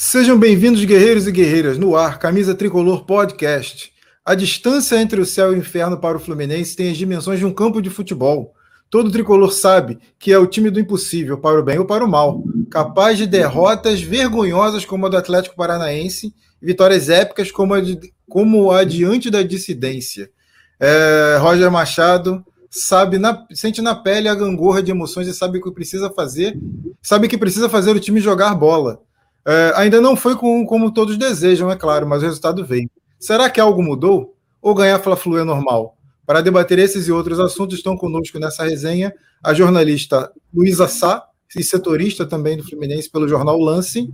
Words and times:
Sejam 0.00 0.38
bem-vindos, 0.38 0.84
guerreiros 0.84 1.26
e 1.26 1.32
guerreiras, 1.32 1.76
no 1.76 1.96
ar, 1.96 2.20
Camisa 2.20 2.54
Tricolor 2.54 3.04
Podcast. 3.04 3.92
A 4.24 4.36
distância 4.36 4.94
entre 4.94 5.20
o 5.20 5.26
céu 5.26 5.52
e 5.52 5.56
o 5.56 5.58
inferno 5.58 5.98
para 5.98 6.16
o 6.16 6.20
Fluminense 6.20 6.76
tem 6.76 6.88
as 6.88 6.96
dimensões 6.96 7.40
de 7.40 7.44
um 7.44 7.52
campo 7.52 7.82
de 7.82 7.90
futebol. 7.90 8.54
Todo 8.88 9.10
tricolor 9.10 9.50
sabe 9.52 9.98
que 10.16 10.32
é 10.32 10.38
o 10.38 10.46
time 10.46 10.70
do 10.70 10.78
impossível, 10.78 11.36
para 11.36 11.58
o 11.58 11.64
bem 11.64 11.80
ou 11.80 11.84
para 11.84 12.04
o 12.04 12.08
mal, 12.08 12.44
capaz 12.70 13.18
de 13.18 13.26
derrotas 13.26 14.00
vergonhosas 14.00 14.84
como 14.84 15.04
a 15.04 15.08
do 15.08 15.16
Atlético 15.16 15.56
Paranaense 15.56 16.32
e 16.62 16.66
vitórias 16.66 17.08
épicas 17.08 17.50
como 17.50 17.74
a, 17.74 17.80
de, 17.80 17.98
como 18.28 18.70
a 18.70 18.84
diante 18.84 19.32
da 19.32 19.42
dissidência. 19.42 20.30
É, 20.78 21.38
Roger 21.40 21.72
Machado 21.72 22.46
sabe 22.70 23.18
na, 23.18 23.44
sente 23.52 23.82
na 23.82 23.96
pele 23.96 24.28
a 24.28 24.34
gangorra 24.36 24.80
de 24.80 24.92
emoções 24.92 25.26
e 25.26 25.34
sabe 25.34 25.58
o 25.58 25.60
que 25.60 25.72
precisa 25.72 26.08
fazer, 26.08 26.56
sabe 27.02 27.26
que 27.26 27.36
precisa 27.36 27.68
fazer 27.68 27.96
o 27.96 28.00
time 28.00 28.20
jogar 28.20 28.54
bola. 28.54 29.07
É, 29.48 29.72
ainda 29.76 29.98
não 29.98 30.14
foi 30.14 30.36
com, 30.36 30.66
como 30.66 30.92
todos 30.92 31.16
desejam, 31.16 31.70
é 31.70 31.76
claro, 31.76 32.06
mas 32.06 32.22
o 32.22 32.26
resultado 32.26 32.66
veio. 32.66 32.90
Será 33.18 33.48
que 33.48 33.58
algo 33.58 33.82
mudou? 33.82 34.36
Ou 34.60 34.74
ganhar 34.74 34.98
Fla-Flu 34.98 35.38
é 35.38 35.44
normal? 35.44 35.96
Para 36.26 36.42
debater 36.42 36.78
esses 36.78 37.08
e 37.08 37.12
outros 37.12 37.40
assuntos, 37.40 37.78
estão 37.78 37.96
conosco 37.96 38.38
nessa 38.38 38.64
resenha 38.64 39.10
a 39.42 39.54
jornalista 39.54 40.30
Luísa 40.54 40.86
Sá, 40.86 41.24
e 41.56 41.62
setorista 41.62 42.26
também 42.26 42.58
do 42.58 42.62
Fluminense 42.62 43.10
pelo 43.10 43.26
jornal 43.26 43.58
Lance, 43.58 44.12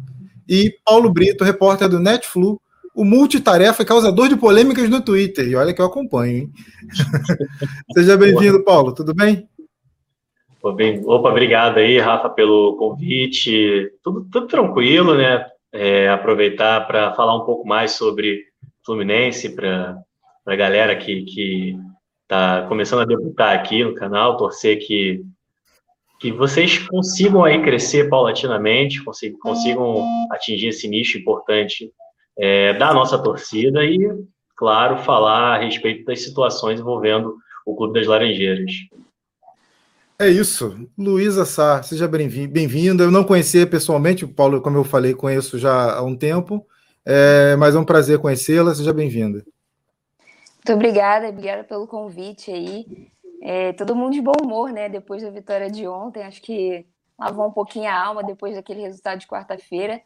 e 0.49 0.73
Paulo 0.85 1.13
Brito, 1.13 1.43
repórter 1.43 1.89
do 1.89 1.99
Netflu, 1.99 2.61
o 2.95 3.05
multitarefa 3.05 3.83
e 3.83 3.87
causador 3.87 4.29
de 4.29 4.37
polêmicas 4.37 4.89
no 4.89 5.01
Twitter. 5.01 5.49
E 5.49 5.57
olha 5.57 5.75
que 5.75 5.81
eu 5.81 5.87
acompanho, 5.87 6.37
hein? 6.37 6.53
Seja 7.93 8.17
bem-vindo, 8.17 8.63
Paulo, 8.63 8.93
tudo 8.93 9.13
bem? 9.13 9.49
Opa, 10.65 11.29
obrigado 11.29 11.77
aí, 11.77 11.99
Rafa, 11.99 12.31
pelo 12.31 12.77
convite. 12.77 13.93
Tudo, 14.03 14.27
tudo 14.33 14.47
tranquilo, 14.47 15.15
né? 15.15 15.45
É, 15.71 16.09
aproveitar 16.09 16.87
para 16.87 17.13
falar 17.13 17.37
um 17.37 17.45
pouco 17.45 17.67
mais 17.69 17.93
sobre 17.93 18.45
Fluminense 18.83 19.55
para 19.55 19.99
a 20.47 20.57
galera 20.57 20.97
que 20.97 21.77
está 22.23 22.65
começando 22.67 23.03
a 23.03 23.05
debutar 23.05 23.55
aqui 23.55 23.85
no 23.85 23.95
canal, 23.95 24.39
torcer 24.39 24.79
que, 24.79 25.23
que 26.19 26.33
vocês 26.33 26.79
consigam 26.89 27.45
aí 27.45 27.61
crescer 27.63 28.09
paulatinamente, 28.09 29.05
consigam, 29.05 29.39
consigam 29.41 30.07
atingir 30.31 30.69
esse 30.69 30.89
nicho 30.89 31.19
importante 31.19 31.93
é, 32.39 32.73
da 32.73 32.95
nossa 32.95 33.19
torcida 33.19 33.85
e, 33.85 33.99
claro, 34.57 34.97
falar 34.97 35.57
a 35.57 35.59
respeito 35.59 36.07
das 36.07 36.23
situações 36.23 36.81
envolvendo 36.81 37.37
o 37.67 37.75
Clube 37.77 37.99
das 37.99 38.07
Laranjeiras. 38.07 38.73
É 40.19 40.29
isso. 40.29 40.89
Luísa 40.97 41.45
Sá, 41.45 41.83
seja 41.83 42.07
bem-vinda. 42.07 43.03
Eu 43.03 43.11
não 43.11 43.25
conhecia 43.25 43.67
pessoalmente, 43.67 44.25
o 44.25 44.33
Paulo, 44.33 44.63
como 44.63 44.79
eu 44.79 44.85
falei, 44.85 45.13
conheço 45.13 45.59
já 45.59 45.97
há 45.97 46.03
um 46.03 46.17
tempo, 46.17 46.65
é, 47.05 47.57
mas 47.57 47.75
é 47.75 47.79
um 47.79 47.85
prazer 47.85 48.21
conhecê-la. 48.21 48.75
Seja 48.75 48.93
bem-vinda. 48.93 49.45
Muito 50.57 50.73
obrigada, 50.73 51.29
obrigada 51.29 51.65
pelo 51.65 51.87
convite 51.89 52.51
aí. 52.51 53.11
É, 53.43 53.73
todo 53.73 53.97
mundo 53.97 54.13
de 54.13 54.23
bom 54.23 54.33
humor, 54.41 54.71
né? 54.73 54.89
Depois 54.89 55.23
da 55.23 55.31
vitória 55.31 55.69
de 55.69 55.87
ontem, 55.87 56.23
acho 56.23 56.41
que 56.41 56.87
lavou 57.19 57.49
um 57.49 57.53
pouquinho 57.53 57.91
a 57.91 58.01
alma 58.07 58.23
depois 58.23 58.55
daquele 58.55 58.83
resultado 58.83 59.19
de 59.19 59.27
quarta-feira. 59.27 60.01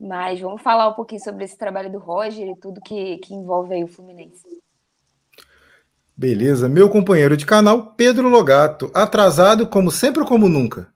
Mas 0.00 0.40
vamos 0.40 0.62
falar 0.62 0.88
um 0.88 0.94
pouquinho 0.94 1.20
sobre 1.20 1.44
esse 1.44 1.58
trabalho 1.58 1.90
do 1.90 1.98
Roger 1.98 2.48
e 2.48 2.56
tudo 2.56 2.80
que, 2.80 3.18
que 3.18 3.34
envolve 3.34 3.74
aí 3.74 3.82
o 3.82 3.88
Fluminense. 3.88 4.46
Beleza. 6.18 6.68
Meu 6.68 6.90
companheiro 6.90 7.36
de 7.36 7.46
canal, 7.46 7.94
Pedro 7.96 8.28
Logato. 8.28 8.90
Atrasado, 8.92 9.68
como 9.68 9.88
sempre 9.88 10.20
ou 10.20 10.26
como 10.26 10.48
nunca? 10.48 10.88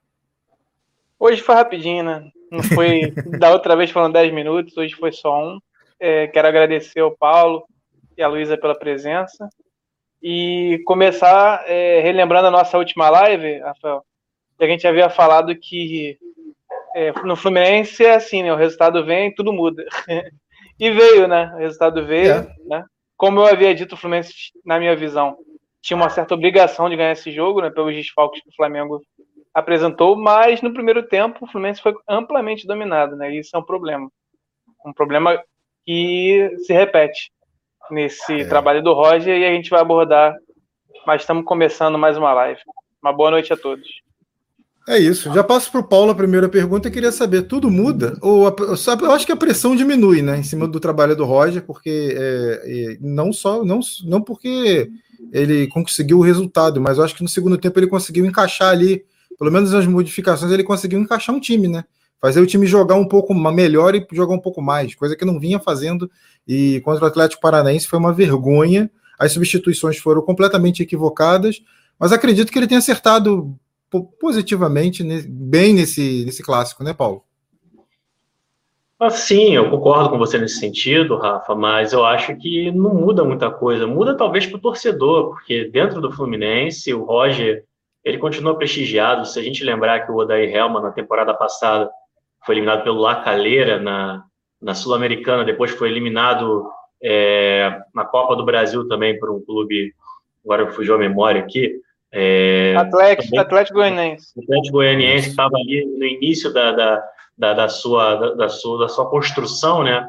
Hoje 1.17 1.41
foi 1.41 1.55
rapidinho, 1.55 2.03
né? 2.03 2.29
Não 2.51 2.61
foi. 2.61 3.11
da 3.39 3.49
outra 3.51 3.73
vez 3.73 3.89
foram 3.89 4.11
10 4.11 4.33
minutos, 4.33 4.75
hoje 4.75 4.93
foi 4.95 5.13
só 5.13 5.41
um. 5.41 5.59
É, 5.97 6.27
quero 6.27 6.49
agradecer 6.49 6.99
ao 6.99 7.15
Paulo 7.15 7.63
e 8.17 8.21
a 8.21 8.27
Luísa 8.27 8.57
pela 8.57 8.77
presença. 8.77 9.47
E 10.21 10.81
começar 10.85 11.63
é, 11.67 12.01
relembrando 12.01 12.47
a 12.47 12.51
nossa 12.51 12.77
última 12.77 13.09
live, 13.09 13.59
Rafael, 13.59 14.03
que 14.57 14.65
a 14.65 14.67
gente 14.67 14.85
havia 14.85 15.09
falado 15.09 15.55
que 15.55 16.17
é, 16.97 17.13
no 17.23 17.37
Fluminense 17.37 18.03
é 18.03 18.15
assim, 18.15 18.43
né? 18.43 18.51
O 18.51 18.57
resultado 18.57 19.05
vem, 19.05 19.33
tudo 19.33 19.53
muda. 19.53 19.85
e 20.77 20.91
veio, 20.91 21.29
né? 21.29 21.49
O 21.55 21.59
resultado 21.59 22.05
veio, 22.05 22.33
é. 22.33 22.55
né? 22.65 22.83
Como 23.23 23.39
eu 23.39 23.45
havia 23.45 23.73
dito, 23.73 23.95
o 23.95 23.97
Fluminense, 23.97 24.33
na 24.65 24.77
minha 24.77 24.93
visão, 24.97 25.37
tinha 25.81 25.95
uma 25.95 26.09
certa 26.09 26.33
obrigação 26.33 26.89
de 26.89 26.97
ganhar 26.97 27.13
esse 27.13 27.31
jogo, 27.31 27.61
né, 27.61 27.69
pelos 27.69 27.95
desfalques 27.95 28.43
que 28.43 28.49
o 28.49 28.53
Flamengo 28.53 29.01
apresentou, 29.53 30.17
mas 30.17 30.61
no 30.61 30.73
primeiro 30.73 31.07
tempo 31.07 31.45
o 31.45 31.47
Fluminense 31.47 31.81
foi 31.81 31.95
amplamente 32.05 32.67
dominado, 32.67 33.15
né? 33.15 33.33
Isso 33.33 33.55
é 33.55 33.59
um 33.59 33.63
problema. 33.63 34.11
Um 34.85 34.91
problema 34.91 35.41
que 35.85 36.53
se 36.65 36.73
repete 36.73 37.31
nesse 37.89 38.41
é. 38.41 38.45
trabalho 38.45 38.83
do 38.83 38.91
Roger 38.91 39.39
e 39.39 39.45
a 39.45 39.53
gente 39.53 39.69
vai 39.69 39.79
abordar, 39.79 40.35
mas 41.07 41.21
estamos 41.21 41.45
começando 41.45 41.97
mais 41.97 42.17
uma 42.17 42.33
live. 42.33 42.59
Uma 43.01 43.13
boa 43.13 43.31
noite 43.31 43.53
a 43.53 43.55
todos. 43.55 43.87
É 44.87 44.97
isso. 44.99 45.33
Já 45.33 45.43
passo 45.43 45.71
para 45.71 45.79
o 45.79 45.87
Paulo 45.87 46.11
a 46.11 46.15
primeira 46.15 46.49
pergunta. 46.49 46.87
Eu 46.87 46.91
queria 46.91 47.11
saber, 47.11 47.43
tudo 47.43 47.71
muda? 47.71 48.17
Ou 48.21 48.47
a, 48.47 48.55
eu 49.01 49.11
acho 49.11 49.25
que 49.25 49.31
a 49.31 49.37
pressão 49.37 49.75
diminui, 49.75 50.21
né, 50.21 50.37
em 50.37 50.43
cima 50.43 50.67
do 50.67 50.79
trabalho 50.79 51.15
do 51.15 51.23
Roger, 51.23 51.63
porque 51.63 52.13
é, 52.17 52.61
é, 52.65 52.97
não 52.99 53.31
só, 53.31 53.63
não, 53.63 53.79
não 54.03 54.21
porque 54.21 54.89
ele 55.31 55.67
conseguiu 55.67 56.19
o 56.19 56.21
resultado, 56.21 56.81
mas 56.81 56.97
eu 56.97 57.03
acho 57.03 57.15
que 57.15 57.23
no 57.23 57.29
segundo 57.29 57.57
tempo 57.57 57.79
ele 57.79 57.87
conseguiu 57.87 58.25
encaixar 58.25 58.69
ali, 58.69 59.05
pelo 59.39 59.51
menos 59.51 59.71
nas 59.71 59.87
modificações, 59.87 60.51
ele 60.51 60.63
conseguiu 60.63 60.99
encaixar 60.99 61.33
um 61.33 61.39
time, 61.39 61.67
né? 61.67 61.85
Fazer 62.21 62.41
o 62.41 62.47
time 62.47 62.65
jogar 62.65 62.95
um 62.95 63.07
pouco 63.07 63.33
melhor 63.33 63.95
e 63.95 64.05
jogar 64.11 64.33
um 64.33 64.39
pouco 64.39 64.61
mais, 64.61 64.95
coisa 64.95 65.15
que 65.15 65.25
não 65.25 65.39
vinha 65.39 65.59
fazendo. 65.59 66.09
E 66.47 66.81
contra 66.81 67.05
o 67.05 67.07
Atlético 67.07 67.41
Paranaense 67.41 67.87
foi 67.87 67.99
uma 67.99 68.13
vergonha. 68.13 68.89
As 69.19 69.31
substituições 69.31 69.97
foram 69.97 70.21
completamente 70.21 70.81
equivocadas, 70.81 71.61
mas 71.99 72.11
acredito 72.11 72.51
que 72.51 72.57
ele 72.57 72.67
tenha 72.67 72.79
acertado 72.79 73.53
positivamente, 74.01 75.03
bem 75.27 75.73
nesse, 75.73 76.23
nesse 76.25 76.41
clássico, 76.41 76.83
né, 76.83 76.93
Paulo? 76.93 77.23
Ah, 78.99 79.09
sim, 79.09 79.53
eu 79.53 79.69
concordo 79.69 80.09
com 80.09 80.17
você 80.17 80.37
nesse 80.37 80.59
sentido, 80.59 81.17
Rafa, 81.17 81.53
mas 81.53 81.91
eu 81.91 82.05
acho 82.05 82.37
que 82.37 82.71
não 82.71 82.93
muda 82.93 83.23
muita 83.25 83.51
coisa. 83.51 83.85
Muda 83.85 84.15
talvez 84.15 84.45
para 84.45 84.57
o 84.57 84.61
torcedor, 84.61 85.31
porque 85.31 85.65
dentro 85.65 85.99
do 85.99 86.11
Fluminense, 86.11 86.93
o 86.93 87.03
Roger, 87.03 87.65
ele 88.03 88.17
continua 88.17 88.57
prestigiado. 88.57 89.25
Se 89.25 89.37
a 89.37 89.43
gente 89.43 89.63
lembrar 89.63 90.05
que 90.05 90.11
o 90.11 90.15
Odair 90.15 90.49
Helman, 90.55 90.81
na 90.81 90.91
temporada 90.91 91.33
passada, 91.33 91.89
foi 92.45 92.55
eliminado 92.55 92.83
pelo 92.83 93.01
La 93.01 93.15
Calera 93.15 93.77
na, 93.79 94.23
na 94.61 94.73
Sul-Americana, 94.73 95.43
depois 95.43 95.71
foi 95.71 95.89
eliminado 95.89 96.65
é, 97.01 97.81
na 97.93 98.05
Copa 98.05 98.35
do 98.35 98.45
Brasil 98.45 98.87
também 98.87 99.19
por 99.19 99.29
um 99.29 99.43
clube, 99.43 99.93
agora 100.45 100.71
fugiu 100.71 100.95
a 100.95 100.97
memória 100.97 101.41
aqui, 101.41 101.81
é, 102.13 102.75
Atlético, 102.77 103.23
também, 103.23 103.39
Atlético 103.39 103.77
Goianiense. 103.79 104.39
Atlético 104.39 104.77
Goianiense 104.77 105.29
estava 105.29 105.55
ali 105.55 105.85
no 105.85 106.05
início 106.05 106.53
da, 106.53 106.71
da, 106.71 107.03
da, 107.37 107.53
da, 107.53 107.69
sua, 107.69 108.15
da, 108.15 108.33
da, 108.35 108.49
sua, 108.49 108.79
da 108.79 108.87
sua 108.87 109.09
construção, 109.09 109.83
né? 109.83 110.07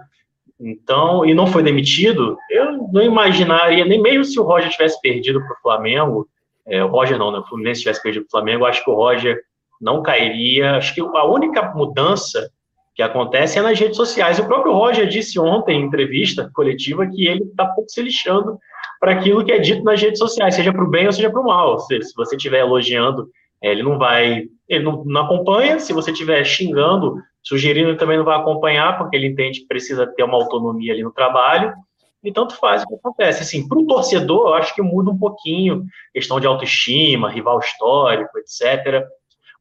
Então, 0.61 1.25
e 1.25 1.35
não 1.35 1.47
foi 1.47 1.63
demitido, 1.63 2.37
eu 2.51 2.89
não 2.93 3.03
imaginaria, 3.03 3.85
nem 3.85 4.01
mesmo 4.01 4.25
se 4.25 4.39
o 4.39 4.45
Roger 4.45 4.71
tivesse 4.71 5.01
perdido 5.01 5.41
para 5.41 5.53
o 5.53 5.61
Flamengo, 5.61 6.29
é, 6.67 6.85
o 6.85 6.89
Roger 6.89 7.19
não, 7.19 7.33
né? 7.33 7.39
O 7.39 7.47
Fluminense 7.47 7.81
tivesse 7.81 8.03
perdido 8.03 8.27
para 8.27 8.39
o 8.39 8.43
Flamengo, 8.43 8.67
acho 8.67 8.85
que 8.85 8.91
o 8.91 8.95
Roger 8.95 9.43
não 9.81 10.03
cairia. 10.03 10.77
Acho 10.77 10.95
que 10.95 11.01
a 11.01 11.25
única 11.25 11.63
mudança 11.75 12.51
que 12.95 13.03
acontece 13.03 13.59
é 13.59 13.63
nas 13.63 13.79
redes 13.79 13.97
sociais. 13.97 14.39
O 14.39 14.47
próprio 14.47 14.73
Roger 14.73 15.07
disse 15.07 15.39
ontem 15.39 15.81
em 15.81 15.85
entrevista 15.85 16.51
coletiva 16.55 17.07
que 17.07 17.27
ele 17.27 17.45
está 17.45 17.67
pouco 17.67 17.91
se 17.91 18.01
lixando 18.01 18.59
para 19.05 19.13
aquilo 19.13 19.45
que 19.45 19.53
é 19.53 19.59
dito 19.59 19.85
nas 19.85 20.01
redes 20.01 20.19
sociais, 20.19 20.55
seja 20.55 20.73
para 20.73 20.83
o 20.83 20.89
bem 20.89 21.05
ou 21.05 21.13
seja 21.13 21.29
para 21.29 21.39
o 21.43 21.45
mal. 21.45 21.79
Se, 21.81 22.01
se 22.01 22.15
você 22.17 22.37
estiver 22.37 22.61
elogiando, 22.61 23.29
é, 23.63 23.71
ele 23.71 23.83
não 23.83 23.99
vai, 23.99 24.45
ele 24.67 24.83
não, 24.83 25.05
não 25.05 25.21
acompanha. 25.21 25.79
Se 25.79 25.93
você 25.93 26.11
estiver 26.11 26.43
xingando, 26.43 27.17
sugerindo, 27.43 27.91
ele 27.91 27.99
também 27.99 28.17
não 28.17 28.25
vai 28.25 28.39
acompanhar, 28.39 28.97
porque 28.97 29.15
ele 29.15 29.27
entende 29.27 29.61
que 29.61 29.67
precisa 29.67 30.07
ter 30.07 30.23
uma 30.23 30.39
autonomia 30.39 30.95
ali 30.95 31.03
no 31.03 31.13
trabalho. 31.13 31.75
E 32.23 32.33
tanto 32.33 32.57
faz 32.57 32.83
o 32.83 32.87
que 32.87 32.95
acontece. 32.95 33.43
Assim, 33.43 33.69
para 33.69 33.79
o 33.79 33.87
torcedor, 33.87 34.49
eu 34.49 34.55
acho 34.55 34.75
que 34.75 34.81
muda 34.81 35.11
um 35.11 35.19
pouquinho, 35.19 35.85
questão 36.11 36.41
de 36.41 36.47
autoestima, 36.47 37.29
rival 37.29 37.59
histórico, 37.59 38.39
etc. 38.39 39.05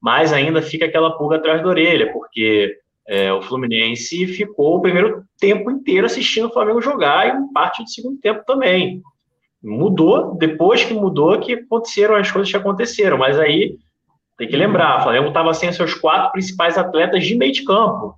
Mas 0.01 0.31
ainda 0.31 0.61
fica 0.61 0.85
aquela 0.85 1.17
pulga 1.17 1.35
atrás 1.35 1.61
da 1.61 1.67
orelha, 1.67 2.13
porque 2.13 2.77
é, 3.05 3.33
o 3.33 3.41
Fluminense 3.41 4.25
ficou 4.25 4.77
o 4.77 4.81
primeiro 4.81 5.25
tempo 5.37 5.69
inteiro 5.69 6.05
assistindo 6.05 6.47
o 6.47 6.53
Flamengo 6.53 6.81
jogar 6.81 7.27
e 7.27 7.53
parte 7.53 7.83
do 7.83 7.89
segundo 7.89 8.17
tempo 8.21 8.41
também 8.45 9.03
mudou, 9.63 10.35
depois 10.35 10.83
que 10.83 10.93
mudou, 10.93 11.39
que 11.39 11.53
aconteceram 11.53 12.15
as 12.15 12.29
coisas 12.29 12.51
que 12.51 12.57
aconteceram. 12.57 13.17
Mas 13.17 13.39
aí 13.39 13.77
tem 14.37 14.47
que 14.47 14.57
lembrar, 14.57 14.99
o 14.99 15.03
Flamengo 15.03 15.27
estava 15.27 15.53
sem 15.53 15.71
seus 15.71 15.93
quatro 15.93 16.31
principais 16.31 16.77
atletas 16.77 17.23
de 17.23 17.35
meio 17.35 17.53
de 17.53 17.63
campo. 17.63 18.15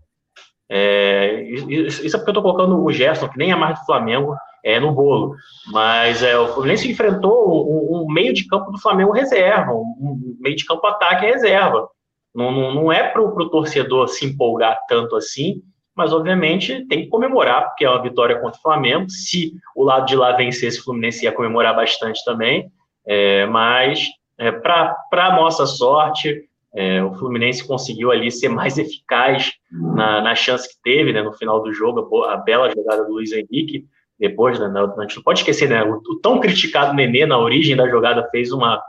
É, 0.67 1.43
isso 1.43 2.15
é 2.15 2.19
porque 2.19 2.31
eu 2.31 2.39
estou 2.39 2.41
colocando 2.41 2.83
o 2.83 2.91
Gerson, 2.91 3.29
que 3.29 3.37
nem 3.37 3.51
é 3.51 3.55
mais 3.55 3.79
do 3.79 3.85
Flamengo, 3.85 4.35
é, 4.63 4.79
no 4.79 4.91
bolo. 4.91 5.35
Mas 5.67 6.23
é, 6.23 6.37
o 6.37 6.47
Fluminense 6.47 6.89
enfrentou 6.89 7.69
um, 7.69 8.01
um, 8.01 8.11
meio 8.11 8.33
de 8.33 8.47
campo 8.47 8.71
do 8.71 8.81
Flamengo 8.81 9.11
reserva, 9.11 9.71
um, 9.73 10.37
meio 10.39 10.55
de 10.55 10.65
campo 10.65 10.87
ataque 10.87 11.25
reserva. 11.25 11.87
Não, 12.33 12.51
não, 12.51 12.73
não 12.73 12.91
é 12.91 13.07
para 13.07 13.21
o 13.21 13.49
torcedor 13.49 14.07
se 14.07 14.25
empolgar 14.25 14.77
tanto 14.89 15.15
assim, 15.15 15.61
mas 15.95 16.11
obviamente 16.11 16.85
tem 16.87 17.03
que 17.03 17.09
comemorar, 17.09 17.69
porque 17.69 17.85
é 17.85 17.89
uma 17.89 18.01
vitória 18.01 18.37
contra 18.39 18.59
o 18.59 18.61
Flamengo. 18.61 19.09
Se 19.09 19.53
o 19.75 19.83
lado 19.83 20.05
de 20.05 20.15
lá 20.15 20.33
vencesse, 20.33 20.79
o 20.79 20.83
Fluminense 20.83 21.23
ia 21.23 21.31
comemorar 21.31 21.75
bastante 21.75 22.23
também, 22.25 22.69
é, 23.07 23.45
mas 23.45 24.07
é, 24.37 24.51
para 24.51 25.35
nossa 25.35 25.65
sorte, 25.65 26.43
é, 26.75 27.01
o 27.01 27.13
Fluminense 27.13 27.65
conseguiu 27.65 28.11
ali 28.11 28.29
ser 28.29 28.49
mais 28.49 28.77
eficaz 28.79 29.53
na, 29.71 30.21
na 30.21 30.35
chance 30.35 30.67
que 30.67 30.81
teve 30.83 31.13
né, 31.13 31.23
no 31.23 31.31
final 31.31 31.63
do 31.63 31.73
jogo, 31.73 32.23
a, 32.23 32.33
a 32.33 32.37
bela 32.37 32.69
jogada 32.69 33.05
do 33.05 33.13
Luiz 33.13 33.31
Henrique. 33.31 33.85
Depois, 34.19 34.59
né, 34.59 34.67
a 34.67 35.01
gente 35.01 35.15
não 35.17 35.23
pode 35.23 35.39
esquecer, 35.39 35.69
né, 35.69 35.83
o, 35.83 36.19
tão 36.21 36.39
criticado 36.39 36.93
Nenê 36.93 37.25
na 37.25 37.37
origem 37.37 37.75
da 37.75 37.87
jogada 37.89 38.27
fez 38.29 38.51
uma, 38.51 38.81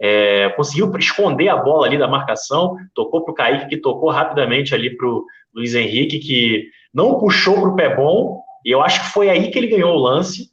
é, 0.00 0.48
conseguiu 0.50 0.90
esconder 0.98 1.48
a 1.48 1.56
bola 1.56 1.86
ali 1.86 1.96
da 1.96 2.08
marcação, 2.08 2.76
tocou 2.94 3.24
para 3.24 3.32
o 3.32 3.34
Kaique, 3.34 3.68
que 3.68 3.76
tocou 3.76 4.10
rapidamente 4.10 4.74
ali 4.74 4.96
para 4.96 5.06
o 5.06 5.24
Luiz 5.54 5.74
Henrique, 5.74 6.18
que 6.18 6.68
não 6.92 7.18
puxou 7.18 7.54
para 7.60 7.70
o 7.70 7.76
pé 7.76 7.94
bom, 7.94 8.42
e 8.64 8.70
eu 8.70 8.82
acho 8.82 9.00
que 9.00 9.12
foi 9.12 9.28
aí 9.28 9.50
que 9.50 9.58
ele 9.58 9.68
ganhou 9.68 9.94
o 9.94 10.00
lance. 10.00 10.50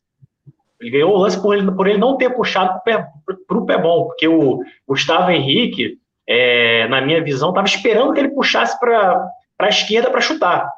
Ele 0.79 0.91
ganhou 0.91 1.13
o 1.13 1.17
lance 1.17 1.41
por 1.41 1.55
ele, 1.55 1.71
por 1.71 1.87
ele 1.87 1.97
não 1.97 2.17
ter 2.17 2.29
puxado 2.29 2.81
para 2.83 3.57
o 3.57 3.65
pé 3.65 3.77
bom, 3.77 4.05
porque 4.05 4.27
o 4.27 4.61
Gustavo 4.87 5.29
Henrique, 5.29 5.97
é, 6.27 6.87
na 6.87 7.01
minha 7.01 7.23
visão, 7.23 7.49
estava 7.49 7.67
esperando 7.67 8.13
que 8.13 8.19
ele 8.19 8.29
puxasse 8.29 8.79
para 8.79 9.29
a 9.59 9.69
esquerda 9.69 10.09
para 10.09 10.21
chutar. 10.21 10.69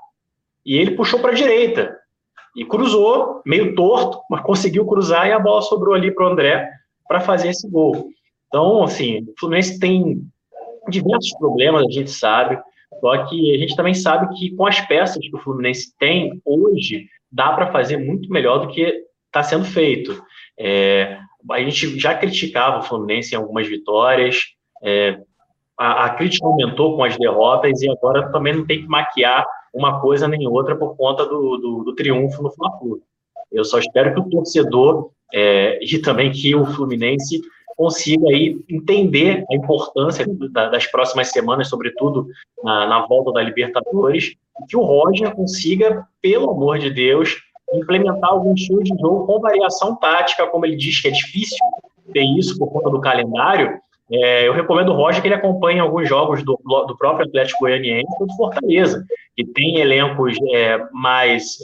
E 0.66 0.78
ele 0.78 0.92
puxou 0.92 1.20
para 1.20 1.32
a 1.32 1.36
direita. 1.36 1.98
E 2.56 2.66
cruzou, 2.66 3.42
meio 3.46 3.76
torto, 3.76 4.20
mas 4.30 4.42
conseguiu 4.42 4.86
cruzar 4.86 5.28
e 5.28 5.32
a 5.32 5.40
bola 5.40 5.62
sobrou 5.62 5.96
ali 5.96 6.12
para 6.12 6.26
o 6.26 6.30
André 6.30 6.70
para 7.08 7.22
fazer 7.22 7.50
esse 7.50 7.70
gol. 7.70 8.10
Então, 8.48 8.84
assim, 8.84 9.22
o 9.22 9.34
Fluminense 9.40 9.80
tem 9.80 10.22
diversos 10.90 11.34
problemas, 11.38 11.86
a 11.86 11.92
gente 11.92 12.12
sabe, 12.12 12.60
só 13.02 13.26
que 13.26 13.56
a 13.56 13.58
gente 13.58 13.76
também 13.76 13.94
sabe 13.94 14.34
que 14.38 14.56
com 14.56 14.66
as 14.66 14.80
peças 14.82 15.18
que 15.18 15.36
o 15.36 15.40
Fluminense 15.40 15.94
tem 15.98 16.40
hoje, 16.46 17.08
dá 17.32 17.52
para 17.52 17.72
fazer 17.72 17.98
muito 17.98 18.32
melhor 18.32 18.60
do 18.60 18.68
que 18.68 19.04
está 19.26 19.42
sendo 19.42 19.66
feito. 19.66 20.24
É, 20.58 21.18
a 21.50 21.60
gente 21.60 22.00
já 22.00 22.14
criticava 22.14 22.80
o 22.80 22.84
Fluminense 22.84 23.34
em 23.34 23.38
algumas 23.38 23.68
vitórias, 23.68 24.38
é, 24.84 25.20
a, 25.78 26.06
a, 26.06 26.10
crítica 26.12 26.46
aumentou 26.46 26.96
com 26.96 27.04
as 27.04 27.18
derrotas 27.18 27.82
e 27.82 27.90
agora 27.90 28.32
também 28.32 28.56
não 28.56 28.66
tem 28.66 28.82
que 28.82 28.88
maquiar 28.88 29.44
uma 29.74 30.00
coisa 30.00 30.28
nem 30.28 30.48
outra 30.48 30.76
por 30.76 30.96
conta 30.96 31.26
do, 31.26 31.58
do, 31.58 31.84
do 31.84 31.96
triunfo 31.96 32.44
no 32.44 32.52
Fla-Flu. 32.52 33.02
Eu 33.52 33.66
só 33.66 33.80
espero 33.80 34.14
que 34.14 34.20
o 34.20 34.30
torcedor 34.30 35.10
é, 35.34 35.80
e 35.82 35.98
também 36.00 36.32
que 36.32 36.54
o 36.54 36.66
Fluminense 36.66 37.42
consiga 37.82 38.30
aí 38.30 38.60
entender 38.70 39.44
a 39.52 39.56
importância 39.56 40.24
das 40.52 40.86
próximas 40.86 41.30
semanas, 41.30 41.68
sobretudo 41.68 42.28
na, 42.64 42.86
na 42.86 43.08
volta 43.08 43.32
da 43.32 43.42
Libertadores, 43.42 44.36
e 44.62 44.68
que 44.68 44.78
o 44.78 44.84
Roger 44.84 45.34
consiga, 45.34 46.06
pelo 46.22 46.52
amor 46.52 46.78
de 46.78 46.92
Deus, 46.92 47.38
implementar 47.74 48.30
algum 48.30 48.54
estilo 48.54 48.84
de 48.84 48.92
jogo 49.02 49.26
com 49.26 49.40
variação 49.40 49.96
tática, 49.96 50.46
como 50.46 50.64
ele 50.64 50.76
diz 50.76 51.02
que 51.02 51.08
é 51.08 51.12
difícil 51.12 51.58
ter 52.14 52.22
isso 52.22 52.56
por 52.60 52.72
conta 52.72 52.92
do 52.92 53.02
calendário. 53.02 53.80
É, 54.12 54.48
eu 54.48 54.54
recomendo 54.54 54.90
o 54.90 54.96
Roger 54.96 55.20
que 55.20 55.28
ele 55.28 55.34
acompanhe 55.34 55.80
alguns 55.80 56.08
jogos 56.08 56.44
do, 56.44 56.60
do 56.64 56.96
próprio 57.00 57.26
Atlético 57.26 57.62
Goianiense 57.62 58.14
ou 58.20 58.28
do 58.28 58.36
Fortaleza, 58.36 59.04
que 59.36 59.44
tem 59.44 59.80
elencos 59.80 60.38
é, 60.54 60.80
mais 60.94 61.58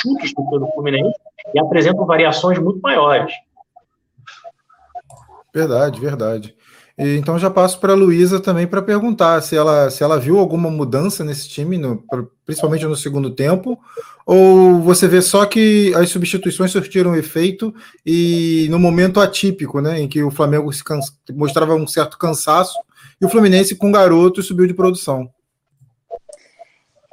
chutos 0.00 0.32
do 0.32 0.48
que 0.48 0.56
o 0.56 0.58
do 0.60 0.66
Fluminense 0.68 1.18
e 1.52 1.60
apresentam 1.60 2.06
variações 2.06 2.58
muito 2.58 2.80
maiores. 2.80 3.34
Verdade, 5.58 6.00
verdade. 6.00 6.54
E, 6.96 7.16
então 7.16 7.36
já 7.36 7.50
passo 7.50 7.80
para 7.80 7.92
a 7.92 7.96
Luísa 7.96 8.38
também 8.38 8.64
para 8.64 8.80
perguntar 8.80 9.40
se 9.40 9.56
ela, 9.56 9.90
se 9.90 10.04
ela 10.04 10.16
viu 10.20 10.38
alguma 10.38 10.70
mudança 10.70 11.24
nesse 11.24 11.48
time, 11.48 11.76
no, 11.76 12.04
principalmente 12.46 12.86
no 12.86 12.94
segundo 12.94 13.30
tempo, 13.30 13.76
ou 14.24 14.80
você 14.80 15.08
vê 15.08 15.20
só 15.20 15.44
que 15.44 15.92
as 15.96 16.10
substituições 16.10 16.70
surtiram 16.70 17.16
efeito 17.16 17.74
e 18.06 18.68
no 18.70 18.78
momento 18.78 19.18
atípico, 19.18 19.80
né, 19.80 20.00
em 20.00 20.06
que 20.06 20.22
o 20.22 20.30
Flamengo 20.30 20.70
mostrava 21.32 21.74
um 21.74 21.88
certo 21.88 22.16
cansaço 22.16 22.78
e 23.20 23.26
o 23.26 23.28
Fluminense 23.28 23.74
com 23.74 23.90
garoto 23.90 24.44
subiu 24.44 24.66
de 24.68 24.74
produção. 24.74 25.28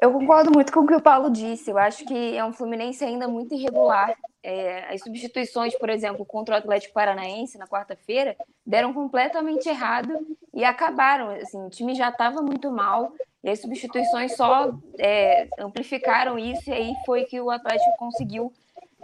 Eu 0.05 0.11
concordo 0.11 0.51
muito 0.53 0.71
com 0.71 0.81
o 0.81 0.87
que 0.87 0.93
o 0.93 1.01
Paulo 1.01 1.31
disse. 1.31 1.71
Eu 1.71 1.79
acho 1.79 2.05
que 2.05 2.37
é 2.37 2.45
um 2.45 2.53
Fluminense 2.53 3.03
ainda 3.03 3.27
muito 3.27 3.55
irregular. 3.55 4.15
É, 4.43 4.93
as 4.93 5.01
substituições, 5.01 5.75
por 5.79 5.89
exemplo, 5.89 6.23
contra 6.23 6.53
o 6.53 6.57
Atlético 6.59 6.93
Paranaense 6.93 7.57
na 7.57 7.65
quarta-feira, 7.65 8.37
deram 8.63 8.93
completamente 8.93 9.67
errado 9.67 10.15
e 10.53 10.63
acabaram. 10.63 11.31
Assim, 11.31 11.59
o 11.65 11.71
time 11.71 11.95
já 11.95 12.09
estava 12.09 12.39
muito 12.39 12.69
mal 12.69 13.13
e 13.43 13.49
as 13.49 13.59
substituições 13.59 14.35
só 14.35 14.75
é, 14.99 15.47
amplificaram 15.57 16.37
isso 16.37 16.69
e 16.69 16.73
aí 16.73 16.93
foi 17.03 17.25
que 17.25 17.41
o 17.41 17.49
Atlético 17.49 17.97
conseguiu 17.97 18.53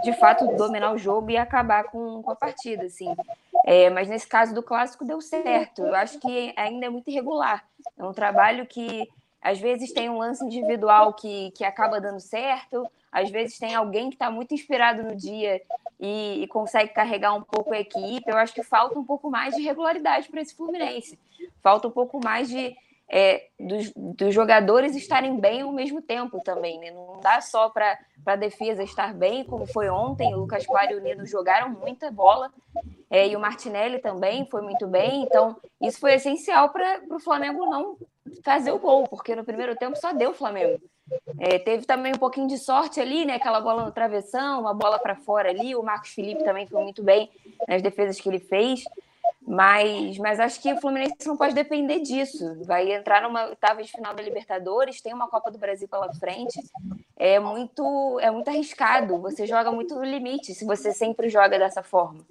de 0.03 0.13
fato 0.13 0.55
dominar 0.55 0.93
o 0.93 0.99
jogo 0.99 1.31
e 1.31 1.37
acabar 1.37 1.85
com, 1.85 2.21
com 2.21 2.29
a 2.29 2.35
partida, 2.35 2.85
assim. 2.85 3.11
É, 3.65 3.89
mas 3.89 4.07
nesse 4.07 4.27
caso 4.27 4.53
do 4.53 4.61
clássico 4.61 5.03
deu 5.03 5.19
certo. 5.19 5.81
Eu 5.81 5.95
acho 5.95 6.19
que 6.19 6.53
ainda 6.55 6.85
é 6.85 6.89
muito 6.89 7.09
irregular. 7.09 7.65
É 7.97 8.03
um 8.03 8.13
trabalho 8.13 8.67
que 8.67 9.09
às 9.41 9.59
vezes 9.59 9.91
tem 9.91 10.09
um 10.09 10.19
lance 10.19 10.43
individual 10.45 11.13
que, 11.13 11.51
que 11.51 11.63
acaba 11.63 11.99
dando 11.99 12.19
certo, 12.19 12.87
às 13.11 13.29
vezes 13.29 13.57
tem 13.57 13.75
alguém 13.75 14.09
que 14.09 14.15
está 14.15 14.31
muito 14.31 14.53
inspirado 14.53 15.03
no 15.03 15.15
dia 15.15 15.61
e, 15.99 16.43
e, 16.43 16.47
consegue 16.47 16.93
carregar 16.93 17.33
um 17.33 17.41
pouco 17.41 17.73
a 17.73 17.79
equipe. 17.79 18.23
Eu 18.25 18.37
acho 18.37 18.53
que 18.53 18.63
falta 18.63 18.97
um 18.97 19.03
pouco 19.03 19.29
mais 19.29 19.55
de 19.55 19.61
regularidade 19.61 20.29
para 20.29 20.41
esse 20.41 20.55
Fluminense. 20.55 21.19
Falta 21.61 21.87
um 21.87 21.91
pouco 21.91 22.19
mais 22.23 22.47
de 22.47 22.75
é, 23.13 23.47
dos, 23.59 23.91
dos, 23.93 24.33
jogadores 24.33 24.95
estarem 24.95 25.37
bem 25.37 25.61
ao 25.61 25.73
mesmo 25.73 26.01
tempo 26.01 26.39
também. 26.39 26.79
Né? 26.79 26.91
Não 26.91 27.19
dá 27.19 27.41
só 27.41 27.69
para 27.69 27.99
a 28.25 28.35
defesa 28.37 28.81
estar 28.81 29.13
bem, 29.13 29.43
como 29.43 29.67
foi 29.67 29.89
ontem. 29.89 30.33
O 30.33 30.39
Lucas 30.39 30.65
Claro 30.65 30.93
e 30.93 30.95
o 30.95 31.01
Nino 31.01 31.25
jogaram 31.25 31.69
muita 31.69 32.09
bola. 32.09 32.49
É, 33.09 33.27
e 33.27 33.35
o 33.35 33.39
Martinelli 33.39 33.99
também 33.99 34.47
foi 34.49 34.61
muito 34.61 34.87
bem. 34.87 35.23
Então, 35.23 35.57
isso 35.81 35.99
foi 35.99 36.13
essencial 36.13 36.69
para 36.69 37.01
o 37.09 37.19
Flamengo 37.19 37.65
não 37.65 37.97
fazer 38.43 38.71
o 38.71 38.79
gol, 38.79 39.07
porque 39.07 39.35
no 39.35 39.43
primeiro 39.43 39.75
tempo 39.75 39.97
só 39.97 40.13
deu 40.13 40.31
o 40.31 40.33
Flamengo. 40.33 40.79
É, 41.39 41.59
teve 41.59 41.85
também 41.85 42.13
um 42.13 42.17
pouquinho 42.17 42.47
de 42.47 42.57
sorte 42.57 42.99
ali, 42.99 43.25
né? 43.25 43.35
Aquela 43.35 43.59
bola 43.59 43.85
no 43.85 43.91
travessão, 43.91 44.61
uma 44.61 44.73
bola 44.73 44.99
para 44.99 45.15
fora 45.15 45.49
ali. 45.49 45.75
O 45.75 45.83
Marcos 45.83 46.11
Felipe 46.11 46.43
também 46.43 46.67
foi 46.67 46.81
muito 46.81 47.03
bem 47.03 47.29
nas 47.67 47.81
defesas 47.81 48.19
que 48.19 48.29
ele 48.29 48.39
fez. 48.39 48.83
Mas, 49.45 50.17
mas 50.19 50.39
acho 50.39 50.61
que 50.61 50.71
o 50.71 50.79
Fluminense 50.79 51.27
não 51.27 51.35
pode 51.35 51.55
depender 51.55 51.99
disso. 51.99 52.63
Vai 52.63 52.91
entrar 52.91 53.23
numa 53.23 53.47
oitava 53.47 53.81
de 53.81 53.91
final 53.91 54.13
da 54.13 54.21
Libertadores, 54.21 55.01
tem 55.01 55.13
uma 55.13 55.27
Copa 55.27 55.51
do 55.51 55.57
Brasil 55.57 55.87
pela 55.87 56.13
frente. 56.13 56.61
É 57.17 57.39
muito, 57.39 58.19
é 58.19 58.29
muito 58.29 58.47
arriscado. 58.47 59.17
Você 59.19 59.47
joga 59.47 59.71
muito 59.71 59.95
no 59.95 60.03
limite 60.03 60.53
se 60.53 60.63
você 60.63 60.93
sempre 60.93 61.27
joga 61.27 61.57
dessa 61.57 61.81
forma. 61.81 62.25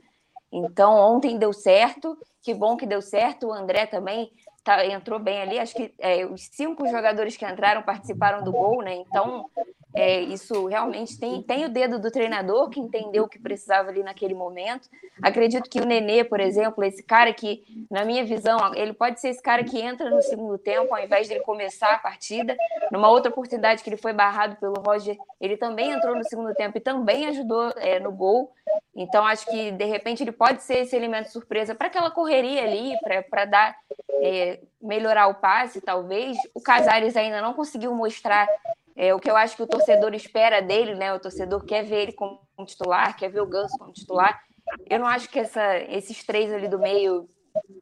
Então, 0.53 0.95
ontem 0.95 1.37
deu 1.37 1.53
certo. 1.53 2.17
Que 2.43 2.55
bom 2.55 2.77
que 2.77 2.87
deu 2.87 3.03
certo. 3.03 3.49
O 3.49 3.53
André 3.53 3.87
também 3.87 4.33
tá, 4.63 4.85
entrou 4.87 5.19
bem 5.19 5.41
ali. 5.41 5.59
Acho 5.59 5.75
que 5.75 5.95
é, 5.99 6.25
os 6.27 6.49
cinco 6.53 6.87
jogadores 6.89 7.37
que 7.37 7.45
entraram 7.45 7.83
participaram 7.83 8.43
do 8.43 8.53
gol, 8.53 8.83
né? 8.83 8.95
Então, 8.95 9.49
é, 9.93 10.21
isso 10.21 10.67
realmente 10.67 11.19
tem, 11.19 11.43
tem 11.43 11.65
o 11.65 11.69
dedo 11.69 11.99
do 11.99 12.11
treinador 12.11 12.71
que 12.71 12.79
entendeu 12.79 13.25
o 13.25 13.29
que 13.29 13.39
precisava 13.39 13.89
ali 13.89 14.03
naquele 14.03 14.35
momento. 14.35 14.89
Acredito 15.21 15.69
que 15.69 15.81
o 15.81 15.85
Nenê, 15.85 16.23
por 16.23 16.39
exemplo, 16.39 16.85
esse 16.85 17.03
cara 17.03 17.33
que, 17.33 17.65
na 17.91 18.05
minha 18.05 18.25
visão, 18.25 18.73
ele 18.75 18.93
pode 18.93 19.21
ser 19.21 19.31
esse 19.31 19.43
cara 19.43 19.65
que 19.65 19.81
entra 19.81 20.09
no 20.09 20.23
segundo 20.23 20.57
tempo 20.59 20.95
ao 20.95 21.03
invés 21.03 21.27
de 21.27 21.35
ele 21.35 21.45
começar 21.45 21.95
a 21.95 21.99
partida. 21.99 22.57
Numa 22.93 23.09
outra 23.09 23.31
oportunidade 23.31 23.83
que 23.83 23.91
ele 23.91 23.97
foi 23.97 24.13
barrado 24.13 24.57
pelo 24.57 24.81
Roger, 24.81 25.17
ele 25.41 25.57
também 25.57 25.91
entrou 25.91 26.15
no 26.15 26.25
segundo 26.25 26.55
tempo 26.55 26.79
e 26.79 26.81
também 26.81 27.27
ajudou 27.27 27.73
é, 27.77 27.99
no 27.99 28.13
gol. 28.13 28.53
Então, 28.95 29.27
acho 29.27 29.47
que 29.47 29.73
de 29.73 29.85
repente 29.85 30.23
ele 30.23 30.33
pode 30.33 30.63
ser 30.63 30.79
esse 30.79 30.95
elemento 30.95 31.31
surpresa 31.31 31.75
para 31.75 31.89
aquela 31.89 32.11
correria 32.11 32.63
ali, 32.63 32.97
para 33.29 33.45
dar 33.45 33.77
é, 34.23 34.61
melhorar 34.81 35.29
o 35.29 35.35
passe, 35.35 35.81
talvez. 35.81 36.37
O 36.55 36.61
Casares 36.61 37.17
ainda 37.17 37.41
não 37.41 37.55
conseguiu 37.55 37.95
mostrar 37.95 38.49
é, 39.01 39.15
o 39.15 39.19
que 39.19 39.31
eu 39.31 39.37
acho 39.37 39.57
que 39.57 39.63
o 39.63 39.67
torcedor 39.67 40.13
espera 40.13 40.61
dele, 40.61 40.95
né? 40.95 41.11
O 41.15 41.19
torcedor 41.19 41.65
quer 41.65 41.83
ver 41.83 42.03
ele 42.03 42.13
como 42.13 42.39
titular, 42.67 43.17
quer 43.17 43.31
ver 43.31 43.41
o 43.41 43.47
Ganso 43.47 43.79
como 43.79 43.95
titular. 43.95 44.39
Eu 44.91 44.99
não 44.99 45.07
acho 45.07 45.27
que 45.31 45.39
essa, 45.39 45.79
esses 45.79 46.23
três 46.23 46.53
ali 46.53 46.69
do 46.69 46.79
meio 46.79 47.27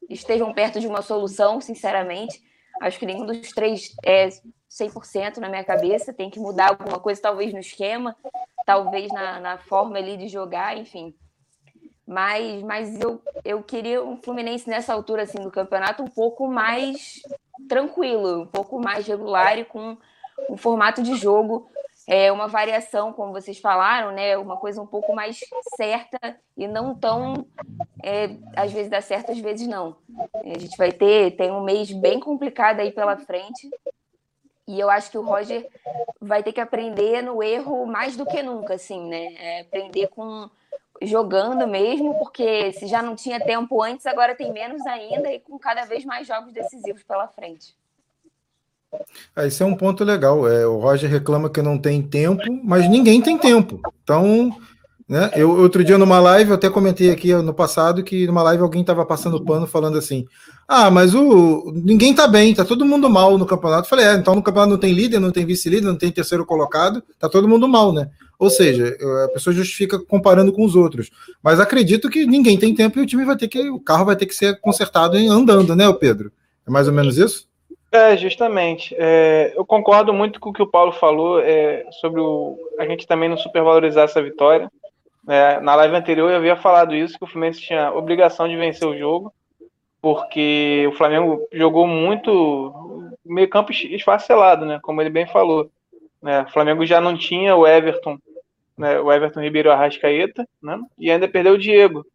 estejam 0.09 0.53
perto 0.53 0.79
de 0.79 0.87
uma 0.87 1.01
solução, 1.01 1.59
sinceramente. 1.59 2.41
Acho 2.79 2.97
que 2.97 3.05
nenhum 3.05 3.25
dos 3.25 3.49
três 3.49 3.93
é 4.01 4.29
100% 4.71 5.39
na 5.39 5.49
minha 5.49 5.65
cabeça. 5.65 6.13
Tem 6.13 6.29
que 6.29 6.39
mudar 6.39 6.69
alguma 6.69 7.01
coisa, 7.01 7.21
talvez 7.21 7.51
no 7.51 7.59
esquema, 7.59 8.15
talvez 8.65 9.11
na, 9.11 9.41
na 9.41 9.57
forma 9.57 9.97
ali 9.97 10.15
de 10.15 10.29
jogar, 10.29 10.77
enfim. 10.77 11.13
Mas, 12.07 12.63
mas 12.63 12.97
eu, 12.97 13.21
eu 13.43 13.61
queria 13.61 14.01
um 14.01 14.15
Fluminense 14.15 14.69
nessa 14.69 14.93
altura 14.93 15.23
assim, 15.23 15.39
do 15.39 15.51
campeonato 15.51 16.01
um 16.01 16.07
pouco 16.07 16.47
mais 16.47 17.21
tranquilo, 17.67 18.43
um 18.43 18.47
pouco 18.47 18.79
mais 18.79 19.05
regular 19.05 19.59
e 19.59 19.65
com 19.65 19.97
um 20.49 20.57
formato 20.57 21.01
de 21.01 21.15
jogo, 21.15 21.69
é 22.07 22.31
uma 22.31 22.47
variação, 22.47 23.13
como 23.13 23.31
vocês 23.31 23.59
falaram, 23.59 24.11
né? 24.11 24.35
Uma 24.35 24.57
coisa 24.57 24.81
um 24.81 24.87
pouco 24.87 25.13
mais 25.13 25.39
certa 25.75 26.19
e 26.57 26.67
não 26.67 26.95
tão. 26.95 27.45
É, 28.03 28.31
às 28.55 28.71
vezes 28.71 28.89
dá 28.89 28.99
certo, 28.99 29.31
às 29.31 29.39
vezes 29.39 29.67
não. 29.67 29.95
A 30.33 30.57
gente 30.57 30.75
vai 30.75 30.91
ter 30.91 31.35
tem 31.35 31.51
um 31.51 31.63
mês 31.63 31.91
bem 31.91 32.19
complicado 32.19 32.79
aí 32.79 32.91
pela 32.91 33.15
frente. 33.15 33.69
E 34.67 34.79
eu 34.79 34.89
acho 34.89 35.11
que 35.11 35.17
o 35.17 35.23
Roger 35.23 35.67
vai 36.19 36.41
ter 36.41 36.51
que 36.51 36.61
aprender 36.61 37.21
no 37.21 37.43
erro 37.43 37.85
mais 37.85 38.15
do 38.15 38.25
que 38.25 38.41
nunca, 38.41 38.73
assim, 38.73 39.07
né? 39.07 39.33
É 39.37 39.61
aprender 39.61 40.07
com 40.07 40.49
jogando 41.01 41.67
mesmo, 41.67 42.17
porque 42.17 42.73
se 42.73 42.87
já 42.87 43.01
não 43.01 43.15
tinha 43.15 43.39
tempo 43.39 43.81
antes, 43.81 44.05
agora 44.05 44.35
tem 44.35 44.51
menos 44.51 44.85
ainda 44.85 45.31
e 45.31 45.39
com 45.39 45.57
cada 45.57 45.85
vez 45.85 46.03
mais 46.03 46.27
jogos 46.27 46.51
decisivos 46.51 47.03
pela 47.03 47.27
frente. 47.27 47.75
Ah, 49.35 49.45
isso 49.45 49.63
é 49.63 49.65
um 49.65 49.75
ponto 49.75 50.03
legal. 50.03 50.47
É, 50.47 50.65
o 50.67 50.77
Roger 50.77 51.09
reclama 51.09 51.49
que 51.49 51.61
não 51.61 51.77
tem 51.77 52.01
tempo, 52.01 52.43
mas 52.63 52.89
ninguém 52.89 53.21
tem 53.21 53.37
tempo. 53.37 53.79
Então, 54.03 54.51
né? 55.07 55.31
Eu 55.35 55.51
outro 55.51 55.83
dia 55.83 55.97
numa 55.97 56.19
live, 56.19 56.51
eu 56.51 56.55
até 56.55 56.69
comentei 56.69 57.11
aqui 57.11 57.33
no 57.33 57.53
passado 57.53 58.03
que 58.03 58.27
numa 58.27 58.43
live 58.43 58.63
alguém 58.63 58.81
estava 58.81 59.05
passando 59.05 59.43
pano 59.43 59.65
falando 59.67 59.97
assim: 59.97 60.25
"Ah, 60.67 60.89
mas 60.91 61.15
o 61.15 61.71
ninguém 61.75 62.13
tá 62.13 62.27
bem, 62.27 62.53
tá 62.53 62.65
todo 62.65 62.85
mundo 62.85 63.09
mal 63.09 63.37
no 63.37 63.45
campeonato". 63.45 63.85
Eu 63.85 63.89
falei: 63.89 64.05
"É, 64.05 64.13
então 64.15 64.35
no 64.35 64.43
campeonato 64.43 64.71
não 64.71 64.79
tem 64.79 64.93
líder, 64.93 65.19
não 65.19 65.31
tem 65.31 65.45
vice-líder, 65.45 65.87
não 65.87 65.97
tem 65.97 66.11
terceiro 66.11 66.45
colocado, 66.45 67.03
tá 67.19 67.29
todo 67.29 67.47
mundo 67.47 67.67
mal, 67.67 67.91
né?". 67.93 68.09
Ou 68.37 68.49
seja, 68.49 68.95
a 69.25 69.29
pessoa 69.33 69.53
justifica 69.53 69.99
comparando 69.99 70.53
com 70.53 70.63
os 70.63 70.73
outros. 70.75 71.09
Mas 71.43 71.59
acredito 71.59 72.09
que 72.09 72.25
ninguém 72.25 72.57
tem 72.57 72.73
tempo 72.73 72.97
e 72.97 73.01
o 73.01 73.05
time 73.05 73.25
vai 73.25 73.35
ter 73.35 73.49
que 73.49 73.69
o 73.69 73.79
carro 73.81 74.05
vai 74.05 74.15
ter 74.15 74.25
que 74.25 74.33
ser 74.35 74.59
consertado 74.61 75.17
andando, 75.17 75.75
né, 75.75 75.87
o 75.89 75.95
Pedro? 75.95 76.31
É 76.65 76.71
mais 76.71 76.87
ou 76.87 76.93
menos 76.93 77.17
isso? 77.17 77.48
É, 77.91 78.15
justamente. 78.15 78.95
É, 78.97 79.51
eu 79.55 79.65
concordo 79.65 80.13
muito 80.13 80.39
com 80.39 80.51
o 80.51 80.53
que 80.53 80.61
o 80.61 80.67
Paulo 80.67 80.91
falou 80.91 81.39
é, 81.41 81.85
sobre 81.99 82.21
o, 82.21 82.57
a 82.77 82.85
gente 82.85 83.07
também 83.07 83.27
não 83.27 83.37
supervalorizar 83.37 84.03
essa 84.03 84.21
vitória. 84.21 84.71
É, 85.27 85.59
na 85.59 85.75
live 85.75 85.95
anterior 85.95 86.29
eu 86.29 86.37
havia 86.37 86.55
falado 86.55 86.95
isso, 86.95 87.17
que 87.17 87.23
o 87.23 87.27
Fluminense 87.27 87.61
tinha 87.61 87.91
obrigação 87.91 88.47
de 88.47 88.55
vencer 88.55 88.87
o 88.87 88.97
jogo, 88.97 89.33
porque 90.01 90.85
o 90.87 90.95
Flamengo 90.95 91.47
jogou 91.51 91.87
muito 91.87 93.09
meio 93.25 93.49
campo 93.49 93.71
esfacelado, 93.71 94.65
né? 94.65 94.79
Como 94.81 95.01
ele 95.01 95.09
bem 95.09 95.27
falou. 95.27 95.69
Né? 96.21 96.43
O 96.43 96.51
Flamengo 96.51 96.85
já 96.85 97.01
não 97.01 97.17
tinha 97.17 97.55
o 97.55 97.65
Everton, 97.67 98.17
né? 98.77 98.99
o 98.99 99.11
Everton 99.11 99.41
Ribeiro 99.41 99.71
Arrascaeta, 99.71 100.47
né? 100.61 100.79
E 100.97 101.09
ainda 101.09 101.27
perdeu 101.27 101.53
o 101.53 101.59
Diego, 101.59 102.05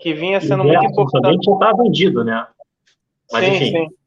que 0.00 0.14
vinha 0.14 0.40
sendo 0.40 0.64
muito 0.64 0.84
importante. 0.84 1.22
Também 1.22 1.42
já 1.42 1.52
estava 1.52 1.82
vendido, 1.82 2.24
né? 2.24 2.46
Mas, 3.32 3.44
sim, 3.44 3.54
enfim. 3.54 3.88
sim. 3.88 4.03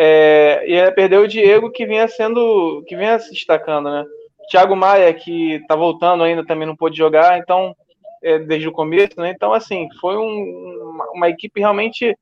É, 0.00 0.62
e 0.64 0.92
perdeu 0.92 1.22
o 1.22 1.28
Diego, 1.28 1.72
que 1.72 1.84
vinha 1.84 2.06
sendo, 2.06 2.84
que 2.86 2.96
vinha 2.96 3.18
se 3.18 3.32
destacando, 3.32 3.90
né? 3.90 4.04
Thiago 4.48 4.76
Maia, 4.76 5.12
que 5.12 5.54
está 5.54 5.74
voltando 5.74 6.22
ainda, 6.22 6.46
também 6.46 6.68
não 6.68 6.76
pôde 6.76 6.96
jogar, 6.96 7.36
então, 7.36 7.74
é, 8.22 8.38
desde 8.38 8.68
o 8.68 8.72
começo, 8.72 9.20
né? 9.20 9.32
Então, 9.34 9.52
assim, 9.52 9.88
foi 10.00 10.16
um, 10.16 10.90
uma, 10.92 11.10
uma, 11.10 11.28
equipe 11.28 11.58
realmente 11.58 12.16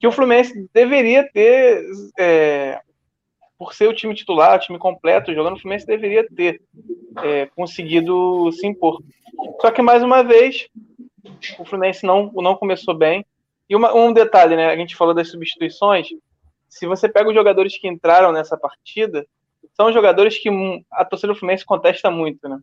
que 0.00 0.06
o 0.06 0.12
Fluminense 0.12 0.68
deveria 0.72 1.22
ter, 1.30 1.84
é, 2.18 2.80
por 3.58 3.74
ser 3.74 3.88
o 3.88 3.94
time 3.94 4.14
titular, 4.14 4.56
o 4.56 4.60
time 4.60 4.78
completo, 4.78 5.34
jogando 5.34 5.56
o 5.56 5.60
Fluminense 5.60 5.86
deveria 5.86 6.26
ter 6.34 6.62
é, 7.22 7.44
conseguido 7.54 8.50
se 8.52 8.66
impor. 8.66 9.02
Só 9.60 9.70
que, 9.70 9.82
mais 9.82 10.02
uma 10.02 10.22
vez, 10.22 10.66
o 11.58 11.64
Fluminense 11.66 12.06
não, 12.06 12.32
não 12.34 12.56
começou 12.56 12.94
bem. 12.94 13.22
E 13.68 13.76
uma, 13.76 13.94
um 13.94 14.14
detalhe, 14.14 14.56
né? 14.56 14.70
A 14.70 14.76
gente 14.76 14.96
falou 14.96 15.12
das 15.12 15.30
substituições. 15.30 16.08
Se 16.68 16.86
você 16.86 17.08
pega 17.08 17.28
os 17.28 17.34
jogadores 17.34 17.78
que 17.78 17.88
entraram 17.88 18.32
nessa 18.32 18.56
partida, 18.56 19.26
são 19.72 19.92
jogadores 19.92 20.38
que 20.38 20.48
a 20.90 21.04
torcida 21.04 21.32
do 21.32 21.38
Fluminense 21.38 21.64
contesta 21.64 22.10
muito, 22.10 22.48
né? 22.48 22.58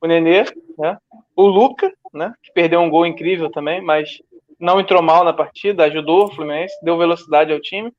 O 0.00 0.06
Nenê, 0.06 0.44
né? 0.78 0.98
O 1.34 1.46
Luca, 1.46 1.92
né? 2.12 2.32
Que 2.42 2.52
perdeu 2.52 2.80
um 2.80 2.90
gol 2.90 3.06
incrível 3.06 3.50
também, 3.50 3.80
mas 3.80 4.22
não 4.58 4.80
entrou 4.80 5.02
mal 5.02 5.24
na 5.24 5.32
partida, 5.32 5.84
ajudou 5.84 6.24
o 6.24 6.30
Fluminense, 6.30 6.74
deu 6.82 6.98
velocidade 6.98 7.52
ao 7.52 7.60
time. 7.60 7.92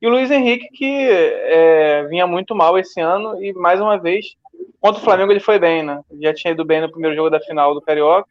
E 0.00 0.06
o 0.06 0.10
Luiz 0.10 0.30
Henrique, 0.30 0.68
que 0.68 1.08
é, 1.08 2.04
vinha 2.04 2.26
muito 2.26 2.54
mal 2.54 2.78
esse 2.78 3.00
ano 3.00 3.42
e, 3.42 3.52
mais 3.54 3.80
uma 3.80 3.96
vez, 3.96 4.36
contra 4.80 5.00
o 5.00 5.04
Flamengo 5.04 5.32
ele 5.32 5.40
foi 5.40 5.58
bem, 5.58 5.82
né? 5.82 6.00
Já 6.20 6.34
tinha 6.34 6.52
ido 6.52 6.64
bem 6.64 6.80
no 6.80 6.90
primeiro 6.90 7.16
jogo 7.16 7.30
da 7.30 7.40
final 7.40 7.74
do 7.74 7.80
Carioca, 7.80 8.28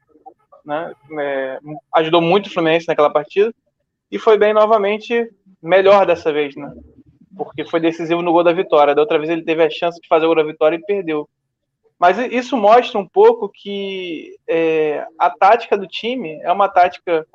né? 0.63 0.93
É, 1.19 1.59
ajudou 1.95 2.21
muito 2.21 2.47
o 2.47 2.49
Fluminense 2.51 2.87
naquela 2.87 3.09
partida 3.09 3.53
e 4.11 4.19
foi 4.19 4.37
bem 4.37 4.53
novamente, 4.53 5.29
melhor 5.65 6.05
dessa 6.05 6.31
vez, 6.31 6.55
né? 6.55 6.71
porque 7.35 7.65
foi 7.65 7.79
decisivo 7.79 8.21
no 8.21 8.31
gol 8.31 8.43
da 8.43 8.53
vitória. 8.53 8.95
Da 8.95 9.01
outra 9.01 9.17
vez 9.17 9.29
ele 9.29 9.43
teve 9.43 9.63
a 9.63 9.69
chance 9.69 9.99
de 9.99 10.07
fazer 10.07 10.25
o 10.25 10.29
gol 10.29 10.37
da 10.37 10.43
vitória 10.43 10.77
e 10.77 10.85
perdeu. 10.85 11.27
Mas 11.99 12.17
isso 12.17 12.57
mostra 12.57 12.99
um 12.99 13.07
pouco 13.07 13.49
que 13.49 14.35
é, 14.47 15.05
a 15.17 15.29
tática 15.29 15.77
do 15.77 15.87
time 15.87 16.39
é 16.41 16.51
uma 16.51 16.67
tática 16.67 17.25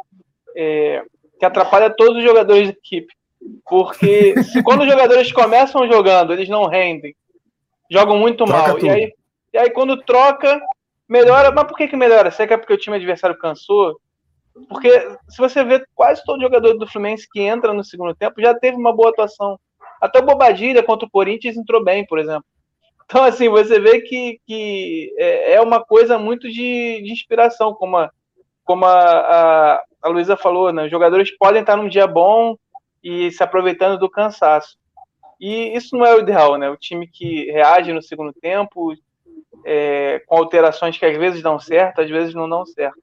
é, 0.56 1.02
que 1.38 1.44
atrapalha 1.44 1.90
todos 1.90 2.18
os 2.18 2.24
jogadores 2.24 2.68
da 2.68 2.74
equipe. 2.74 3.12
Porque 3.66 4.34
quando 4.64 4.82
os 4.82 4.88
jogadores 4.88 5.32
começam 5.32 5.86
jogando, 5.86 6.32
eles 6.32 6.48
não 6.48 6.66
rendem, 6.66 7.14
jogam 7.90 8.18
muito 8.18 8.44
troca 8.44 8.68
mal. 8.68 8.78
E 8.78 8.88
aí, 8.88 9.12
e 9.52 9.58
aí, 9.58 9.70
quando 9.70 10.02
troca, 10.02 10.60
melhora. 11.08 11.50
Mas 11.50 11.64
por 11.64 11.76
que, 11.76 11.88
que 11.88 11.96
melhora? 11.96 12.30
Será 12.30 12.46
que 12.46 12.54
é 12.54 12.56
porque 12.56 12.74
o 12.74 12.78
time 12.78 12.96
adversário 12.96 13.36
cansou? 13.38 13.98
Porque 14.68 14.90
se 15.28 15.38
você 15.38 15.64
vê 15.64 15.84
quase 15.94 16.22
todo 16.24 16.40
jogador 16.40 16.74
do 16.74 16.86
Fluminense 16.86 17.28
que 17.30 17.40
entra 17.40 17.72
no 17.72 17.84
segundo 17.84 18.14
tempo 18.14 18.40
já 18.40 18.54
teve 18.54 18.76
uma 18.76 18.94
boa 18.94 19.10
atuação. 19.10 19.58
Até 20.00 20.18
o 20.18 20.24
Bobadilha 20.24 20.82
contra 20.82 21.06
o 21.06 21.10
Corinthians 21.10 21.56
entrou 21.56 21.84
bem, 21.84 22.06
por 22.06 22.18
exemplo. 22.18 22.44
Então, 23.04 23.24
assim, 23.24 23.48
você 23.48 23.80
vê 23.80 24.00
que, 24.00 24.40
que 24.46 25.12
é, 25.18 25.54
é 25.54 25.60
uma 25.60 25.84
coisa 25.84 26.16
muito 26.16 26.48
de, 26.48 27.02
de 27.02 27.12
inspiração, 27.12 27.74
como 27.74 27.96
a, 27.96 28.10
como 28.64 28.84
a, 28.84 28.94
a, 28.94 29.82
a 30.02 30.08
Luísa 30.08 30.36
falou, 30.36 30.72
né? 30.72 30.84
Os 30.84 30.90
jogadores 30.90 31.36
podem 31.36 31.60
estar 31.60 31.76
num 31.76 31.88
dia 31.88 32.06
bom 32.06 32.56
e 33.02 33.30
se 33.32 33.42
aproveitando 33.42 33.98
do 33.98 34.08
cansaço. 34.08 34.78
E 35.40 35.76
isso 35.76 35.96
não 35.96 36.06
é 36.06 36.14
o 36.14 36.20
ideal, 36.20 36.56
né? 36.56 36.70
O 36.70 36.76
time 36.76 37.08
que 37.08 37.50
reage 37.50 37.92
no 37.92 38.00
segundo 38.00 38.32
tempo, 38.32 38.94
é, 39.64 40.22
com 40.26 40.36
alterações 40.36 40.96
que 40.96 41.04
às 41.04 41.16
vezes 41.16 41.42
dão 41.42 41.58
certo, 41.58 42.00
às 42.00 42.08
vezes 42.08 42.34
não 42.34 42.48
dão 42.48 42.64
certo. 42.64 42.98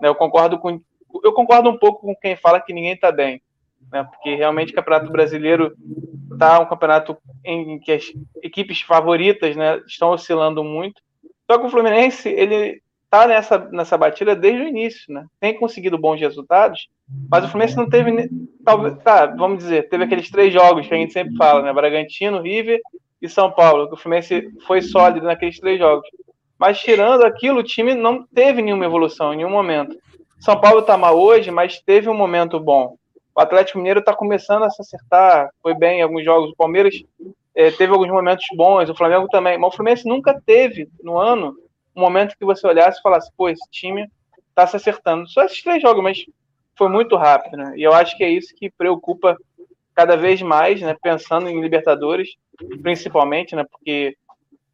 Eu 0.00 0.14
concordo 0.14 0.58
com 0.58 0.80
eu 1.22 1.32
concordo 1.32 1.68
um 1.70 1.78
pouco 1.78 2.00
com 2.00 2.16
quem 2.16 2.36
fala 2.36 2.60
que 2.60 2.72
ninguém 2.72 2.92
está 2.92 3.10
bem 3.12 3.40
né? 3.92 4.04
Porque 4.04 4.34
realmente 4.34 4.72
o 4.72 4.74
Campeonato 4.74 5.12
Brasileiro 5.12 5.74
está 6.32 6.58
um 6.58 6.66
campeonato 6.66 7.16
em 7.44 7.78
que 7.78 7.92
as 7.92 8.04
equipes 8.42 8.80
favoritas, 8.80 9.54
né, 9.54 9.80
estão 9.86 10.10
oscilando 10.10 10.64
muito. 10.64 11.00
Só 11.50 11.58
que 11.58 11.66
o 11.66 11.70
Fluminense, 11.70 12.28
ele 12.28 12.80
está 13.04 13.26
nessa, 13.26 13.58
nessa 13.70 13.98
batida 13.98 14.34
desde 14.34 14.62
o 14.62 14.68
início, 14.68 15.12
né? 15.12 15.26
Tem 15.38 15.58
conseguido 15.58 15.98
bons 15.98 16.18
resultados, 16.18 16.88
mas 17.30 17.44
o 17.44 17.48
Fluminense 17.48 17.76
não 17.76 17.88
teve, 17.88 18.30
talvez, 18.64 18.96
tá, 19.02 19.26
vamos 19.26 19.58
dizer, 19.58 19.88
teve 19.90 20.04
aqueles 20.04 20.30
três 20.30 20.52
jogos 20.52 20.88
que 20.88 20.94
a 20.94 20.96
gente 20.96 21.12
sempre 21.12 21.36
fala, 21.36 21.62
né? 21.62 21.72
Bragantino, 21.72 22.40
River 22.40 22.80
e 23.20 23.28
São 23.28 23.50
Paulo, 23.50 23.88
que 23.88 23.94
o 23.94 23.98
Fluminense 23.98 24.48
foi 24.66 24.80
sólido 24.80 25.26
naqueles 25.26 25.60
três 25.60 25.78
jogos. 25.78 26.08
Mas 26.58 26.80
tirando 26.80 27.24
aquilo, 27.24 27.58
o 27.58 27.64
time 27.64 27.94
não 27.94 28.24
teve 28.24 28.62
nenhuma 28.62 28.86
evolução 28.86 29.34
em 29.34 29.38
nenhum 29.38 29.50
momento. 29.50 29.94
São 30.42 30.60
Paulo 30.60 30.80
está 30.80 30.96
mal 30.96 31.16
hoje, 31.16 31.52
mas 31.52 31.80
teve 31.80 32.08
um 32.08 32.14
momento 32.14 32.58
bom. 32.58 32.96
O 33.32 33.40
Atlético 33.40 33.78
Mineiro 33.78 34.00
está 34.00 34.12
começando 34.12 34.64
a 34.64 34.70
se 34.70 34.82
acertar, 34.82 35.48
foi 35.62 35.72
bem 35.72 36.00
em 36.00 36.02
alguns 36.02 36.24
jogos. 36.24 36.50
O 36.50 36.56
Palmeiras 36.56 37.00
é, 37.54 37.70
teve 37.70 37.92
alguns 37.92 38.08
momentos 38.08 38.44
bons, 38.56 38.90
o 38.90 38.94
Flamengo 38.96 39.28
também. 39.28 39.56
Mas 39.56 39.72
o 39.72 39.76
Fluminense 39.76 40.04
nunca 40.04 40.42
teve 40.44 40.88
no 41.00 41.16
ano 41.16 41.56
um 41.94 42.00
momento 42.00 42.36
que 42.36 42.44
você 42.44 42.66
olhasse 42.66 42.98
e 42.98 43.02
falasse, 43.02 43.30
pô, 43.36 43.48
esse 43.48 43.62
time 43.70 44.10
está 44.48 44.66
se 44.66 44.74
acertando. 44.74 45.28
Só 45.28 45.44
esses 45.44 45.62
três 45.62 45.80
jogos, 45.80 46.02
mas 46.02 46.26
foi 46.76 46.88
muito 46.88 47.14
rápido, 47.14 47.56
né? 47.56 47.74
E 47.76 47.82
eu 47.84 47.92
acho 47.92 48.16
que 48.16 48.24
é 48.24 48.28
isso 48.28 48.52
que 48.56 48.68
preocupa 48.68 49.36
cada 49.94 50.16
vez 50.16 50.42
mais, 50.42 50.80
né? 50.80 50.96
Pensando 51.00 51.48
em 51.48 51.60
Libertadores, 51.60 52.30
principalmente, 52.82 53.54
né? 53.54 53.64
Porque 53.70 54.16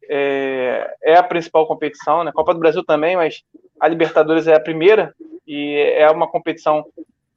é, 0.09 0.95
é 1.03 1.15
a 1.15 1.21
principal 1.21 1.67
competição, 1.67 2.23
né? 2.23 2.31
Copa 2.33 2.55
do 2.55 2.59
Brasil 2.59 2.83
também, 2.83 3.15
mas 3.15 3.43
a 3.79 3.87
Libertadores 3.87 4.47
é 4.47 4.55
a 4.55 4.59
primeira 4.59 5.13
e 5.49 5.95
é 5.97 6.07
uma 6.11 6.27
competição 6.27 6.85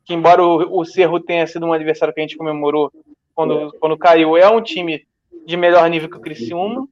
que 0.04 0.12
embora 0.12 0.45
o, 0.45 0.81
o 0.81 0.85
Cerro 0.85 1.19
tenha 1.19 1.47
sido 1.47 1.64
um 1.64 1.73
adversário 1.73 2.12
que 2.12 2.21
a 2.21 2.23
gente 2.23 2.37
comemorou 2.37 2.92
quando, 3.35 3.73
quando 3.81 3.97
caiu, 3.97 4.37
é 4.37 4.47
um 4.50 4.61
time 4.61 5.07
de 5.47 5.57
melhor 5.57 5.88
nível 5.88 6.11
que 6.11 6.19
o 6.19 6.21
Criciúma, 6.21 6.87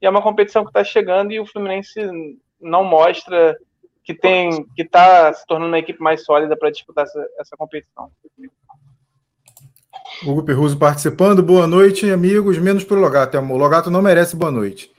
e 0.00 0.06
é 0.06 0.08
uma 0.08 0.22
competição 0.22 0.62
que 0.62 0.70
está 0.70 0.84
chegando 0.84 1.32
e 1.32 1.40
o 1.40 1.46
Fluminense 1.46 2.00
não 2.60 2.84
mostra 2.84 3.58
que 4.04 4.14
tem 4.14 4.64
que 4.76 4.82
está 4.82 5.32
se 5.32 5.44
tornando 5.44 5.72
uma 5.72 5.78
equipe 5.78 6.00
mais 6.00 6.24
sólida 6.24 6.56
para 6.56 6.70
disputar 6.70 7.04
essa, 7.04 7.26
essa 7.40 7.56
competição. 7.56 8.08
Hugo 10.24 10.44
Perruso 10.44 10.78
participando, 10.78 11.42
boa 11.42 11.66
noite, 11.66 12.08
amigos, 12.08 12.58
menos 12.58 12.84
para 12.84 12.96
o 12.96 13.00
Logato. 13.00 13.36
O 13.36 13.56
Logato 13.56 13.90
não 13.90 14.02
merece 14.02 14.36
boa 14.36 14.52
noite. 14.52 14.92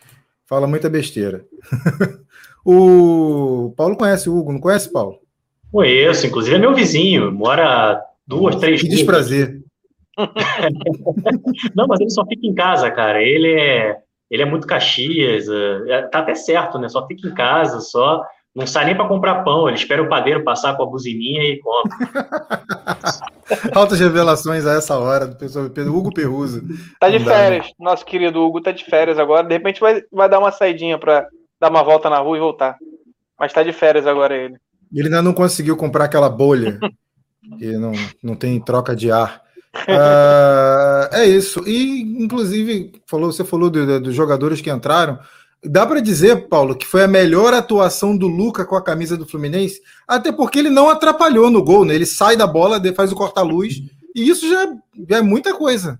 Fala 0.46 0.68
muita 0.68 0.90
besteira. 0.90 1.46
o 2.66 3.74
Paulo 3.78 3.96
conhece 3.96 4.30
o 4.30 4.36
Hugo, 4.36 4.51
não 4.51 4.60
conhece, 4.60 4.92
Paulo? 4.92 5.21
Conheço, 5.72 6.28
inclusive 6.28 6.56
é 6.56 6.60
meu 6.60 6.74
vizinho, 6.74 7.32
mora 7.32 8.01
duas, 8.28 8.56
três 8.58 8.82
Que 8.82 8.90
desprazer. 8.90 9.62
não, 11.75 11.88
mas 11.88 12.00
ele 12.01 12.10
só 12.10 12.25
fica 12.25 12.46
em 12.46 12.54
casa, 12.54 12.92
cara. 12.92 13.24
Ele 13.24 13.54
é, 13.54 13.98
ele 14.30 14.44
é 14.44 14.46
muito 14.46 14.68
Caxias, 14.68 15.46
é, 15.88 16.04
tá 16.04 16.20
até 16.20 16.36
certo, 16.36 16.78
né? 16.78 16.90
Só 16.90 17.08
fica 17.08 17.28
em 17.28 17.34
casa, 17.34 17.80
só 17.80 18.22
não 18.54 18.68
sai 18.68 18.86
nem 18.86 18.96
para 18.96 19.08
comprar 19.08 19.44
pão. 19.44 19.68
Ele 19.68 19.78
espera 19.78 20.04
o 20.04 20.10
padeiro 20.10 20.44
passar 20.44 20.75
com 20.75 20.84
a 20.84 20.86
buzininha 20.86 21.44
e 21.44 21.60
compra. 21.60 22.62
Altas 23.74 24.00
revelações 24.00 24.66
a 24.66 24.74
essa 24.74 24.98
hora 24.98 25.28
do 25.28 25.38
pessoal 25.38 25.70
Pedro 25.70 25.96
Hugo 25.96 26.13
Perruso. 26.13 26.62
Tá 27.00 27.10
de 27.10 27.20
férias, 27.20 27.72
nosso 27.80 28.06
querido 28.06 28.42
Hugo 28.42 28.62
tá 28.62 28.72
de 28.72 28.84
férias 28.84 29.20
agora. 29.20 29.48
De 29.48 29.54
repente 29.54 29.80
vai, 29.80 30.01
vai 30.12 30.30
dar 30.30 30.40
uma 30.40 30.51
saidinha 30.51 30.98
para 30.98 31.28
dar 31.60 31.70
uma 31.70 31.84
volta 31.84 32.10
na 32.10 32.20
rua 32.20 32.38
e 32.38 32.42
voltar. 32.42 32.78
Mas 33.40 33.54
tá 33.54 33.63
de 33.63 33.74
férias 33.74 34.06
agora 34.06 34.36
ele. 34.36 34.58
Ele 34.94 35.08
ainda 35.08 35.22
não 35.22 35.34
conseguiu 35.34 35.78
comprar 35.78 36.06
aquela 36.06 36.30
bolha 36.30 36.80
que 37.58 37.72
não, 37.78 37.92
não 38.22 38.36
tem 38.36 38.60
troca 38.60 38.96
de 38.96 39.12
ar. 39.12 39.42
Uh, 39.88 41.08
é 41.16 41.26
isso. 41.26 41.64
E, 41.68 42.02
inclusive, 42.22 42.92
falou, 43.08 43.32
você 43.32 43.44
falou 43.44 43.70
dos 43.70 44.14
jogadores 44.14 44.62
que 44.62 44.70
entraram. 44.70 45.20
Dá 45.64 45.86
para 45.86 46.00
dizer, 46.02 46.48
Paulo, 46.48 46.76
que 46.76 46.88
foi 46.88 47.04
a 47.04 47.08
melhor 47.08 47.54
atuação 47.54 48.18
do 48.18 48.28
Luca 48.28 48.66
com 48.66 48.76
a 48.76 48.84
camisa 48.84 49.16
do 49.16 49.28
Fluminense, 49.28 49.80
até 50.08 50.32
porque 50.32 50.58
ele 50.58 50.72
não 50.72 50.90
atrapalhou 50.90 51.52
no 51.52 51.64
gol, 51.64 51.86
né? 51.86 51.94
Ele 51.94 52.06
sai 52.06 52.36
da 52.36 52.48
bola, 52.48 52.82
faz 52.96 53.12
o 53.12 53.16
corta-luz, 53.16 53.76
e 54.16 54.28
isso 54.28 54.50
já, 54.50 54.74
já, 55.08 55.18
é 55.18 55.22
muita 55.22 55.54
coisa. 55.54 56.00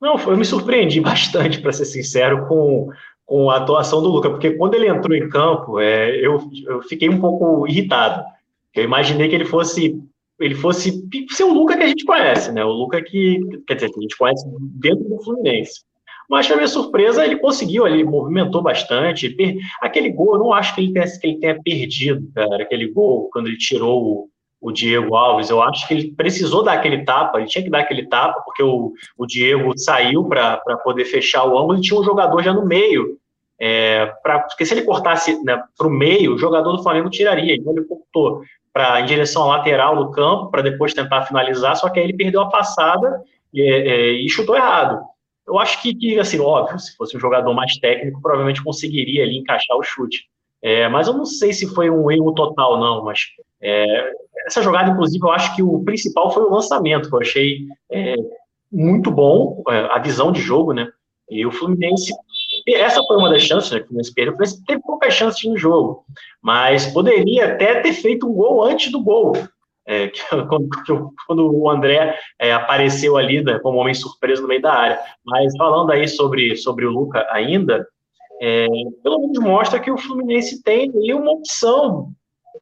Não, 0.00 0.18
eu 0.18 0.36
me 0.38 0.44
surpreendi 0.44 1.02
bastante, 1.02 1.60
para 1.60 1.72
ser 1.72 1.84
sincero, 1.84 2.46
com, 2.46 2.88
com 3.26 3.50
a 3.50 3.56
atuação 3.56 4.00
do 4.00 4.08
Luca, 4.08 4.30
porque 4.30 4.52
quando 4.52 4.74
ele 4.74 4.88
entrou 4.88 5.16
em 5.16 5.28
campo, 5.28 5.80
é, 5.80 6.16
eu, 6.24 6.40
eu 6.66 6.80
fiquei 6.82 7.08
um 7.08 7.20
pouco 7.20 7.66
irritado. 7.66 8.24
Eu 8.72 8.84
imaginei 8.84 9.28
que 9.28 9.34
ele 9.34 9.44
fosse 9.44 10.00
ele 10.38 10.54
fosse 10.54 11.02
ser 11.30 11.44
o 11.44 11.52
Luca 11.52 11.76
que 11.76 11.82
a 11.82 11.88
gente 11.88 12.04
conhece, 12.04 12.52
né? 12.52 12.64
O 12.64 12.70
Luca 12.70 13.02
que, 13.02 13.40
quer 13.66 13.74
dizer, 13.74 13.90
que 13.90 13.98
a 13.98 14.02
gente 14.02 14.16
conhece 14.16 14.46
dentro 14.78 15.08
do 15.08 15.22
Fluminense. 15.22 15.80
Mas, 16.28 16.46
para 16.46 16.56
minha 16.56 16.68
surpresa, 16.68 17.24
ele 17.24 17.36
conseguiu 17.36 17.84
ali, 17.84 18.02
movimentou 18.04 18.62
bastante. 18.62 19.34
Aquele 19.80 20.10
gol, 20.10 20.34
eu 20.34 20.40
não 20.40 20.52
acho 20.52 20.74
que 20.74 20.80
ele, 20.82 20.92
tenha, 20.92 21.06
que 21.06 21.26
ele 21.26 21.38
tenha 21.38 21.62
perdido, 21.62 22.30
cara, 22.34 22.62
aquele 22.62 22.88
gol, 22.88 23.30
quando 23.32 23.46
ele 23.46 23.56
tirou 23.56 24.28
o, 24.68 24.72
Diego 24.72 25.14
Alves. 25.16 25.50
Eu 25.50 25.62
acho 25.62 25.86
que 25.86 25.94
ele 25.94 26.12
precisou 26.12 26.62
dar 26.62 26.74
aquele 26.74 27.04
tapa, 27.04 27.38
ele 27.38 27.48
tinha 27.48 27.62
que 27.62 27.70
dar 27.70 27.80
aquele 27.80 28.06
tapa, 28.06 28.40
porque 28.44 28.62
o, 28.62 28.92
o 29.16 29.26
Diego 29.26 29.76
saiu 29.78 30.24
para 30.24 30.58
poder 30.82 31.04
fechar 31.04 31.44
o 31.44 31.58
ângulo 31.58 31.78
e 31.78 31.80
tinha 31.80 31.98
um 31.98 32.04
jogador 32.04 32.42
já 32.42 32.52
no 32.52 32.66
meio. 32.66 33.18
É, 33.58 34.06
pra, 34.22 34.40
porque 34.40 34.66
se 34.66 34.74
ele 34.74 34.82
cortasse 34.82 35.42
né, 35.42 35.62
para 35.76 35.86
o 35.86 35.90
meio, 35.90 36.34
o 36.34 36.38
jogador 36.38 36.72
do 36.72 36.82
Flamengo 36.82 37.10
tiraria. 37.10 37.54
Então 37.54 37.72
ele 37.72 37.84
cortou 37.84 38.42
pra, 38.72 39.00
em 39.00 39.06
direção 39.06 39.44
à 39.44 39.56
lateral 39.56 39.96
do 39.96 40.10
campo 40.10 40.50
para 40.50 40.62
depois 40.62 40.92
tentar 40.92 41.22
finalizar, 41.22 41.76
só 41.76 41.88
que 41.88 41.98
aí 41.98 42.04
ele 42.04 42.16
perdeu 42.16 42.42
a 42.42 42.50
passada 42.50 43.22
e, 43.52 43.62
é, 43.62 44.10
e 44.12 44.28
chutou 44.28 44.56
errado. 44.56 45.00
Eu 45.46 45.58
acho 45.58 45.80
que, 45.80 45.94
que, 45.94 46.18
assim, 46.18 46.40
óbvio, 46.40 46.78
se 46.78 46.96
fosse 46.96 47.16
um 47.16 47.20
jogador 47.20 47.54
mais 47.54 47.76
técnico, 47.78 48.20
provavelmente 48.20 48.62
conseguiria 48.62 49.22
ali 49.22 49.38
encaixar 49.38 49.76
o 49.76 49.82
chute. 49.82 50.28
É, 50.60 50.88
mas 50.88 51.06
eu 51.06 51.14
não 51.14 51.24
sei 51.24 51.52
se 51.52 51.72
foi 51.72 51.88
um 51.88 52.10
erro 52.10 52.32
total, 52.34 52.80
não. 52.80 53.04
Mas 53.04 53.20
é, 53.66 54.12
essa 54.46 54.62
jogada, 54.62 54.90
inclusive, 54.90 55.24
eu 55.26 55.32
acho 55.32 55.56
que 55.56 55.62
o 55.62 55.82
principal 55.82 56.30
foi 56.30 56.44
o 56.44 56.50
lançamento, 56.50 57.08
que 57.08 57.14
eu 57.16 57.20
achei 57.20 57.66
é, 57.90 58.14
muito 58.70 59.10
bom, 59.10 59.60
é, 59.68 59.88
a 59.90 59.98
visão 59.98 60.30
de 60.30 60.40
jogo, 60.40 60.72
né? 60.72 60.88
E 61.28 61.44
o 61.44 61.50
Fluminense, 61.50 62.12
essa 62.68 63.02
foi 63.02 63.16
uma 63.16 63.28
das 63.28 63.42
chances, 63.42 63.72
né? 63.72 63.78
Que 63.78 63.86
o 63.86 63.88
Fluminense 63.88 64.14
perdeu. 64.14 64.34
O 64.34 64.36
Fluminense 64.36 64.64
teve 64.64 64.82
poucas 64.82 65.14
chances 65.14 65.42
no 65.50 65.56
jogo, 65.56 66.04
mas 66.40 66.86
poderia 66.86 67.54
até 67.54 67.80
ter 67.80 67.92
feito 67.92 68.28
um 68.28 68.34
gol 68.34 68.62
antes 68.62 68.92
do 68.92 69.02
gol. 69.02 69.32
É, 69.88 70.12
quando, 70.48 70.68
quando, 71.26 71.52
o 71.52 71.68
André 71.68 72.16
é, 72.38 72.52
apareceu 72.52 73.16
ali 73.16 73.42
né, 73.42 73.58
como 73.58 73.78
homem 73.78 73.94
surpreso 73.94 74.42
no 74.42 74.48
meio 74.48 74.62
da 74.62 74.72
área. 74.72 75.00
Mas 75.24 75.56
falando 75.56 75.90
aí 75.90 76.06
sobre, 76.06 76.56
sobre 76.56 76.86
o 76.86 76.90
Luca 76.90 77.26
ainda, 77.30 77.84
é, 78.40 78.68
pelo 79.02 79.18
menos 79.22 79.38
mostra 79.40 79.80
que 79.80 79.90
o 79.90 79.98
Fluminense 79.98 80.62
tem 80.62 80.92
uma 81.12 81.32
opção 81.32 82.12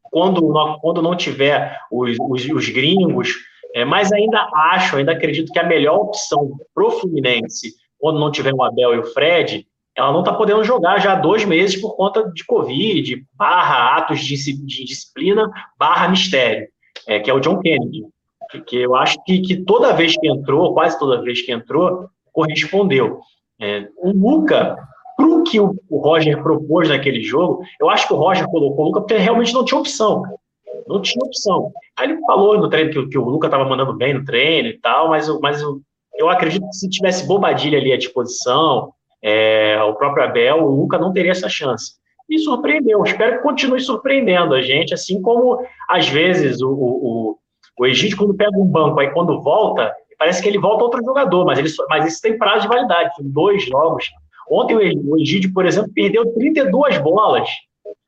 quando 0.03 0.41
quando 0.81 1.01
não 1.01 1.15
tiver 1.15 1.77
os, 1.91 2.17
os, 2.19 2.45
os 2.49 2.69
gringos, 2.69 3.35
é, 3.73 3.83
mas 3.83 4.11
ainda 4.11 4.47
acho, 4.53 4.97
ainda 4.97 5.11
acredito 5.11 5.51
que 5.51 5.59
a 5.59 5.63
melhor 5.63 5.97
opção 5.97 6.57
para 6.73 6.85
o 6.85 6.91
Fluminense, 6.91 7.73
quando 7.99 8.19
não 8.19 8.31
tiver 8.31 8.53
o 8.53 8.63
Abel 8.63 8.95
e 8.95 8.99
o 8.99 9.05
Fred, 9.05 9.67
ela 9.95 10.11
não 10.11 10.19
está 10.19 10.33
podendo 10.33 10.63
jogar 10.63 10.99
já 10.99 11.13
há 11.13 11.15
dois 11.15 11.45
meses 11.45 11.79
por 11.79 11.95
conta 11.95 12.29
de 12.31 12.45
Covid, 12.45 13.25
barra 13.33 13.97
atos 13.97 14.19
de, 14.19 14.35
de 14.35 14.85
disciplina, 14.85 15.49
barra 15.77 16.07
mistério 16.07 16.67
é, 17.07 17.19
que 17.19 17.29
é 17.29 17.33
o 17.33 17.39
John 17.39 17.59
Kennedy, 17.59 18.05
que, 18.51 18.61
que 18.61 18.77
eu 18.77 18.95
acho 18.95 19.21
que, 19.23 19.41
que, 19.41 19.57
toda 19.57 19.93
vez 19.93 20.15
que 20.17 20.27
entrou, 20.27 20.73
quase 20.73 20.97
toda 20.97 21.21
vez 21.21 21.41
que 21.41 21.51
entrou, 21.51 22.09
correspondeu. 22.31 23.19
É, 23.59 23.87
o 23.97 24.11
Luca, 24.11 24.77
para 25.15 25.27
o 25.27 25.43
que 25.43 25.59
o, 25.59 25.75
Roger 25.91 26.41
propôs 26.41 26.89
naquele 26.89 27.21
jogo, 27.23 27.63
eu 27.79 27.89
acho 27.89 28.07
que 28.07 28.13
o 28.13 28.17
Roger 28.17 28.47
colocou 28.47 28.85
o 28.85 28.87
Luca 28.87 29.01
porque 29.01 29.15
realmente 29.15 29.53
não 29.53 29.63
tinha 29.63 29.79
opção. 29.79 30.23
Não 30.87 31.01
tinha 31.01 31.23
opção. 31.25 31.71
Aí 31.97 32.09
ele 32.09 32.19
falou 32.25 32.57
no 32.57 32.69
treino 32.69 32.91
que, 32.91 33.07
que 33.07 33.17
o 33.17 33.23
Luca 33.23 33.47
estava 33.47 33.65
mandando 33.65 33.93
bem 33.93 34.13
no 34.13 34.25
treino 34.25 34.69
e 34.69 34.79
tal, 34.79 35.09
mas, 35.09 35.27
mas 35.39 35.61
eu, 35.61 35.79
eu 36.15 36.29
acredito 36.29 36.67
que 36.67 36.75
se 36.75 36.89
tivesse 36.89 37.27
Bobadilha 37.27 37.79
ali 37.79 37.93
à 37.93 37.97
disposição, 37.97 38.91
é, 39.23 39.81
o 39.83 39.95
próprio 39.95 40.23
Abel, 40.23 40.63
o 40.63 40.75
Luca 40.81 40.97
não 40.97 41.13
teria 41.13 41.31
essa 41.31 41.49
chance 41.49 41.93
e 42.29 42.39
surpreendeu. 42.39 43.03
Espero 43.03 43.37
que 43.37 43.43
continue 43.43 43.79
surpreendendo 43.79 44.53
a 44.53 44.61
gente, 44.61 44.93
assim 44.93 45.21
como 45.21 45.59
às 45.89 46.07
vezes 46.07 46.61
o, 46.61 46.69
o, 46.69 47.37
o 47.79 47.85
Egídio, 47.85 48.17
quando 48.17 48.35
pega 48.35 48.57
um 48.57 48.65
banco, 48.65 48.99
aí 48.99 49.11
quando 49.11 49.41
volta, 49.41 49.93
parece 50.17 50.41
que 50.41 50.47
ele 50.47 50.59
volta 50.59 50.83
outro 50.83 51.03
jogador, 51.03 51.45
mas, 51.45 51.59
ele, 51.59 51.69
mas 51.89 52.05
isso 52.05 52.21
tem 52.21 52.37
prazo 52.37 52.63
de 52.63 52.67
validade, 52.67 53.11
dois 53.21 53.63
jogos. 53.63 54.09
Ontem 54.49 54.75
o 54.75 55.19
Egídio, 55.19 55.53
por 55.53 55.65
exemplo, 55.65 55.91
perdeu 55.93 56.33
32 56.33 56.97
bolas. 56.99 57.49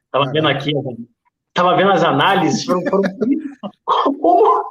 Estava 0.06 0.32
vendo 0.32 0.48
aqui, 0.48 0.72
estava 1.58 1.76
vendo 1.76 1.92
as 1.92 2.04
análises, 2.04 2.64
foram, 2.64 2.82
foram 2.84 3.02
como, 4.22 4.64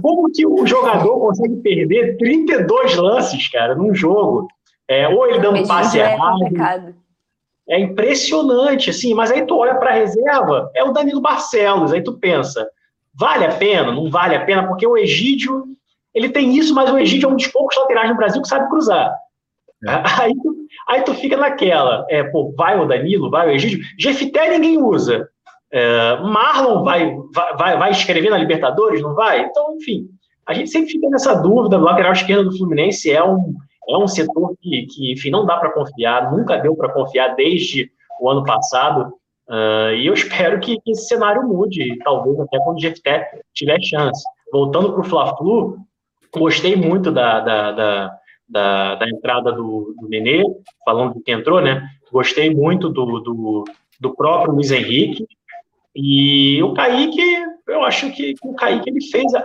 como 0.00 0.32
que 0.32 0.46
o 0.46 0.66
jogador 0.66 1.20
consegue 1.20 1.56
perder 1.56 2.16
32 2.16 2.96
lances, 2.96 3.48
cara, 3.48 3.74
num 3.74 3.94
jogo? 3.94 4.48
É, 4.88 5.08
ou 5.08 5.26
ele 5.26 5.38
dando 5.38 5.60
um 5.60 5.66
passe 5.66 6.00
é 6.00 6.12
errado. 6.12 6.38
Complicado. 6.38 6.94
É 7.68 7.80
impressionante, 7.80 8.90
assim, 8.90 9.14
mas 9.14 9.30
aí 9.30 9.46
tu 9.46 9.56
olha 9.56 9.74
para 9.76 9.90
a 9.90 9.94
reserva, 9.94 10.70
é 10.74 10.84
o 10.84 10.92
Danilo 10.92 11.20
Barcelos, 11.20 11.92
aí 11.92 12.02
tu 12.02 12.18
pensa, 12.18 12.68
vale 13.14 13.46
a 13.46 13.54
pena? 13.54 13.90
Não 13.90 14.10
vale 14.10 14.36
a 14.36 14.44
pena? 14.44 14.66
Porque 14.66 14.86
o 14.86 14.98
Egídio, 14.98 15.64
ele 16.12 16.28
tem 16.28 16.54
isso, 16.56 16.74
mas 16.74 16.90
o 16.90 16.98
Egídio 16.98 17.28
é 17.28 17.32
um 17.32 17.36
dos 17.36 17.46
poucos 17.46 17.76
laterais 17.76 18.10
no 18.10 18.16
Brasil 18.16 18.42
que 18.42 18.48
sabe 18.48 18.68
cruzar. 18.68 19.14
É. 19.86 20.22
Aí, 20.22 20.34
tu, 20.34 20.56
aí 20.88 21.02
tu 21.02 21.14
fica 21.14 21.36
naquela, 21.36 22.06
é, 22.08 22.22
pô, 22.24 22.52
vai 22.56 22.78
o 22.78 22.86
Danilo, 22.86 23.30
vai 23.30 23.48
o 23.48 23.50
Egídio, 23.50 23.84
Jefité 23.98 24.50
ninguém 24.50 24.82
usa, 24.82 25.28
é, 25.72 26.16
Marlon 26.22 26.84
vai, 26.84 27.14
vai, 27.56 27.76
vai 27.76 27.90
escrever 27.90 28.30
na 28.30 28.38
Libertadores, 28.38 29.02
não 29.02 29.14
vai? 29.14 29.40
Então, 29.40 29.76
enfim, 29.76 30.06
a 30.46 30.54
gente 30.54 30.70
sempre 30.70 30.90
fica 30.90 31.08
nessa 31.08 31.34
dúvida, 31.34 31.78
o 31.78 31.82
lateral 31.82 32.12
esquerdo 32.12 32.50
do 32.50 32.56
Fluminense 32.56 33.10
é 33.10 33.24
um, 33.24 33.54
é 33.88 33.96
um 33.96 34.06
setor 34.06 34.54
que, 34.60 34.86
que 34.86 35.12
enfim, 35.12 35.30
não 35.30 35.44
dá 35.44 35.56
para 35.56 35.72
confiar, 35.72 36.30
nunca 36.30 36.58
deu 36.58 36.76
para 36.76 36.92
confiar 36.92 37.34
desde 37.34 37.90
o 38.20 38.30
ano 38.30 38.44
passado. 38.44 39.12
Uh, 39.48 39.92
e 39.96 40.06
eu 40.06 40.14
espero 40.14 40.58
que, 40.60 40.80
que, 40.80 40.92
esse 40.92 41.06
cenário 41.06 41.42
mude, 41.42 41.98
talvez 42.02 42.38
até 42.40 42.58
quando 42.58 42.78
o 42.78 42.80
GFT 42.80 43.24
tiver 43.52 43.78
chance. 43.82 44.22
Voltando 44.52 44.92
para 44.92 45.00
o 45.00 45.04
Fla-Flu, 45.04 45.78
gostei 46.34 46.76
muito 46.76 47.10
da, 47.10 47.40
da, 47.40 47.72
da, 47.72 48.18
da, 48.48 48.94
da 48.96 49.08
entrada 49.08 49.52
do, 49.52 49.94
do 49.98 50.08
Nenê, 50.08 50.42
falando 50.84 51.14
do 51.14 51.22
que 51.22 51.32
entrou, 51.32 51.60
né? 51.60 51.88
Gostei 52.12 52.50
muito 52.50 52.88
do, 52.88 53.20
do, 53.20 53.64
do 54.00 54.14
próprio 54.14 54.54
Luiz 54.54 54.70
Henrique. 54.70 55.26
E 55.94 56.62
o 56.62 56.74
Kaique, 56.74 57.20
eu 57.68 57.82
acho 57.84 58.10
que 58.12 58.34
o 58.42 58.54
Kaique 58.54 58.90
ele 58.90 59.04
fez. 59.06 59.34
A, 59.34 59.44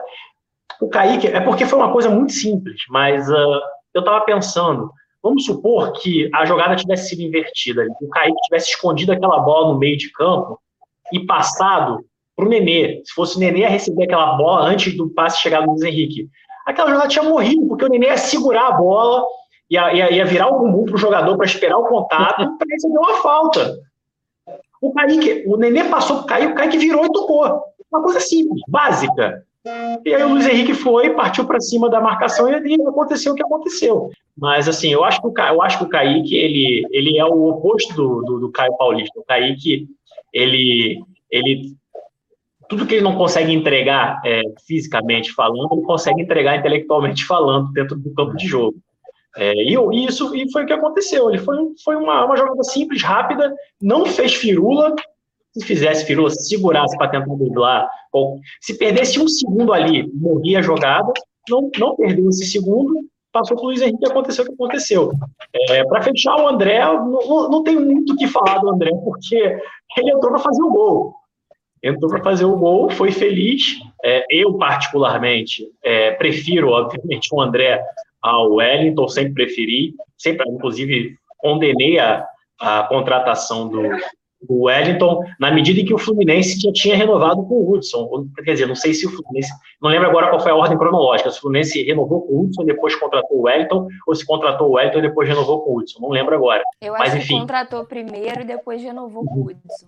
o 0.82 0.90
Kaique, 0.90 1.28
é 1.28 1.40
porque 1.40 1.66
foi 1.66 1.80
uma 1.80 1.92
coisa 1.92 2.10
muito 2.10 2.34
simples, 2.34 2.82
mas 2.90 3.30
uh, 3.30 3.60
eu 3.94 4.00
estava 4.00 4.22
pensando, 4.22 4.92
vamos 5.22 5.46
supor 5.46 5.94
que 5.94 6.30
a 6.34 6.46
jogada 6.46 6.76
tivesse 6.76 7.10
sido 7.10 7.22
invertida, 7.22 7.86
o 8.02 8.10
Kaique 8.10 8.42
tivesse 8.44 8.70
escondido 8.70 9.12
aquela 9.12 9.40
bola 9.40 9.74
no 9.74 9.80
meio 9.80 9.98
de 9.98 10.12
campo 10.12 10.60
e 11.12 11.26
passado 11.26 12.04
para 12.36 12.46
o 12.46 12.50
Nenê. 12.50 13.02
Se 13.04 13.14
fosse 13.14 13.36
o 13.36 13.40
Nenê 13.40 13.66
a 13.66 13.70
receber 13.70 14.06
aquela 14.06 14.38
bola 14.38 14.62
antes 14.68 14.96
do 14.96 15.10
passe 15.10 15.42
chegar 15.42 15.62
no 15.62 15.74
Luiz 15.74 15.84
Henrique. 15.84 16.30
Aquela 16.66 16.90
jogada 16.90 17.10
tinha 17.10 17.24
morrido, 17.24 17.68
porque 17.68 17.86
o 17.86 17.88
Nenê 17.88 18.08
ia 18.08 18.18
segurar 18.18 18.68
a 18.68 18.72
bola, 18.72 19.26
ia, 19.70 19.94
ia, 19.94 20.12
ia 20.12 20.26
virar 20.26 20.48
o 20.48 20.60
bumbum 20.60 20.86
para 20.86 20.96
o 20.96 21.00
jogador 21.00 21.36
para 21.36 21.46
esperar 21.46 21.78
o 21.78 21.88
contato 21.88 22.38
para 22.58 22.68
receber 22.70 22.98
uma 22.98 23.16
falta. 23.16 23.78
O 24.82 24.94
Kaique, 24.94 25.44
o 25.48 25.58
Nenê 25.58 25.84
passou 25.86 26.18
para 26.18 26.24
o 26.24 26.28
Kaique, 26.28 26.52
o 26.52 26.56
Kaique 26.56 26.78
virou 26.78 27.06
e 27.06 27.12
tocou. 27.12 27.64
Uma 27.92 28.04
coisa 28.04 28.20
simples, 28.20 28.62
básica. 28.68 29.44
E 30.06 30.16
aí 30.16 30.24
o 30.24 30.30
Luiz 30.30 30.48
Henrique 30.48 30.74
foi, 30.74 31.10
partiu 31.12 31.46
para 31.46 31.60
cima 31.60 31.90
da 31.90 32.00
marcação 32.00 32.50
e, 32.50 32.88
aconteceu 32.88 33.34
o 33.34 33.36
que 33.36 33.44
aconteceu. 33.44 34.10
Mas 34.38 34.70
assim, 34.70 34.90
eu 34.90 35.04
acho 35.04 35.20
que 35.22 35.28
o, 35.28 35.34
eu 35.38 35.62
acho 35.62 35.78
que 35.80 35.84
o 35.84 35.90
Kaique 35.90 36.36
ele, 36.36 36.88
ele 36.92 37.18
é 37.18 37.26
o 37.26 37.50
oposto 37.50 37.94
do, 37.94 38.22
do, 38.24 38.40
do 38.40 38.52
Caio 38.52 38.76
Paulista. 38.78 39.20
O 39.20 39.24
Kaique, 39.24 39.88
ele, 40.34 41.04
ele 41.30 41.76
tudo 42.70 42.86
que 42.86 42.94
ele 42.94 43.04
não 43.04 43.16
consegue 43.16 43.52
entregar 43.52 44.22
é, 44.24 44.42
fisicamente 44.66 45.34
falando, 45.34 45.74
ele 45.74 45.82
consegue 45.82 46.22
entregar 46.22 46.56
intelectualmente 46.56 47.26
falando 47.26 47.72
dentro 47.74 47.98
do 47.98 48.14
campo 48.14 48.38
de 48.38 48.48
jogo. 48.48 48.78
É, 49.36 49.54
e, 49.56 49.76
e, 49.76 50.06
isso 50.06 50.36
e 50.36 50.50
foi 50.52 50.64
o 50.64 50.66
que 50.68 50.74
aconteceu. 50.74 51.30
Ele 51.30 51.40
foi, 51.40 51.58
foi 51.84 51.96
uma, 51.96 52.26
uma 52.26 52.38
jogada 52.38 52.64
simples, 52.64 53.02
rápida, 53.02 53.54
não 53.82 54.06
fez 54.06 54.36
firula, 54.36 54.96
se 55.52 55.66
fizesse 55.66 56.06
firula, 56.06 56.30
se 56.30 56.48
segurasse 56.48 56.96
para 56.96 57.10
tentar 57.10 57.36
driblar, 57.36 57.90
se 58.62 58.78
perdesse 58.78 59.20
um 59.20 59.28
segundo 59.28 59.74
ali, 59.74 60.08
morria 60.14 60.60
a 60.60 60.62
jogada, 60.62 61.12
não, 61.50 61.72
não 61.80 61.96
perdeu 61.96 62.30
esse 62.30 62.46
segundo, 62.46 63.04
passou 63.32 63.58
para 63.58 63.64
o 63.64 63.68
Luiz 63.70 63.82
Henrique 63.82 64.06
aconteceu 64.06 64.44
o 64.44 64.48
que 64.48 64.54
aconteceu. 64.54 65.12
É, 65.72 65.84
para 65.86 66.04
fechar, 66.04 66.36
o 66.36 66.48
André, 66.48 66.84
não, 66.86 67.50
não 67.50 67.64
tem 67.64 67.76
muito 67.76 68.14
o 68.14 68.16
que 68.16 68.28
falar 68.28 68.60
do 68.60 68.70
André, 68.70 68.92
porque 69.04 69.36
ele 69.98 70.12
entrou 70.12 70.32
para 70.32 70.40
fazer 70.40 70.62
o 70.62 70.72
gol. 70.72 71.19
Entrou 71.84 72.10
para 72.10 72.24
fazer 72.24 72.46
o 72.46 72.58
gol, 72.58 72.90
foi 72.90 73.12
feliz. 73.12 73.80
É, 74.04 74.26
eu, 74.30 74.54
particularmente, 74.58 75.68
é, 75.84 76.12
prefiro, 76.12 76.70
obviamente, 76.70 77.30
o 77.32 77.42
André 77.42 77.82
ao 78.22 78.54
Wellington, 78.56 79.08
sempre 79.08 79.46
preferi, 79.46 79.94
sempre, 80.18 80.50
inclusive, 80.50 81.16
condenei 81.38 81.98
a, 82.00 82.26
a 82.60 82.84
contratação 82.84 83.70
do, 83.70 83.82
o 84.48 84.66
Wellington, 84.66 85.24
na 85.40 85.52
medida 85.52 85.82
em 85.82 85.86
que 85.86 85.94
o 85.94 85.98
Fluminense 85.98 86.60
já 86.60 86.72
tinha 86.72 86.96
renovado 86.96 87.44
com 87.46 87.56
o 87.56 87.74
Hudson. 87.74 88.26
Quer 88.44 88.54
dizer, 88.54 88.68
não 88.68 88.76
sei 88.76 88.94
se 88.94 89.06
o 89.06 89.10
Fluminense. 89.10 89.52
Não 89.82 89.90
lembro 89.90 90.08
agora 90.08 90.30
qual 90.30 90.40
foi 90.40 90.52
a 90.52 90.56
ordem 90.56 90.78
cronológica. 90.78 91.30
Se 91.30 91.40
o 91.40 91.42
Fluminense 91.42 91.84
renovou 91.84 92.22
com 92.22 92.34
o 92.34 92.42
Hudson, 92.44 92.64
depois 92.64 92.96
contratou 92.96 93.40
o 93.40 93.42
Wellington, 93.44 93.88
ou 94.08 94.16
se 94.16 94.26
contratou 94.26 94.70
o 94.70 94.72
Wellington 94.74 95.00
e 95.00 95.02
depois 95.04 95.28
renovou 95.28 95.62
com 95.62 95.72
o 95.72 95.80
Hudson. 95.80 96.00
Não 96.02 96.10
lembro 96.10 96.36
agora. 96.36 96.64
Eu 96.82 96.94
Mas, 96.94 97.10
acho 97.10 97.18
enfim. 97.18 97.34
que 97.34 97.40
contratou 97.40 97.86
primeiro 97.86 98.42
e 98.42 98.46
depois 98.46 98.82
renovou 98.82 99.26
com 99.26 99.40
o 99.40 99.48
Hudson. 99.48 99.88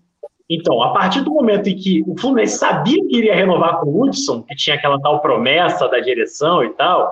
Então, 0.54 0.82
a 0.82 0.90
partir 0.90 1.22
do 1.22 1.32
momento 1.32 1.70
em 1.70 1.78
que 1.78 2.04
o 2.06 2.20
Fluminense 2.20 2.58
sabia 2.58 3.02
que 3.08 3.16
iria 3.16 3.34
renovar 3.34 3.80
com 3.80 3.88
o 3.88 4.04
Hudson, 4.04 4.44
que 4.44 4.54
tinha 4.54 4.76
aquela 4.76 5.00
tal 5.00 5.22
promessa 5.22 5.88
da 5.88 6.02
direção 6.02 6.62
e 6.62 6.70
tal, 6.72 7.10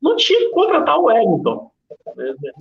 não 0.00 0.16
tinha 0.16 0.38
que 0.38 0.50
contratar 0.52 0.98
o 0.98 1.04
Wellington. 1.04 1.70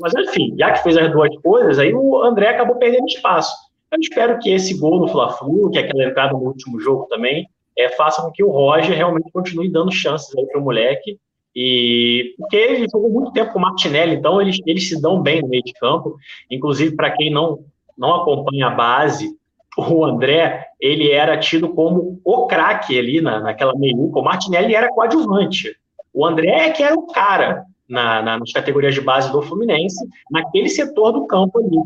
Mas, 0.02 0.14
enfim, 0.16 0.54
já 0.60 0.74
que 0.74 0.84
fez 0.84 0.98
as 0.98 1.10
duas 1.14 1.34
coisas, 1.38 1.80
aí 1.80 1.94
o 1.94 2.22
André 2.22 2.50
acabou 2.50 2.76
perdendo 2.76 3.06
espaço. 3.06 3.56
Eu 3.90 4.00
espero 4.02 4.38
que 4.40 4.52
esse 4.52 4.78
gol 4.78 5.00
no 5.00 5.08
Fla-Flu, 5.08 5.72
que 5.72 5.78
é 5.78 5.84
aquela 5.84 6.04
entrada 6.04 6.34
no 6.34 6.40
último 6.40 6.78
jogo 6.82 7.06
também, 7.06 7.48
é, 7.78 7.88
faça 7.88 8.22
com 8.22 8.30
que 8.30 8.44
o 8.44 8.52
Roger 8.52 8.98
realmente 8.98 9.32
continue 9.32 9.72
dando 9.72 9.94
chances 9.94 10.36
aí 10.38 10.46
para 10.48 10.60
o 10.60 10.64
moleque. 10.64 11.18
E 11.56 12.36
porque 12.38 12.58
ele 12.58 12.88
jogou 12.92 13.10
muito 13.10 13.32
tempo 13.32 13.54
com 13.54 13.60
o 13.60 13.62
Martinelli, 13.62 14.16
então 14.16 14.42
eles, 14.42 14.60
eles 14.66 14.90
se 14.90 15.02
dão 15.02 15.22
bem 15.22 15.42
no 15.42 15.48
meio 15.48 15.64
de 15.64 15.72
campo. 15.72 16.18
Inclusive, 16.52 16.98
para 16.98 17.12
quem 17.12 17.32
não, 17.32 17.60
não 17.98 18.14
acompanha 18.16 18.68
a 18.68 18.72
base, 18.72 19.37
o 19.78 20.04
André 20.04 20.66
ele 20.80 21.12
era 21.12 21.38
tido 21.38 21.70
como 21.70 22.20
o 22.26 22.48
craque 22.48 22.98
ali 22.98 23.22
na, 23.22 23.40
naquela 23.40 23.76
meiuca. 23.76 24.20
O 24.20 24.24
Martinelli 24.24 24.74
era 24.74 24.90
coadjuvante. 24.90 25.76
O 26.14 26.26
André 26.26 26.50
é 26.50 26.72
que 26.72 26.82
era 26.82 26.96
o 26.96 27.06
cara 27.08 27.64
na, 27.88 28.22
na, 28.22 28.40
nas 28.40 28.52
categorias 28.52 28.96
de 28.96 29.02
base 29.02 29.32
do 29.32 29.42
Fluminense, 29.42 30.04
naquele 30.32 30.68
setor 30.68 31.12
do 31.12 31.28
campo 31.28 31.60
ali. 31.60 31.78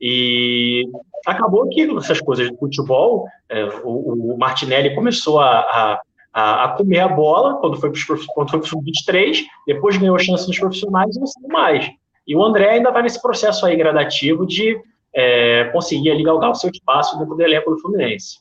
E 0.00 0.88
acabou 1.26 1.68
que 1.68 1.82
essas 1.96 2.20
coisas 2.20 2.50
do 2.50 2.56
futebol, 2.56 3.26
é, 3.48 3.64
o, 3.84 4.34
o, 4.34 4.38
Martinelli 4.38 4.94
começou 4.94 5.40
a, 5.40 6.00
a, 6.32 6.64
a, 6.64 6.68
comer 6.70 7.00
a 7.00 7.08
bola 7.08 7.54
quando 7.60 7.80
foi 7.80 7.90
para 7.90 8.58
o 8.60 8.66
Sub-23, 8.66 9.44
depois 9.66 9.96
ganhou 9.96 10.18
chance 10.18 10.46
nos 10.46 10.58
profissionais 10.58 11.16
e 11.16 11.20
não 11.20 11.26
saiu 11.26 11.48
mais. 11.48 11.90
E 12.26 12.36
o 12.36 12.42
André 12.42 12.70
ainda 12.70 12.90
está 12.90 13.02
nesse 13.02 13.20
processo 13.20 13.64
aí 13.64 13.76
gradativo 13.76 14.46
de 14.46 14.78
é, 15.14 15.64
conseguir 15.72 16.10
ali 16.10 16.22
galgar 16.22 16.50
o 16.50 16.54
seu 16.54 16.70
espaço 16.70 17.18
dentro 17.18 17.34
do 17.34 17.42
elenco 17.42 17.70
do 17.70 17.78
Fluminense. 17.78 18.38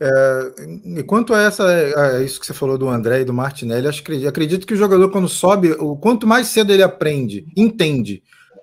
É, 0.00 0.98
e 0.98 1.02
quanto 1.04 1.32
a, 1.32 1.42
essa, 1.42 1.64
a 1.64 2.22
isso 2.22 2.40
que 2.40 2.46
você 2.46 2.52
falou 2.52 2.76
do 2.76 2.88
André 2.88 3.20
e 3.20 3.24
do 3.24 3.32
Martinelli, 3.32 3.86
acho, 3.86 4.02
acredito 4.28 4.66
que 4.66 4.74
o 4.74 4.76
jogador, 4.76 5.10
quando 5.10 5.28
sobe, 5.28 5.72
o 5.72 5.96
quanto 5.96 6.26
mais 6.26 6.48
cedo 6.48 6.72
ele 6.72 6.82
aprende, 6.82 7.46
entende 7.56 8.22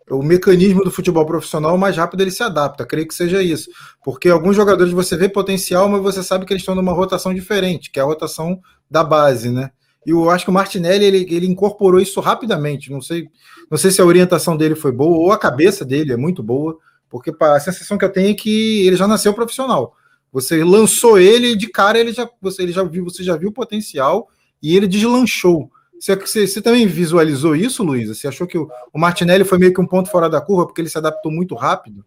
o 0.09 0.23
mecanismo 0.23 0.83
do 0.83 0.91
futebol 0.91 1.25
profissional, 1.25 1.77
mais 1.77 1.95
rápido 1.95 2.21
ele 2.21 2.31
se 2.31 2.41
adapta. 2.41 2.85
Creio 2.85 3.07
que 3.07 3.13
seja 3.13 3.41
isso. 3.41 3.69
Porque 4.03 4.27
alguns 4.27 4.55
jogadores 4.55 4.91
você 4.91 5.15
vê 5.15 5.29
potencial, 5.29 5.87
mas 5.87 6.01
você 6.01 6.23
sabe 6.23 6.45
que 6.45 6.53
eles 6.53 6.61
estão 6.61 6.75
numa 6.75 6.93
rotação 6.93 7.33
diferente, 7.33 7.91
que 7.91 7.99
é 7.99 8.01
a 8.01 8.05
rotação 8.05 8.59
da 8.89 9.03
base, 9.03 9.49
né? 9.49 9.71
E 10.05 10.11
eu 10.11 10.29
acho 10.29 10.45
que 10.45 10.49
o 10.49 10.53
Martinelli 10.53 11.05
ele, 11.05 11.27
ele 11.29 11.47
incorporou 11.47 11.99
isso 11.99 12.19
rapidamente. 12.19 12.91
Não 12.91 13.01
sei, 13.01 13.27
não 13.69 13.77
sei 13.77 13.91
se 13.91 14.01
a 14.01 14.05
orientação 14.05 14.57
dele 14.57 14.75
foi 14.75 14.91
boa 14.91 15.17
ou 15.17 15.31
a 15.31 15.37
cabeça 15.37 15.85
dele 15.85 16.13
é 16.13 16.17
muito 16.17 16.41
boa, 16.41 16.77
porque 17.09 17.33
a 17.39 17.59
sensação 17.59 17.97
que 17.97 18.05
eu 18.05 18.11
tenho 18.11 18.31
é 18.31 18.33
que 18.33 18.85
ele 18.85 18.95
já 18.95 19.07
nasceu 19.07 19.33
profissional. 19.33 19.95
Você 20.31 20.63
lançou 20.63 21.17
ele 21.17 21.55
de 21.55 21.67
cara, 21.67 21.99
ele 21.99 22.13
já, 22.13 22.29
você, 22.39 22.61
ele 22.61 22.71
já 22.71 22.83
viu, 22.83 23.03
você 23.03 23.23
já 23.23 23.35
viu 23.35 23.49
o 23.49 23.53
potencial 23.53 24.29
e 24.61 24.75
ele 24.77 24.87
deslanchou. 24.87 25.71
Você, 25.99 26.15
você, 26.15 26.47
você, 26.47 26.61
também 26.61 26.85
visualizou 26.85 27.55
isso, 27.55 27.83
Luísa? 27.83 28.13
Você 28.13 28.27
achou 28.27 28.47
que 28.47 28.57
o, 28.57 28.69
o, 28.93 28.99
Martinelli 28.99 29.43
foi 29.43 29.57
meio 29.57 29.73
que 29.73 29.81
um 29.81 29.87
ponto 29.87 30.09
fora 30.09 30.29
da 30.29 30.39
curva 30.39 30.65
porque 30.65 30.79
ele 30.79 30.89
se 30.89 30.97
adaptou 30.97 31.31
muito 31.31 31.55
rápido? 31.55 32.05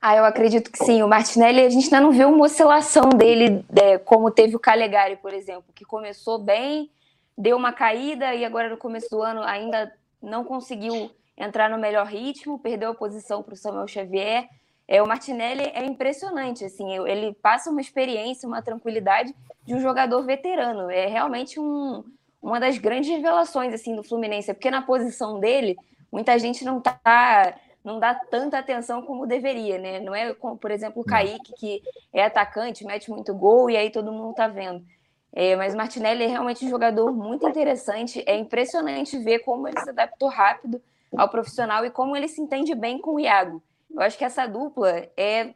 Ah, 0.00 0.16
eu 0.16 0.24
acredito 0.24 0.72
que 0.72 0.84
sim. 0.84 1.02
O 1.02 1.08
Martinelli, 1.08 1.60
a 1.60 1.70
gente 1.70 1.84
ainda 1.84 2.00
não 2.00 2.10
viu 2.10 2.30
uma 2.30 2.46
oscilação 2.46 3.10
dele, 3.10 3.64
é, 3.76 3.96
como 3.96 4.30
teve 4.30 4.56
o 4.56 4.58
Calegari, 4.58 5.16
por 5.16 5.32
exemplo, 5.32 5.64
que 5.74 5.84
começou 5.84 6.38
bem, 6.38 6.90
deu 7.38 7.56
uma 7.56 7.72
caída 7.72 8.34
e 8.34 8.44
agora 8.44 8.68
no 8.68 8.76
começo 8.76 9.08
do 9.10 9.22
ano 9.22 9.42
ainda 9.42 9.92
não 10.20 10.44
conseguiu 10.44 11.10
entrar 11.36 11.68
no 11.68 11.78
melhor 11.78 12.06
ritmo, 12.06 12.58
perdeu 12.58 12.90
a 12.90 12.94
posição 12.94 13.42
para 13.42 13.54
o 13.54 13.56
Samuel 13.56 13.88
Xavier. 13.88 14.48
É, 14.86 15.02
o 15.02 15.06
Martinelli 15.06 15.62
é 15.74 15.84
impressionante, 15.84 16.64
assim, 16.64 16.98
ele 17.08 17.32
passa 17.34 17.70
uma 17.70 17.80
experiência, 17.80 18.46
uma 18.46 18.62
tranquilidade 18.62 19.34
de 19.64 19.74
um 19.74 19.80
jogador 19.80 20.22
veterano. 20.24 20.90
É 20.90 21.06
realmente 21.06 21.58
um, 21.58 22.04
uma 22.40 22.60
das 22.60 22.76
grandes 22.76 23.10
revelações 23.10 23.72
assim 23.72 23.96
do 23.96 24.02
Fluminense, 24.02 24.52
porque 24.52 24.70
na 24.70 24.82
posição 24.82 25.40
dele 25.40 25.76
muita 26.12 26.38
gente 26.38 26.64
não 26.64 26.80
tá 26.80 27.54
não 27.82 28.00
dá 28.00 28.14
tanta 28.14 28.58
atenção 28.58 29.02
como 29.02 29.26
deveria, 29.26 29.78
né? 29.78 30.00
Não 30.00 30.14
é 30.14 30.32
como, 30.32 30.56
por 30.56 30.70
exemplo, 30.70 31.02
o 31.02 31.04
Kaique, 31.04 31.52
que 31.54 31.82
é 32.14 32.24
atacante, 32.24 32.82
mete 32.82 33.10
muito 33.10 33.34
gol 33.34 33.68
e 33.68 33.76
aí 33.76 33.90
todo 33.90 34.10
mundo 34.10 34.34
tá 34.34 34.48
vendo. 34.48 34.82
É, 35.30 35.54
mas 35.54 35.74
o 35.74 35.76
Martinelli 35.76 36.24
é 36.24 36.28
realmente 36.28 36.64
um 36.64 36.70
jogador 36.70 37.12
muito 37.12 37.46
interessante. 37.46 38.24
É 38.26 38.38
impressionante 38.38 39.18
ver 39.18 39.40
como 39.40 39.68
ele 39.68 39.78
se 39.80 39.90
adaptou 39.90 40.30
rápido 40.30 40.80
ao 41.16 41.28
profissional 41.28 41.84
e 41.84 41.90
como 41.90 42.16
ele 42.16 42.28
se 42.28 42.40
entende 42.40 42.74
bem 42.74 42.98
com 42.98 43.14
o 43.14 43.20
Iago. 43.20 43.62
Eu 43.90 44.00
acho 44.00 44.18
que 44.18 44.24
essa 44.24 44.46
dupla 44.46 45.08
é 45.16 45.54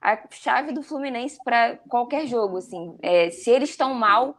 a 0.00 0.18
chave 0.30 0.72
do 0.72 0.82
Fluminense 0.82 1.38
para 1.44 1.76
qualquer 1.88 2.26
jogo. 2.26 2.58
Assim. 2.58 2.96
É, 3.02 3.30
se 3.30 3.50
eles 3.50 3.70
estão 3.70 3.92
mal, 3.94 4.36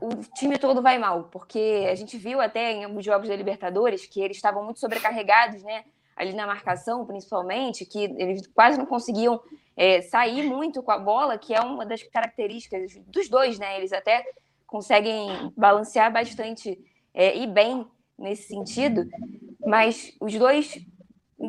o 0.00 0.10
time 0.34 0.58
todo 0.58 0.80
vai 0.80 0.98
mal, 0.98 1.24
porque 1.24 1.86
a 1.90 1.94
gente 1.94 2.16
viu 2.16 2.40
até 2.40 2.72
em 2.72 2.84
alguns 2.84 3.04
jogos 3.04 3.28
da 3.28 3.36
Libertadores 3.36 4.06
que 4.06 4.20
eles 4.20 4.36
estavam 4.36 4.64
muito 4.64 4.80
sobrecarregados, 4.80 5.62
né? 5.62 5.84
Ali 6.16 6.32
na 6.32 6.46
marcação, 6.46 7.04
principalmente, 7.04 7.84
que 7.84 8.04
eles 8.04 8.46
quase 8.46 8.78
não 8.78 8.86
conseguiam 8.86 9.40
é, 9.76 10.00
sair 10.00 10.44
muito 10.44 10.82
com 10.82 10.92
a 10.92 10.98
bola, 10.98 11.36
que 11.36 11.52
é 11.52 11.60
uma 11.60 11.84
das 11.84 12.02
características 12.04 12.96
dos 13.06 13.28
dois, 13.28 13.58
né? 13.58 13.76
Eles 13.78 13.92
até 13.92 14.24
conseguem 14.66 15.52
balancear 15.56 16.12
bastante 16.12 16.78
é, 17.12 17.36
e 17.36 17.46
bem 17.46 17.86
nesse 18.18 18.48
sentido, 18.48 19.08
mas 19.66 20.12
os 20.20 20.34
dois 20.34 20.78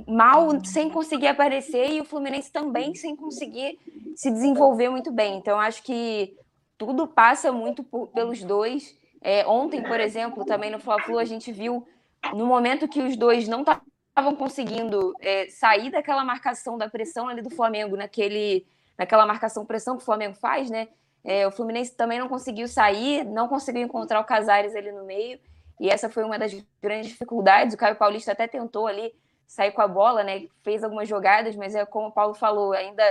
mal 0.08 0.64
sem 0.66 0.90
conseguir 0.90 1.28
aparecer 1.28 1.92
e 1.92 2.02
o 2.02 2.06
Fluminense 2.06 2.52
também 2.52 2.96
sem 2.96 3.16
conseguir 3.16 3.78
se 4.16 4.32
desenvolver 4.32 4.90
muito 4.90 5.12
bem. 5.12 5.38
Então, 5.38 5.60
acho 5.60 5.84
que 5.84 6.36
tudo 6.78 7.08
passa 7.08 7.52
muito 7.52 7.84
por, 7.84 8.08
pelos 8.08 8.44
dois. 8.44 8.96
É, 9.22 9.46
ontem, 9.48 9.82
por 9.82 10.00
exemplo, 10.00 10.46
também 10.46 10.72
no 10.72 10.80
Fla-Flu, 10.80 11.18
a 11.18 11.26
gente 11.26 11.52
viu 11.52 11.86
no 12.34 12.46
momento 12.46 12.88
que 12.88 13.02
os 13.02 13.16
dois 13.16 13.48
não 13.48 13.62
estavam 13.62 14.36
conseguindo 14.36 15.14
é, 15.20 15.48
sair 15.50 15.92
daquela 15.92 16.24
marcação 16.24 16.78
da 16.78 16.90
pressão 16.90 17.28
ali 17.28 17.42
do 17.42 17.50
Flamengo, 17.50 17.96
naquele, 17.96 18.66
naquela 18.98 19.26
marcação 19.26 19.66
pressão 19.66 19.96
que 19.96 20.04
o 20.04 20.06
Flamengo 20.06 20.36
faz, 20.36 20.70
né? 20.70 20.88
É, 21.24 21.48
o 21.48 21.52
Fluminense 21.52 21.96
também 21.96 22.20
não 22.20 22.30
conseguiu 22.30 22.68
sair, 22.68 23.26
não 23.26 23.48
conseguiu 23.48 23.82
encontrar 23.82 24.20
o 24.20 24.26
Casares 24.26 24.76
ali 24.76 24.92
no 24.92 25.06
meio, 25.06 25.40
e 25.80 25.90
essa 25.90 26.10
foi 26.10 26.24
uma 26.24 26.40
das 26.40 26.56
grandes 26.82 27.10
dificuldades. 27.10 27.74
O 27.74 27.78
Caio 27.78 27.96
Paulista 27.96 28.32
até 28.32 28.48
tentou 28.48 28.88
ali 28.88 29.14
sair 29.48 29.72
com 29.72 29.82
a 29.82 29.88
bola, 29.88 30.24
né? 30.24 30.48
Fez 30.64 30.84
algumas 30.84 31.08
jogadas, 31.08 31.56
mas 31.56 31.76
é 31.76 31.86
como 31.86 32.08
o 32.08 32.12
Paulo 32.12 32.34
falou, 32.34 32.74
ainda 32.74 33.04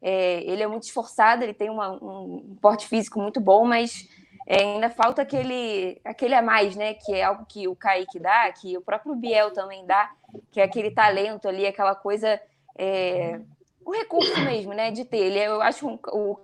é, 0.00 0.42
ele 0.42 0.62
é 0.62 0.66
muito 0.66 0.84
esforçado, 0.84 1.42
ele 1.42 1.54
tem 1.54 1.70
uma, 1.70 1.90
um 1.92 2.56
porte 2.60 2.88
físico 2.88 3.20
muito 3.20 3.40
bom, 3.40 3.64
mas 3.64 4.08
é, 4.46 4.62
ainda 4.62 4.90
falta 4.90 5.22
aquele, 5.22 6.00
aquele 6.04 6.34
a 6.34 6.42
mais, 6.42 6.74
né? 6.76 6.94
Que 6.94 7.14
é 7.14 7.24
algo 7.24 7.44
que 7.46 7.68
o 7.68 7.76
Kaique 7.76 8.18
dá, 8.18 8.50
que 8.52 8.76
o 8.76 8.82
próprio 8.82 9.14
Biel 9.14 9.52
também 9.52 9.86
dá, 9.86 10.10
que 10.50 10.60
é 10.60 10.64
aquele 10.64 10.90
talento 10.90 11.48
ali, 11.48 11.66
aquela 11.66 11.94
coisa. 11.94 12.40
É, 12.76 13.40
o 13.84 13.92
recurso 13.92 14.40
mesmo, 14.40 14.72
né? 14.72 14.90
De 14.90 15.04
ter. 15.04 15.18
Ele, 15.18 15.38
é, 15.38 15.46
eu 15.46 15.62
acho 15.62 15.86
um, 15.86 15.98
o 16.08 16.38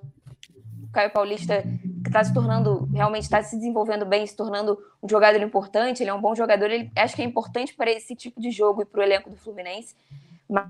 Caio 0.99 1.11
Paulista 1.13 1.63
que 2.03 2.09
está 2.09 2.25
se 2.25 2.35
tornando, 2.35 2.89
realmente 2.93 3.23
está 3.23 3.41
se 3.41 3.57
desenvolvendo 3.57 4.05
bem, 4.05 4.27
se 4.27 4.35
tornando 4.35 4.77
um 5.01 5.09
jogador 5.09 5.41
importante, 5.41 6.03
ele 6.03 6.11
é 6.11 6.15
um 6.15 6.21
bom 6.21 6.35
jogador, 6.35 6.69
ele 6.71 6.91
acho 6.97 7.15
que 7.15 7.23
é 7.23 7.25
importante 7.25 7.73
para 7.73 7.89
esse 7.89 8.17
tipo 8.17 8.41
de 8.41 8.51
jogo 8.51 8.83
e 8.83 8.85
para 8.85 9.01
o 9.01 9.03
elenco 9.05 9.31
do 9.31 9.37
Fluminense. 9.37 9.95
Mas... 10.49 10.67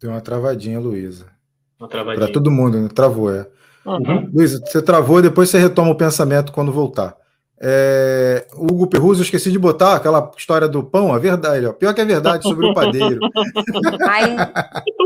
Deu 0.00 0.10
uma 0.10 0.20
travadinha, 0.20 0.80
Luísa. 0.80 1.26
Para 1.78 2.32
todo 2.32 2.50
mundo, 2.50 2.80
né? 2.80 2.88
Travou, 2.88 3.32
é. 3.32 3.48
Uhum. 3.84 4.28
Luísa, 4.32 4.60
você 4.64 4.82
travou, 4.82 5.22
depois 5.22 5.48
você 5.48 5.58
retoma 5.58 5.92
o 5.92 5.96
pensamento 5.96 6.52
quando 6.52 6.72
voltar. 6.72 7.16
É, 7.58 8.46
o, 8.54 8.64
Hugo 8.64 8.86
Perruso, 8.86 9.20
eu 9.20 9.24
esqueci 9.24 9.50
de 9.50 9.58
botar 9.58 9.96
aquela 9.96 10.30
história 10.36 10.68
do 10.68 10.82
pão, 10.82 11.14
a 11.14 11.18
verdade, 11.18 11.64
ó, 11.64 11.72
pior 11.72 11.94
que 11.94 12.02
a 12.02 12.04
verdade 12.04 12.42
sobre 12.42 12.66
o 12.66 12.74
padeiro. 12.74 13.18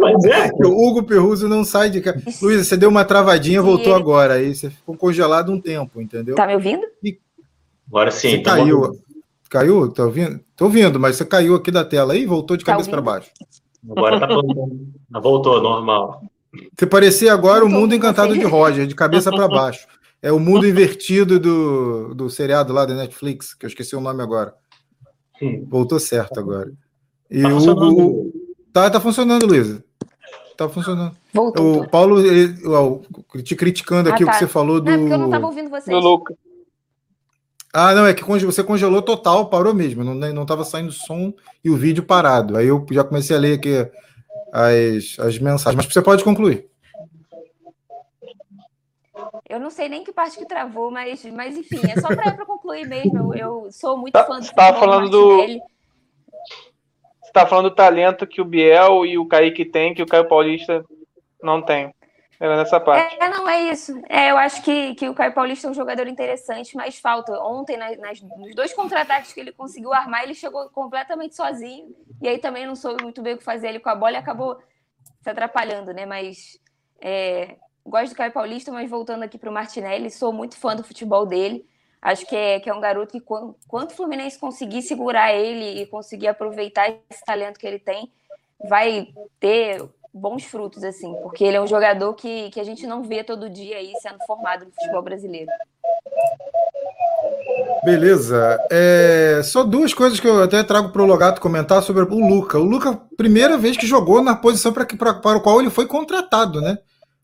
Mas 0.01 0.25
é. 0.25 0.51
O 0.65 0.89
Hugo 0.89 1.05
Perruso 1.05 1.49
não 1.49 1.63
sai 1.65 1.91
de 1.91 2.01
casa. 2.01 2.21
Luísa, 2.43 2.65
você 2.65 2.77
deu 2.77 2.89
uma 2.89 3.05
travadinha, 3.05 3.63
voltou 3.63 3.93
ele... 3.93 4.03
agora, 4.03 4.35
aí 4.35 4.55
você 4.55 4.69
ficou 4.69 4.97
congelado 4.97 5.53
um 5.53 5.61
tempo, 5.61 6.01
entendeu? 6.01 6.35
Tá 6.35 6.47
me 6.47 6.55
ouvindo? 6.55 6.83
E... 7.05 7.17
Agora 7.89 8.11
sim. 8.11 8.31
Você 8.31 8.39
tá 8.39 8.57
caiu. 8.57 8.81
Bom. 8.81 8.99
Caiu? 9.49 9.93
Tá 9.93 10.05
ouvindo? 10.05 10.41
Tô 10.57 10.65
ouvindo, 10.65 10.99
mas 10.99 11.17
você 11.17 11.25
caiu 11.25 11.55
aqui 11.55 11.71
da 11.71 11.85
tela 11.85 12.15
aí 12.15 12.23
e 12.23 12.27
voltou 12.27 12.57
de 12.57 12.65
tá 12.65 12.73
cabeça 12.73 12.91
para 12.91 13.01
baixo. 13.01 13.31
Agora 13.89 14.19
tá 14.19 14.27
voltou, 15.21 15.63
normal. 15.63 16.23
Você 16.77 16.87
parecia 16.87 17.33
agora 17.33 17.65
o 17.65 17.69
mundo 17.69 17.95
encantado 17.95 18.35
de 18.37 18.45
Roger, 18.45 18.87
de 18.87 18.95
cabeça 18.95 19.31
para 19.31 19.47
baixo. 19.47 19.87
É 20.23 20.31
o 20.31 20.39
mundo 20.39 20.67
invertido 20.67 21.41
do, 21.41 22.15
do 22.15 22.29
seriado 22.29 22.73
lá 22.73 22.85
da 22.85 22.95
Netflix, 22.95 23.55
que 23.55 23.65
eu 23.65 23.69
esqueci 23.69 23.97
o 23.97 24.01
nome 24.01 24.23
agora. 24.23 24.55
Voltou 25.69 25.99
certo 25.99 26.39
agora. 26.39 26.71
E 27.31 27.43
tá 27.43 27.49
o 27.49 27.57
Hugo. 27.57 28.33
Tá, 28.73 28.91
tá 28.91 29.01
funcionando, 29.01 29.47
Luísa. 29.47 29.83
Tá 30.57 30.69
funcionando. 30.69 31.17
Voltou. 31.33 31.83
O 31.83 31.89
Paulo, 31.89 32.21
ele, 32.21 32.55
te 33.43 33.57
criticando 33.57 34.11
aqui 34.11 34.23
ah, 34.23 34.27
tá. 34.27 34.33
o 34.33 34.35
que 34.35 34.41
você 34.41 34.47
falou 34.47 34.81
do. 34.81 34.87
Não, 34.87 34.93
é 34.93 34.99
porque 34.99 35.15
eu 35.15 35.19
não 35.19 35.31
tava 35.31 35.47
ouvindo 35.47 35.71
vocês. 35.71 35.97
Do 35.97 36.03
Luca. 36.03 36.35
Ah, 37.73 37.95
não, 37.95 38.05
é 38.05 38.13
que 38.13 38.25
você 38.25 38.65
congelou 38.65 39.01
total, 39.01 39.49
parou 39.49 39.73
mesmo. 39.73 40.05
Não, 40.05 40.15
não 40.15 40.45
tava 40.45 40.65
saindo 40.65 40.93
som 40.93 41.33
e 41.65 41.71
o 41.71 41.77
vídeo 41.77 42.03
parado. 42.03 42.57
Aí 42.57 42.67
eu 42.67 42.85
já 42.91 43.05
comecei 43.05 43.35
a 43.35 43.39
ler 43.39 43.55
aqui 43.55 43.89
as, 44.53 45.17
as 45.19 45.39
mensagens. 45.39 45.77
Mas 45.77 45.87
você 45.87 46.03
pode 46.03 46.25
concluir. 46.25 46.70
Eu 49.51 49.59
não 49.59 49.69
sei 49.69 49.89
nem 49.89 50.05
que 50.05 50.13
parte 50.13 50.39
que 50.39 50.47
travou, 50.47 50.93
mas, 50.93 51.25
mas 51.25 51.57
enfim, 51.57 51.81
é 51.91 52.01
só 52.01 52.07
para 52.07 52.47
concluir 52.47 52.87
mesmo. 52.87 53.35
Eu, 53.35 53.65
eu, 53.65 53.73
sou 53.73 53.97
muito 53.97 54.13
tá, 54.13 54.25
fã 54.25 54.39
do 54.39 54.45
Você 54.45 54.55
falando 54.55 55.11
do. 55.11 55.47
Você 57.21 57.33
tá 57.33 57.45
falando 57.45 57.69
do 57.69 57.75
talento 57.75 58.29
que 58.29 58.41
o 58.41 58.45
Biel 58.45 59.05
e 59.05 59.19
o 59.19 59.27
Kaique 59.27 59.65
tem, 59.65 59.93
que 59.93 60.03
o 60.03 60.07
Caio 60.07 60.29
Paulista 60.29 60.85
não 61.43 61.61
tem. 61.61 61.93
Era 62.39 62.57
nessa 62.57 62.79
parte. 62.79 63.17
É, 63.21 63.29
não 63.29 63.49
é 63.49 63.65
isso. 63.65 64.01
É, 64.09 64.31
eu 64.31 64.39
acho 64.39 64.63
que, 64.63 64.95
que 64.95 65.09
o 65.09 65.15
Caio 65.15 65.35
Paulista 65.35 65.67
é 65.67 65.71
um 65.71 65.75
jogador 65.75 66.07
interessante, 66.07 66.77
mas 66.77 67.01
falta. 67.01 67.33
Ontem, 67.43 67.77
nas, 67.77 67.99
nas, 67.99 68.23
nos 68.23 68.55
dois 68.55 68.73
contra-ataques 68.73 69.33
que 69.33 69.41
ele 69.41 69.53
conseguiu 69.53 69.93
armar, 69.93 70.23
ele 70.23 70.35
chegou 70.35 70.71
completamente 70.71 71.35
sozinho. 71.35 71.95
E 72.23 72.29
aí 72.29 72.39
também 72.39 72.67
não 72.67 72.77
soube 72.77 73.03
muito 73.03 73.21
bem 73.21 73.35
o 73.35 73.39
que 73.39 73.45
fazer 73.45 73.69
ele 73.69 73.81
com 73.81 73.91
a 73.91 73.97
bola 73.97 74.13
e 74.13 74.17
acabou 74.17 74.57
se 75.21 75.29
atrapalhando, 75.29 75.93
né? 75.93 76.07
Mas 76.07 76.59
é, 77.03 77.57
gosto 77.85 78.13
do 78.13 78.17
Caio 78.17 78.33
Paulista, 78.33 78.71
mas 78.71 78.89
voltando 78.89 79.23
aqui 79.23 79.39
para 79.39 79.51
o 79.51 79.53
Martinelli, 79.53 80.11
sou 80.11 80.33
muito 80.33 80.57
fã 80.57 80.75
do 80.75 80.85
futebol 80.85 81.27
dele. 81.27 81.67
Acho 82.03 82.27
que 82.27 82.35
é, 82.35 82.61
que 82.61 82.71
é 82.71 82.75
um 82.75 82.81
garoto 82.81 83.13
que, 83.13 83.21
quando, 83.21 83.55
quando 83.69 83.91
o 83.91 83.95
Fluminense 83.95 84.39
conseguir 84.39 84.83
segurar 84.83 85.35
ele 85.35 85.83
e 85.83 85.87
conseguir 85.87 86.29
aproveitar 86.29 86.89
esse 86.89 87.25
talento 87.25 87.59
que 87.59 87.67
ele 87.67 87.79
tem, 87.79 88.11
vai 88.69 89.09
ter 89.39 89.83
bons 90.13 90.45
frutos, 90.45 90.83
assim, 90.83 91.15
porque 91.23 91.45
ele 91.45 91.57
é 91.57 91.61
um 91.61 91.67
jogador 91.67 92.15
que, 92.15 92.51
que 92.51 92.59
a 92.59 92.65
gente 92.65 92.87
não 92.87 93.03
vê 93.03 93.23
todo 93.23 93.51
dia 93.51 93.77
aí 93.77 93.93
sendo 94.01 94.19
formado 94.27 94.65
no 94.65 94.73
futebol 94.73 95.03
brasileiro. 95.03 95.51
Beleza. 97.85 98.59
É, 98.71 99.41
só 99.45 99.63
duas 99.63 99.95
coisas 99.95 100.19
que 100.19 100.27
eu 100.27 100.43
até 100.43 100.63
trago 100.63 100.91
para 100.91 101.03
o 101.03 101.07
Logato 101.07 101.41
comentar 101.41 101.83
sobre 101.83 102.03
o 102.03 102.29
Luca. 102.29 102.59
O 102.59 102.65
Luca, 102.65 102.99
primeira 103.17 103.57
vez 103.57 103.77
que 103.77 103.87
jogou 103.87 104.23
na 104.23 104.35
posição 104.35 104.73
para, 104.73 105.37
o 105.37 105.41
qual 105.41 105.61
ele 105.61 105.71
foi 105.71 105.87
contratado, 105.87 106.61
né? 106.61 106.79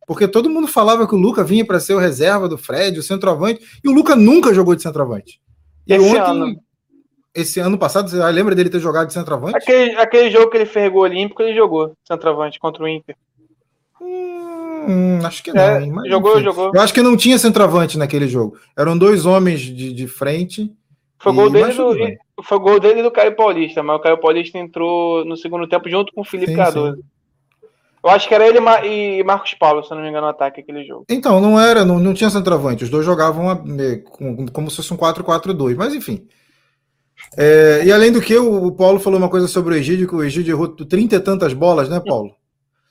Porque 0.07 0.29
todo 0.29 0.49
mundo 0.49 0.69
falava 0.69 1.07
que 1.07 1.15
o 1.15 1.19
Luca 1.19 1.43
vinha 1.43 1.65
para 1.65 1.81
ser 1.81 1.95
o 1.95 1.99
reserva 1.99 2.49
do 2.49 2.57
Fred, 2.57 2.99
o 2.99 3.03
centroavante, 3.03 3.61
e 3.83 3.89
o 3.89 3.93
Luca 3.93 4.15
nunca 4.15 4.55
jogou 4.55 4.77
de 4.77 4.83
centroavante. 4.83 5.41
E 5.87 5.95
esse 5.95 6.05
ontem, 6.05 6.31
ano. 6.31 6.61
esse 7.35 7.61
ano 7.61 7.77
passado, 7.77 8.09
você 8.09 8.17
lembra 8.31 8.55
dele 8.55 8.71
ter 8.71 8.79
jogado 8.79 9.09
de 9.09 9.13
centroavante? 9.13 9.57
Aquele, 9.57 9.97
aquele 9.97 10.31
jogo 10.31 10.49
que 10.51 10.59
ele 10.59 10.67
fez 10.67 10.91
gol 10.93 11.03
olímpico, 11.03 11.43
ele 11.43 11.57
jogou 11.57 11.97
centroavante 12.07 12.61
contra 12.61 12.85
o 12.85 12.89
Inter. 12.89 13.17
Hum, 14.01 15.19
acho 15.25 15.43
que 15.43 15.53
não. 15.53 15.61
É, 15.61 15.85
mas, 15.85 16.09
jogou, 16.09 16.35
enfim. 16.35 16.45
jogou. 16.45 16.71
Eu 16.73 16.81
acho 16.81 16.95
que 16.95 17.03
não 17.03 17.17
tinha 17.17 17.39
centroavante 17.39 17.99
naquele 17.99 18.29
jogo. 18.29 18.57
Eram 18.79 18.97
dois 18.97 19.27
homens 19.27 19.61
de, 19.61 19.93
de 19.93 20.07
frente. 20.07 20.73
Foi 21.19 21.33
gol, 21.33 21.51
dele 21.51 21.73
do, 21.73 22.45
foi 22.45 22.59
gol 22.61 22.79
dele 22.79 23.03
do 23.03 23.11
Caio 23.11 23.35
Paulista, 23.35 23.83
mas 23.83 23.97
o 23.97 24.01
Caio 24.01 24.19
Paulista 24.19 24.59
entrou 24.59 25.25
no 25.25 25.37
segundo 25.37 25.67
tempo 25.67 25.89
junto 25.89 26.13
com 26.13 26.21
o 26.21 26.25
Felipe 26.25 26.53
sim, 26.53 26.57
Cardoso. 26.57 26.97
Sim. 26.97 27.16
Eu 28.07 28.13
acho 28.13 28.29
que 28.29 28.35
era 28.35 28.47
ele 28.47 28.61
e 28.85 29.25
Marcos 29.25 29.55
Paulo, 29.55 29.83
se 29.83 29.91
não 29.91 30.01
me 30.01 30.09
engano, 30.09 30.27
no 30.27 30.31
ataque 30.31 30.61
aquele 30.61 30.85
jogo. 30.85 31.05
Então, 31.11 31.41
não 31.41 31.59
era, 31.59 31.85
não, 31.85 31.99
não 31.99 32.15
tinha 32.15 32.31
centroavante. 32.31 32.85
Os 32.85 32.89
dois 32.89 33.05
jogavam 33.05 33.65
como 34.53 34.71
se 34.71 34.77
fosse 34.77 34.95
um 34.95 34.97
4-4-2, 34.97 35.75
mas 35.75 35.93
enfim. 35.93 36.25
É, 37.37 37.83
e 37.85 37.91
além 37.91 38.13
do 38.13 38.21
que, 38.21 38.37
o, 38.37 38.71
Paulo 38.71 39.01
falou 39.01 39.19
uma 39.19 39.29
coisa 39.29 39.49
sobre 39.49 39.75
o 39.75 39.77
Egídio, 39.77 40.07
que 40.07 40.15
o 40.15 40.23
Egídio 40.23 40.53
errou 40.53 40.69
30 40.69 41.17
e 41.17 41.21
tantas 41.21 41.53
bolas, 41.53 41.89
né, 41.89 42.01
Paulo? 42.01 42.31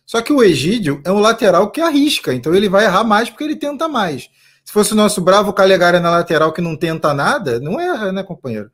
Só 0.06 0.22
que 0.22 0.34
o 0.34 0.44
Egídio 0.44 1.02
é 1.06 1.12
um 1.14 1.20
lateral 1.20 1.72
que 1.72 1.80
arrisca, 1.80 2.34
então 2.34 2.54
ele 2.54 2.68
vai 2.68 2.84
errar 2.84 3.06
mais 3.06 3.30
porque 3.30 3.46
ele 3.46 3.56
tenta 3.56 3.88
mais. 3.88 4.30
Se 4.66 4.74
fosse 4.74 4.92
o 4.92 4.98
nosso 4.98 5.22
bravo 5.22 5.54
Calegari 5.54 6.02
na 6.02 6.12
lateral 6.12 6.52
que 6.52 6.60
não 6.60 6.76
tenta 6.76 7.14
nada, 7.14 7.58
não 7.62 7.80
erra, 7.80 8.12
né, 8.12 8.22
companheiro? 8.22 8.70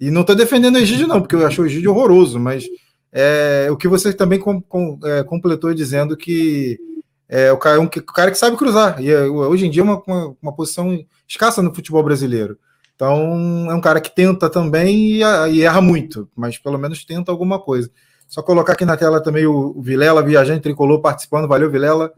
E 0.00 0.10
não 0.10 0.24
tô 0.24 0.34
defendendo 0.34 0.76
o 0.76 0.78
Egídio, 0.78 1.06
não, 1.06 1.20
porque 1.20 1.34
eu 1.34 1.46
acho 1.46 1.60
o 1.60 1.66
Egídio 1.66 1.90
horroroso, 1.90 2.40
mas 2.40 2.64
é, 3.12 3.68
o 3.70 3.76
que 3.76 3.86
você 3.86 4.12
também 4.12 4.38
com, 4.38 4.60
com, 4.60 4.98
é, 5.04 5.22
completou 5.22 5.74
dizendo 5.74 6.16
que 6.16 6.80
é 7.28 7.52
o 7.52 7.58
cara, 7.58 7.80
um, 7.80 7.84
o 7.84 7.88
cara 7.88 8.30
que 8.30 8.38
sabe 8.38 8.56
cruzar. 8.56 9.00
E 9.02 9.10
é, 9.10 9.24
hoje 9.24 9.66
em 9.66 9.70
dia 9.70 9.82
é 9.82 9.84
uma, 9.84 10.02
uma, 10.06 10.36
uma, 10.40 10.52
posição 10.54 10.98
escassa 11.28 11.62
no 11.62 11.74
futebol 11.74 12.02
brasileiro. 12.02 12.58
Então 12.94 13.70
é 13.70 13.74
um 13.74 13.80
cara 13.80 14.00
que 14.00 14.14
tenta 14.14 14.48
também 14.48 15.16
e, 15.16 15.22
e, 15.50 15.62
erra 15.62 15.80
muito, 15.80 16.28
mas 16.36 16.56
pelo 16.58 16.78
menos 16.78 17.04
tenta 17.04 17.30
alguma 17.30 17.58
coisa. 17.58 17.90
Só 18.28 18.42
colocar 18.42 18.72
aqui 18.72 18.86
na 18.86 18.96
tela 18.96 19.22
também 19.22 19.44
o, 19.44 19.74
o 19.76 19.82
Vilela, 19.82 20.22
viajante 20.22 20.62
tricolor, 20.62 21.00
participando. 21.00 21.46
Valeu, 21.46 21.70
Vilela. 21.70 22.10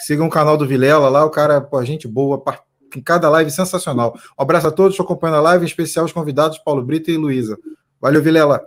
Sigam 0.00 0.26
o 0.26 0.30
canal 0.30 0.56
do 0.56 0.66
Vilela 0.66 1.08
lá, 1.08 1.24
o 1.24 1.30
cara, 1.30 1.60
pô, 1.60 1.84
gente 1.84 2.08
boa, 2.08 2.42
em 2.96 3.00
cada 3.00 3.28
live 3.28 3.52
sensacional. 3.52 4.16
Um 4.36 4.42
abraço 4.42 4.66
a 4.66 4.72
todos, 4.72 4.94
estou 4.94 5.04
acompanhando 5.04 5.36
a 5.36 5.42
live, 5.42 5.64
em 5.64 5.68
especial 5.68 6.04
os 6.04 6.12
convidados, 6.12 6.58
Paulo 6.58 6.82
Brito 6.82 7.10
e 7.10 7.16
Luísa. 7.16 7.56
Valeu, 8.00 8.20
Vilela. 8.20 8.60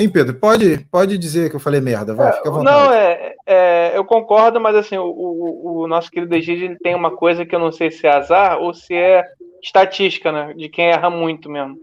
Hein, 0.00 0.08
Pedro? 0.08 0.34
Pode, 0.34 0.86
pode 0.90 1.18
dizer 1.18 1.50
que 1.50 1.56
eu 1.56 1.60
falei 1.60 1.80
merda, 1.80 2.14
vai, 2.14 2.30
é, 2.30 2.32
fica 2.32 2.48
à 2.48 2.52
vontade. 2.52 2.76
Não, 2.76 2.92
é, 2.94 3.34
é, 3.46 3.92
eu 3.94 4.04
concordo, 4.04 4.58
mas 4.58 4.74
assim, 4.74 4.96
o, 4.96 5.04
o, 5.04 5.82
o 5.82 5.86
nosso 5.86 6.10
querido 6.10 6.34
Egídio 6.34 6.78
tem 6.82 6.94
uma 6.94 7.10
coisa 7.10 7.44
que 7.44 7.54
eu 7.54 7.58
não 7.58 7.70
sei 7.70 7.90
se 7.90 8.06
é 8.06 8.10
azar 8.10 8.58
ou 8.58 8.72
se 8.72 8.94
é 8.94 9.24
estatística, 9.62 10.32
né? 10.32 10.54
De 10.56 10.70
quem 10.70 10.86
erra 10.86 11.10
muito 11.10 11.50
mesmo. 11.50 11.76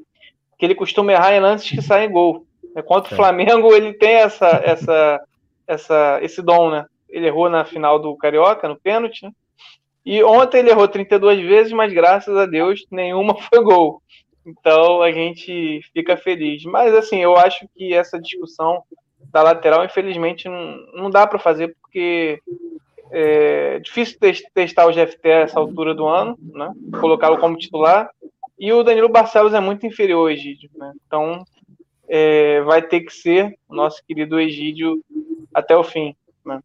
Que 0.57 0.65
ele 0.65 0.73
costuma 0.73 1.11
errar 1.11 1.33
em 1.33 1.39
lances 1.39 1.69
que 1.69 1.81
saem 1.81 2.11
gol. 2.11 2.43
É, 2.75 2.81
contra 2.81 3.11
o 3.11 3.13
é. 3.13 3.17
Flamengo, 3.17 3.71
ele 3.73 3.93
tem 3.93 4.15
essa, 4.15 4.47
essa, 4.63 5.21
essa, 5.67 6.19
esse 6.23 6.41
dom, 6.41 6.71
né? 6.71 6.85
Ele 7.07 7.27
errou 7.27 7.49
na 7.49 7.65
final 7.65 7.99
do 7.99 8.17
Carioca, 8.17 8.67
no 8.67 8.79
pênalti, 8.79 9.23
né? 9.23 9.31
E 10.03 10.23
ontem 10.23 10.59
ele 10.59 10.71
errou 10.71 10.87
32 10.87 11.45
vezes, 11.45 11.71
mas 11.71 11.93
graças 11.93 12.35
a 12.35 12.45
Deus 12.45 12.85
nenhuma 12.89 13.35
foi 13.53 13.61
gol. 13.61 14.01
Então 14.47 15.01
a 15.01 15.11
gente 15.11 15.81
fica 15.93 16.15
feliz. 16.15 16.63
Mas 16.63 16.93
assim, 16.93 17.17
eu 17.17 17.35
acho 17.35 17.67
que 17.75 17.93
essa 17.93 18.19
discussão 18.19 18.81
da 19.31 19.43
lateral, 19.43 19.83
infelizmente, 19.83 20.47
não, 20.47 20.77
não 20.93 21.09
dá 21.09 21.27
para 21.27 21.37
fazer 21.37 21.75
porque 21.81 22.41
é 23.11 23.79
difícil 23.79 24.17
testar 24.53 24.85
o 24.85 24.93
GFT 24.93 25.31
a 25.31 25.39
essa 25.39 25.59
altura 25.59 25.93
do 25.93 26.07
ano, 26.07 26.37
né? 26.41 26.71
Colocá-lo 26.99 27.37
como 27.37 27.57
titular. 27.57 28.09
E 28.57 28.71
o 28.71 28.83
Danilo 28.83 29.09
Barcelos 29.09 29.53
é 29.53 29.59
muito 29.59 29.85
inferior 29.85 30.21
ao 30.21 30.29
Egídio, 30.29 30.69
né? 30.75 30.93
Então 31.05 31.43
é, 32.07 32.61
vai 32.61 32.81
ter 32.81 33.01
que 33.01 33.13
ser 33.13 33.57
o 33.67 33.75
nosso 33.75 34.01
querido 34.05 34.39
Egídio 34.39 35.03
até 35.53 35.75
o 35.75 35.83
fim. 35.83 36.15
Né? 36.45 36.61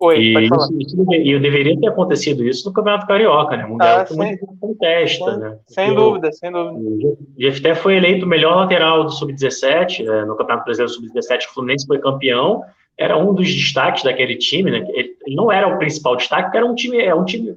Oi, 0.00 0.18
e, 0.18 0.48
falar. 0.48 0.68
Isso, 0.78 1.12
e 1.12 1.38
deveria 1.40 1.78
ter 1.78 1.88
acontecido 1.88 2.46
isso 2.46 2.68
no 2.68 2.72
Campeonato 2.72 3.06
Carioca, 3.06 3.56
né? 3.56 3.66
Mundial 3.66 4.06
ah, 4.08 4.14
muito 4.14 4.46
contesta, 4.60 5.32
sem, 5.32 5.40
né? 5.40 5.58
Sem 5.66 5.94
dúvida, 5.94 6.32
sem 6.32 6.52
dúvida. 6.52 6.78
O 6.78 7.18
GFT 7.36 7.74
foi 7.74 7.96
eleito 7.96 8.24
o 8.24 8.28
melhor 8.28 8.54
lateral 8.56 9.04
do 9.04 9.10
Sub-17, 9.10 10.04
né? 10.04 10.24
no 10.24 10.36
Campeonato 10.36 10.66
Brasileiro 10.66 10.92
Sub-17, 10.92 11.46
o 11.46 11.54
Fluminense 11.54 11.86
foi 11.86 11.98
campeão, 11.98 12.62
era 12.96 13.16
um 13.16 13.34
dos 13.34 13.52
destaques 13.52 14.04
daquele 14.04 14.36
time, 14.36 14.70
né? 14.70 14.86
Ele 14.90 15.16
não 15.34 15.50
era 15.50 15.66
o 15.66 15.78
principal 15.78 16.14
destaque, 16.14 16.44
porque 16.44 16.58
era 16.58 16.66
um 16.66 16.74
time, 16.76 17.00
é 17.00 17.14
um 17.14 17.24
time, 17.24 17.56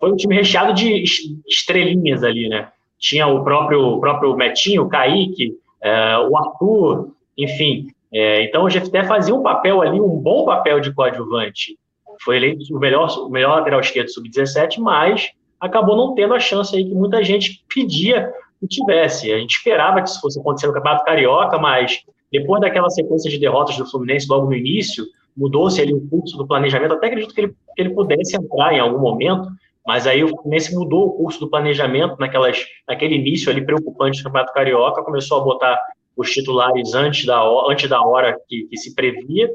foi 0.00 0.12
um 0.12 0.16
time 0.16 0.34
recheado 0.34 0.72
de 0.72 1.04
estrelinhas 1.46 2.24
ali, 2.24 2.48
né? 2.48 2.68
Tinha 2.98 3.26
o 3.26 3.44
próprio, 3.44 3.80
o 3.80 4.00
próprio 4.00 4.34
Metinho, 4.34 4.84
o 4.84 4.88
Kaique, 4.88 5.58
é, 5.82 6.16
o 6.18 6.38
Arthur, 6.38 7.10
enfim. 7.36 7.88
É, 8.10 8.44
então 8.44 8.64
o 8.64 8.68
GFT 8.68 9.04
fazia 9.04 9.34
um 9.34 9.42
papel 9.42 9.82
ali, 9.82 10.00
um 10.00 10.16
bom 10.16 10.46
papel 10.46 10.80
de 10.80 10.92
coadjuvante 10.92 11.76
foi 12.24 12.36
eleito 12.36 12.64
o 12.74 12.78
melhor, 12.78 13.08
o 13.18 13.28
melhor 13.28 13.58
lateral 13.58 13.80
esquerdo 13.80 14.08
sub-17, 14.08 14.78
mas 14.78 15.30
acabou 15.60 15.96
não 15.96 16.14
tendo 16.14 16.34
a 16.34 16.40
chance 16.40 16.74
aí 16.74 16.84
que 16.84 16.94
muita 16.94 17.22
gente 17.22 17.64
pedia 17.72 18.32
que 18.60 18.66
tivesse. 18.66 19.32
A 19.32 19.38
gente 19.38 19.56
esperava 19.56 20.00
que 20.02 20.08
isso 20.08 20.20
fosse 20.20 20.38
acontecer 20.38 20.66
no 20.66 20.72
Campeonato 20.72 21.04
Carioca, 21.04 21.58
mas 21.58 22.00
depois 22.30 22.60
daquela 22.60 22.88
sequência 22.90 23.30
de 23.30 23.38
derrotas 23.38 23.76
do 23.76 23.88
Fluminense 23.90 24.26
logo 24.28 24.46
no 24.46 24.54
início, 24.54 25.04
mudou-se 25.36 25.80
ali 25.80 25.92
o 25.92 26.08
curso 26.08 26.36
do 26.36 26.46
planejamento. 26.46 26.94
Até 26.94 27.08
acredito 27.08 27.34
que 27.34 27.40
ele, 27.40 27.48
que 27.48 27.82
ele 27.82 27.90
pudesse 27.90 28.36
entrar 28.36 28.72
em 28.72 28.80
algum 28.80 28.98
momento, 28.98 29.48
Mas 29.86 30.06
aí 30.06 30.22
o 30.22 30.28
Fluminense 30.28 30.74
mudou 30.74 31.08
o 31.08 31.12
curso 31.12 31.40
do 31.40 31.50
planejamento 31.50 32.16
naquelas, 32.20 32.64
naquele 32.88 33.16
início 33.16 33.50
ali 33.50 33.64
preocupante 33.64 34.20
do 34.20 34.24
Campeonato 34.24 34.52
Carioca, 34.52 35.02
começou 35.02 35.40
a 35.40 35.44
botar 35.44 35.78
os 36.16 36.30
titulares 36.30 36.94
antes 36.94 37.26
da, 37.26 37.42
antes 37.68 37.88
da 37.88 38.00
hora 38.00 38.38
que, 38.48 38.64
que 38.64 38.76
se 38.76 38.94
previa, 38.94 39.50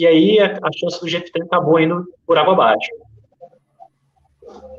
e 0.00 0.06
aí 0.06 0.40
a, 0.40 0.58
a 0.62 0.70
chance 0.72 1.00
do 1.00 1.06
GFT 1.06 1.42
acabou 1.42 1.78
indo 1.78 2.04
por 2.26 2.38
água 2.38 2.54
abaixo. 2.54 2.90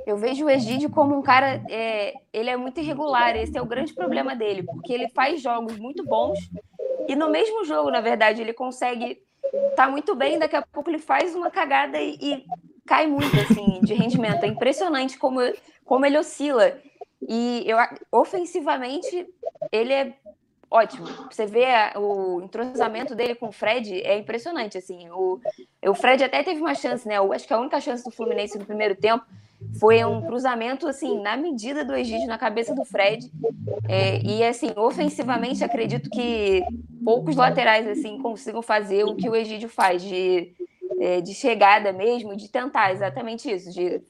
Eu 0.05 0.17
vejo 0.17 0.45
o 0.45 0.49
Egídio 0.49 0.89
como 0.89 1.17
um 1.17 1.21
cara, 1.21 1.63
é, 1.69 2.13
ele 2.33 2.49
é 2.49 2.57
muito 2.57 2.79
irregular, 2.79 3.35
esse 3.35 3.57
é 3.57 3.61
o 3.61 3.65
grande 3.65 3.93
problema 3.93 4.35
dele, 4.35 4.63
porque 4.63 4.91
ele 4.91 5.07
faz 5.09 5.41
jogos 5.41 5.77
muito 5.77 6.03
bons 6.03 6.39
e 7.07 7.15
no 7.15 7.29
mesmo 7.29 7.63
jogo, 7.65 7.91
na 7.91 8.01
verdade, 8.01 8.41
ele 8.41 8.53
consegue 8.53 9.21
estar 9.43 9.85
tá 9.85 9.89
muito 9.89 10.15
bem, 10.15 10.39
daqui 10.39 10.55
a 10.55 10.61
pouco 10.61 10.89
ele 10.89 10.99
faz 10.99 11.35
uma 11.35 11.49
cagada 11.49 11.99
e, 11.99 12.17
e 12.21 12.45
cai 12.85 13.07
muito 13.07 13.35
assim 13.39 13.81
de 13.81 13.93
rendimento. 13.93 14.43
É 14.43 14.47
impressionante 14.47 15.17
como, 15.17 15.39
como 15.85 16.05
ele 16.05 16.17
oscila. 16.17 16.79
E 17.27 17.63
eu 17.67 17.77
ofensivamente 18.11 19.27
ele 19.71 19.93
é 19.93 20.13
ótimo. 20.71 21.05
Você 21.29 21.45
vê 21.45 21.65
o 21.97 22.41
entrosamento 22.41 23.13
dele 23.13 23.35
com 23.35 23.49
o 23.49 23.51
Fred 23.51 24.01
é 24.01 24.17
impressionante 24.17 24.77
assim. 24.77 25.09
O, 25.09 25.39
o 25.85 25.93
Fred 25.93 26.23
até 26.23 26.41
teve 26.41 26.61
uma 26.61 26.73
chance, 26.73 27.07
né? 27.07 27.17
Eu 27.17 27.33
acho 27.33 27.45
que 27.45 27.53
a 27.53 27.59
única 27.59 27.81
chance 27.81 28.03
do 28.03 28.11
Fluminense 28.11 28.57
no 28.57 28.65
primeiro 28.65 28.95
tempo 28.95 29.25
foi 29.79 30.03
um 30.03 30.21
cruzamento 30.21 30.87
assim 30.87 31.21
na 31.21 31.37
medida 31.37 31.85
do 31.85 31.93
Egídio 31.93 32.27
na 32.27 32.37
cabeça 32.37 32.73
do 32.73 32.85
Fred. 32.85 33.29
É, 33.87 34.19
e 34.23 34.43
assim, 34.43 34.71
ofensivamente 34.75 35.63
acredito 35.63 36.09
que 36.09 36.63
poucos 37.03 37.35
laterais 37.35 37.87
assim 37.87 38.17
consigam 38.19 38.61
fazer 38.61 39.03
o 39.03 39.15
que 39.15 39.29
o 39.29 39.35
Egídio 39.35 39.69
faz 39.69 40.01
de 40.01 40.53
é, 40.99 41.19
de 41.19 41.33
chegada 41.33 41.91
mesmo, 41.91 42.35
de 42.35 42.47
tentar 42.47 42.91
exatamente 42.91 43.51
isso, 43.51 43.71
de 43.71 44.01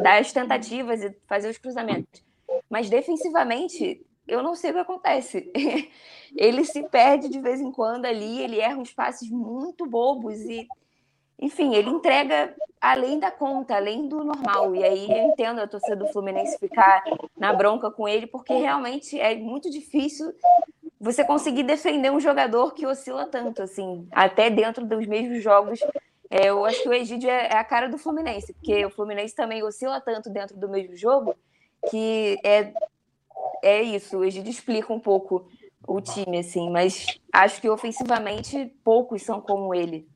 dar 0.00 0.20
as 0.20 0.32
tentativas 0.32 1.02
e 1.02 1.14
fazer 1.26 1.48
os 1.48 1.58
cruzamentos. 1.58 2.22
Mas 2.70 2.88
defensivamente, 2.88 4.00
eu 4.28 4.42
não 4.42 4.54
sei 4.54 4.70
o 4.70 4.74
que 4.74 4.80
acontece. 4.80 5.50
ele 6.36 6.64
se 6.64 6.82
perde 6.84 7.28
de 7.28 7.40
vez 7.40 7.60
em 7.60 7.72
quando 7.72 8.06
ali, 8.06 8.42
ele 8.42 8.60
erra 8.60 8.76
uns 8.76 8.92
passes 8.92 9.30
muito 9.30 9.86
bobos 9.86 10.38
e, 10.40 10.66
enfim, 11.38 11.74
ele 11.74 11.90
entrega 11.90 12.54
além 12.80 13.18
da 13.18 13.30
conta, 13.30 13.74
além 13.74 14.06
do 14.06 14.22
normal. 14.22 14.74
E 14.74 14.84
aí 14.84 15.10
eu 15.10 15.28
entendo 15.28 15.60
a 15.60 15.66
torcida 15.66 15.96
do 15.96 16.08
Fluminense 16.08 16.58
ficar 16.58 17.02
na 17.36 17.52
bronca 17.52 17.90
com 17.90 18.06
ele, 18.06 18.26
porque 18.26 18.52
realmente 18.52 19.18
é 19.18 19.34
muito 19.34 19.70
difícil 19.70 20.32
você 21.00 21.24
conseguir 21.24 21.62
defender 21.62 22.10
um 22.10 22.20
jogador 22.20 22.74
que 22.74 22.86
oscila 22.86 23.26
tanto, 23.26 23.62
assim, 23.62 24.06
até 24.10 24.50
dentro 24.50 24.84
dos 24.84 25.06
mesmos 25.06 25.42
jogos 25.42 25.80
é, 26.30 26.50
eu 26.50 26.64
acho 26.64 26.82
que 26.82 26.88
o 26.88 26.92
Egídio 26.92 27.30
é, 27.30 27.46
é, 27.46 27.56
a 27.56 27.64
cara 27.64 27.88
do 27.88 27.96
Fluminense, 27.96 28.52
porque 28.52 28.84
o 28.84 28.90
Fluminense 28.90 29.34
também 29.34 29.62
oscila 29.62 30.00
tanto 30.00 30.28
dentro 30.28 30.56
do 30.56 30.68
mesmo 30.68 30.94
jogo 30.94 31.34
que 31.90 32.38
é, 32.44 32.72
é 33.62 33.82
isso. 33.82 34.18
O 34.18 34.24
Egídio 34.24 34.50
explica 34.50 34.92
um 34.92 35.00
pouco 35.00 35.48
o 35.86 36.00
time, 36.00 36.38
assim, 36.38 36.70
mas 36.70 37.06
acho 37.32 37.60
que 37.60 37.68
ofensivamente 37.68 38.66
poucos 38.84 39.22
são 39.22 39.40
como 39.40 39.74
ele. 39.74 40.06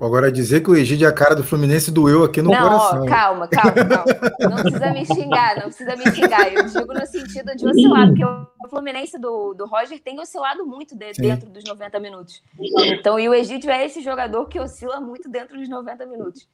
Agora, 0.00 0.30
dizer 0.30 0.62
que 0.62 0.70
o 0.70 0.76
Egídio 0.76 1.06
é 1.06 1.08
a 1.08 1.12
cara 1.12 1.34
do 1.34 1.44
Fluminense 1.44 1.90
doeu 1.90 2.24
aqui 2.24 2.42
no 2.42 2.50
não, 2.50 2.60
coração. 2.60 3.02
Ó, 3.02 3.06
calma, 3.06 3.48
calma, 3.48 3.72
calma. 3.72 4.04
Não 4.40 4.62
precisa 4.62 4.90
me 4.90 5.06
xingar, 5.06 5.56
não 5.56 5.62
precisa 5.64 5.96
me 5.96 6.10
xingar. 6.10 6.52
Eu 6.52 6.66
digo 6.66 6.94
no 6.94 7.06
sentido 7.06 7.56
de 7.56 7.66
oscilar, 7.66 8.08
porque 8.08 8.24
o 8.24 8.68
Fluminense 8.68 9.18
do, 9.18 9.54
do 9.54 9.66
Roger 9.66 10.00
tem 10.02 10.18
oscilado 10.20 10.66
muito 10.66 10.96
de, 10.96 11.12
dentro 11.12 11.48
dos 11.48 11.64
90 11.64 12.00
minutos. 12.00 12.42
Então, 12.84 13.18
e 13.18 13.28
o 13.28 13.34
Egídio 13.34 13.70
é 13.70 13.84
esse 13.84 14.02
jogador 14.02 14.46
que 14.46 14.58
oscila 14.58 15.00
muito 15.00 15.28
dentro 15.28 15.58
dos 15.58 15.68
90 15.68 16.06
minutos. 16.06 16.48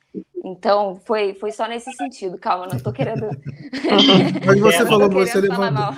Então, 0.45 1.01
foi, 1.05 1.35
foi 1.35 1.51
só 1.51 1.67
nesse 1.67 1.93
sentido. 1.93 2.39
Calma, 2.39 2.67
não 2.67 2.79
tô 2.79 2.93
querendo. 2.93 3.29
Mas 4.47 4.61
você 4.61 4.87
falou, 4.87 5.11
você 5.11 5.41
levantou. 5.41 5.95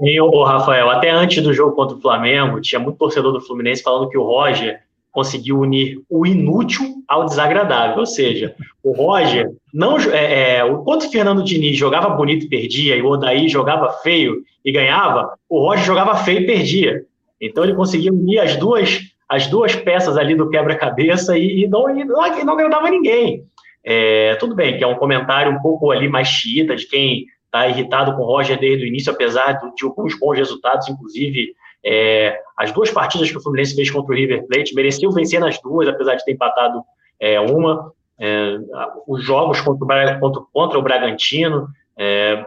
E 0.00 0.20
o 0.20 0.44
Rafael, 0.44 0.90
até 0.90 1.10
antes 1.10 1.42
do 1.42 1.52
jogo 1.52 1.74
contra 1.74 1.96
o 1.96 2.00
Flamengo, 2.00 2.60
tinha 2.60 2.78
muito 2.78 2.98
torcedor 2.98 3.32
do 3.32 3.40
Fluminense 3.40 3.82
falando 3.82 4.08
que 4.08 4.16
o 4.16 4.22
Roger 4.22 4.80
conseguiu 5.18 5.58
unir 5.58 6.00
o 6.08 6.24
inútil 6.24 7.02
ao 7.08 7.24
desagradável. 7.24 7.98
Ou 7.98 8.06
seja, 8.06 8.54
o 8.84 8.92
Roger 8.92 9.50
não 9.74 9.98
é, 9.98 10.58
é, 10.58 10.68
enquanto 10.68 11.06
o 11.06 11.10
Fernando 11.10 11.42
Diniz 11.42 11.76
jogava 11.76 12.10
bonito 12.10 12.46
e 12.46 12.48
perdia, 12.48 12.94
e 12.94 13.02
o 13.02 13.08
Odaí 13.08 13.48
jogava 13.48 13.90
feio 13.94 14.44
e 14.64 14.70
ganhava, 14.70 15.34
o 15.48 15.58
Roger 15.58 15.84
jogava 15.84 16.14
feio 16.18 16.42
e 16.42 16.46
perdia. 16.46 17.02
Então 17.40 17.64
ele 17.64 17.74
conseguia 17.74 18.12
unir 18.12 18.38
as 18.38 18.56
duas 18.56 19.00
as 19.28 19.46
duas 19.46 19.74
peças 19.74 20.16
ali 20.16 20.34
do 20.34 20.48
quebra-cabeça 20.48 21.36
e, 21.36 21.64
e, 21.64 21.68
não, 21.68 21.90
e 21.90 22.02
não, 22.02 22.44
não 22.44 22.54
agradava 22.54 22.88
ninguém. 22.88 23.44
É, 23.84 24.36
tudo 24.36 24.54
bem 24.54 24.78
que 24.78 24.84
é 24.84 24.86
um 24.86 24.94
comentário 24.94 25.52
um 25.52 25.60
pouco 25.60 25.90
ali 25.90 26.08
mais 26.08 26.28
chita 26.28 26.74
de 26.74 26.86
quem 26.86 27.26
está 27.44 27.68
irritado 27.68 28.14
com 28.14 28.22
o 28.22 28.24
Roger 28.24 28.58
desde 28.58 28.86
o 28.86 28.88
início, 28.88 29.12
apesar 29.12 29.52
de 29.52 29.84
alguns 29.84 30.18
bons 30.18 30.38
resultados, 30.38 30.88
inclusive 30.88 31.54
é, 31.84 32.40
as 32.56 32.72
duas 32.72 32.90
partidas 32.90 33.30
que 33.30 33.36
o 33.36 33.40
Fluminense 33.40 33.74
fez 33.74 33.90
contra 33.90 34.12
o 34.12 34.16
River 34.16 34.46
Plate, 34.46 34.74
mereceu 34.74 35.10
vencer 35.12 35.40
nas 35.40 35.60
duas, 35.60 35.88
apesar 35.88 36.14
de 36.16 36.24
ter 36.24 36.32
empatado 36.32 36.82
é, 37.20 37.40
uma. 37.40 37.92
É, 38.20 38.58
os 39.06 39.22
jogos 39.22 39.60
contra 39.60 39.84
o, 39.84 40.20
contra, 40.20 40.42
contra 40.52 40.78
o 40.78 40.82
Bragantino. 40.82 41.68
É, 41.96 42.44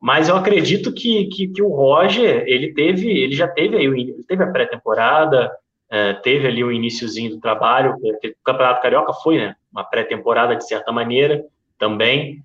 mas 0.00 0.28
eu 0.28 0.36
acredito 0.36 0.92
que, 0.92 1.26
que, 1.26 1.48
que, 1.48 1.62
o 1.62 1.68
Roger, 1.68 2.44
ele 2.46 2.72
teve, 2.72 3.08
ele 3.08 3.36
já 3.36 3.46
teve 3.46 3.76
aí, 3.76 3.84
ele 3.84 4.24
teve 4.26 4.42
a 4.42 4.50
pré-temporada, 4.50 5.52
é, 5.88 6.14
teve 6.14 6.48
ali 6.48 6.64
o 6.64 6.72
iníciozinho 6.72 7.30
do 7.30 7.40
trabalho, 7.40 7.94
o 7.94 8.44
Campeonato 8.44 8.82
Carioca 8.82 9.12
foi, 9.12 9.38
né, 9.38 9.54
uma 9.70 9.84
pré-temporada 9.84 10.56
de 10.56 10.66
certa 10.66 10.90
maneira 10.90 11.44
também, 11.78 12.42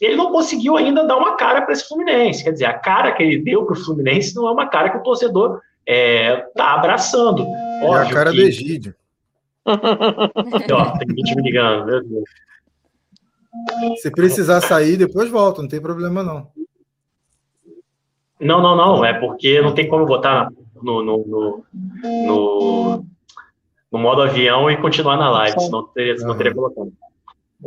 ele 0.00 0.16
não 0.16 0.32
conseguiu 0.32 0.76
ainda 0.76 1.06
dar 1.06 1.18
uma 1.18 1.36
cara 1.36 1.62
para 1.62 1.72
esse 1.72 1.86
Fluminense. 1.86 2.42
Quer 2.42 2.52
dizer, 2.52 2.64
a 2.64 2.78
cara 2.78 3.12
que 3.12 3.22
ele 3.22 3.38
deu 3.38 3.66
para 3.66 3.74
o 3.74 3.84
Fluminense 3.84 4.34
não 4.34 4.48
é 4.48 4.52
uma 4.52 4.66
cara 4.66 4.90
que 4.90 4.96
o 4.96 5.02
torcedor 5.02 5.60
está 5.86 5.92
é, 5.92 6.36
tá 6.56 6.74
abraçando. 6.74 7.42
Óbvio 7.82 7.94
é 7.94 8.06
a 8.06 8.12
cara 8.12 8.30
que... 8.30 8.36
do 8.36 8.42
Egídio. 8.42 8.94
Ó, 9.66 10.98
tem 10.98 11.16
gente 11.16 11.36
me 11.36 11.42
ligando, 11.42 11.86
meu 11.86 12.02
Deus. 12.02 12.24
Se 14.00 14.10
precisar 14.10 14.60
sair, 14.62 14.96
depois 14.96 15.28
volta, 15.28 15.60
não 15.60 15.68
tem 15.68 15.80
problema 15.80 16.22
não. 16.22 16.48
Não, 18.40 18.62
não, 18.62 18.74
não. 18.74 19.04
É 19.04 19.12
porque 19.12 19.60
não 19.60 19.74
tem 19.74 19.86
como 19.86 20.06
botar 20.06 20.50
no, 20.82 21.02
no, 21.02 21.26
no, 21.26 21.64
no, 22.02 23.04
no 23.92 23.98
modo 23.98 24.22
avião 24.22 24.70
e 24.70 24.76
continuar 24.78 25.18
na 25.18 25.28
live, 25.30 25.60
senão 25.60 25.86
teria, 25.88 26.16
senão 26.16 26.36
teria 26.36 26.54
colocado. 26.54 26.92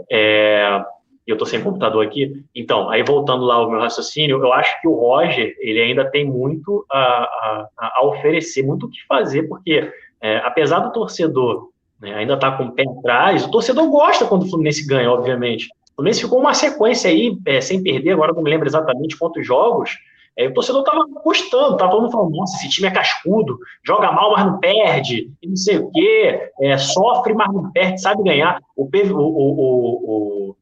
É, 0.09 0.83
e 1.25 1.31
eu 1.31 1.35
estou 1.35 1.47
sem 1.47 1.61
computador 1.61 2.05
aqui. 2.05 2.43
Então, 2.53 2.89
aí 2.89 3.03
voltando 3.03 3.45
lá 3.45 3.55
ao 3.55 3.69
meu 3.69 3.79
raciocínio, 3.79 4.41
eu 4.41 4.53
acho 4.53 4.79
que 4.81 4.87
o 4.87 4.93
Roger, 4.93 5.55
ele 5.59 5.81
ainda 5.81 6.09
tem 6.09 6.25
muito 6.25 6.85
a, 6.91 6.99
a, 6.99 7.69
a 7.97 8.05
oferecer, 8.05 8.63
muito 8.63 8.85
o 8.85 8.89
que 8.89 9.05
fazer, 9.07 9.43
porque 9.43 9.91
é, 10.21 10.37
apesar 10.37 10.79
do 10.79 10.91
torcedor 10.91 11.69
né, 11.99 12.13
ainda 12.15 12.37
tá 12.37 12.51
com 12.51 12.65
o 12.65 12.71
pé 12.71 12.83
atrás, 12.83 13.45
o 13.45 13.51
torcedor 13.51 13.89
gosta 13.89 14.25
quando 14.25 14.43
o 14.43 14.49
Fluminense 14.49 14.85
ganha, 14.85 15.11
obviamente. 15.11 15.67
O 15.91 15.95
Fluminense 15.95 16.21
ficou 16.21 16.39
uma 16.39 16.53
sequência 16.53 17.09
aí, 17.09 17.37
é, 17.45 17.61
sem 17.61 17.81
perder, 17.81 18.11
agora 18.11 18.33
não 18.33 18.43
me 18.43 18.49
lembro 18.49 18.67
exatamente 18.67 19.17
quantos 19.17 19.45
jogos, 19.45 19.97
é, 20.35 20.47
o 20.47 20.53
torcedor 20.53 20.81
estava 20.81 21.05
gostando, 21.23 21.73
estava 21.73 21.91
todo 21.91 22.01
mundo 22.01 22.11
falando, 22.11 22.35
nossa, 22.35 22.57
esse 22.57 22.69
time 22.69 22.87
é 22.87 22.91
cascudo, 22.91 23.59
joga 23.85 24.11
mal, 24.11 24.31
mas 24.31 24.45
não 24.45 24.59
perde, 24.59 25.31
e 25.41 25.47
não 25.47 25.55
sei 25.55 25.77
o 25.77 25.91
quê, 25.91 26.49
é, 26.59 26.77
sofre, 26.77 27.33
mas 27.33 27.53
não 27.53 27.71
perde, 27.71 28.01
sabe 28.01 28.23
ganhar. 28.23 28.59
O, 28.75 28.83
o, 28.83 29.13
o, 29.13 30.49
o 30.49 30.55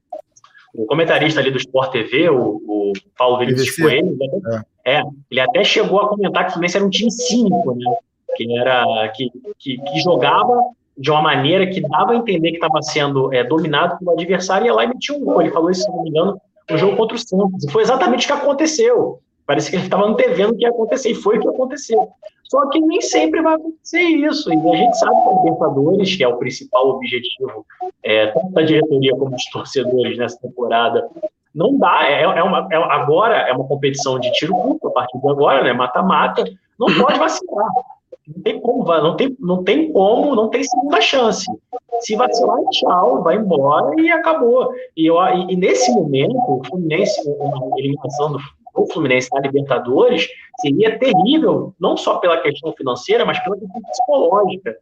o 0.74 0.86
comentarista 0.86 1.40
ali 1.40 1.52
do 1.52 1.58
Sport 1.58 1.92
TV, 1.92 2.30
o, 2.30 2.62
o 2.66 2.94
Paulo 3.18 3.40
Vinícius 3.40 3.76
Coelho, 3.76 4.18
é. 4.86 5.00
é. 5.00 5.04
ele 5.30 5.40
até 5.40 5.64
chegou 5.64 6.00
a 6.00 6.10
comentar 6.10 6.46
que 6.46 6.50
o 6.50 6.54
Fluminense 6.54 6.78
era 6.78 6.86
um 6.86 6.90
time 6.90 7.12
cínico, 7.12 7.76
né? 7.76 7.96
Que, 8.36 8.58
era, 8.58 9.10
que, 9.10 9.30
que, 9.60 9.78
que 9.78 10.00
jogava 10.00 10.58
de 10.98 11.12
uma 11.12 11.22
maneira 11.22 11.68
que 11.68 11.82
dava 11.82 12.14
a 12.14 12.16
entender 12.16 12.52
que 12.52 12.58
estava 12.58 12.82
sendo 12.82 13.34
é, 13.34 13.44
dominado 13.44 13.98
pelo 14.00 14.12
adversário 14.12 14.66
e 14.66 14.68
ia 14.68 14.74
lá 14.74 14.86
e 14.86 14.88
metia 14.88 15.16
um 15.16 15.24
gol. 15.24 15.42
Ele 15.42 15.52
falou 15.52 15.70
isso, 15.70 15.84
se 15.84 15.90
não 15.90 16.04
me 16.04 16.10
engano, 16.10 16.40
no 16.70 16.78
jogo 16.78 16.96
contra 16.96 17.16
o 17.16 17.20
Santos. 17.20 17.66
E 17.66 17.72
foi 17.72 17.84
exatamente 17.84 18.26
o 18.26 18.28
que 18.28 18.42
aconteceu. 18.42 19.20
Parece 19.46 19.70
que 19.70 19.76
ele 19.76 19.84
estava 19.84 20.06
antevendo 20.06 20.54
o 20.54 20.58
que 20.58 20.64
ia 20.64 20.70
acontecer, 20.70 21.10
e 21.10 21.16
foi 21.16 21.38
o 21.38 21.42
que 21.42 21.48
aconteceu. 21.48 22.08
Só 22.52 22.68
que 22.68 22.82
nem 22.82 23.00
sempre 23.00 23.42
vai 23.42 23.54
acontecer 23.54 24.02
isso. 24.02 24.52
E 24.52 24.58
a 24.58 24.76
gente 24.76 25.00
sabe 25.00 25.16
que 25.16 25.30
a 25.30 25.34
Libertadores, 25.36 26.16
que 26.18 26.22
é 26.22 26.28
o 26.28 26.36
principal 26.36 26.90
objetivo, 26.90 27.66
é, 28.04 28.28
tanto 28.28 28.52
da 28.52 28.62
diretoria 28.62 29.14
como 29.14 29.32
dos 29.32 29.46
torcedores 29.46 30.18
nessa 30.18 30.38
temporada, 30.38 31.08
não 31.56 31.78
dá. 31.78 32.10
É, 32.10 32.24
é 32.24 32.44
uma, 32.44 32.68
é, 32.70 32.76
agora 32.76 33.38
é 33.38 33.54
uma 33.54 33.66
competição 33.66 34.20
de 34.20 34.30
tiro 34.34 34.54
curto, 34.54 34.90
a 34.90 34.92
partir 34.92 35.18
de 35.18 35.30
agora, 35.30 35.64
né? 35.64 35.72
Mata-mata. 35.72 36.44
Não 36.78 36.88
pode 36.94 37.18
vacilar. 37.18 37.70
Não 38.28 38.44
tem 38.44 38.60
como, 38.60 38.84
não 38.84 39.16
tem, 39.16 39.38
não 39.40 39.64
tem 39.64 39.94
como, 39.94 40.36
não 40.36 40.50
tem 40.50 40.62
segunda 40.66 41.00
chance. 41.00 41.46
Se 42.02 42.18
vacilar, 42.18 42.60
tchau, 42.72 43.24
vai 43.24 43.38
embora 43.38 43.96
e 43.98 44.12
acabou. 44.12 44.74
E, 44.98 45.06
eu, 45.06 45.16
e, 45.16 45.54
e 45.54 45.56
nesse 45.56 45.90
momento, 45.94 46.36
o 46.36 46.62
Fluminense, 46.66 47.22
uma 47.40 47.80
eliminação 47.80 48.34
do 48.34 48.40
o 48.74 48.92
Fluminense 48.92 49.30
na 49.34 49.42
Libertadores 49.42 50.28
seria 50.60 50.98
terrível, 50.98 51.74
não 51.80 51.98
só 51.98 52.18
pela 52.18 52.42
questão 52.42 52.74
financeira, 52.74 53.26
mas 53.26 53.40
pela 53.44 53.58
questão 53.58 53.82
psicológica. 53.82 54.78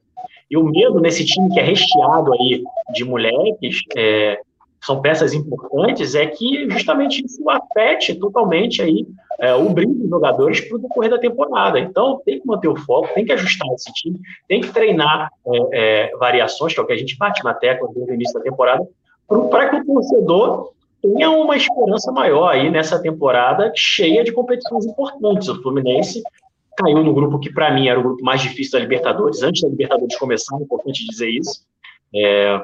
E 0.49 0.57
o 0.57 0.63
medo 0.63 0.99
nesse 0.99 1.25
time 1.25 1.49
que 1.49 1.59
é 1.59 1.63
recheado 1.63 2.33
aí 2.33 2.63
de 2.93 3.03
moleques, 3.05 3.81
é, 3.95 4.39
são 4.83 5.01
peças 5.01 5.33
importantes, 5.33 6.15
é 6.15 6.25
que 6.25 6.69
justamente 6.69 7.23
isso 7.25 7.47
afete 7.49 8.15
totalmente 8.15 8.81
aí 8.81 9.05
é, 9.39 9.53
o 9.53 9.69
brilho 9.69 9.93
dos 9.93 10.09
jogadores 10.09 10.61
para 10.61 10.77
o 10.77 10.79
decorrer 10.79 11.11
da 11.11 11.19
temporada. 11.19 11.79
Então, 11.79 12.21
tem 12.25 12.39
que 12.39 12.47
manter 12.47 12.67
o 12.67 12.75
foco, 12.75 13.13
tem 13.13 13.25
que 13.25 13.33
ajustar 13.33 13.67
esse 13.73 13.91
time, 13.93 14.19
tem 14.47 14.61
que 14.61 14.71
treinar 14.71 15.31
é, 15.47 15.67
é, 15.73 16.17
variações, 16.17 16.73
que 16.73 16.79
é 16.79 16.83
o 16.83 16.85
que 16.85 16.93
a 16.93 16.97
gente 16.97 17.17
bate 17.17 17.43
na 17.43 17.53
tecla 17.53 17.89
desde 17.93 18.11
o 18.11 18.15
início 18.15 18.33
da 18.33 18.41
temporada, 18.41 18.87
para 19.49 19.69
que 19.69 19.75
o 19.77 19.85
torcedor 19.85 20.71
tenha 21.01 21.29
uma 21.29 21.55
esperança 21.55 22.11
maior 22.11 22.49
aí 22.49 22.69
nessa 22.69 23.01
temporada 23.01 23.71
cheia 23.75 24.23
de 24.23 24.31
competições 24.31 24.85
importantes. 24.85 25.47
O 25.47 25.61
Fluminense 25.61 26.21
caiu 26.77 27.03
no 27.03 27.13
grupo 27.13 27.39
que, 27.39 27.51
para 27.51 27.73
mim, 27.73 27.87
era 27.87 27.99
o 27.99 28.03
grupo 28.03 28.23
mais 28.23 28.41
difícil 28.41 28.73
da 28.73 28.79
Libertadores. 28.79 29.43
Antes 29.43 29.61
da 29.61 29.69
Libertadores 29.69 30.17
começar, 30.17 30.57
é 30.57 30.63
importante 30.63 31.05
dizer 31.07 31.29
isso. 31.29 31.65
É, 32.15 32.61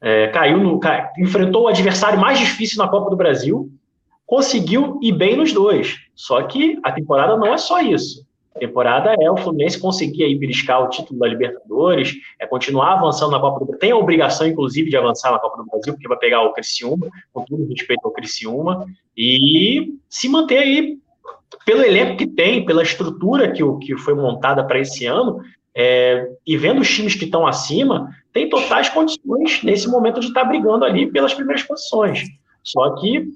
é, 0.00 0.28
caiu 0.28 0.58
no, 0.58 0.80
enfrentou 1.18 1.64
o 1.64 1.68
adversário 1.68 2.18
mais 2.18 2.38
difícil 2.38 2.78
na 2.78 2.88
Copa 2.88 3.10
do 3.10 3.16
Brasil, 3.16 3.70
conseguiu 4.26 4.98
ir 5.02 5.12
bem 5.12 5.36
nos 5.36 5.52
dois. 5.52 5.96
Só 6.14 6.42
que 6.42 6.78
a 6.84 6.92
temporada 6.92 7.36
não 7.36 7.46
é 7.46 7.56
só 7.56 7.80
isso. 7.80 8.26
Temporada 8.58 9.14
é 9.20 9.30
o 9.30 9.36
Fluminense 9.36 9.80
conseguir 9.80 10.24
aí 10.24 10.34
beliscar 10.34 10.82
o 10.82 10.88
título 10.88 11.18
da 11.18 11.26
Libertadores, 11.26 12.14
é 12.38 12.46
continuar 12.46 12.94
avançando 12.94 13.32
na 13.32 13.40
Copa 13.40 13.60
do 13.60 13.66
Brasil. 13.66 13.80
Tem 13.80 13.90
a 13.90 13.96
obrigação, 13.96 14.46
inclusive, 14.46 14.90
de 14.90 14.96
avançar 14.96 15.32
na 15.32 15.38
Copa 15.38 15.58
do 15.58 15.68
Brasil, 15.68 15.92
porque 15.94 16.08
vai 16.08 16.18
pegar 16.18 16.42
o 16.42 16.52
Criciúma, 16.52 17.08
com 17.32 17.44
todo 17.44 17.68
respeito 17.68 18.04
ao 18.04 18.12
Criciúma, 18.12 18.86
e 19.16 19.94
se 20.08 20.28
manter 20.28 20.58
aí 20.58 20.98
pelo 21.64 21.82
elenco 21.82 22.16
que 22.16 22.26
tem, 22.26 22.64
pela 22.64 22.82
estrutura 22.82 23.50
que, 23.50 23.62
que 23.78 23.96
foi 23.96 24.14
montada 24.14 24.64
para 24.64 24.80
esse 24.80 25.06
ano, 25.06 25.40
é, 25.74 26.28
e 26.46 26.56
vendo 26.56 26.80
os 26.80 26.88
times 26.88 27.14
que 27.14 27.24
estão 27.24 27.46
acima, 27.46 28.10
tem 28.32 28.48
totais 28.48 28.88
condições 28.88 29.62
nesse 29.62 29.88
momento 29.88 30.20
de 30.20 30.26
estar 30.26 30.42
tá 30.42 30.48
brigando 30.48 30.84
ali 30.84 31.10
pelas 31.10 31.32
primeiras 31.32 31.62
posições. 31.62 32.24
Só 32.62 32.96
que 32.96 33.28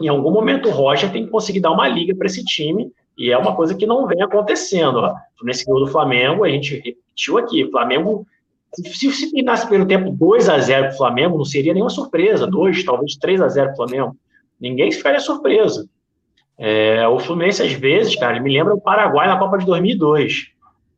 em 0.00 0.08
algum 0.08 0.30
momento 0.30 0.68
o 0.68 0.72
Roger 0.72 1.10
tem 1.12 1.24
que 1.24 1.30
conseguir 1.30 1.60
dar 1.60 1.72
uma 1.72 1.86
liga 1.86 2.14
para 2.14 2.26
esse 2.26 2.44
time, 2.44 2.90
e 3.20 3.30
é 3.30 3.36
uma 3.36 3.54
coisa 3.54 3.74
que 3.74 3.84
não 3.84 4.06
vem 4.06 4.22
acontecendo. 4.22 4.96
Ó. 4.96 5.14
Nesse 5.42 5.66
gol 5.66 5.84
do 5.84 5.92
Flamengo, 5.92 6.42
a 6.42 6.48
gente 6.48 6.76
repetiu 6.76 7.36
aqui, 7.36 7.70
Flamengo, 7.70 8.26
se, 8.74 9.12
se 9.12 9.30
terminasse 9.30 9.68
pelo 9.68 9.84
tempo 9.84 10.10
2 10.10 10.48
a 10.48 10.58
0 10.58 10.86
para 10.86 10.94
o 10.94 10.96
Flamengo, 10.96 11.36
não 11.36 11.44
seria 11.44 11.74
nenhuma 11.74 11.90
surpresa, 11.90 12.46
2, 12.46 12.82
talvez 12.82 13.16
3 13.16 13.42
a 13.42 13.48
0 13.48 13.66
para 13.66 13.72
o 13.74 13.76
Flamengo. 13.76 14.16
Ninguém 14.58 14.90
ficaria 14.90 15.20
surpreso. 15.20 15.86
É, 16.56 17.06
o 17.08 17.18
Fluminense, 17.18 17.62
às 17.62 17.72
vezes, 17.74 18.16
cara, 18.16 18.40
me 18.40 18.54
lembra 18.54 18.74
o 18.74 18.80
Paraguai 18.80 19.28
na 19.28 19.38
Copa 19.38 19.58
de 19.58 19.66
2002 19.66 20.52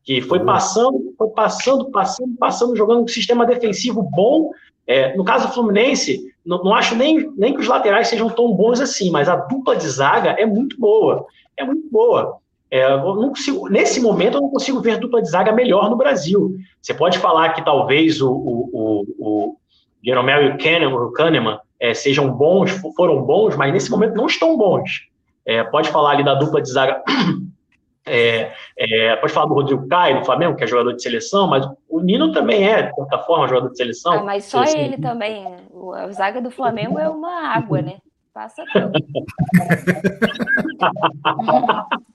que 0.05 0.21
foi 0.21 0.41
passando, 0.41 1.15
foi 1.17 1.29
passando, 1.31 1.91
passando, 1.91 2.37
passando, 2.37 2.77
jogando 2.77 3.03
um 3.03 3.09
sistema 3.09 3.47
defensivo 3.47 4.03
bom. 4.03 4.51
É, 4.87 5.17
no 5.17 5.25
caso 5.25 5.49
do 5.49 5.55
Fluminense, 5.55 6.32
não, 6.45 6.63
não, 6.63 6.75
acho 6.75 6.95
nem, 6.95 7.31
nem 7.37 7.55
que 7.55 7.61
os 7.61 7.69
laterais 7.69 8.09
sejam 8.09 8.29
tão 8.29 8.53
bons 8.53 8.81
assim, 8.81 9.11
mas 9.11 9.29
a 9.29 9.37
dupla 9.37 9.77
de 9.77 9.89
zaga 9.89 10.31
é 10.31 10.45
muito 10.45 10.79
boa. 10.79 11.27
É 11.57 11.65
muito 11.65 11.89
boa. 11.91 12.39
É, 12.71 12.85
consigo, 12.99 13.69
nesse 13.69 14.01
momento, 14.01 14.39
eu 14.39 14.41
não 14.41 14.49
consigo 14.49 14.81
ver 14.81 14.99
dupla 14.99 15.21
de 15.21 15.29
zaga 15.29 15.53
melhor 15.53 15.91
no 15.91 15.97
Brasil. 15.97 16.57
Você 16.81 16.95
pode 16.95 17.19
falar 17.19 17.51
que 17.51 17.65
talvez 17.65 18.23
o, 18.23 18.31
o, 18.31 18.71
o, 18.73 19.05
o 19.19 19.57
Jeromel 20.03 20.43
e 20.43 20.49
o 20.49 20.59
Kahneman, 20.59 20.95
o 20.95 21.13
Kahneman 21.13 21.59
é, 21.79 21.93
sejam 21.93 22.31
bons, 22.31 22.71
foram 22.97 23.23
bons, 23.23 23.57
mas 23.57 23.73
nesse 23.73 23.91
momento 23.91 24.15
não 24.15 24.27
estão 24.27 24.57
bons. 24.57 25.09
É, 25.45 25.63
pode 25.65 25.91
falar 25.91 26.13
ali 26.13 26.25
da 26.25 26.35
dupla 26.35 26.63
de 26.63 26.71
zaga 26.71 27.03
é, 28.07 28.53
é, 28.77 29.17
pode 29.17 29.33
falar 29.33 29.47
do 29.47 29.55
Rodrigo 29.55 29.87
Caio, 29.89 30.21
do 30.21 30.25
Flamengo, 30.25 30.57
que 30.57 30.65
é 30.65 30.67
jogador 30.67 30.93
de 30.93 31.03
seleção, 31.03 31.47
mas 31.47 31.69
o 31.89 32.01
Nino 32.01 32.33
também 32.33 32.69
é, 32.69 32.83
de 32.83 32.95
certa 32.95 33.19
forma, 33.19 33.49
jogador 33.49 33.71
de 33.71 33.77
seleção. 33.77 34.15
Ah, 34.15 34.23
mas 34.23 34.45
só 34.45 34.65
ele 34.65 34.97
também. 34.97 35.45
A 35.91 36.11
zaga 36.13 36.41
do 36.41 36.51
Flamengo 36.51 36.99
é 36.99 37.09
uma 37.09 37.49
água, 37.49 37.83
né? 37.83 37.99
Passa 38.33 38.65
tudo. 38.73 38.93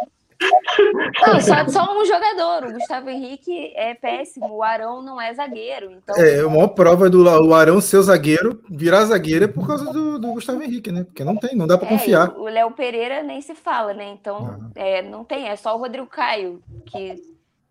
Não, 1.25 1.41
só, 1.41 1.67
só 1.67 1.99
um 1.99 2.05
jogador. 2.05 2.67
O 2.67 2.73
Gustavo 2.73 3.09
Henrique 3.09 3.73
é 3.75 3.95
péssimo. 3.95 4.55
O 4.55 4.63
Arão 4.63 5.01
não 5.01 5.19
é 5.19 5.33
zagueiro. 5.33 5.91
Então... 5.91 6.15
É, 6.15 6.41
a 6.41 6.49
maior 6.49 6.69
prova 6.69 7.09
do 7.09 7.23
o 7.23 7.53
Arão 7.53 7.81
ser 7.81 8.01
zagueiro, 8.01 8.61
virar 8.69 9.05
zagueiro 9.05 9.45
é 9.45 9.47
por 9.47 9.65
causa 9.65 9.91
do, 9.91 10.19
do 10.19 10.33
Gustavo 10.33 10.61
Henrique, 10.61 10.91
né? 10.91 11.03
Porque 11.03 11.23
não 11.23 11.35
tem, 11.35 11.55
não 11.55 11.65
dá 11.65 11.77
para 11.77 11.87
é, 11.87 11.89
confiar. 11.89 12.29
O 12.37 12.45
Léo 12.45 12.71
Pereira 12.71 13.23
nem 13.23 13.41
se 13.41 13.55
fala, 13.55 13.93
né? 13.93 14.09
Então, 14.09 14.71
é, 14.75 15.01
não 15.01 15.23
tem. 15.23 15.47
É 15.47 15.55
só 15.55 15.75
o 15.75 15.79
Rodrigo 15.79 16.07
Caio, 16.07 16.61
que 16.85 17.15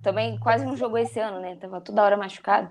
também 0.02 0.38
quase 0.38 0.64
não 0.64 0.76
jogou 0.76 0.98
esse 0.98 1.20
ano, 1.20 1.40
né? 1.40 1.56
Tava 1.60 1.80
toda 1.80 2.02
hora 2.02 2.16
machucado. 2.16 2.68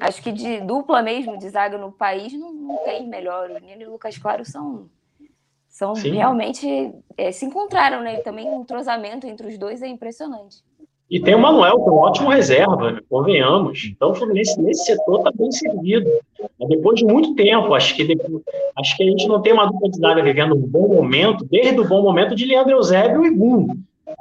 Acho 0.00 0.22
que 0.22 0.32
de 0.32 0.60
dupla 0.60 1.02
mesmo, 1.02 1.38
de 1.38 1.48
zaga 1.48 1.78
no 1.78 1.92
país, 1.92 2.32
não, 2.32 2.52
não 2.52 2.76
tem 2.78 3.06
melhor. 3.06 3.50
O 3.50 3.58
Nino 3.58 3.82
e 3.82 3.86
o 3.86 3.92
Lucas 3.92 4.18
Claro 4.18 4.44
são 4.44 4.88
são 5.68 5.94
Sim. 5.94 6.10
realmente 6.10 6.92
é, 7.16 7.30
se 7.30 7.44
encontraram, 7.44 8.02
né? 8.02 8.16
também 8.16 8.50
o 8.50 8.60
entrosamento 8.60 9.26
entre 9.26 9.46
os 9.46 9.56
dois 9.56 9.80
é 9.80 9.86
impressionante. 9.86 10.56
E 11.10 11.20
tem 11.20 11.34
o 11.34 11.38
Manuel, 11.38 11.82
que 11.82 11.88
é 11.88 11.92
um 11.92 11.96
ótimo 11.96 12.28
reserva, 12.28 13.00
convenhamos. 13.08 13.84
Então 13.84 14.10
o 14.10 14.14
Fluminense 14.14 14.60
nesse 14.60 14.84
setor 14.84 15.18
está 15.18 15.30
bem 15.30 15.50
servido. 15.50 16.10
Depois 16.68 16.98
de 16.98 17.06
muito 17.06 17.34
tempo, 17.34 17.72
acho 17.74 17.94
que, 17.96 18.04
depois, 18.04 18.42
acho 18.76 18.96
que 18.96 19.04
a 19.04 19.06
gente 19.06 19.26
não 19.26 19.40
tem 19.40 19.52
uma 19.52 19.66
dupla 19.66 19.88
de 19.88 19.98
zaga 19.98 20.22
vivendo 20.22 20.54
um 20.54 20.60
bom 20.60 20.88
momento, 20.88 21.46
desde 21.46 21.80
o 21.80 21.88
bom 21.88 22.02
momento 22.02 22.34
de 22.34 22.44
Leandro 22.44 22.72
Eusébio 22.72 23.24
e 23.24 23.30
Gum, 23.30 23.68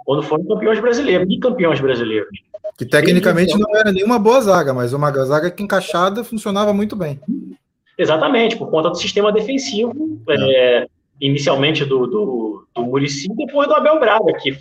quando 0.05 0.23
foram 0.23 0.45
campeões 0.45 0.79
brasileiros, 0.79 1.27
bicampeões 1.27 1.79
brasileiros. 1.79 2.29
Que 2.77 2.85
tecnicamente 2.85 3.57
não 3.57 3.75
era 3.75 3.91
nenhuma 3.91 4.19
boa 4.19 4.39
zaga, 4.41 4.73
mas 4.73 4.93
uma 4.93 5.11
zaga 5.25 5.49
que 5.49 5.63
encaixada 5.63 6.23
funcionava 6.23 6.73
muito 6.73 6.95
bem. 6.95 7.19
Exatamente, 7.97 8.55
por 8.55 8.69
conta 8.69 8.89
do 8.89 8.97
sistema 8.97 9.31
defensivo. 9.31 9.93
É. 10.29 10.81
É, 10.83 10.87
inicialmente 11.19 11.83
do, 11.83 12.05
do, 12.05 12.67
do 12.73 12.83
Murici, 12.83 13.27
depois 13.35 13.67
do 13.67 13.73
Abel 13.73 13.99
Braga, 13.99 14.33
que 14.33 14.51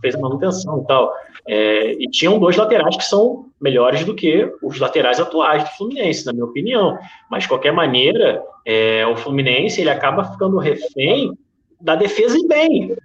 fez 0.00 0.14
a 0.14 0.18
manutenção 0.18 0.82
e 0.82 0.86
tal. 0.86 1.12
É, 1.46 1.92
e 1.92 2.10
tinham 2.10 2.38
dois 2.38 2.56
laterais 2.56 2.96
que 2.96 3.04
são 3.04 3.46
melhores 3.60 4.04
do 4.04 4.14
que 4.14 4.52
os 4.62 4.78
laterais 4.78 5.20
atuais 5.20 5.64
do 5.64 5.70
Fluminense, 5.76 6.26
na 6.26 6.32
minha 6.32 6.44
opinião. 6.44 6.98
Mas, 7.30 7.44
de 7.44 7.48
qualquer 7.48 7.72
maneira, 7.72 8.42
é, 8.66 9.06
o 9.06 9.16
Fluminense 9.16 9.80
ele 9.80 9.90
acaba 9.90 10.24
ficando 10.24 10.58
refém 10.58 11.32
da 11.80 11.94
defesa 11.94 12.36
e 12.36 12.46
bem. 12.46 12.96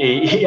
E, 0.00 0.24
e 0.24 0.44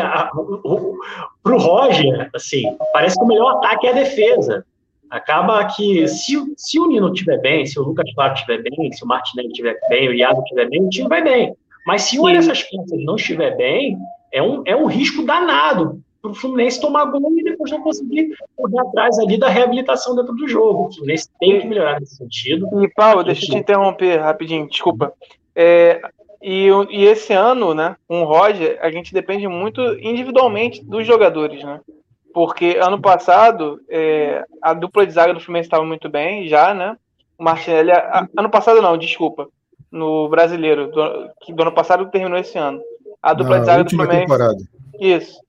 para 1.43 1.55
o 1.55 1.57
Roger, 1.59 2.27
assim, 2.33 2.75
parece 2.91 3.15
que 3.15 3.23
o 3.23 3.27
melhor 3.27 3.57
ataque 3.57 3.85
é 3.85 3.91
a 3.91 3.93
defesa. 3.93 4.65
Acaba 5.11 5.63
que, 5.65 6.07
se, 6.07 6.33
se 6.57 6.79
o 6.79 6.87
Nino 6.87 7.13
estiver 7.13 7.39
bem, 7.39 7.63
se 7.63 7.79
o 7.79 7.83
Lucas 7.83 8.11
Claro 8.15 8.33
estiver 8.33 8.63
bem, 8.63 8.91
se 8.91 9.03
o 9.03 9.07
Martinelli 9.07 9.49
estiver 9.49 9.79
bem, 9.87 10.09
o 10.09 10.13
Iago 10.13 10.41
estiver 10.41 10.67
bem, 10.67 10.83
o 10.83 10.89
time 10.89 11.07
vai 11.07 11.23
bem. 11.23 11.55
Mas 11.85 12.01
se 12.01 12.17
uma 12.17 12.33
dessas 12.33 12.63
peças 12.63 13.05
não 13.05 13.15
estiver 13.15 13.55
bem, 13.55 13.95
é 14.31 14.41
um, 14.41 14.63
é 14.65 14.75
um 14.75 14.87
risco 14.87 15.23
danado 15.23 16.01
para 16.19 16.31
o 16.31 16.33
Fluminense 16.33 16.81
tomar 16.81 17.05
gol 17.05 17.31
e 17.37 17.43
depois 17.43 17.69
não 17.69 17.83
conseguir 17.83 18.35
correr 18.55 18.79
atrás 18.79 19.19
ali 19.19 19.37
da 19.37 19.49
reabilitação 19.49 20.15
dentro 20.15 20.33
do 20.33 20.47
jogo. 20.47 20.87
O 20.87 20.91
Fluminense 20.91 21.29
tem 21.39 21.61
que 21.61 21.67
melhorar 21.67 21.99
nesse 21.99 22.15
sentido. 22.15 22.83
E, 22.83 22.87
Paulo, 22.87 23.23
deixa 23.23 23.45
eu 23.45 23.49
te 23.51 23.57
interromper 23.57 24.19
rapidinho, 24.19 24.67
desculpa. 24.67 25.13
É, 25.55 26.01
e, 26.43 26.67
e 26.89 27.05
esse 27.05 27.31
ano, 27.31 27.73
né, 27.73 27.95
com 28.05 28.21
o 28.21 28.25
Roger, 28.25 28.77
a 28.81 28.91
gente 28.91 29.13
depende 29.13 29.47
muito 29.47 29.81
individualmente 29.99 30.83
dos 30.83 31.07
jogadores, 31.07 31.63
né? 31.63 31.79
Porque 32.33 32.77
ano 32.81 32.99
passado, 32.99 33.79
é, 33.89 34.43
a 34.61 34.73
dupla 34.73 35.07
de 35.07 35.13
zaga 35.13 35.33
do 35.33 35.39
Fluminense 35.39 35.67
estava 35.67 35.85
muito 35.85 36.09
bem, 36.09 36.47
já, 36.47 36.73
né? 36.73 36.97
O 37.37 37.43
Martinelli. 37.43 37.91
A, 37.91 38.27
ano 38.37 38.49
passado 38.49 38.81
não, 38.81 38.97
desculpa 38.97 39.47
no 39.89 40.27
brasileiro, 40.27 40.91
do, 40.91 41.29
que 41.41 41.53
do 41.53 41.61
ano 41.61 41.71
passado 41.71 42.09
terminou 42.09 42.37
esse 42.37 42.57
ano. 42.57 42.81
A 43.21 43.33
dupla 43.33 43.59
de 43.59 43.65
zaga 43.65 43.83
do 43.83 43.89
Fluminense. 43.91 44.21
Temporada. 44.21 44.57
Isso. 44.99 45.39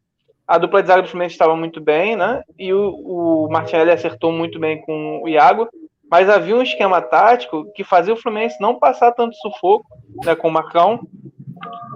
A 0.47 0.59
dupla 0.59 0.82
de 0.82 0.88
zaga 0.88 1.03
do 1.03 1.09
Fluminense 1.09 1.34
estava 1.34 1.57
muito 1.57 1.80
bem, 1.80 2.14
né? 2.14 2.42
E 2.57 2.72
o, 2.72 3.47
o 3.47 3.49
Martinelli 3.51 3.90
acertou 3.90 4.30
muito 4.30 4.61
bem 4.61 4.80
com 4.82 5.22
o 5.24 5.28
Iago, 5.28 5.68
mas 6.11 6.28
havia 6.28 6.57
um 6.57 6.62
esquema 6.62 7.00
tático 7.00 7.70
que 7.74 7.82
fazia 7.82 8.14
o 8.14 8.16
Fluminense 8.16 8.61
não 8.61 8.78
passar 8.78 9.12
tanto 9.12 9.36
sufoco 9.36 9.86
né, 10.24 10.34
com 10.34 10.48
o 10.48 10.52
Marcão, 10.52 11.07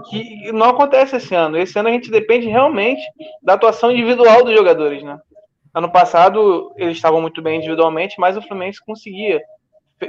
que 0.09 0.51
não 0.53 0.71
acontece 0.71 1.17
esse 1.17 1.35
ano. 1.35 1.59
Esse 1.59 1.79
ano 1.79 1.89
a 1.89 1.93
gente 1.93 2.11
depende 2.11 2.49
realmente 2.49 3.03
da 3.43 3.55
atuação 3.55 3.91
individual 3.91 4.45
dos 4.45 4.55
jogadores, 4.55 5.03
né? 5.03 5.19
Ano 5.75 5.91
passado 5.91 6.73
eles 6.77 6.97
estavam 6.97 7.21
muito 7.21 7.43
bem 7.43 7.59
individualmente, 7.59 8.19
mas 8.19 8.37
o 8.37 8.43
Fluminense 8.43 8.85
conseguia 8.85 9.41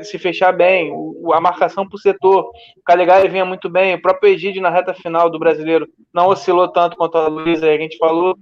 se 0.03 0.19
fechar 0.19 0.51
bem, 0.51 0.93
a 1.33 1.41
marcação 1.41 1.87
o 1.91 1.97
setor, 1.97 2.51
o 2.77 2.83
Calegari 2.85 3.27
vinha 3.27 3.43
muito 3.43 3.69
bem, 3.69 3.95
o 3.95 4.01
próprio 4.01 4.31
Egídio 4.31 4.61
na 4.61 4.69
reta 4.69 4.93
final 4.93 5.29
do 5.29 5.39
brasileiro 5.39 5.87
não 6.13 6.27
oscilou 6.27 6.67
tanto 6.67 6.95
quanto 6.95 7.17
a 7.17 7.27
Luísa, 7.27 7.67
a 7.67 7.77
gente 7.77 7.97
falou. 7.97 8.37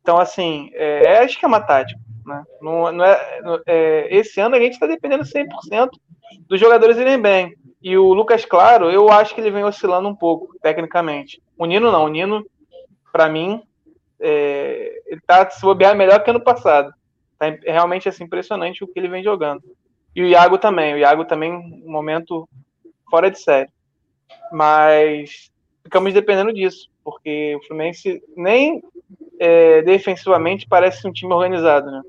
Então, 0.00 0.18
assim, 0.18 0.70
é, 0.74 1.18
é 1.18 1.24
esquema 1.24 1.60
tático. 1.60 2.00
Né? 2.24 2.44
Não, 2.60 2.92
não 2.92 3.04
é, 3.04 3.40
é, 3.66 4.16
esse 4.16 4.40
ano 4.40 4.54
a 4.56 4.60
gente 4.60 4.74
está 4.74 4.86
dependendo 4.86 5.24
100% 5.24 5.90
dos 6.48 6.60
jogadores 6.60 6.96
irem 6.96 7.20
bem. 7.20 7.54
E 7.82 7.96
o 7.96 8.12
Lucas 8.14 8.44
Claro, 8.44 8.90
eu 8.90 9.10
acho 9.10 9.34
que 9.34 9.40
ele 9.40 9.50
vem 9.50 9.64
oscilando 9.64 10.08
um 10.08 10.14
pouco, 10.14 10.54
tecnicamente. 10.62 11.42
O 11.58 11.66
Nino 11.66 11.90
não, 11.90 12.04
o 12.04 12.08
Nino, 12.08 12.46
para 13.12 13.28
mim, 13.28 13.60
é, 14.20 15.02
ele 15.06 15.20
está 15.20 15.50
se 15.50 15.60
bobear 15.62 15.96
melhor 15.96 16.22
que 16.22 16.30
ano 16.30 16.40
passado. 16.40 16.92
Tá, 17.38 17.46
realmente 17.64 18.08
assim, 18.08 18.24
impressionante 18.24 18.84
o 18.84 18.86
que 18.86 18.98
ele 18.98 19.08
vem 19.08 19.22
jogando. 19.22 19.62
E 20.14 20.22
o 20.22 20.26
Iago 20.26 20.58
também. 20.58 20.94
O 20.94 20.98
Iago 20.98 21.24
também, 21.24 21.52
um 21.52 21.90
momento 21.90 22.48
fora 23.10 23.30
de 23.30 23.38
série. 23.40 23.68
Mas 24.52 25.50
ficamos 25.82 26.14
dependendo 26.14 26.52
disso, 26.52 26.88
porque 27.02 27.56
o 27.56 27.66
Fluminense 27.66 28.22
nem 28.36 28.80
é, 29.42 29.82
defensivamente 29.82 30.68
parece 30.68 31.06
um 31.06 31.12
time 31.12 31.32
organizado, 31.32 31.90
né? 31.90 32.00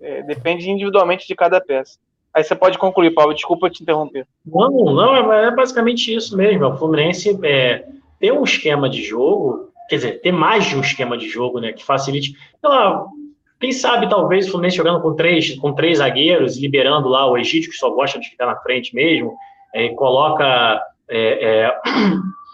É, 0.00 0.22
depende 0.22 0.70
individualmente 0.70 1.26
de 1.26 1.34
cada 1.34 1.60
peça. 1.60 1.98
Aí 2.32 2.44
você 2.44 2.54
pode 2.54 2.78
concluir, 2.78 3.12
Paulo, 3.12 3.34
desculpa 3.34 3.68
te 3.68 3.82
interromper. 3.82 4.24
Não, 4.46 4.70
não, 4.70 5.32
é, 5.32 5.48
é 5.48 5.50
basicamente 5.50 6.14
isso 6.14 6.36
mesmo. 6.36 6.64
O 6.64 6.76
Fluminense 6.76 7.36
é, 7.42 7.86
tem 8.20 8.30
um 8.30 8.44
esquema 8.44 8.88
de 8.88 9.02
jogo, 9.02 9.70
quer 9.88 9.96
dizer, 9.96 10.20
ter 10.20 10.30
mais 10.30 10.66
de 10.66 10.76
um 10.76 10.80
esquema 10.80 11.18
de 11.18 11.28
jogo, 11.28 11.58
né, 11.58 11.72
que 11.72 11.84
facilite. 11.84 12.36
Lá, 12.62 13.04
quem 13.58 13.72
sabe, 13.72 14.08
talvez, 14.08 14.46
o 14.46 14.52
Fluminense 14.52 14.76
jogando 14.76 15.02
com 15.02 15.16
três, 15.16 15.58
com 15.58 15.74
três 15.74 15.98
zagueiros, 15.98 16.56
liberando 16.56 17.08
lá 17.08 17.28
o 17.28 17.36
Egídio, 17.36 17.70
que 17.70 17.76
só 17.76 17.90
gosta 17.90 18.20
de 18.20 18.28
ficar 18.28 18.46
na 18.46 18.56
frente 18.56 18.94
mesmo, 18.94 19.34
é, 19.74 19.88
coloca. 19.88 20.80
É, 21.08 21.64
é 21.64 21.80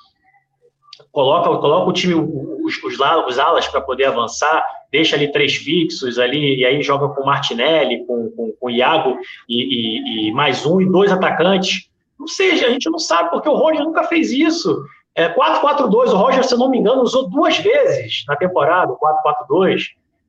coloca, 1.13 1.59
coloca 1.59 1.91
o 1.91 1.93
time, 1.93 2.15
os, 2.15 2.83
os, 2.83 2.99
os 2.99 3.39
alas 3.39 3.69
para 3.69 3.81
poder 3.81 4.07
avançar, 4.07 4.65
deixa 4.91 5.15
ali 5.15 5.31
três 5.31 5.55
fixos 5.55 6.19
ali, 6.19 6.61
e 6.61 6.65
aí 6.65 6.83
joga 6.83 7.09
com 7.09 7.25
Martinelli, 7.25 8.05
com, 8.07 8.31
com, 8.31 8.53
com 8.59 8.71
Iago 8.71 9.19
e, 9.49 9.63
e, 9.63 10.29
e, 10.29 10.33
mais 10.33 10.65
um 10.65 10.81
e 10.81 10.91
dois 10.91 11.13
atacantes. 11.13 11.89
Não 12.19 12.27
sei, 12.27 12.53
a 12.53 12.71
gente 12.71 12.89
não 12.91 12.99
sabe, 12.99 13.31
porque 13.31 13.49
o 13.49 13.55
Roger 13.55 13.85
nunca 13.85 14.05
fez 14.05 14.33
isso. 14.33 14.85
É, 15.15 15.29
4-4-2, 15.29 16.13
o 16.13 16.17
Roger, 16.17 16.43
se 16.45 16.55
eu 16.55 16.59
não 16.59 16.71
me 16.71 16.79
engano, 16.79 17.03
usou 17.03 17.29
duas 17.29 17.59
vezes 17.59 18.25
na 18.27 18.35
temporada, 18.35 18.95
4-4-2. 19.51 19.83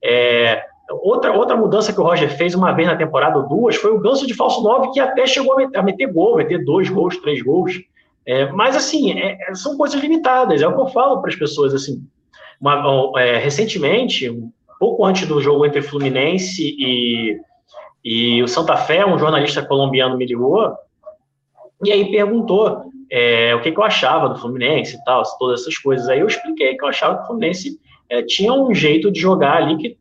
É, 0.03 0.65
outra, 0.89 1.31
outra 1.31 1.55
mudança 1.55 1.93
que 1.93 2.01
o 2.01 2.03
Roger 2.03 2.29
fez 2.35 2.53
uma 2.53 2.73
vez 2.73 2.87
na 2.87 2.95
temporada, 2.95 3.37
ou 3.37 3.47
duas, 3.47 3.77
foi 3.77 3.91
o 3.91 3.99
ganso 3.99 4.27
de 4.27 4.33
falso 4.33 4.61
9, 4.61 4.91
que 4.91 4.99
até 4.99 5.25
chegou 5.25 5.53
a 5.53 5.57
meter, 5.57 5.77
a 5.77 5.83
meter 5.83 6.11
gol, 6.11 6.35
meter 6.35 6.63
dois 6.65 6.89
gols, 6.89 7.17
três 7.17 7.41
gols. 7.41 7.79
É, 8.25 8.51
mas, 8.51 8.75
assim, 8.75 9.11
é, 9.11 9.37
é 9.49 9.55
são 9.55 9.77
coisas 9.77 10.01
limitadas, 10.01 10.61
é 10.61 10.67
o 10.67 10.73
que 10.73 10.81
eu 10.81 10.87
falo 10.87 11.21
para 11.21 11.29
as 11.29 11.35
pessoas, 11.35 11.73
assim. 11.73 12.05
Uma, 12.59 13.11
é, 13.17 13.37
recentemente, 13.37 14.29
um 14.29 14.51
pouco 14.79 15.05
antes 15.05 15.27
do 15.27 15.41
jogo 15.41 15.65
entre 15.65 15.81
Fluminense 15.81 16.75
e, 16.77 17.39
e 18.03 18.41
o 18.41 18.47
Santa 18.47 18.77
Fé, 18.77 19.05
um 19.05 19.19
jornalista 19.19 19.65
colombiano 19.65 20.17
me 20.17 20.25
ligou 20.25 20.73
e 21.83 21.91
aí 21.91 22.09
perguntou 22.09 22.85
é, 23.11 23.53
o 23.53 23.61
que, 23.61 23.71
que, 23.71 23.77
eu 23.77 23.83
achava 23.83 24.29
do 24.29 24.39
Fluminense 24.39 24.95
e 24.95 25.03
tal, 25.03 25.21
todas 25.37 25.61
essas 25.61 25.77
coisas. 25.77 26.07
Aí 26.07 26.19
eu 26.19 26.27
expliquei 26.27 26.75
que 26.75 26.83
eu 26.83 26.87
achava 26.87 27.17
que 27.17 27.23
o 27.23 27.27
Fluminense 27.27 27.79
é, 28.09 28.21
tinha 28.23 28.53
um 28.53 28.73
jeito 28.73 29.11
de 29.11 29.19
jogar 29.19 29.57
ali 29.57 29.77
que 29.77 29.97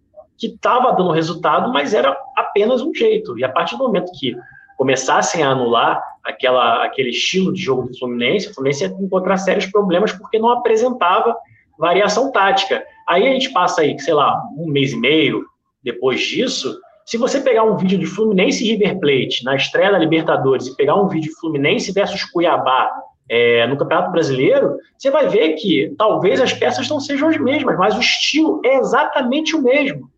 estava 0.47 0.93
dando 0.93 1.11
resultado, 1.11 1.73
mas 1.73 1.93
era 1.93 2.17
apenas 2.37 2.81
um 2.81 2.95
jeito. 2.95 3.39
E 3.39 3.45
a 3.45 3.49
partir 3.49 3.77
do 3.77 3.85
momento 3.85 4.13
que 4.19 4.37
começassem 4.77 5.43
a 5.43 5.51
anular 5.51 6.03
aquela, 6.25 6.85
aquele 6.85 7.11
estilo 7.11 7.53
de 7.53 7.61
jogo 7.61 7.89
do 7.89 7.99
Fluminense, 7.99 8.49
o 8.49 8.55
Fluminense 8.55 8.85
ia 8.85 8.91
encontrar 8.91 9.37
sérios 9.37 9.67
problemas 9.67 10.13
porque 10.13 10.39
não 10.39 10.51
apresentava 10.51 11.37
variação 11.79 12.31
tática. 12.31 12.85
Aí 13.09 13.27
a 13.27 13.33
gente 13.33 13.53
passa 13.53 13.81
aí, 13.81 13.99
sei 13.99 14.15
lá, 14.15 14.43
um 14.57 14.67
mês 14.67 14.93
e 14.93 14.97
meio 14.97 15.45
depois 15.83 16.21
disso. 16.21 16.79
Se 17.05 17.19
você 17.19 17.41
pegar 17.41 17.65
um 17.65 17.77
vídeo 17.77 17.99
de 17.99 18.07
Fluminense 18.07 18.65
e 18.65 18.71
River 18.73 19.01
Plate 19.01 19.45
na 19.45 19.57
estreia 19.57 19.91
da 19.91 19.99
Libertadores 19.99 20.67
e 20.67 20.77
pegar 20.77 20.95
um 20.95 21.09
vídeo 21.09 21.31
de 21.31 21.41
Fluminense 21.41 21.93
versus 21.93 22.25
Cuiabá 22.25 22.91
é, 23.29 23.67
no 23.67 23.77
Campeonato 23.77 24.13
Brasileiro, 24.13 24.77
você 24.97 25.11
vai 25.11 25.29
ver 25.29 25.55
que 25.55 25.93
talvez 25.99 26.41
as 26.41 26.53
peças 26.53 26.89
não 26.89 27.01
sejam 27.01 27.29
as 27.29 27.39
mesmas, 27.39 27.77
mas 27.77 27.97
o 27.97 28.01
estilo 28.01 28.61
é 28.65 28.77
exatamente 28.77 29.57
o 29.57 29.63
mesmo. 29.63 30.11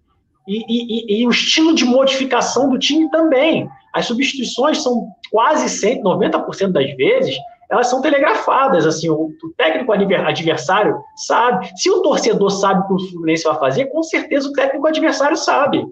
E, 0.46 0.62
e, 0.68 1.22
e, 1.22 1.26
o 1.26 1.30
estilo 1.30 1.74
de 1.74 1.84
modificação 1.86 2.68
do 2.68 2.78
time 2.78 3.11
também. 3.11 3.66
As 3.95 4.07
substituições 4.07 4.82
são 4.82 5.09
quase 5.30 5.68
100, 5.68 6.03
90% 6.03 6.72
das 6.72 6.95
vezes, 6.97 7.36
elas 7.70 7.88
são 7.88 8.03
telegrafadas, 8.03 8.86
assim, 8.86 9.09
o, 9.09 9.30
o, 9.42 9.51
técnico 9.57 9.92
adversário 9.92 10.97
sabe. 11.16 11.70
Se 11.76 11.90
o 11.90 12.03
torcedor 12.03 12.51
sabe 12.51 12.80
o 12.80 12.86
que 12.86 12.95
o 12.95 13.09
Fluminense 13.11 13.45
vai 13.45 13.59
fazer, 13.59 13.86
com 13.86 14.03
certeza 14.03 14.49
o 14.49 14.53
técnico 14.53 14.86
adversário 14.86 15.36
sabe. 15.36 15.84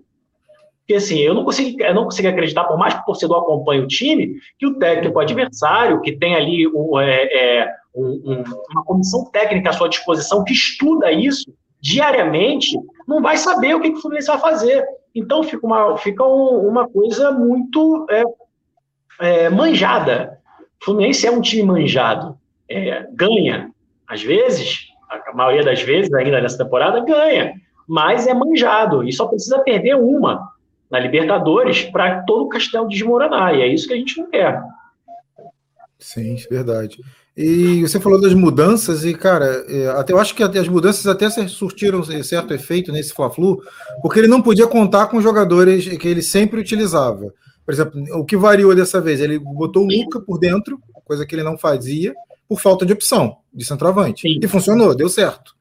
Porque 0.80 0.94
assim, 0.94 1.18
eu 1.20 1.32
não 1.32 1.44
consigo, 1.44 1.80
eu 1.80 1.94
não 1.94 2.04
consigo 2.04 2.28
acreditar, 2.28 2.64
por 2.64 2.76
mais 2.76 2.92
que 2.92 3.00
o 3.00 3.04
torcedor 3.04 3.38
acompanhe 3.42 3.82
o 3.82 3.86
time, 3.86 4.34
que 4.58 4.66
o 4.66 4.78
técnico 4.78 5.18
adversário, 5.18 6.00
que 6.00 6.12
tem 6.12 6.34
ali 6.34 6.66
um, 6.68 6.98
é, 6.98 7.22
é, 7.22 7.74
um, 7.94 8.22
um, 8.24 8.44
uma 8.72 8.84
comissão 8.84 9.30
técnica 9.30 9.70
à 9.70 9.72
sua 9.72 9.88
disposição, 9.88 10.44
que 10.44 10.52
estuda 10.52 11.12
isso 11.12 11.52
diariamente, 11.80 12.78
não 13.12 13.22
vai 13.22 13.36
saber 13.36 13.74
o 13.74 13.80
que, 13.80 13.90
que 13.90 13.98
o 13.98 14.00
Fluminense 14.00 14.28
vai 14.28 14.38
fazer. 14.38 14.84
Então 15.14 15.42
fica 15.42 15.66
uma, 15.66 15.96
fica 15.98 16.24
uma 16.24 16.88
coisa 16.88 17.30
muito 17.30 18.06
é, 18.10 18.22
é, 19.20 19.48
manjada. 19.50 20.38
O 20.80 20.84
Fluminense 20.84 21.26
é 21.26 21.30
um 21.30 21.40
time 21.40 21.62
manjado. 21.62 22.38
É, 22.68 23.06
ganha, 23.12 23.70
às 24.08 24.22
vezes, 24.22 24.88
a 25.10 25.32
maioria 25.34 25.62
das 25.62 25.82
vezes 25.82 26.12
ainda 26.14 26.40
nessa 26.40 26.58
temporada, 26.58 27.00
ganha. 27.00 27.54
Mas 27.86 28.26
é 28.26 28.32
manjado 28.32 29.06
e 29.06 29.12
só 29.12 29.26
precisa 29.26 29.58
perder 29.58 29.96
uma 29.96 30.50
na 30.90 30.98
Libertadores 30.98 31.82
para 31.84 32.22
todo 32.22 32.44
o 32.44 32.48
castelo 32.48 32.88
desmoronar. 32.88 33.54
E 33.54 33.62
é 33.62 33.66
isso 33.66 33.86
que 33.86 33.94
a 33.94 33.96
gente 33.96 34.18
não 34.18 34.30
quer. 34.30 34.62
Sim, 35.98 36.36
verdade. 36.50 36.98
E 37.36 37.80
você 37.80 37.98
falou 37.98 38.20
das 38.20 38.34
mudanças, 38.34 39.04
e, 39.04 39.14
cara, 39.14 39.64
é, 39.66 39.88
até, 39.88 40.12
eu 40.12 40.18
acho 40.18 40.34
que 40.34 40.42
as 40.42 40.68
mudanças 40.68 41.06
até 41.06 41.30
surtiram 41.48 42.02
certo 42.22 42.52
efeito 42.52 42.92
nesse 42.92 43.14
Fla-Flu, 43.14 43.62
porque 44.02 44.18
ele 44.18 44.28
não 44.28 44.42
podia 44.42 44.66
contar 44.66 45.06
com 45.06 45.20
jogadores 45.20 45.88
que 45.96 46.08
ele 46.08 46.20
sempre 46.20 46.60
utilizava. 46.60 47.32
Por 47.64 47.72
exemplo, 47.72 48.02
o 48.18 48.24
que 48.24 48.36
variou 48.36 48.74
dessa 48.74 49.00
vez? 49.00 49.20
Ele 49.20 49.38
botou 49.38 49.84
o 49.84 49.88
Luca 49.88 50.20
por 50.20 50.38
dentro, 50.38 50.78
coisa 51.04 51.24
que 51.24 51.34
ele 51.34 51.42
não 51.42 51.56
fazia, 51.56 52.12
por 52.46 52.60
falta 52.60 52.84
de 52.84 52.92
opção 52.92 53.38
de 53.52 53.64
centroavante. 53.64 54.22
Sim. 54.22 54.38
E 54.42 54.46
funcionou, 54.46 54.94
deu 54.94 55.08
certo. 55.08 55.54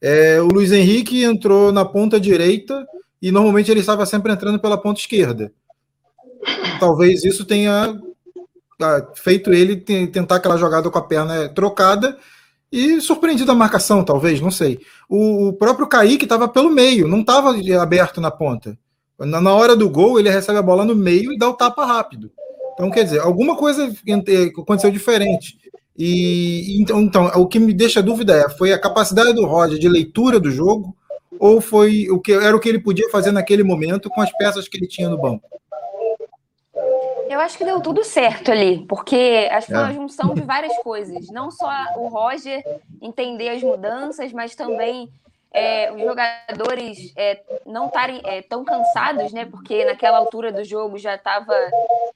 É, 0.00 0.40
o 0.40 0.46
Luiz 0.46 0.72
Henrique 0.72 1.22
entrou 1.22 1.70
na 1.70 1.84
ponta 1.84 2.18
direita 2.18 2.86
e 3.20 3.30
normalmente 3.30 3.70
ele 3.70 3.80
estava 3.80 4.06
sempre 4.06 4.32
entrando 4.32 4.58
pela 4.58 4.78
ponta 4.78 5.00
esquerda. 5.00 5.52
Talvez 6.78 7.24
isso 7.24 7.44
tenha 7.44 7.94
feito 9.14 9.52
ele 9.52 9.76
tentar 9.76 10.36
aquela 10.36 10.56
jogada 10.56 10.90
com 10.90 10.98
a 10.98 11.02
perna 11.02 11.48
trocada 11.48 12.16
e 12.72 13.00
surpreendido 13.00 13.50
a 13.50 13.54
marcação, 13.54 14.04
talvez, 14.04 14.40
não 14.40 14.50
sei. 14.50 14.80
O, 15.08 15.52
próprio 15.52 15.86
Kaique 15.86 16.24
estava 16.24 16.48
pelo 16.48 16.70
meio, 16.70 17.08
não 17.08 17.20
estava 17.20 17.54
aberto 17.80 18.20
na 18.20 18.30
ponta. 18.30 18.78
Na, 19.18 19.54
hora 19.54 19.76
do 19.76 19.90
gol, 19.90 20.18
ele 20.18 20.30
recebe 20.30 20.58
a 20.58 20.62
bola 20.62 20.84
no 20.84 20.94
meio 20.94 21.32
e 21.32 21.38
dá 21.38 21.48
o 21.48 21.54
tapa 21.54 21.84
rápido. 21.84 22.30
Então, 22.74 22.90
quer 22.90 23.04
dizer, 23.04 23.20
alguma 23.20 23.56
coisa 23.56 23.92
aconteceu 24.56 24.90
diferente. 24.90 25.58
E 25.98 26.80
então, 26.80 27.00
então, 27.00 27.26
o 27.34 27.46
que 27.46 27.58
me 27.58 27.74
deixa 27.74 28.02
dúvida 28.02 28.34
é: 28.34 28.48
foi 28.48 28.72
a 28.72 28.78
capacidade 28.78 29.34
do 29.34 29.44
Roger 29.44 29.78
de 29.78 29.88
leitura 29.88 30.40
do 30.40 30.50
jogo 30.50 30.96
ou 31.38 31.60
foi 31.60 32.08
o 32.10 32.18
que 32.18 32.32
era 32.32 32.56
o 32.56 32.60
que 32.60 32.68
ele 32.68 32.78
podia 32.78 33.10
fazer 33.10 33.32
naquele 33.32 33.62
momento 33.62 34.08
com 34.08 34.22
as 34.22 34.32
peças 34.38 34.66
que 34.66 34.78
ele 34.78 34.86
tinha 34.86 35.10
no 35.10 35.20
banco? 35.20 35.59
Eu 37.30 37.38
acho 37.38 37.56
que 37.56 37.64
deu 37.64 37.80
tudo 37.80 38.02
certo 38.02 38.50
ali, 38.50 38.84
porque 38.88 39.48
acho 39.52 39.68
que 39.68 39.72
foi 39.72 39.82
uma 39.82 39.92
junção 39.92 40.34
de 40.34 40.40
várias 40.40 40.76
coisas. 40.78 41.28
Não 41.30 41.48
só 41.48 41.70
o 41.96 42.08
Roger 42.08 42.60
entender 43.00 43.50
as 43.50 43.62
mudanças, 43.62 44.32
mas 44.32 44.56
também 44.56 45.08
é, 45.52 45.92
os 45.92 46.00
jogadores 46.00 47.12
é, 47.16 47.40
não 47.64 47.86
estarem 47.86 48.20
é, 48.24 48.42
tão 48.42 48.64
cansados, 48.64 49.32
né? 49.32 49.44
Porque 49.44 49.84
naquela 49.84 50.18
altura 50.18 50.50
do 50.50 50.64
jogo 50.64 50.98
já 50.98 51.14
estava. 51.14 51.54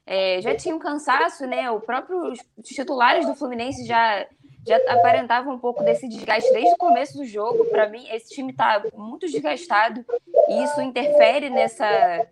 É, 0.05 0.41
já 0.41 0.53
tinha 0.57 0.75
um 0.75 0.81
cansaço, 0.81 1.47
né? 1.47 1.71
O 1.71 1.79
próprio, 1.79 2.33
os 2.33 2.41
titulares 2.65 3.25
do 3.25 3.37
Fluminense 3.37 3.87
já, 3.87 4.27
já 4.67 4.77
aparentavam 4.89 5.55
um 5.55 5.59
pouco 5.59 5.83
desse 5.83 6.09
desgaste 6.09 6.53
desde 6.53 6.73
o 6.73 6.77
começo 6.77 7.17
do 7.17 7.25
jogo. 7.25 7.65
Para 7.67 7.89
mim, 7.89 8.07
esse 8.11 8.35
time 8.35 8.53
está 8.53 8.83
muito 8.95 9.27
desgastado 9.27 10.05
e 10.49 10.65
isso 10.65 10.81
interfere 10.81 11.51
nessa, 11.51 12.27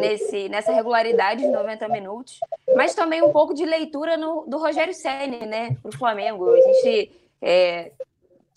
nesse, 0.00 0.48
nessa 0.48 0.72
regularidade 0.72 1.42
de 1.42 1.48
90 1.48 1.88
minutos. 1.88 2.38
Mas 2.76 2.94
também 2.94 3.22
um 3.22 3.32
pouco 3.32 3.54
de 3.54 3.64
leitura 3.64 4.16
no, 4.16 4.44
do 4.46 4.58
Rogério 4.58 4.94
Senni, 4.94 5.46
né? 5.46 5.76
Para 5.82 5.88
o 5.88 5.96
Flamengo. 5.96 6.52
A 6.52 6.60
gente. 6.60 7.12
É, 7.40 7.92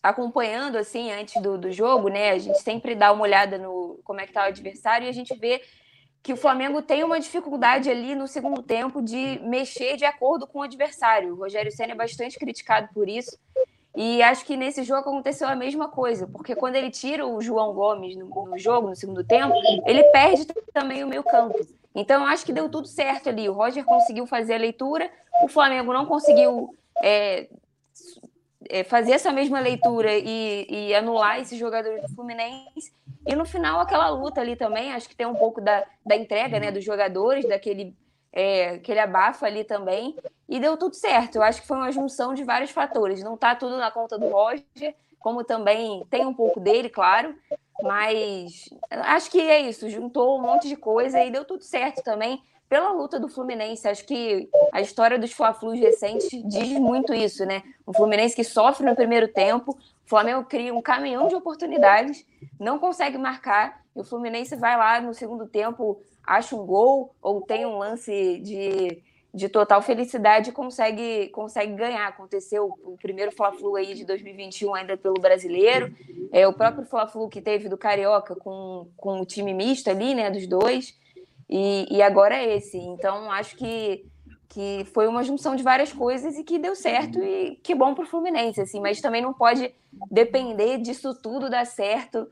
acompanhando 0.01 0.78
assim 0.78 1.12
antes 1.12 1.41
do, 1.41 1.58
do 1.58 1.72
jogo, 1.72 2.08
né? 2.08 2.32
A 2.32 2.38
gente 2.38 2.60
sempre 2.60 2.95
dá 2.95 3.12
uma 3.12 3.24
olhada 3.24 3.58
no 3.58 3.99
como 4.03 4.22
é 4.22 4.28
que 4.28 4.32
tá 4.32 4.43
o 4.43 4.47
adversário 4.47 5.05
e 5.05 5.10
a 5.10 5.14
gente 5.14 5.36
vê 5.36 5.62
que 6.28 6.34
o 6.34 6.38
Flamengo 6.38 6.82
tem 6.82 7.05
uma 7.05 7.21
dificuldade 7.21 7.89
ali 7.89 8.13
no 8.13 8.28
segundo 8.28 8.61
tempo 8.61 9.01
de 9.01 9.39
mexer 9.45 9.95
de 9.95 10.03
acordo 10.03 10.45
com 10.45 10.59
o 10.59 10.61
adversário. 10.61 11.32
O 11.32 11.38
Rogério 11.38 11.71
Senna 11.71 11.93
é 11.93 11.95
bastante 11.95 12.38
criticado 12.38 12.89
por 12.93 13.07
isso. 13.07 13.39
E 13.95 14.21
acho 14.21 14.43
que 14.43 14.57
nesse 14.57 14.84
jogo 14.84 14.99
aconteceu 14.99 15.47
a 15.47 15.55
mesma 15.55 15.88
coisa, 15.88 16.28
porque 16.28 16.53
quando 16.53 16.75
ele 16.75 16.91
tira 16.91 17.25
o 17.25 17.41
João 17.41 17.73
Gomes 17.73 18.17
no, 18.17 18.28
no 18.28 18.57
jogo, 18.57 18.89
no 18.89 18.95
segundo 18.97 19.23
tempo, 19.23 19.55
ele 19.86 20.03
perde 20.11 20.45
também 20.73 21.01
o 21.01 21.07
meio 21.07 21.23
campo. 21.23 21.65
Então, 21.95 22.28
acho 22.28 22.45
que 22.45 22.51
deu 22.51 22.67
tudo 22.67 22.89
certo 22.89 23.30
ali. 23.30 23.47
O 23.47 23.53
Roger 23.53 23.86
conseguiu 23.86 24.28
fazer 24.28 24.55
a 24.55 24.59
leitura, 24.59 25.09
o 25.41 25.47
Flamengo 25.47 25.93
não 25.93 26.05
conseguiu 26.05 26.75
é, 27.01 27.47
é, 28.69 28.84
fazer 28.84 29.13
essa 29.13 29.32
mesma 29.32 29.61
leitura 29.61 30.11
e, 30.13 30.67
e, 30.69 30.93
anular 30.93 31.39
esses 31.39 31.57
jogadores 31.57 32.01
do 32.01 32.13
Fluminense. 32.13 32.91
E 33.28 33.36
no 33.36 33.45
final, 33.45 33.82
aquela 33.82 34.07
luta 34.09 34.39
ali 34.39 34.55
também, 34.55 34.93
acho 34.93 35.09
que 35.09 35.15
tem 35.15 35.28
um 35.28 35.36
pouco 35.36 35.59
da, 35.59 35.86
da 36.05 36.15
entrega 36.15 36.59
né, 36.59 36.71
dos 36.71 36.84
jogadores, 36.84 37.45
daquele 37.45 37.93
é, 38.32 38.69
aquele 38.69 38.99
abafo 38.99 39.45
ali 39.45 39.63
também, 39.63 40.15
e 40.47 40.59
deu 40.59 40.78
tudo 40.78 40.95
certo. 40.95 41.36
Eu 41.36 41.43
acho 41.43 41.61
que 41.61 41.67
foi 41.67 41.75
uma 41.75 41.91
junção 41.91 42.34
de 42.34 42.43
vários 42.43 42.71
fatores. 42.71 43.21
Não 43.23 43.34
está 43.34 43.53
tudo 43.53 43.78
na 43.78 43.91
conta 43.91 44.17
do 44.17 44.30
Roger, 44.30 44.95
como 45.19 45.43
também 45.43 46.05
tem 46.09 46.25
um 46.25 46.34
pouco 46.34 46.59
dele, 46.59 46.88
claro, 46.88 47.36
mas 47.82 48.69
acho 48.89 49.30
que 49.30 49.41
é 49.41 49.59
isso, 49.59 49.89
juntou 49.89 50.38
um 50.38 50.41
monte 50.41 50.67
de 50.69 50.78
coisa 50.78 51.21
e 51.23 51.32
deu 51.32 51.43
tudo 51.43 51.63
certo 51.63 52.01
também 52.03 52.41
pela 52.69 52.91
luta 52.91 53.19
do 53.19 53.28
Fluminense. 53.28 53.88
Acho 53.88 54.05
que 54.05 54.49
a 54.71 54.82
história 54.82 55.17
dos 55.19 55.34
Fla-Flus 55.34 55.80
recentes 55.80 56.30
diz 56.45 56.69
muito 56.73 57.13
isso, 57.13 57.45
né? 57.45 57.63
O 57.86 57.93
Fluminense 57.93 58.36
que 58.36 58.43
sofre 58.43 58.86
no 58.86 58.95
primeiro 58.95 59.28
tempo, 59.28 59.78
Flamengo 60.08 60.45
cria 60.45 60.74
um 60.74 60.82
caminhão 60.82 61.28
de 61.28 61.36
oportunidades, 61.36 62.26
não 62.60 62.80
consegue 62.80 63.18
marcar, 63.18 63.84
e 63.95 63.99
o 63.99 64.03
Fluminense 64.03 64.55
vai 64.55 64.78
lá 64.78 65.01
no 65.01 65.14
segundo 65.14 65.45
tempo, 65.45 66.01
acha 66.24 66.55
um 66.55 66.66
gol 66.66 67.14
ou 67.22 67.41
tem 67.41 67.66
um 67.66 67.78
lance 67.78 68.39
de, 68.39 69.03
de 69.34 69.49
total 69.49 69.82
felicidade 69.82 70.49
e 70.49 70.53
consegue, 70.53 71.28
consegue 71.30 71.74
ganhar. 71.74 72.08
Aconteceu 72.08 72.74
o 72.84 72.97
primeiro 72.97 73.32
Fla-Flu 73.32 73.76
aí 73.76 73.93
de 73.95 74.05
2021 74.05 74.74
ainda 74.76 74.95
pelo 74.95 75.16
Brasileiro, 75.16 75.93
é 76.32 76.47
o 76.47 76.53
próprio 76.53 76.86
Fla-Flu 76.86 77.28
que 77.28 77.41
teve 77.41 77.68
do 77.68 77.78
Carioca 77.78 78.36
com, 78.36 78.88
com 78.95 79.20
o 79.22 79.26
time 79.26 79.53
misto 79.53 79.89
ali, 79.89 80.16
né, 80.16 80.30
dos 80.30 80.47
dois. 80.47 80.95
E, 81.49 81.88
e 81.89 82.01
agora 82.01 82.36
é 82.36 82.58
esse. 82.58 82.78
Então, 82.78 83.32
acho 83.32 83.55
que, 83.55 84.05
que 84.58 84.88
foi 84.91 85.08
uma 85.08 85.24
junção 85.24 85.55
de 85.55 85.62
várias 85.62 85.93
coisas 85.93 86.36
e 86.36 86.43
que 86.43 86.58
deu 86.58 86.76
certo 86.76 87.20
e 87.20 87.60
que 87.62 87.76
bom 87.76 87.93
para 87.93 88.05
o 88.05 88.08
Fluminense, 88.08 88.60
assim, 88.60 88.82
mas 88.82 88.99
também 88.99 89.22
não 89.22 89.32
pode 89.32 89.72
depender 90.10 90.80
disso 90.80 91.14
tudo 91.14 91.47
dar 91.47 91.64
certo 91.64 92.28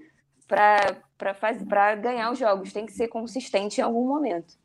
para 0.47 1.93
ganhar 1.93 2.32
os 2.32 2.39
jogos. 2.39 2.73
Tem 2.73 2.84
que 2.84 2.93
ser 2.93 3.09
consistente 3.09 3.80
em 3.80 3.84
algum 3.84 4.07
momento. 4.07 4.55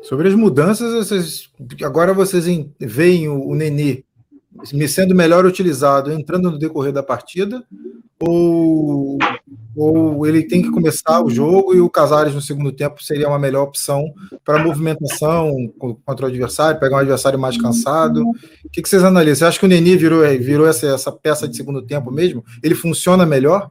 Sobre 0.00 0.26
as 0.26 0.34
mudanças, 0.34 1.06
vocês, 1.06 1.52
agora 1.84 2.14
vocês 2.14 2.46
veem 2.80 3.28
o, 3.28 3.48
o 3.48 3.54
Nenê 3.54 4.02
sendo 4.88 5.14
melhor 5.14 5.44
utilizado 5.44 6.10
entrando 6.10 6.50
no 6.50 6.58
decorrer 6.58 6.94
da 6.94 7.02
partida 7.02 7.62
ou, 8.24 9.18
ou 9.76 10.26
ele 10.26 10.42
tem 10.42 10.62
que 10.62 10.70
começar 10.70 11.22
o 11.22 11.30
jogo 11.30 11.74
e 11.74 11.80
o 11.80 11.90
Casares 11.90 12.34
no 12.34 12.40
segundo 12.40 12.72
tempo 12.72 13.02
seria 13.02 13.28
uma 13.28 13.38
melhor 13.38 13.64
opção 13.64 14.04
para 14.44 14.62
movimentação 14.62 15.52
contra 15.78 16.26
o 16.26 16.28
adversário, 16.28 16.80
pegar 16.80 16.96
um 16.96 17.00
adversário 17.00 17.38
mais 17.38 17.56
cansado? 17.60 18.22
O 18.64 18.68
que, 18.70 18.82
que 18.82 18.88
vocês 18.88 19.04
analisam? 19.04 19.36
Você 19.36 19.44
acha 19.46 19.58
que 19.58 19.66
o 19.66 19.68
Neni 19.68 19.96
virou, 19.96 20.22
virou 20.38 20.66
essa, 20.66 20.86
essa 20.86 21.10
peça 21.10 21.48
de 21.48 21.56
segundo 21.56 21.82
tempo 21.82 22.10
mesmo? 22.10 22.44
Ele 22.62 22.74
funciona 22.74 23.26
melhor? 23.26 23.70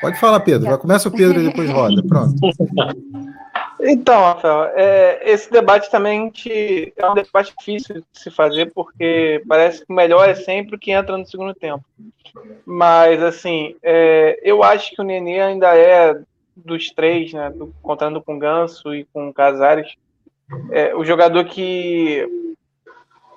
Pode 0.00 0.20
falar, 0.20 0.40
Pedro. 0.40 0.68
Vai, 0.68 0.78
começa 0.78 1.08
o 1.08 1.12
Pedro 1.12 1.40
e 1.40 1.48
depois 1.48 1.70
roda. 1.70 2.02
Pronto. 2.06 2.34
Então, 3.80 4.20
Rafael, 4.22 4.72
é, 4.74 5.20
esse 5.30 5.50
debate 5.50 5.90
também 5.90 6.32
é 6.96 7.10
um 7.10 7.14
debate 7.14 7.54
difícil 7.56 7.96
de 7.96 8.04
se 8.12 8.30
fazer, 8.30 8.72
porque 8.72 9.42
parece 9.46 9.84
que 9.84 9.92
o 9.92 9.96
melhor 9.96 10.28
é 10.28 10.34
sempre 10.34 10.76
o 10.76 10.78
que 10.78 10.92
entra 10.92 11.16
no 11.16 11.26
segundo 11.26 11.54
tempo. 11.54 11.84
Mas, 12.64 13.22
assim, 13.22 13.76
é, 13.82 14.38
eu 14.42 14.62
acho 14.62 14.94
que 14.94 15.00
o 15.00 15.04
Nenê 15.04 15.40
ainda 15.40 15.76
é 15.76 16.18
dos 16.56 16.90
três, 16.90 17.32
né, 17.32 17.50
do, 17.50 17.74
contando 17.82 18.22
com 18.22 18.36
o 18.36 18.38
Ganso 18.38 18.94
e 18.94 19.04
com 19.12 19.28
o 19.28 19.34
Casares, 19.34 19.94
é, 20.70 20.94
o 20.94 21.04
jogador 21.04 21.44
que 21.44 22.26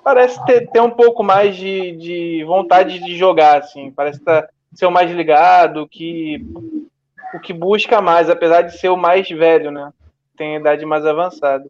parece 0.02 0.42
ter, 0.46 0.70
ter 0.70 0.80
um 0.80 0.90
pouco 0.90 1.22
mais 1.22 1.54
de, 1.56 1.92
de 1.96 2.44
vontade 2.44 2.98
de 2.98 3.16
jogar, 3.16 3.58
assim, 3.58 3.90
parece 3.90 4.20
tá, 4.20 4.48
ser 4.74 4.86
o 4.86 4.90
mais 4.90 5.10
ligado, 5.10 5.86
que 5.86 6.42
o 7.34 7.38
que 7.38 7.52
busca 7.52 8.00
mais, 8.00 8.28
apesar 8.30 8.62
de 8.62 8.78
ser 8.78 8.88
o 8.88 8.96
mais 8.96 9.28
velho, 9.28 9.70
né? 9.70 9.92
Tem 10.40 10.56
idade 10.56 10.86
mais 10.86 11.04
avançada. 11.04 11.66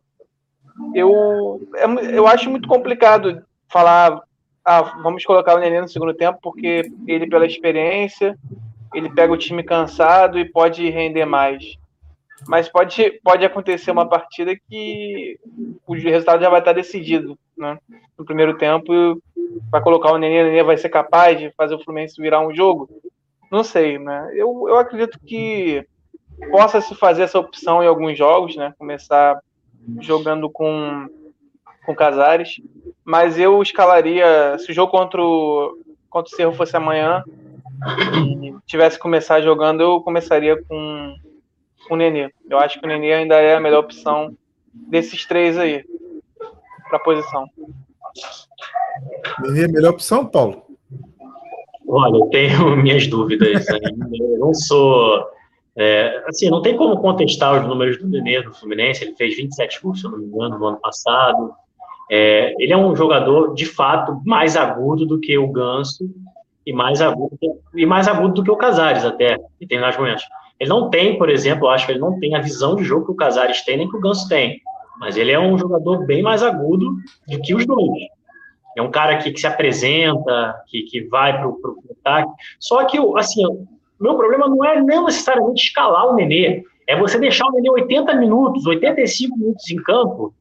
Eu, 0.95 1.61
é 1.75 2.17
eu 2.17 2.29
acho 2.29 2.49
muito 2.49 2.69
complicado 2.69 3.43
falar, 3.69 4.23
ah, 4.65 4.83
vamos 5.03 5.25
colocar 5.25 5.57
o 5.57 5.59
Nenê 5.59 5.81
no 5.81 5.89
segundo 5.89 6.15
tempo, 6.15 6.39
porque 6.41 6.89
ele, 7.05 7.29
pela 7.29 7.45
experiência, 7.45 8.39
ele 8.95 9.11
pega 9.11 9.33
o 9.33 9.37
time 9.37 9.65
cansado 9.65 10.39
e 10.39 10.49
pode 10.49 10.89
render 10.89 11.25
mais. 11.25 11.77
Mas 12.47 12.69
pode, 12.69 13.21
pode 13.25 13.45
acontecer 13.45 13.91
uma 13.91 14.09
partida 14.09 14.55
que 14.55 15.37
o 15.85 15.95
resultado 15.95 16.41
já 16.41 16.49
vai 16.49 16.61
estar 16.61 16.73
decidido, 16.73 17.37
né? 17.59 17.77
No 18.17 18.25
primeiro 18.25 18.57
tempo, 18.57 19.21
vai 19.69 19.83
colocar 19.83 20.13
o 20.13 20.19
Nenê, 20.19 20.43
o 20.43 20.45
Nenê 20.47 20.63
vai 20.63 20.77
ser 20.77 20.91
capaz 20.91 21.41
de 21.41 21.51
fazer 21.57 21.75
o 21.75 21.83
Fluminense 21.83 22.23
virar 22.23 22.41
um 22.41 22.55
jogo? 22.55 22.89
Não 23.51 23.65
sei, 23.65 23.99
né? 23.99 24.31
Eu, 24.33 24.69
eu 24.69 24.79
acredito 24.79 25.19
que 25.27 25.85
possa 26.51 26.81
se 26.81 26.95
fazer 26.95 27.23
essa 27.23 27.39
opção 27.39 27.83
em 27.83 27.87
alguns 27.87 28.17
jogos, 28.17 28.57
né? 28.57 28.75
Começar 28.79 29.41
jogando 30.01 30.49
com, 30.51 31.09
com 31.85 31.95
Casares. 31.95 32.61
Mas 33.05 33.39
eu 33.39 33.63
escalaria, 33.63 34.57
se 34.59 34.71
o 34.71 34.75
jogo 34.75 34.93
contra 34.93 35.21
o, 35.21 35.79
contra 36.09 36.33
o 36.33 36.37
Cerro 36.37 36.53
fosse 36.53 36.77
amanhã 36.77 37.25
e 38.15 38.55
tivesse 38.67 38.97
que 38.97 39.03
começar 39.03 39.41
jogando, 39.41 39.83
eu 39.83 40.01
começaria 40.01 40.63
com, 40.63 41.15
com 41.89 41.95
o 41.95 41.97
Nenê. 41.97 42.31
Eu 42.49 42.59
acho 42.59 42.79
que 42.79 42.85
o 42.85 42.89
Nenê 42.89 43.13
ainda 43.13 43.37
é 43.37 43.57
a 43.57 43.61
melhor 43.61 43.81
opção 43.81 44.37
desses 44.73 45.27
três 45.27 45.59
aí 45.59 45.85
para 46.89 46.99
a 46.99 47.03
posição. 47.03 47.47
Nenê 49.41 49.63
é 49.63 49.65
a 49.65 49.69
melhor 49.69 49.91
opção, 49.91 50.27
Paulo? 50.27 50.63
Olha, 51.89 52.19
eu 52.19 52.27
tenho 52.27 52.77
minhas 52.77 53.07
dúvidas 53.07 53.69
ainda. 53.69 54.09
Eu 54.13 54.39
não 54.39 54.55
sou 54.55 55.27
é, 55.81 56.23
assim, 56.29 56.51
não 56.51 56.61
tem 56.61 56.77
como 56.77 57.01
contestar 57.01 57.59
os 57.59 57.67
números 57.67 57.99
do 57.99 58.07
Nenê 58.07 58.43
do 58.43 58.53
Fluminense, 58.53 59.03
ele 59.03 59.17
fez 59.17 59.35
27 59.35 59.81
gols, 59.83 60.01
se 60.01 60.05
não 60.05 60.19
me 60.19 60.27
engano, 60.27 60.59
no 60.59 60.67
ano 60.67 60.77
passado. 60.79 61.53
É, 62.11 62.55
ele 62.59 62.73
é 62.73 62.77
um 62.77 62.95
jogador, 62.95 63.55
de 63.55 63.65
fato, 63.65 64.21
mais 64.27 64.57
agudo 64.57 65.07
do 65.07 65.19
que 65.19 65.39
o 65.39 65.49
Ganso 65.49 66.05
e 66.67 66.73
mais 66.73 67.01
agudo, 67.01 67.39
e 67.75 67.87
mais 67.87 68.09
agudo 68.09 68.35
do 68.35 68.45
que 68.45 68.51
o 68.51 68.57
Casares 68.57 69.07
até, 69.07 69.39
que 69.59 69.67
tem 69.67 69.81
nas 69.81 69.97
momentos. 69.97 70.23
Ele 70.59 70.69
não 70.69 70.91
tem, 70.91 71.17
por 71.17 71.31
exemplo, 71.31 71.67
eu 71.67 71.71
acho 71.71 71.87
que 71.87 71.93
ele 71.93 71.99
não 71.99 72.19
tem 72.19 72.35
a 72.35 72.43
visão 72.43 72.77
de 72.77 72.85
jogo 72.85 73.07
que 73.07 73.13
o 73.13 73.17
Casares 73.17 73.65
tem, 73.65 73.79
nem 73.79 73.89
que 73.89 73.97
o 73.97 74.01
Ganso 74.01 74.29
tem. 74.29 74.61
Mas 74.99 75.17
ele 75.17 75.33
é 75.33 75.41
um 75.41 75.57
jogador 75.57 76.05
bem 76.05 76.21
mais 76.21 76.43
agudo 76.43 76.95
do 77.27 77.41
que 77.41 77.55
os 77.55 77.65
dois. 77.65 78.03
É 78.77 78.83
um 78.83 78.91
cara 78.91 79.17
que, 79.17 79.33
que 79.33 79.41
se 79.41 79.47
apresenta, 79.47 80.63
que, 80.67 80.83
que 80.83 81.09
vai 81.09 81.39
para 81.39 81.49
o 81.49 81.57
ataque. 81.99 82.31
Só 82.59 82.85
que, 82.85 82.99
assim, 83.17 83.45
meu 84.01 84.17
problema 84.17 84.49
não 84.49 84.65
é 84.65 84.81
nem 84.81 85.05
necessariamente 85.05 85.65
escalar 85.65 86.09
o 86.09 86.15
Nenê, 86.15 86.65
é 86.87 86.99
você 86.99 87.19
deixar 87.19 87.47
o 87.47 87.53
Nenê 87.53 87.71
80 87.71 88.15
minutos, 88.15 88.67
85 88.67 89.39
minutos 89.39 89.71
em 89.71 89.77
campo, 89.77 90.35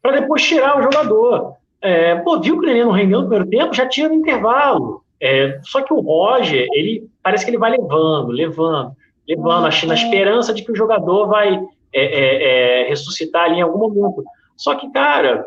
para 0.00 0.20
depois 0.20 0.42
tirar 0.42 0.78
o 0.78 0.82
jogador. 0.82 1.54
É, 1.80 2.16
pô, 2.16 2.40
viu 2.40 2.58
que 2.58 2.64
o 2.64 2.68
Nenê 2.68 2.84
não 2.84 2.92
rendeu 2.92 3.22
no 3.22 3.28
primeiro 3.28 3.50
tempo, 3.50 3.74
já 3.74 3.86
tira 3.86 4.08
no 4.08 4.14
intervalo. 4.14 5.02
É, 5.20 5.60
só 5.62 5.82
que 5.82 5.92
o 5.92 6.00
Roger, 6.00 6.66
ele 6.72 7.08
parece 7.22 7.44
que 7.44 7.50
ele 7.50 7.58
vai 7.58 7.70
levando, 7.70 8.28
levando, 8.28 8.96
levando, 9.28 9.66
achando 9.66 9.90
na 9.90 9.94
esperança 9.94 10.52
de 10.52 10.64
que 10.64 10.72
o 10.72 10.76
jogador 10.76 11.28
vai 11.28 11.62
é, 11.92 12.02
é, 12.02 12.82
é, 12.82 12.88
ressuscitar 12.88 13.44
ali 13.44 13.56
em 13.56 13.62
algum 13.62 13.78
momento. 13.78 14.24
Só 14.56 14.74
que, 14.74 14.90
cara, 14.90 15.46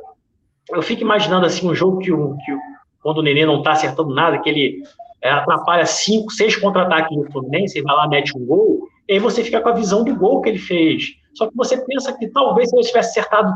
eu 0.69 0.81
fico 0.81 1.01
imaginando 1.01 1.45
assim 1.45 1.67
um 1.67 1.75
jogo 1.75 1.99
que, 1.99 2.11
o, 2.11 2.37
que 2.37 2.57
quando 3.01 3.17
o 3.17 3.21
Nenê 3.21 3.45
não 3.45 3.57
está 3.57 3.71
acertando 3.71 4.13
nada, 4.13 4.37
que 4.39 4.49
ele 4.49 4.83
é, 4.83 5.04
atrapalha 5.29 5.85
cinco, 5.85 6.31
seis 6.31 6.55
contra-ataques 6.55 7.15
do 7.17 7.31
Fluminense 7.31 7.81
vai 7.81 7.95
lá 7.95 8.07
mete 8.07 8.37
um 8.37 8.45
gol, 8.45 8.87
e 9.07 9.13
aí 9.13 9.19
você 9.19 9.43
fica 9.43 9.61
com 9.61 9.69
a 9.69 9.73
visão 9.73 10.03
do 10.03 10.15
gol 10.15 10.41
que 10.41 10.49
ele 10.49 10.59
fez. 10.59 11.15
Só 11.33 11.47
que 11.47 11.55
você 11.55 11.77
pensa 11.85 12.13
que 12.13 12.27
talvez 12.27 12.69
se 12.69 12.75
ele 12.75 12.85
tivesse 12.85 13.19
acertado 13.19 13.51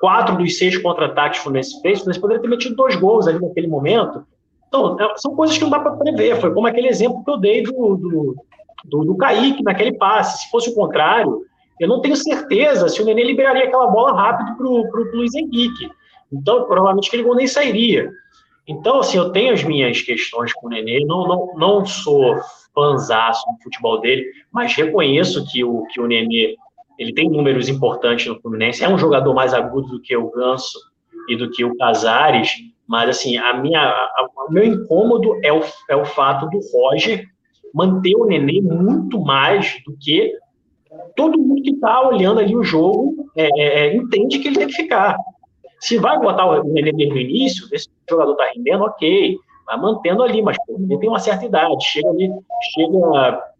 quatro 0.00 0.36
dos 0.36 0.56
seis 0.56 0.76
contra-ataques 0.78 1.38
que 1.38 1.40
o 1.40 1.44
Fluminense 1.44 1.80
fez, 1.80 1.98
o 1.98 2.02
Fluminense 2.02 2.20
poderia 2.20 2.42
ter 2.42 2.48
metido 2.48 2.76
dois 2.76 2.96
gols 2.96 3.26
ali 3.26 3.40
naquele 3.40 3.66
momento. 3.66 4.24
Então, 4.68 4.96
é, 5.00 5.14
são 5.16 5.34
coisas 5.34 5.56
que 5.56 5.64
não 5.64 5.70
dá 5.70 5.80
para 5.80 5.96
prever. 5.96 6.40
Foi 6.40 6.52
como 6.52 6.66
aquele 6.66 6.88
exemplo 6.88 7.24
que 7.24 7.30
eu 7.30 7.38
dei 7.38 7.62
do, 7.62 7.72
do, 7.72 8.36
do, 8.84 9.04
do 9.04 9.16
Kaique 9.16 9.62
naquele 9.62 9.92
passe. 9.92 10.42
Se 10.42 10.50
fosse 10.50 10.70
o 10.70 10.74
contrário, 10.74 11.42
eu 11.80 11.88
não 11.88 12.00
tenho 12.00 12.16
certeza 12.16 12.88
se 12.88 13.00
o 13.00 13.04
Nenê 13.04 13.24
liberaria 13.24 13.64
aquela 13.64 13.86
bola 13.86 14.12
rápido 14.12 14.56
para 14.56 14.66
o 14.66 15.16
Luiz 15.16 15.34
Henrique. 15.34 15.90
Então, 16.32 16.64
provavelmente 16.64 17.08
aquele 17.08 17.22
gol 17.22 17.34
nem 17.34 17.46
sairia. 17.46 18.10
Então, 18.68 19.00
assim, 19.00 19.16
eu 19.16 19.30
tenho 19.30 19.52
as 19.52 19.64
minhas 19.64 20.02
questões 20.02 20.52
com 20.52 20.66
o 20.66 20.70
Nenê, 20.70 21.04
não, 21.04 21.26
não, 21.26 21.54
não 21.56 21.86
sou 21.86 22.36
fãzaço 22.74 23.42
do 23.50 23.62
futebol 23.62 24.00
dele, 24.00 24.26
mas 24.52 24.74
reconheço 24.74 25.46
que 25.50 25.64
o, 25.64 25.84
que 25.86 26.00
o 26.00 26.06
Nenê 26.06 26.54
ele 26.98 27.14
tem 27.14 27.30
números 27.30 27.68
importantes 27.68 28.26
no 28.26 28.40
Fluminense, 28.40 28.84
é 28.84 28.88
um 28.88 28.98
jogador 28.98 29.32
mais 29.32 29.54
agudo 29.54 29.88
do 29.88 30.02
que 30.02 30.16
o 30.16 30.30
Ganso 30.30 30.78
e 31.28 31.36
do 31.36 31.48
que 31.48 31.64
o 31.64 31.76
Casares, 31.76 32.50
mas 32.86 33.08
assim, 33.08 33.36
a 33.36 33.54
minha, 33.54 33.80
a, 33.80 34.28
o 34.48 34.52
meu 34.52 34.64
incômodo 34.64 35.38
é 35.44 35.52
o, 35.52 35.60
é 35.88 35.94
o 35.94 36.04
fato 36.04 36.48
do 36.50 36.58
Roger 36.72 37.24
manter 37.72 38.16
o 38.16 38.26
Nenê 38.26 38.60
muito 38.60 39.20
mais 39.20 39.76
do 39.86 39.96
que 39.96 40.32
todo 41.14 41.38
mundo 41.38 41.62
que 41.62 41.72
está 41.72 42.06
olhando 42.06 42.40
ali 42.40 42.56
o 42.56 42.64
jogo 42.64 43.30
é, 43.36 43.48
é, 43.60 43.86
é, 43.86 43.96
entende 43.96 44.38
que 44.38 44.48
ele 44.48 44.58
tem 44.58 44.66
que 44.66 44.74
ficar. 44.74 45.16
Se 45.80 45.98
vai 45.98 46.18
botar 46.18 46.46
o 46.46 46.64
Nenê 46.64 46.92
desde 46.92 47.14
o 47.14 47.18
início, 47.18 47.68
ver 47.68 47.78
se 47.78 47.88
o 47.88 48.10
jogador 48.10 48.32
está 48.32 48.50
rendendo, 48.54 48.84
ok, 48.84 49.36
vai 49.66 49.76
mantendo 49.76 50.22
ali, 50.22 50.42
mas 50.42 50.56
pô, 50.66 50.76
ele 50.78 50.98
tem 50.98 51.08
uma 51.08 51.18
certa 51.18 51.44
idade, 51.44 51.84
chega 51.84 52.08
ali, 52.08 52.30
chega, 52.74 53.52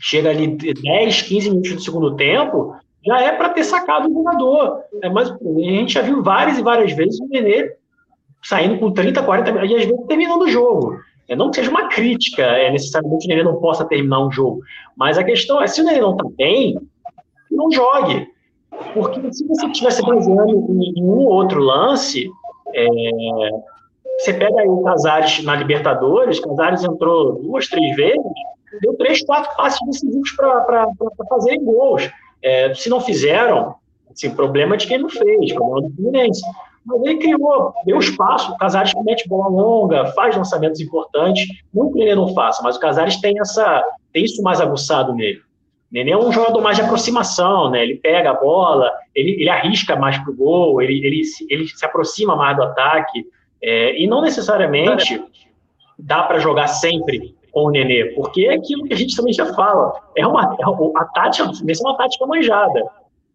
chega 0.00 0.30
ali 0.30 0.48
10, 0.56 1.22
15 1.22 1.50
minutos 1.50 1.72
do 1.74 1.82
segundo 1.82 2.16
tempo, 2.16 2.74
já 3.04 3.20
é 3.20 3.32
para 3.32 3.50
ter 3.50 3.64
sacado 3.64 4.08
o 4.08 4.14
jogador. 4.14 4.80
É, 5.02 5.08
mas 5.08 5.30
a 5.30 5.36
gente 5.60 5.94
já 5.94 6.02
viu 6.02 6.22
várias 6.22 6.58
e 6.58 6.62
várias 6.62 6.92
vezes 6.92 7.20
o 7.20 7.26
Nenê 7.28 7.74
saindo 8.42 8.78
com 8.78 8.90
30, 8.90 9.22
40 9.22 9.50
e 9.50 9.74
às 9.76 9.84
vezes 9.84 10.06
terminando 10.06 10.42
o 10.42 10.48
jogo. 10.48 10.98
É, 11.28 11.36
não 11.36 11.50
que 11.50 11.56
seja 11.56 11.70
uma 11.70 11.88
crítica, 11.88 12.42
é 12.42 12.70
necessariamente 12.70 13.26
o 13.26 13.28
Nenê 13.28 13.42
não 13.42 13.60
possa 13.60 13.84
terminar 13.84 14.20
um 14.20 14.30
jogo. 14.30 14.62
Mas 14.96 15.18
a 15.18 15.24
questão 15.24 15.62
é, 15.62 15.66
se 15.66 15.80
o 15.80 15.84
Nenê 15.84 16.00
não 16.00 16.12
está 16.12 16.24
bem, 16.36 16.78
não 17.50 17.70
jogue. 17.70 18.28
Porque 18.94 19.32
se 19.32 19.46
você 19.46 19.66
estivesse 19.66 20.02
baseando 20.02 20.50
em, 20.50 21.02
um 21.02 21.26
outro 21.26 21.60
lance, 21.60 22.30
é, 22.74 22.88
você 24.18 24.32
pega 24.34 24.60
aí 24.60 24.68
o 24.68 24.82
Casares 24.82 25.42
na 25.44 25.56
Libertadores, 25.56 26.40
Casares 26.40 26.84
entrou 26.84 27.40
duas, 27.40 27.68
três 27.68 27.96
vezes, 27.96 28.22
deu 28.82 28.94
três, 28.94 29.24
quatro 29.24 29.54
passes 29.56 29.80
decisivos 29.86 30.30
para 30.32 30.88
fazerem 31.28 31.64
gols. 31.64 32.10
É, 32.42 32.74
se 32.74 32.88
não 32.88 33.00
fizeram, 33.00 33.74
assim, 34.10 34.30
problema 34.30 34.76
de 34.76 34.86
quem 34.86 34.98
não 34.98 35.08
fez, 35.08 35.52
problema 35.52 35.88
do 35.88 35.94
Fluminense. 35.94 36.42
Mas 36.84 37.02
ele 37.02 37.18
criou, 37.18 37.74
deu 37.84 37.98
espaço, 37.98 38.52
o 38.52 38.58
Casares 38.58 38.92
mete 39.04 39.28
bola 39.28 39.48
longa, 39.48 40.06
faz 40.12 40.34
lançamentos 40.34 40.80
importantes, 40.80 41.46
não 41.72 41.92
que 41.92 42.00
ele 42.00 42.14
não 42.14 42.32
faça, 42.34 42.62
mas 42.62 42.76
o 42.76 42.80
Casares 42.80 43.20
tem, 43.20 43.38
essa, 43.38 43.84
tem 44.12 44.24
isso 44.24 44.42
mais 44.42 44.60
aguçado 44.60 45.14
nele. 45.14 45.42
Nenê 45.90 46.12
é 46.12 46.16
um 46.16 46.30
jogador 46.30 46.60
mais 46.62 46.76
de 46.76 46.82
aproximação, 46.82 47.70
né? 47.70 47.82
Ele 47.82 47.96
pega 47.96 48.30
a 48.30 48.34
bola, 48.34 48.92
ele, 49.14 49.32
ele 49.32 49.48
arrisca 49.48 49.96
mais 49.96 50.16
pro 50.18 50.34
gol, 50.34 50.80
ele, 50.80 51.04
ele, 51.04 51.22
ele 51.48 51.66
se 51.66 51.84
aproxima 51.84 52.36
mais 52.36 52.56
do 52.56 52.62
ataque. 52.62 53.26
É, 53.62 54.00
e 54.00 54.06
não 54.06 54.22
necessariamente 54.22 55.22
dá 55.98 56.22
para 56.22 56.38
jogar 56.38 56.68
sempre 56.68 57.34
com 57.52 57.64
o 57.64 57.70
Nenê, 57.70 58.06
porque 58.14 58.46
é 58.46 58.54
aquilo 58.54 58.84
que 58.84 58.94
a 58.94 58.96
gente 58.96 59.16
também 59.16 59.32
já 59.32 59.52
fala. 59.52 59.92
É 60.16 60.26
uma, 60.26 60.56
é 60.58 61.00
a 61.00 61.04
tática 61.06 61.46
do 61.46 61.54
Fluminense 61.54 61.84
é 61.84 61.88
uma 61.88 61.96
tática 61.96 62.26
manjada. 62.26 62.84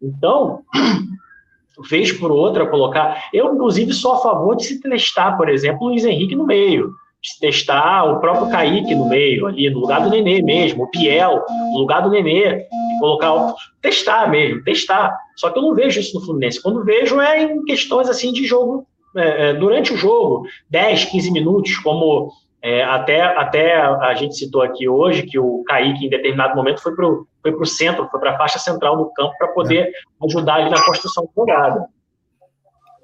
Então, 0.02 0.62
vez 1.90 2.10
por 2.12 2.30
outra, 2.32 2.66
colocar. 2.66 3.28
Eu, 3.32 3.54
inclusive, 3.54 3.92
sou 3.92 4.14
a 4.14 4.18
favor 4.18 4.56
de 4.56 4.64
se 4.64 4.80
testar, 4.80 5.36
por 5.36 5.48
exemplo, 5.50 5.86
o 5.86 5.90
Luiz 5.90 6.04
Henrique 6.04 6.34
no 6.34 6.46
meio. 6.46 6.90
Testar 7.40 8.04
o 8.04 8.20
próprio 8.20 8.48
Kaique 8.48 8.94
no 8.94 9.08
meio, 9.08 9.46
ali, 9.46 9.68
no 9.70 9.80
lugar 9.80 10.02
do 10.02 10.10
Nenê 10.10 10.42
mesmo, 10.42 10.84
o 10.84 10.90
Piel, 10.90 11.44
no 11.72 11.78
lugar 11.78 12.02
do 12.02 12.10
Nenê. 12.10 12.66
Colocar. 13.00 13.54
Testar 13.82 14.28
mesmo, 14.28 14.62
testar. 14.64 15.16
Só 15.36 15.50
que 15.50 15.58
eu 15.58 15.62
não 15.62 15.74
vejo 15.74 16.00
isso 16.00 16.18
no 16.18 16.24
Fluminense. 16.24 16.62
Quando 16.62 16.84
vejo 16.84 17.20
é 17.20 17.42
em 17.42 17.64
questões 17.64 18.08
assim 18.08 18.32
de 18.32 18.44
jogo. 18.44 18.86
É, 19.16 19.50
é 19.50 19.54
durante 19.54 19.94
o 19.94 19.96
jogo, 19.96 20.46
10, 20.68 21.06
15 21.06 21.30
minutos, 21.30 21.78
como 21.78 22.30
é, 22.62 22.82
até, 22.82 23.22
até 23.22 23.76
a 23.76 24.12
gente 24.14 24.34
citou 24.34 24.60
aqui 24.60 24.88
hoje 24.88 25.22
que 25.22 25.38
o 25.38 25.62
Kaique, 25.64 26.06
em 26.06 26.08
determinado 26.08 26.56
momento, 26.56 26.82
foi 26.82 26.94
para 26.94 27.06
o 27.06 27.26
foi 27.40 27.66
centro, 27.66 28.08
foi 28.10 28.18
para 28.18 28.32
a 28.32 28.36
faixa 28.36 28.58
central 28.58 28.96
do 28.96 29.12
campo 29.12 29.32
para 29.38 29.48
poder 29.48 29.84
é. 29.84 29.92
ajudar 30.26 30.56
ali 30.56 30.70
na 30.70 30.84
construção 30.84 31.24
da 31.24 31.30
jogada. 31.36 31.86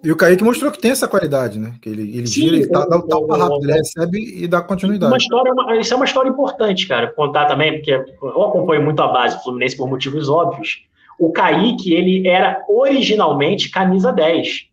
E 0.05 0.11
o 0.11 0.17
Kaique 0.17 0.43
mostrou 0.43 0.71
que 0.73 0.81
tem 0.81 0.91
essa 0.91 1.07
qualidade, 1.07 1.61
né? 1.61 1.75
Que 1.81 1.89
ele, 1.89 2.17
ele 2.17 2.27
Sim, 2.27 2.43
gira, 2.43 2.57
ele 2.57 2.67
dá, 2.67 2.85
dá 2.85 2.97
o 2.97 3.03
tapa 3.03 3.37
rápido, 3.37 3.65
ele 3.65 3.73
recebe 3.75 4.43
e 4.43 4.49
dá 4.49 4.61
continuidade. 4.61 5.13
Uma 5.13 5.19
história, 5.19 5.81
isso 5.81 5.93
é 5.95 5.97
uma 5.97 6.05
história 6.05 6.29
importante, 6.29 6.89
cara, 6.89 7.13
contar 7.13 7.47
também, 7.47 7.75
porque 7.75 7.93
eu 7.93 8.43
acompanho 8.43 8.83
muito 8.83 9.01
a 9.01 9.09
base 9.09 9.37
do 9.37 9.43
Fluminense 9.45 9.77
por 9.77 9.89
motivos 9.89 10.29
óbvios. 10.29 10.85
O 11.21 11.31
Kaique, 11.31 11.95
ele 11.95 12.27
era 12.27 12.65
originalmente 12.69 13.71
camisa 13.71 14.13
10. 14.13 14.67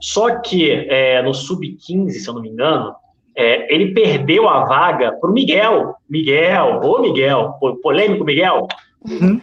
Só 0.00 0.40
que 0.40 0.70
é, 0.70 1.20
no 1.22 1.34
sub-15, 1.34 2.10
se 2.10 2.26
eu 2.26 2.32
não 2.32 2.40
me 2.40 2.48
engano, 2.48 2.94
é, 3.36 3.72
ele 3.72 3.92
perdeu 3.92 4.48
a 4.48 4.64
vaga 4.64 5.12
para 5.12 5.28
o 5.28 5.32
Miguel. 5.32 5.94
Miguel, 6.08 6.80
ô 6.82 7.00
Miguel, 7.00 7.54
polêmico 7.82 8.24
Miguel. 8.24 8.66
Uhum. 9.06 9.40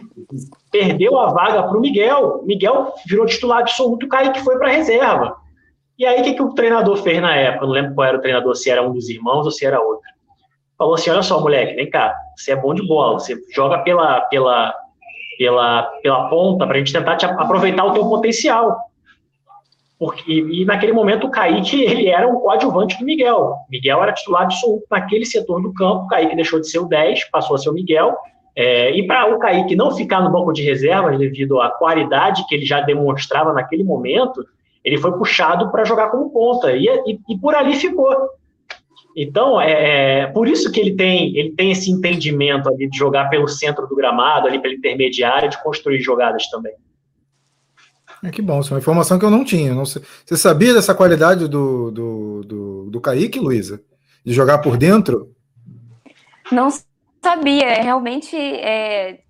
Perdeu 0.70 1.18
a 1.18 1.26
vaga 1.32 1.62
para 1.62 1.76
o 1.76 1.80
Miguel. 1.80 2.42
Miguel 2.44 2.92
virou 3.06 3.26
titular 3.26 3.60
absoluto, 3.60 4.06
o 4.06 4.08
Kaique 4.08 4.40
foi 4.40 4.58
para 4.58 4.68
a 4.68 4.72
reserva. 4.72 5.36
E 5.98 6.06
aí, 6.06 6.20
o 6.20 6.24
que, 6.24 6.34
que 6.34 6.42
o 6.42 6.54
treinador 6.54 6.96
fez 6.98 7.20
na 7.20 7.34
época? 7.34 7.64
Eu 7.64 7.68
não 7.68 7.74
lembro 7.74 7.94
qual 7.94 8.06
era 8.06 8.18
o 8.18 8.20
treinador, 8.20 8.54
se 8.54 8.70
era 8.70 8.82
um 8.82 8.92
dos 8.92 9.08
irmãos 9.08 9.44
ou 9.44 9.50
se 9.50 9.66
era 9.66 9.80
outro. 9.80 10.06
Falou 10.78 10.94
assim: 10.94 11.10
olha 11.10 11.22
só, 11.22 11.40
moleque, 11.40 11.74
vem 11.74 11.90
cá, 11.90 12.14
você 12.36 12.52
é 12.52 12.56
bom 12.56 12.72
de 12.72 12.86
bola, 12.86 13.18
você 13.18 13.36
joga 13.52 13.78
pela, 13.78 14.20
pela, 14.22 14.72
pela, 15.36 15.82
pela 16.02 16.28
ponta 16.28 16.66
para 16.66 16.76
a 16.76 16.78
gente 16.78 16.92
tentar 16.92 17.16
te 17.16 17.26
aproveitar 17.26 17.84
o 17.84 17.92
teu 17.92 18.08
potencial. 18.08 18.78
Porque, 19.98 20.32
e 20.32 20.64
naquele 20.64 20.92
momento 20.92 21.26
o 21.26 21.30
Kaique 21.30 21.82
ele 21.82 22.08
era 22.08 22.28
um 22.28 22.36
coadjuvante 22.36 22.96
do 22.98 23.04
Miguel. 23.04 23.56
Miguel 23.68 24.00
era 24.00 24.12
titular 24.12 24.42
absoluto 24.42 24.84
naquele 24.88 25.26
setor 25.26 25.60
do 25.60 25.74
campo. 25.74 26.04
O 26.04 26.06
Kaique 26.06 26.36
deixou 26.36 26.60
de 26.60 26.70
ser 26.70 26.78
o 26.78 26.86
10, 26.86 27.24
passou 27.30 27.56
a 27.56 27.58
ser 27.58 27.70
o 27.70 27.72
Miguel. 27.72 28.16
É, 28.60 28.90
e 28.90 29.06
para 29.06 29.32
o 29.32 29.38
Kaique 29.38 29.76
não 29.76 29.94
ficar 29.94 30.20
no 30.20 30.32
banco 30.32 30.52
de 30.52 30.64
reservas 30.64 31.16
devido 31.16 31.60
à 31.60 31.70
qualidade 31.70 32.44
que 32.48 32.56
ele 32.56 32.66
já 32.66 32.80
demonstrava 32.80 33.52
naquele 33.52 33.84
momento, 33.84 34.44
ele 34.84 34.98
foi 34.98 35.12
puxado 35.12 35.70
para 35.70 35.84
jogar 35.84 36.08
como 36.08 36.28
ponta. 36.28 36.72
E, 36.72 36.88
e, 37.06 37.20
e, 37.28 37.38
por 37.38 37.54
ali 37.54 37.76
ficou. 37.76 38.12
Então, 39.16 39.60
é, 39.60 40.22
é, 40.22 40.26
por 40.26 40.48
isso 40.48 40.72
que 40.72 40.80
ele 40.80 40.96
tem, 40.96 41.38
ele 41.38 41.52
tem 41.52 41.70
esse 41.70 41.88
entendimento 41.88 42.68
ali 42.68 42.90
de 42.90 42.98
jogar 42.98 43.30
pelo 43.30 43.46
centro 43.46 43.86
do 43.86 43.94
gramado, 43.94 44.48
ali 44.48 44.58
pela 44.58 44.74
intermediária, 44.74 45.48
de 45.48 45.62
construir 45.62 46.00
jogadas 46.00 46.48
também. 46.50 46.74
É, 48.24 48.30
que 48.30 48.42
bom, 48.42 48.58
isso 48.58 48.70
é 48.70 48.74
uma 48.74 48.80
informação 48.80 49.20
que 49.20 49.24
eu 49.24 49.30
não 49.30 49.44
tinha. 49.44 49.72
Não 49.72 49.86
sei. 49.86 50.02
Você 50.26 50.36
sabia 50.36 50.74
dessa 50.74 50.96
qualidade 50.96 51.46
do, 51.46 51.92
do, 51.92 52.42
do, 52.42 52.90
do 52.90 53.00
Kaique, 53.00 53.38
Luísa? 53.38 53.80
De 54.24 54.32
jogar 54.32 54.58
por 54.58 54.76
dentro? 54.76 55.30
Não 56.50 56.68
sabia. 57.22 57.64
É, 57.64 57.82
realmente, 57.82 58.36
é, 58.36 59.22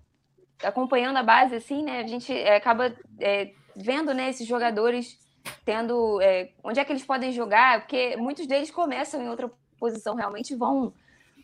acompanhando 0.63 1.17
a 1.17 1.23
base, 1.23 1.55
assim, 1.55 1.83
né? 1.83 1.99
A 1.99 2.07
gente 2.07 2.33
é, 2.33 2.55
acaba 2.55 2.93
é, 3.19 3.51
vendo 3.75 4.13
né, 4.13 4.29
esses 4.29 4.47
jogadores 4.47 5.17
tendo. 5.65 6.21
É, 6.21 6.51
onde 6.63 6.79
é 6.79 6.85
que 6.85 6.91
eles 6.91 7.05
podem 7.05 7.31
jogar? 7.31 7.81
Porque 7.81 8.15
muitos 8.17 8.47
deles 8.47 8.71
começam 8.71 9.21
em 9.21 9.29
outra 9.29 9.49
posição, 9.79 10.15
realmente 10.15 10.55
vão, 10.55 10.93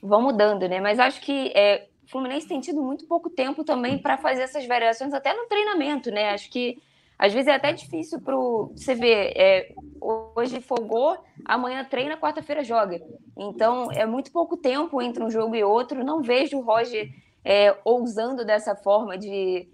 vão 0.02 0.22
mudando, 0.22 0.68
né? 0.68 0.80
Mas 0.80 1.00
acho 1.00 1.22
que 1.22 1.52
é, 1.56 1.88
o 2.06 2.10
Fluminense 2.10 2.48
tem 2.48 2.60
tido 2.60 2.82
muito 2.82 3.08
pouco 3.08 3.30
tempo 3.30 3.64
também 3.64 3.98
para 3.98 4.18
fazer 4.18 4.44
essas 4.44 4.66
variações, 4.66 5.14
até 5.14 5.34
no 5.34 5.48
treinamento, 5.48 6.12
né? 6.12 6.32
Acho 6.32 6.50
que 6.52 6.78
às 7.18 7.34
vezes 7.34 7.48
é 7.48 7.56
até 7.56 7.72
difícil 7.72 8.20
para 8.22 8.36
você 8.36 8.94
ver. 8.94 9.34
É, 9.36 9.74
hoje 10.36 10.62
folgou, 10.62 11.18
amanhã 11.46 11.84
treina, 11.84 12.18
quarta-feira 12.18 12.64
joga. 12.64 13.02
Então 13.38 13.92
é 13.92 14.06
muito 14.06 14.32
pouco 14.32 14.58
tempo 14.58 15.02
entre 15.02 15.24
um 15.24 15.30
jogo 15.30 15.56
e 15.56 15.64
outro. 15.64 16.04
Não 16.04 16.22
vejo 16.22 16.58
o 16.58 16.62
Roger 16.62 17.10
é, 17.44 17.76
ousando 17.86 18.44
dessa 18.44 18.76
forma 18.76 19.18
de 19.18 19.68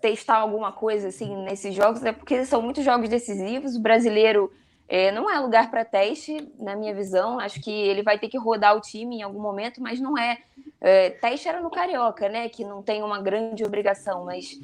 testar 0.00 0.38
alguma 0.38 0.72
coisa 0.72 1.08
assim 1.08 1.36
nesses 1.44 1.74
jogos, 1.74 2.02
é 2.02 2.10
porque 2.10 2.44
são 2.46 2.62
muitos 2.62 2.84
jogos 2.84 3.08
decisivos. 3.08 3.76
O 3.76 3.80
brasileiro 3.80 4.50
é, 4.88 5.12
não 5.12 5.30
é 5.30 5.38
lugar 5.38 5.70
para 5.70 5.84
teste, 5.84 6.52
na 6.58 6.74
minha 6.74 6.92
visão. 6.92 7.38
Acho 7.38 7.60
que 7.60 7.70
ele 7.70 8.02
vai 8.02 8.18
ter 8.18 8.28
que 8.28 8.38
rodar 8.38 8.76
o 8.76 8.80
time 8.80 9.18
em 9.18 9.22
algum 9.22 9.40
momento, 9.40 9.80
mas 9.80 10.00
não 10.00 10.18
é. 10.18 10.38
é 10.80 11.10
teste 11.10 11.48
era 11.48 11.60
no 11.60 11.70
Carioca, 11.70 12.28
né? 12.28 12.48
Que 12.48 12.64
não 12.64 12.82
tem 12.82 13.02
uma 13.02 13.20
grande 13.20 13.62
obrigação, 13.62 14.24
mas 14.24 14.58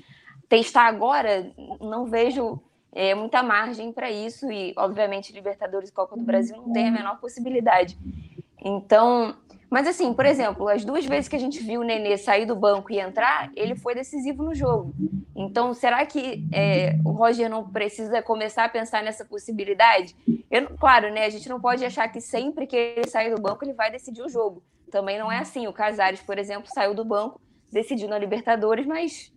testar 0.48 0.86
agora, 0.86 1.50
não 1.80 2.06
vejo 2.06 2.60
é, 2.92 3.14
muita 3.14 3.42
margem 3.42 3.92
para 3.92 4.10
isso 4.10 4.50
e, 4.50 4.72
obviamente, 4.76 5.32
Libertadores 5.32 5.88
e 5.88 5.92
Copa 5.92 6.16
do 6.16 6.22
Brasil 6.22 6.56
não 6.56 6.72
tem 6.72 6.88
a 6.88 6.90
menor 6.90 7.18
possibilidade. 7.20 7.98
Então, 8.64 9.36
mas 9.68 9.86
assim, 9.86 10.14
por 10.14 10.24
exemplo, 10.24 10.68
as 10.68 10.84
duas 10.84 11.04
vezes 11.04 11.28
que 11.28 11.36
a 11.36 11.38
gente 11.38 11.62
viu 11.62 11.80
o 11.80 11.84
Nenê 11.84 12.16
sair 12.16 12.46
do 12.46 12.54
banco 12.54 12.92
e 12.92 13.00
entrar, 13.00 13.50
ele 13.56 13.74
foi 13.74 13.94
decisivo 13.94 14.42
no 14.42 14.54
jogo. 14.54 14.94
Então, 15.34 15.74
será 15.74 16.06
que 16.06 16.46
é, 16.52 16.96
o 17.04 17.10
Roger 17.10 17.50
não 17.50 17.68
precisa 17.68 18.22
começar 18.22 18.64
a 18.64 18.68
pensar 18.68 19.02
nessa 19.02 19.24
possibilidade? 19.24 20.16
Eu, 20.50 20.70
claro, 20.78 21.12
né? 21.12 21.26
A 21.26 21.30
gente 21.30 21.48
não 21.48 21.60
pode 21.60 21.84
achar 21.84 22.08
que 22.08 22.20
sempre 22.20 22.66
que 22.66 22.76
ele 22.76 23.08
sair 23.08 23.34
do 23.34 23.40
banco 23.40 23.64
ele 23.64 23.74
vai 23.74 23.90
decidir 23.90 24.22
o 24.22 24.28
jogo. 24.28 24.62
Também 24.90 25.18
não 25.18 25.30
é 25.30 25.38
assim. 25.38 25.66
O 25.66 25.72
Casares, 25.72 26.22
por 26.22 26.38
exemplo, 26.38 26.70
saiu 26.72 26.94
do 26.94 27.04
banco, 27.04 27.40
decidiu 27.70 28.08
na 28.08 28.18
Libertadores, 28.18 28.86
mas 28.86 29.32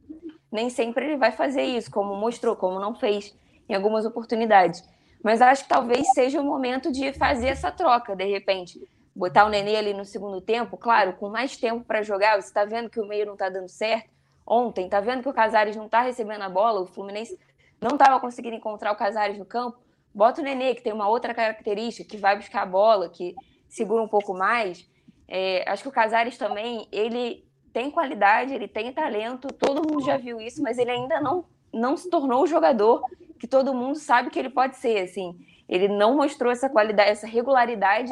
nem 0.52 0.70
sempre 0.70 1.06
ele 1.06 1.18
vai 1.18 1.32
fazer 1.32 1.64
isso, 1.64 1.91
como 1.91 2.16
mostrou, 2.16 2.56
como 2.56 2.80
não 2.80 2.95
fez 2.95 3.38
em 3.68 3.76
algumas 3.76 4.06
oportunidades. 4.06 4.84
Mas 5.24 5.41
acho 5.41 5.64
que 5.64 5.70
talvez 5.70 6.08
seja 6.14 6.39
o 6.41 6.43
momento 6.43 6.91
de 6.91 7.14
fazer 7.14 7.47
essa 7.47 7.72
troca, 7.72 8.16
de 8.16 8.26
repente. 8.26 8.80
Botar 9.16 9.45
o 9.45 9.50
Nenê 9.50 9.76
ali 9.76 9.93
no 9.93 10.06
segundo 10.06 10.39
tempo, 10.39 10.78
claro, 10.78 11.14
com 11.14 11.30
mais 11.30 11.58
tempo 11.58 11.84
para 11.84 12.02
jogar, 12.02 12.41
você 12.41 12.47
está 12.47 12.64
vendo 12.64 12.89
que 12.89 13.02
o 13.02 13.08
meio 13.08 13.26
não 13.26 13.34
está 13.34 13.50
dando 13.50 13.68
certo. 13.68 14.10
Ontem, 14.47 14.86
está 14.86 15.02
vendo 15.02 15.22
que 15.22 15.30
o 15.30 15.34
Casares 15.34 15.76
não 15.76 15.86
está 15.86 16.02
recebendo 16.02 16.41
a 16.41 16.50
bola, 16.50 16.82
o 16.82 16.88
Fluminense 16.88 17.38
não 17.82 17.91
estava 17.91 18.20
conseguindo 18.20 18.56
encontrar 18.56 18.91
o 18.91 18.95
Casares 18.95 19.38
no 19.38 19.45
campo. 19.45 19.78
Bota 20.14 20.41
o 20.41 20.43
Nenê, 20.43 20.74
que 20.74 20.82
tem 20.82 20.93
uma 20.93 21.08
outra 21.08 21.34
característica, 21.34 22.10
que 22.10 22.18
vai 22.18 22.38
buscar 22.38 22.64
a 22.64 22.66
bola, 22.66 23.10
que 23.10 23.36
segura 23.68 24.02
um 24.02 24.08
pouco 24.08 24.34
mais. 24.34 24.89
É, 25.28 25.70
acho 25.70 25.84
que 25.84 25.89
o 25.89 25.91
Casares 25.91 26.38
também, 26.38 26.88
ele 26.91 27.45
tem 27.74 27.92
qualidade, 27.92 28.54
ele 28.54 28.68
tem 28.68 28.92
talento, 28.92 29.48
todo 29.54 29.88
mundo 29.88 30.04
já 30.04 30.18
viu 30.18 30.40
isso, 30.40 30.62
mas 30.62 30.78
ele 30.78 30.92
ainda 30.92 31.20
não, 31.20 31.46
não 31.74 31.96
se 31.96 32.10
tornou 32.10 32.44
o 32.44 32.48
jogador 32.48 33.04
que 33.40 33.48
todo 33.48 33.74
mundo 33.74 33.98
sabe 33.98 34.30
que 34.30 34.38
ele 34.38 34.50
pode 34.50 34.76
ser, 34.76 35.00
assim. 35.00 35.40
Ele 35.68 35.88
não 35.88 36.18
mostrou 36.18 36.52
essa 36.52 36.70
qualidade, 36.70 37.10
essa 37.10 37.28
regularidade 37.28 38.12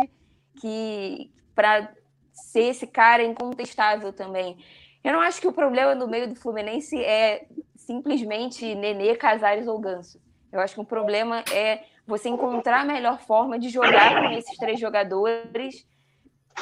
que 0.60 1.32
para 1.54 1.92
ser 2.32 2.66
esse 2.70 2.88
cara 2.88 3.24
incontestável 3.24 4.14
também. 4.14 4.58
Eu 5.04 5.14
não 5.14 5.22
acho 5.22 5.42
que 5.42 5.48
o 5.48 5.54
problema 5.54 5.96
no 5.96 6.08
meio 6.08 6.30
do 6.30 6.36
Fluminense 6.36 6.98
é 7.04 7.48
simplesmente 7.76 8.76
Nenê, 8.76 9.16
Casares 9.16 9.68
ou 9.68 9.80
Ganso. 9.80 10.22
Eu 10.52 10.60
acho 10.60 10.76
que 10.76 10.82
o 10.82 10.86
problema 10.86 11.44
é 11.52 11.84
você 12.06 12.30
encontrar 12.30 12.82
a 12.82 12.86
melhor 12.86 13.20
forma 13.20 13.60
de 13.60 13.70
jogar 13.70 14.22
com 14.22 14.32
esses 14.32 14.58
três 14.58 14.80
jogadores 14.80 15.86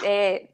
é, 0.03 0.47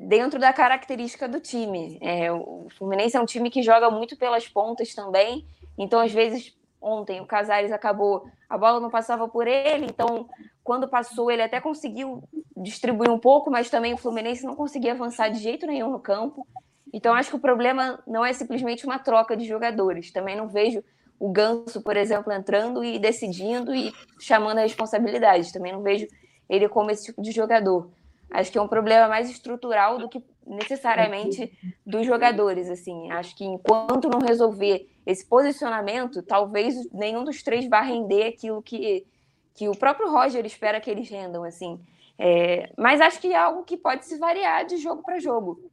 dentro 0.00 0.40
da 0.40 0.52
característica 0.52 1.28
do 1.28 1.38
time. 1.38 1.98
É, 2.00 2.32
o 2.32 2.66
Fluminense 2.78 3.16
é 3.16 3.20
um 3.20 3.26
time 3.26 3.50
que 3.50 3.62
joga 3.62 3.90
muito 3.90 4.16
pelas 4.16 4.48
pontas 4.48 4.94
também, 4.94 5.46
então 5.76 6.00
às 6.00 6.10
vezes 6.10 6.56
ontem 6.80 7.20
o 7.20 7.26
Casares 7.26 7.70
acabou, 7.70 8.26
a 8.48 8.56
bola 8.56 8.80
não 8.80 8.88
passava 8.88 9.28
por 9.28 9.46
ele, 9.46 9.84
então 9.84 10.26
quando 10.64 10.88
passou 10.88 11.30
ele 11.30 11.42
até 11.42 11.60
conseguiu 11.60 12.22
distribuir 12.56 13.10
um 13.10 13.18
pouco, 13.18 13.50
mas 13.50 13.68
também 13.68 13.92
o 13.92 13.98
Fluminense 13.98 14.46
não 14.46 14.56
conseguia 14.56 14.92
avançar 14.92 15.28
de 15.28 15.38
jeito 15.38 15.66
nenhum 15.66 15.90
no 15.90 16.00
campo. 16.00 16.46
Então 16.92 17.14
acho 17.14 17.30
que 17.30 17.36
o 17.36 17.40
problema 17.40 18.02
não 18.06 18.24
é 18.24 18.32
simplesmente 18.32 18.86
uma 18.86 18.98
troca 18.98 19.36
de 19.36 19.44
jogadores. 19.44 20.10
Também 20.10 20.34
não 20.34 20.48
vejo 20.48 20.82
o 21.18 21.30
Ganso, 21.30 21.82
por 21.82 21.96
exemplo, 21.96 22.32
entrando 22.32 22.82
e 22.82 22.98
decidindo 22.98 23.74
e 23.74 23.92
chamando 24.18 24.58
a 24.58 24.62
responsabilidade. 24.62 25.52
Também 25.52 25.72
não 25.72 25.82
vejo 25.82 26.08
ele 26.48 26.68
como 26.68 26.90
esse 26.90 27.04
tipo 27.04 27.22
de 27.22 27.30
jogador. 27.30 27.90
Acho 28.30 28.52
que 28.52 28.58
é 28.58 28.62
um 28.62 28.68
problema 28.68 29.08
mais 29.08 29.28
estrutural 29.28 29.98
do 29.98 30.08
que 30.08 30.22
necessariamente 30.46 31.52
dos 31.84 32.06
jogadores. 32.06 32.68
Assim, 32.68 33.10
acho 33.10 33.36
que 33.36 33.44
enquanto 33.44 34.08
não 34.08 34.20
resolver 34.20 34.88
esse 35.06 35.26
posicionamento, 35.26 36.22
talvez 36.22 36.74
nenhum 36.92 37.24
dos 37.24 37.42
três 37.42 37.68
vá 37.68 37.80
render 37.80 38.28
aquilo 38.28 38.62
que, 38.62 39.06
que 39.54 39.68
o 39.68 39.76
próprio 39.76 40.10
Roger 40.10 40.44
espera 40.46 40.80
que 40.80 40.90
eles 40.90 41.08
rendam. 41.08 41.44
Assim, 41.44 41.80
é, 42.18 42.70
mas 42.76 43.00
acho 43.00 43.20
que 43.20 43.32
é 43.32 43.36
algo 43.36 43.64
que 43.64 43.76
pode 43.76 44.06
se 44.06 44.18
variar 44.18 44.64
de 44.64 44.76
jogo 44.76 45.02
para 45.02 45.18
jogo 45.18 45.70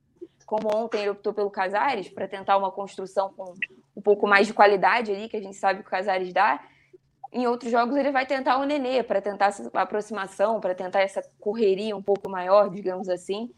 como 0.47 0.74
ontem 0.74 1.01
ele 1.01 1.10
optou 1.10 1.34
pelo 1.34 1.51
Casares, 1.51 2.08
para 2.08 2.26
tentar 2.26 2.58
uma 2.58 2.72
construção 2.72 3.32
com 3.36 3.53
um 3.95 4.01
pouco 4.01 4.26
mais 4.26 4.47
de 4.47 4.53
qualidade 4.53 5.12
ali, 5.12 5.28
que 5.28 5.36
a 5.36 5.41
gente 5.41 5.58
sabe 5.58 5.82
que 5.82 5.88
o 5.88 5.91
Casares 5.91 6.32
dá. 6.32 6.64
Em 7.38 7.45
outros 7.45 7.71
jogos 7.71 7.95
ele 7.95 8.11
vai 8.11 8.25
tentar 8.25 8.57
o 8.57 8.63
Nenê, 8.63 9.03
para 9.03 9.21
tentar 9.21 9.45
essa 9.45 9.69
aproximação, 9.75 10.59
para 10.59 10.73
tentar 10.73 11.01
essa 11.01 11.21
correria 11.39 11.95
um 11.95 12.01
pouco 12.01 12.27
maior, 12.27 12.67
digamos 12.71 13.07
assim. 13.07 13.51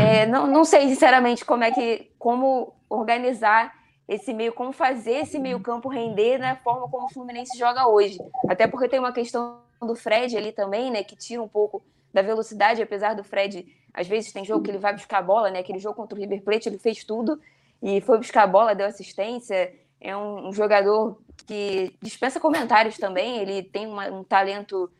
É, 0.00 0.24
não, 0.24 0.46
não 0.46 0.64
sei, 0.64 0.88
sinceramente, 0.88 1.44
como 1.44 1.62
é 1.62 1.70
que. 1.70 2.10
como 2.18 2.72
organizar 2.88 3.74
esse 4.08 4.32
meio, 4.32 4.50
como 4.54 4.72
fazer 4.72 5.24
esse 5.24 5.38
meio 5.38 5.60
campo 5.60 5.90
render 5.90 6.38
na 6.38 6.56
forma 6.56 6.88
como 6.88 7.04
o 7.04 7.10
Fluminense 7.10 7.58
joga 7.58 7.86
hoje. 7.86 8.18
Até 8.48 8.66
porque 8.66 8.88
tem 8.88 8.98
uma 8.98 9.12
questão 9.12 9.58
do 9.82 9.94
Fred 9.94 10.34
ali 10.34 10.50
também, 10.50 10.90
né? 10.90 11.04
Que 11.04 11.14
tira 11.14 11.42
um 11.42 11.48
pouco 11.48 11.82
da 12.14 12.22
velocidade, 12.22 12.80
apesar 12.80 13.14
do 13.14 13.22
Fred 13.22 13.66
às 13.92 14.08
vezes 14.08 14.32
tem 14.32 14.42
jogo 14.42 14.62
que 14.62 14.70
ele 14.70 14.78
vai 14.78 14.94
buscar 14.94 15.18
a 15.18 15.22
bola, 15.22 15.50
né? 15.50 15.58
Aquele 15.58 15.80
jogo 15.80 15.96
contra 15.96 16.16
o 16.16 16.18
River 16.18 16.42
Plate, 16.42 16.70
ele 16.70 16.78
fez 16.78 17.04
tudo 17.04 17.38
e 17.82 18.00
foi 18.00 18.16
buscar 18.16 18.44
a 18.44 18.46
bola, 18.46 18.74
deu 18.74 18.86
assistência. 18.86 19.70
É 20.06 20.16
um, 20.16 20.52
jogador 20.52 21.18
que 21.46 21.96
dispensa 22.02 22.38
comentários 22.38 22.96
também. 22.98 23.38
Ele 23.38 23.62
tem 23.62 23.86
uma, 23.86 24.06
um 24.10 24.22
talento 24.22 24.90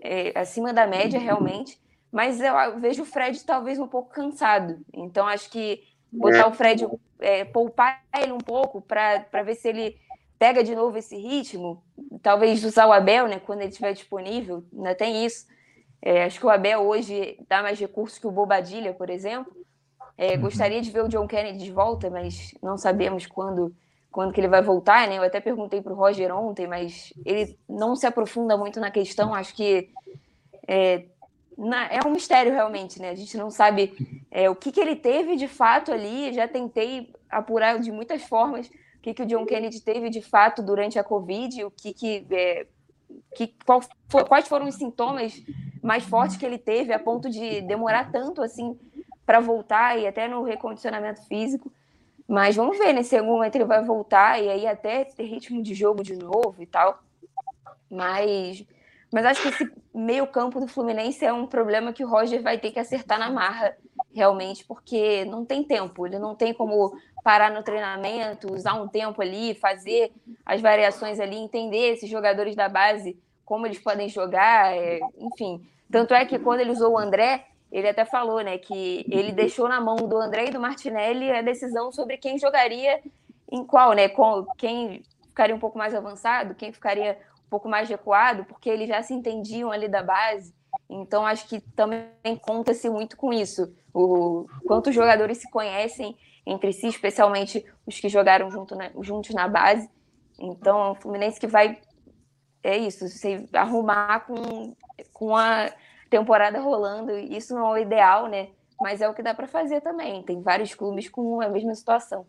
é, 0.00 0.38
acima 0.38 0.72
da 0.72 0.86
média, 0.86 1.18
realmente. 1.18 1.80
Mas 2.12 2.40
eu 2.40 2.80
vejo 2.80 3.02
o 3.02 3.06
Fred 3.06 3.42
talvez 3.44 3.78
um 3.78 3.86
pouco 3.86 4.10
cansado. 4.10 4.78
Então 4.92 5.26
acho 5.26 5.50
que 5.50 5.82
botar 6.12 6.48
o 6.48 6.52
Fred, 6.52 6.86
é, 7.20 7.44
poupar 7.44 8.02
ele 8.16 8.32
um 8.32 8.38
pouco 8.38 8.80
para 8.80 9.42
ver 9.44 9.54
se 9.54 9.68
ele 9.68 9.96
pega 10.38 10.64
de 10.64 10.74
novo 10.74 10.98
esse 10.98 11.16
ritmo. 11.16 11.82
Talvez 12.22 12.64
usar 12.64 12.86
o 12.86 12.92
Abel, 12.92 13.28
né? 13.28 13.38
Quando 13.38 13.60
ele 13.60 13.70
estiver 13.70 13.92
disponível. 13.92 14.64
Ainda 14.72 14.94
tem 14.94 15.24
isso 15.24 15.46
é, 16.02 16.24
acho 16.24 16.40
que 16.40 16.46
o 16.46 16.50
Abel 16.50 16.80
hoje 16.80 17.38
dá 17.48 17.62
mais 17.62 17.78
recursos 17.78 18.18
que 18.18 18.26
o 18.26 18.30
Bobadilha, 18.30 18.94
por 18.94 19.10
exemplo. 19.10 19.52
É. 20.16 20.36
Gostaria 20.36 20.80
de 20.80 20.90
ver 20.90 21.04
o 21.04 21.08
John 21.08 21.26
Kennedy 21.26 21.64
de 21.64 21.72
volta, 21.72 22.10
mas 22.10 22.54
não 22.62 22.76
sabemos 22.76 23.26
quando, 23.26 23.74
quando 24.10 24.32
que 24.32 24.40
ele 24.40 24.48
vai 24.48 24.62
voltar, 24.62 25.08
né? 25.08 25.18
Eu 25.18 25.22
até 25.22 25.40
perguntei 25.40 25.80
para 25.80 25.92
o 25.92 25.96
Roger 25.96 26.34
ontem, 26.34 26.66
mas 26.66 27.12
ele 27.24 27.58
não 27.68 27.94
se 27.94 28.06
aprofunda 28.06 28.56
muito 28.56 28.80
na 28.80 28.90
questão. 28.90 29.34
Acho 29.34 29.54
que 29.54 29.90
é, 30.66 31.04
na, 31.56 31.86
é 31.86 32.00
um 32.04 32.10
mistério 32.10 32.52
realmente, 32.52 33.00
né? 33.00 33.10
A 33.10 33.14
gente 33.14 33.36
não 33.36 33.50
sabe 33.50 34.24
é, 34.30 34.50
o 34.50 34.56
que, 34.56 34.72
que 34.72 34.80
ele 34.80 34.96
teve 34.96 35.36
de 35.36 35.46
fato 35.46 35.92
ali. 35.92 36.32
Já 36.32 36.48
tentei 36.48 37.12
apurar 37.28 37.78
de 37.78 37.92
muitas 37.92 38.22
formas 38.22 38.68
o 38.68 39.02
que, 39.02 39.14
que 39.14 39.22
o 39.22 39.26
John 39.26 39.46
Kennedy 39.46 39.80
teve 39.80 40.10
de 40.10 40.20
fato 40.20 40.62
durante 40.62 40.98
a 40.98 41.04
Covid, 41.04 41.64
o 41.64 41.70
que, 41.70 41.94
que 41.94 42.26
é, 42.30 42.66
que, 43.34 43.54
qual, 43.64 43.80
quais 44.28 44.48
foram 44.48 44.68
os 44.68 44.74
sintomas 44.74 45.42
mais 45.82 46.04
fortes 46.04 46.36
que 46.36 46.44
ele 46.44 46.58
teve 46.58 46.92
a 46.92 46.98
ponto 46.98 47.30
de 47.30 47.60
demorar 47.62 48.10
tanto 48.10 48.42
assim 48.42 48.78
para 49.24 49.40
voltar 49.40 49.98
e 49.98 50.06
até 50.06 50.28
no 50.28 50.42
recondicionamento 50.42 51.22
físico. 51.26 51.72
Mas 52.30 52.54
vamos 52.54 52.78
ver, 52.78 52.92
nesse 52.92 53.16
algum 53.16 53.32
momento 53.32 53.56
ele 53.56 53.64
vai 53.64 53.84
voltar 53.84 54.40
e 54.40 54.48
aí 54.48 54.64
até 54.64 55.04
ter 55.04 55.24
ritmo 55.24 55.60
de 55.60 55.74
jogo 55.74 56.00
de 56.00 56.14
novo 56.14 56.54
e 56.60 56.66
tal. 56.66 57.02
Mas, 57.90 58.64
mas 59.12 59.26
acho 59.26 59.42
que 59.42 59.48
esse 59.48 59.72
meio 59.92 60.28
campo 60.28 60.60
do 60.60 60.68
Fluminense 60.68 61.24
é 61.24 61.32
um 61.32 61.44
problema 61.44 61.92
que 61.92 62.04
o 62.04 62.08
Roger 62.08 62.40
vai 62.40 62.56
ter 62.56 62.70
que 62.70 62.78
acertar 62.78 63.18
na 63.18 63.28
marra, 63.28 63.76
realmente, 64.14 64.64
porque 64.64 65.24
não 65.24 65.44
tem 65.44 65.64
tempo. 65.64 66.06
Ele 66.06 66.20
não 66.20 66.36
tem 66.36 66.54
como 66.54 66.96
parar 67.24 67.50
no 67.50 67.64
treinamento, 67.64 68.54
usar 68.54 68.74
um 68.74 68.86
tempo 68.86 69.20
ali, 69.20 69.52
fazer 69.56 70.12
as 70.46 70.60
variações 70.60 71.18
ali, 71.18 71.34
entender 71.34 71.94
esses 71.94 72.08
jogadores 72.08 72.54
da 72.54 72.68
base, 72.68 73.18
como 73.44 73.66
eles 73.66 73.80
podem 73.80 74.08
jogar, 74.08 74.72
é, 74.72 75.00
enfim. 75.18 75.66
Tanto 75.90 76.14
é 76.14 76.24
que 76.24 76.38
quando 76.38 76.60
ele 76.60 76.70
usou 76.70 76.92
o 76.92 76.98
André, 76.98 77.44
ele 77.70 77.88
até 77.88 78.04
falou, 78.04 78.40
né, 78.40 78.58
que 78.58 79.06
ele 79.08 79.32
deixou 79.32 79.68
na 79.68 79.80
mão 79.80 79.96
do 79.96 80.16
André 80.16 80.46
e 80.46 80.50
do 80.50 80.60
Martinelli 80.60 81.30
a 81.30 81.42
decisão 81.42 81.92
sobre 81.92 82.16
quem 82.16 82.38
jogaria 82.38 83.00
em 83.50 83.64
qual, 83.64 83.92
né, 83.92 84.08
com 84.08 84.44
quem 84.56 85.02
ficaria 85.28 85.54
um 85.54 85.60
pouco 85.60 85.78
mais 85.78 85.94
avançado, 85.94 86.54
quem 86.54 86.72
ficaria 86.72 87.18
um 87.46 87.50
pouco 87.50 87.68
mais 87.68 87.88
recuado, 87.88 88.44
porque 88.44 88.68
eles 88.68 88.88
já 88.88 89.02
se 89.02 89.14
entendiam 89.14 89.70
ali 89.70 89.88
da 89.88 90.02
base. 90.02 90.54
Então 90.88 91.26
acho 91.26 91.48
que 91.48 91.60
também 91.60 92.36
conta-se 92.40 92.88
muito 92.88 93.16
com 93.16 93.32
isso, 93.32 93.72
o 93.92 94.46
quantos 94.66 94.94
jogadores 94.94 95.38
se 95.38 95.50
conhecem 95.50 96.16
entre 96.46 96.72
si, 96.72 96.88
especialmente 96.88 97.64
os 97.86 97.98
que 98.00 98.08
jogaram 98.08 98.50
junto 98.50 98.74
na, 98.74 98.90
juntos 99.00 99.34
na 99.34 99.46
base. 99.46 99.88
Então, 100.38 100.92
o 100.92 100.94
Fluminense 100.94 101.38
que 101.38 101.46
vai 101.46 101.78
é 102.62 102.76
isso, 102.76 103.08
se 103.08 103.48
arrumar 103.52 104.20
com, 104.26 104.74
com 105.12 105.36
a 105.36 105.70
temporada 106.10 106.60
rolando, 106.60 107.16
isso 107.16 107.54
não 107.54 107.68
é 107.68 107.72
o 107.72 107.78
ideal, 107.78 108.28
né? 108.28 108.48
Mas 108.80 109.00
é 109.00 109.08
o 109.08 109.14
que 109.14 109.22
dá 109.22 109.32
para 109.32 109.46
fazer 109.46 109.80
também. 109.80 110.22
Tem 110.22 110.42
vários 110.42 110.74
clubes 110.74 111.08
com 111.08 111.40
a 111.40 111.48
mesma 111.48 111.74
situação. 111.74 112.26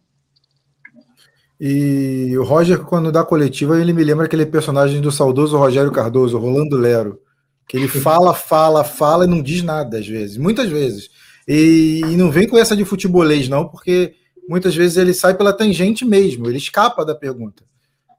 E 1.59 2.36
o 2.38 2.43
Roger, 2.43 2.79
quando 2.79 3.11
dá 3.11 3.23
coletiva, 3.23 3.79
ele 3.79 3.93
me 3.93 4.03
lembra 4.03 4.25
aquele 4.25 4.45
personagem 4.45 4.99
do 4.99 5.11
saudoso 5.11 5.57
Rogério 5.57 5.91
Cardoso, 5.91 6.38
Rolando 6.38 6.75
Lero, 6.75 7.19
que 7.67 7.77
ele 7.77 7.88
fala, 7.88 8.34
fala, 8.34 8.84
fala 8.84 9.25
e 9.25 9.27
não 9.27 9.41
diz 9.41 9.61
nada 9.61 9.99
às 9.99 10.07
vezes, 10.07 10.38
muitas 10.38 10.69
vezes. 10.69 11.09
E, 11.47 12.01
e, 12.03 12.17
não 12.17 12.32
vem 12.32 12.47
com 12.47 12.57
essa 12.57 12.75
de 12.75 12.84
futebolês, 12.84 13.47
não, 13.47 13.67
porque 13.67 14.15
muitas 14.49 14.75
vezes 14.75 14.97
ele 14.97 15.13
sai 15.13 15.36
pela 15.36 15.53
tangente 15.53 16.03
mesmo, 16.03 16.47
ele 16.47 16.57
escapa 16.57 17.05
da 17.05 17.15
pergunta. 17.15 17.63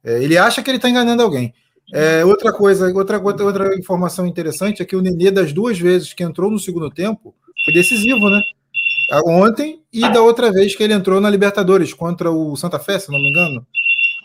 É, 0.05 0.23
ele 0.23 0.39
acha 0.39 0.63
que 0.63 0.71
ele 0.71 0.79
está 0.79 0.89
enganando 0.89 1.23
alguém. 1.23 1.53
É, 1.93 2.25
outra 2.25 2.53
coisa, 2.53 2.93
outra, 2.93 3.19
outra, 3.21 3.77
informação 3.79 4.27
interessante 4.27 4.83
é 4.83 4.85
que 4.85 4.97
o 4.97 5.03
Nenê, 5.03 5.31
das 5.31 5.53
duas 5.53 5.79
vezes 5.79 6.13
que 6.13 6.23
entrou 6.23 6.51
no 6.51 6.59
segundo 6.59 6.91
tempo, 6.91 7.35
foi 7.65 7.75
decisivo, 7.75 8.31
né? 8.31 8.41
Ontem 9.27 9.83
e 9.93 10.01
da 10.01 10.23
outra 10.23 10.51
vez 10.51 10.75
que 10.75 10.83
ele 10.83 10.95
entrou 10.95 11.21
na 11.21 11.29
Libertadores 11.29 11.93
contra 11.93 12.31
o 12.31 12.57
Santa 12.57 12.79
Fé, 12.79 12.99
se 12.99 13.11
não 13.11 13.19
me 13.19 13.31
engano. 13.31 13.67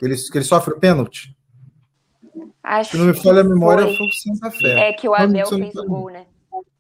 Ele, 0.02 0.16
que 0.16 0.38
ele 0.38 0.46
sofre 0.46 0.74
o 0.74 0.80
pênalti. 0.80 1.36
Acho 2.64 2.92
se 2.92 2.98
não 2.98 3.06
me 3.06 3.14
falha 3.14 3.42
a 3.42 3.44
memória, 3.44 3.86
foi, 3.86 3.96
foi 3.96 4.08
o 4.08 4.12
Santa 4.12 4.52
Fé. 4.52 4.90
É 4.90 4.94
que 4.94 5.08
o 5.08 5.14
Abel 5.14 5.46
fez 5.46 5.76
o 5.76 5.86
gol, 5.86 6.10
né? 6.10 6.26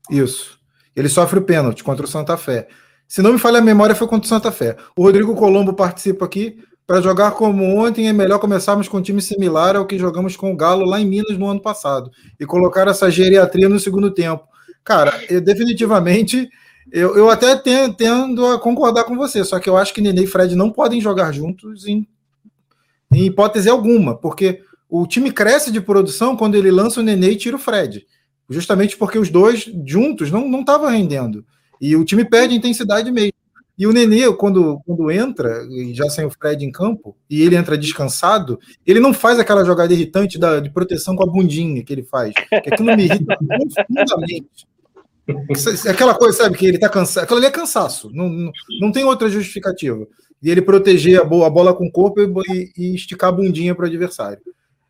Isso. 0.09 0.57
Ele 0.95 1.09
sofre 1.09 1.39
o 1.39 1.43
pênalti 1.43 1.84
contra 1.84 2.05
o 2.05 2.09
Santa 2.09 2.38
Fé. 2.38 2.67
Se 3.07 3.21
não 3.21 3.34
me 3.34 3.39
falha 3.39 3.59
a 3.59 3.61
memória, 3.61 3.95
foi 3.95 4.07
contra 4.07 4.25
o 4.25 4.30
Santa 4.30 4.51
Fé. 4.51 4.75
O 4.95 5.03
Rodrigo 5.03 5.36
Colombo 5.36 5.73
participa 5.73 6.25
aqui. 6.25 6.61
Para 6.88 7.01
jogar 7.01 7.31
como 7.31 7.65
ontem, 7.77 8.07
é 8.07 8.13
melhor 8.13 8.39
começarmos 8.39 8.88
com 8.88 8.97
um 8.97 9.01
time 9.01 9.21
similar 9.21 9.75
ao 9.75 9.85
que 9.85 9.99
jogamos 9.99 10.38
com 10.38 10.53
o 10.53 10.55
Galo 10.55 10.85
lá 10.85 11.01
em 11.01 11.05
Minas 11.05 11.38
no 11.38 11.47
ano 11.47 11.61
passado 11.61 12.09
e 12.39 12.45
colocar 12.45 12.88
essa 12.88 13.11
geriatria 13.11 13.67
no 13.67 13.77
segundo 13.79 14.09
tempo. 14.09 14.45
Cara, 14.85 15.13
eu, 15.29 15.41
definitivamente, 15.41 16.49
eu, 16.89 17.17
eu 17.17 17.29
até 17.29 17.57
tendo 17.57 18.45
a 18.45 18.57
concordar 18.57 19.03
com 19.03 19.17
você, 19.17 19.43
só 19.43 19.59
que 19.59 19.69
eu 19.69 19.75
acho 19.75 19.93
que 19.93 19.99
Nenê 19.99 20.23
e 20.23 20.27
Fred 20.27 20.55
não 20.55 20.71
podem 20.71 21.01
jogar 21.01 21.33
juntos 21.33 21.85
em, 21.85 22.07
em 23.11 23.25
hipótese 23.25 23.69
alguma, 23.69 24.15
porque 24.15 24.61
o 24.89 25.05
time 25.05 25.29
cresce 25.29 25.69
de 25.69 25.81
produção 25.81 26.38
quando 26.38 26.55
ele 26.55 26.71
lança 26.71 27.01
o 27.01 27.03
Nenê 27.03 27.31
e 27.31 27.35
tira 27.35 27.57
o 27.57 27.59
Fred 27.59 28.07
justamente 28.49 28.97
porque 28.97 29.19
os 29.19 29.29
dois 29.29 29.69
juntos 29.85 30.31
não 30.31 30.59
estavam 30.59 30.89
rendendo. 30.89 31.45
E 31.79 31.95
o 31.95 32.05
time 32.05 32.25
perde 32.25 32.55
intensidade 32.55 33.11
mesmo. 33.11 33.33
E 33.78 33.86
o 33.86 33.93
Nenê, 33.93 34.32
quando, 34.34 34.82
quando 34.86 35.11
entra, 35.11 35.61
já 35.93 36.09
sem 36.09 36.25
o 36.25 36.32
Fred 36.32 36.65
em 36.65 36.71
campo, 36.71 37.15
e 37.30 37.43
ele 37.43 37.55
entra 37.55 37.78
descansado, 37.78 38.59
ele 38.86 38.99
não 38.99 39.13
faz 39.13 39.38
aquela 39.38 39.63
jogada 39.63 39.93
irritante 39.93 40.39
da, 40.39 40.59
de 40.59 40.71
proteção 40.71 41.15
com 41.15 41.23
a 41.23 41.28
bundinha 41.28 41.84
que 41.84 41.93
ele 41.93 42.03
faz. 42.03 42.34
Que 42.34 42.55
aquilo 42.55 42.95
me 42.95 43.05
irrita 43.05 43.38
profundamente. 43.38 44.67
Aquela 45.88 46.15
coisa, 46.15 46.38
sabe, 46.38 46.57
que 46.57 46.65
ele 46.65 46.80
tá 46.80 46.89
cansado. 46.89 47.25
Aquilo 47.25 47.38
ali 47.38 47.47
é 47.47 47.51
cansaço. 47.51 48.09
Não, 48.11 48.28
não, 48.28 48.51
não 48.82 48.91
tem 48.91 49.03
outra 49.03 49.30
justificativa. 49.30 50.07
e 50.41 50.49
ele 50.49 50.61
proteger 50.61 51.21
a 51.21 51.23
bola 51.23 51.73
com 51.73 51.86
o 51.86 51.91
corpo 51.91 52.19
e, 52.49 52.71
e 52.75 52.95
esticar 52.95 53.30
a 53.30 53.34
bundinha 53.34 53.75
para 53.75 53.86
o 53.86 53.88
adversário. 53.88 54.41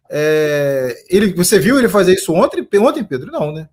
É, 0.10 0.96
ele, 1.10 1.34
você 1.34 1.60
viu 1.60 1.78
ele 1.78 1.90
fazer 1.90 2.14
isso 2.14 2.34
ontem, 2.34 2.66
ontem, 2.80 3.04
Pedro? 3.04 3.32
Não, 3.32 3.52
né? 3.52 3.68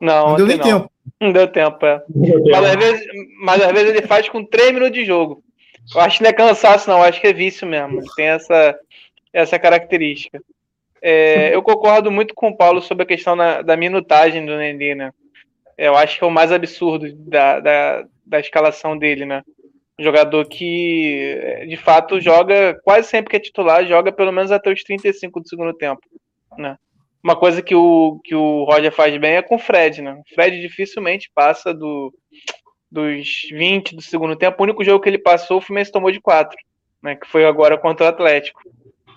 Não, 0.00 0.30
não 0.30 0.36
deu 0.36 0.46
nem 0.46 0.56
não. 0.56 0.64
tempo. 0.64 0.90
Não 1.20 1.32
deu 1.32 1.48
tempo, 1.48 1.84
é. 1.86 2.02
Mas 2.50 2.64
às, 2.64 2.76
vezes, 2.76 3.06
mas 3.40 3.62
às 3.62 3.72
vezes 3.72 3.88
ele 3.90 4.06
faz 4.06 4.28
com 4.28 4.44
3 4.44 4.72
minutos 4.72 4.94
de 4.94 5.04
jogo. 5.04 5.42
Eu 5.94 6.00
acho 6.00 6.18
que 6.18 6.24
não 6.24 6.30
é 6.30 6.32
cansaço, 6.32 6.90
não. 6.90 6.98
Eu 6.98 7.04
acho 7.04 7.20
que 7.20 7.26
é 7.26 7.32
vício 7.32 7.66
mesmo. 7.66 8.02
Tem 8.14 8.26
essa, 8.26 8.78
essa 9.32 9.58
característica. 9.58 10.40
É, 11.00 11.54
eu 11.54 11.62
concordo 11.62 12.10
muito 12.10 12.34
com 12.34 12.48
o 12.48 12.56
Paulo 12.56 12.82
sobre 12.82 13.04
a 13.04 13.06
questão 13.06 13.36
da, 13.36 13.62
da 13.62 13.76
minutagem 13.76 14.44
do 14.44 14.56
Nenê, 14.56 14.94
né? 14.94 15.12
Eu 15.78 15.96
acho 15.96 16.18
que 16.18 16.24
é 16.24 16.26
o 16.26 16.30
mais 16.30 16.50
absurdo 16.50 17.12
da, 17.14 17.60
da, 17.60 18.04
da 18.24 18.40
escalação 18.40 18.98
dele, 18.98 19.24
né? 19.24 19.42
Um 19.98 20.02
jogador 20.02 20.46
que, 20.46 21.64
de 21.68 21.76
fato, 21.76 22.20
joga 22.20 22.78
quase 22.82 23.08
sempre 23.08 23.30
que 23.30 23.36
é 23.36 23.40
titular, 23.40 23.86
joga 23.86 24.10
pelo 24.10 24.32
menos 24.32 24.50
até 24.50 24.70
os 24.70 24.82
35 24.82 25.40
do 25.40 25.48
segundo 25.48 25.72
tempo, 25.74 26.02
né? 26.58 26.76
Uma 27.22 27.36
coisa 27.36 27.60
que 27.60 27.74
o, 27.74 28.20
que 28.22 28.34
o 28.34 28.64
Roger 28.64 28.92
faz 28.92 29.16
bem 29.18 29.36
é 29.36 29.42
com 29.42 29.56
o 29.56 29.58
Fred, 29.58 30.00
né? 30.02 30.12
O 30.14 30.34
Fred 30.34 30.60
dificilmente 30.60 31.30
passa 31.34 31.74
do, 31.74 32.14
dos 32.90 33.48
20 33.50 33.96
do 33.96 34.02
segundo 34.02 34.36
tempo. 34.36 34.56
O 34.58 34.62
único 34.62 34.84
jogo 34.84 35.02
que 35.02 35.08
ele 35.08 35.18
passou, 35.18 35.58
o 35.58 35.60
Fluminense 35.60 35.92
tomou 35.92 36.10
de 36.10 36.20
4, 36.20 36.56
né? 37.02 37.16
Que 37.16 37.26
foi 37.26 37.44
agora 37.44 37.76
contra 37.76 38.06
o 38.06 38.08
Atlético. 38.08 38.60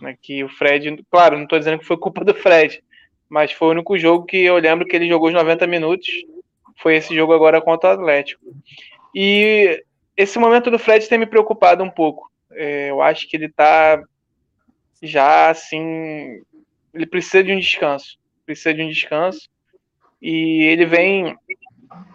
Né? 0.01 0.17
Que 0.21 0.43
o 0.43 0.49
Fred, 0.49 1.03
claro, 1.11 1.35
não 1.35 1.43
estou 1.43 1.59
dizendo 1.59 1.79
que 1.79 1.85
foi 1.85 1.97
culpa 1.97 2.23
do 2.23 2.33
Fred, 2.33 2.83
mas 3.27 3.51
foi 3.51 3.67
o 3.67 3.71
único 3.71 3.97
jogo 3.97 4.25
que 4.25 4.37
eu 4.37 4.57
lembro 4.57 4.87
que 4.87 4.95
ele 4.95 5.07
jogou 5.07 5.27
os 5.27 5.33
90 5.33 5.67
minutos. 5.67 6.07
Foi 6.77 6.95
esse 6.95 7.13
jogo 7.13 7.33
agora 7.33 7.61
contra 7.61 7.89
o 7.89 7.93
Atlético. 7.93 8.41
E 9.13 9.83
esse 10.15 10.39
momento 10.39 10.71
do 10.71 10.79
Fred 10.79 11.07
tem 11.07 11.17
me 11.17 11.25
preocupado 11.25 11.83
um 11.83 11.89
pouco. 11.89 12.31
É, 12.51 12.89
eu 12.89 13.01
acho 13.01 13.27
que 13.27 13.37
ele 13.37 13.45
está 13.45 14.01
já 15.01 15.49
assim 15.49 16.41
ele 16.93 17.05
precisa 17.05 17.43
de 17.43 17.51
um 17.51 17.59
descanso. 17.59 18.17
Precisa 18.45 18.73
de 18.73 18.81
um 18.81 18.89
descanso. 18.89 19.49
E 20.21 20.63
ele 20.63 20.85
vem 20.85 21.35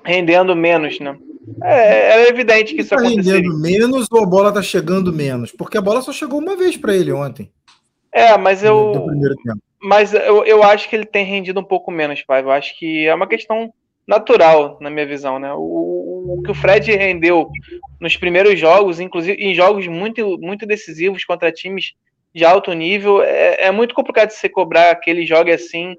rendendo 0.05 0.55
menos, 0.55 1.01
né? 1.01 1.16
É, 1.62 2.22
é 2.22 2.29
evidente 2.29 2.75
que 2.75 2.81
isso 2.81 2.91
tá 2.91 2.97
aconteceria. 2.97 3.35
rendendo 3.35 3.61
menos 3.61 4.07
ou 4.11 4.22
a 4.22 4.27
bola 4.27 4.53
tá 4.53 4.62
chegando 4.62 5.12
menos? 5.12 5.53
Porque 5.53 5.77
a 5.77 5.83
bola 5.83 6.01
só 6.01 6.12
chegou 6.12 6.41
uma 6.41 6.57
vez 6.57 6.77
para 6.77 6.95
ele 6.95 7.12
ontem. 7.12 7.51
É, 8.12 8.37
mas 8.39 8.62
eu. 8.62 9.07
Mas 9.83 10.14
eu, 10.14 10.45
eu 10.45 10.62
acho 10.62 10.89
que 10.89 10.97
ele 10.97 11.05
tem 11.05 11.27
rendido 11.27 11.61
um 11.61 11.64
pouco 11.64 11.91
menos, 11.91 12.22
pai. 12.22 12.41
Eu 12.41 12.51
acho 12.51 12.79
que 12.79 13.07
é 13.07 13.14
uma 13.14 13.27
questão 13.27 13.70
natural, 14.07 14.79
na 14.81 14.89
minha 14.89 15.07
visão, 15.07 15.39
né? 15.39 15.53
O, 15.53 16.39
o, 16.39 16.43
que 16.43 16.51
o 16.51 16.55
Fred 16.55 16.91
rendeu 16.93 17.51
nos 18.01 18.16
primeiros 18.16 18.59
jogos, 18.59 19.01
inclusive 19.01 19.43
em 19.43 19.55
jogos 19.55 19.87
muito, 19.87 20.39
muito 20.39 20.64
decisivos 20.64 21.25
contra 21.25 21.53
times 21.53 21.93
de 22.35 22.45
alto 22.45 22.72
nível, 22.72 23.22
é, 23.22 23.66
é 23.66 23.70
muito 23.70 23.95
complicado 23.95 24.28
de 24.28 24.35
você 24.35 24.49
cobrar 24.49 24.95
que 24.97 25.09
ele 25.09 25.24
jogue 25.24 25.53
assim 25.53 25.97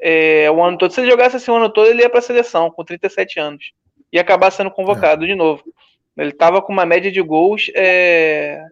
é, 0.00 0.50
o 0.50 0.62
ano 0.62 0.76
todo. 0.76 0.90
Se 0.90 1.00
ele 1.00 1.10
jogasse 1.10 1.36
assim 1.36 1.50
o 1.50 1.56
ano 1.56 1.70
todo, 1.70 1.88
ele 1.88 2.02
ia 2.02 2.10
para 2.10 2.18
a 2.18 2.22
seleção 2.22 2.70
com 2.70 2.84
37 2.84 3.38
anos 3.38 3.72
e 4.12 4.18
acabar 4.18 4.50
sendo 4.50 4.70
convocado 4.70 5.24
é. 5.24 5.28
de 5.28 5.34
novo. 5.34 5.62
Ele 6.16 6.30
estava 6.30 6.62
com 6.62 6.72
uma 6.72 6.86
média 6.86 7.12
de 7.12 7.20
gols 7.20 7.70
é, 7.74 8.64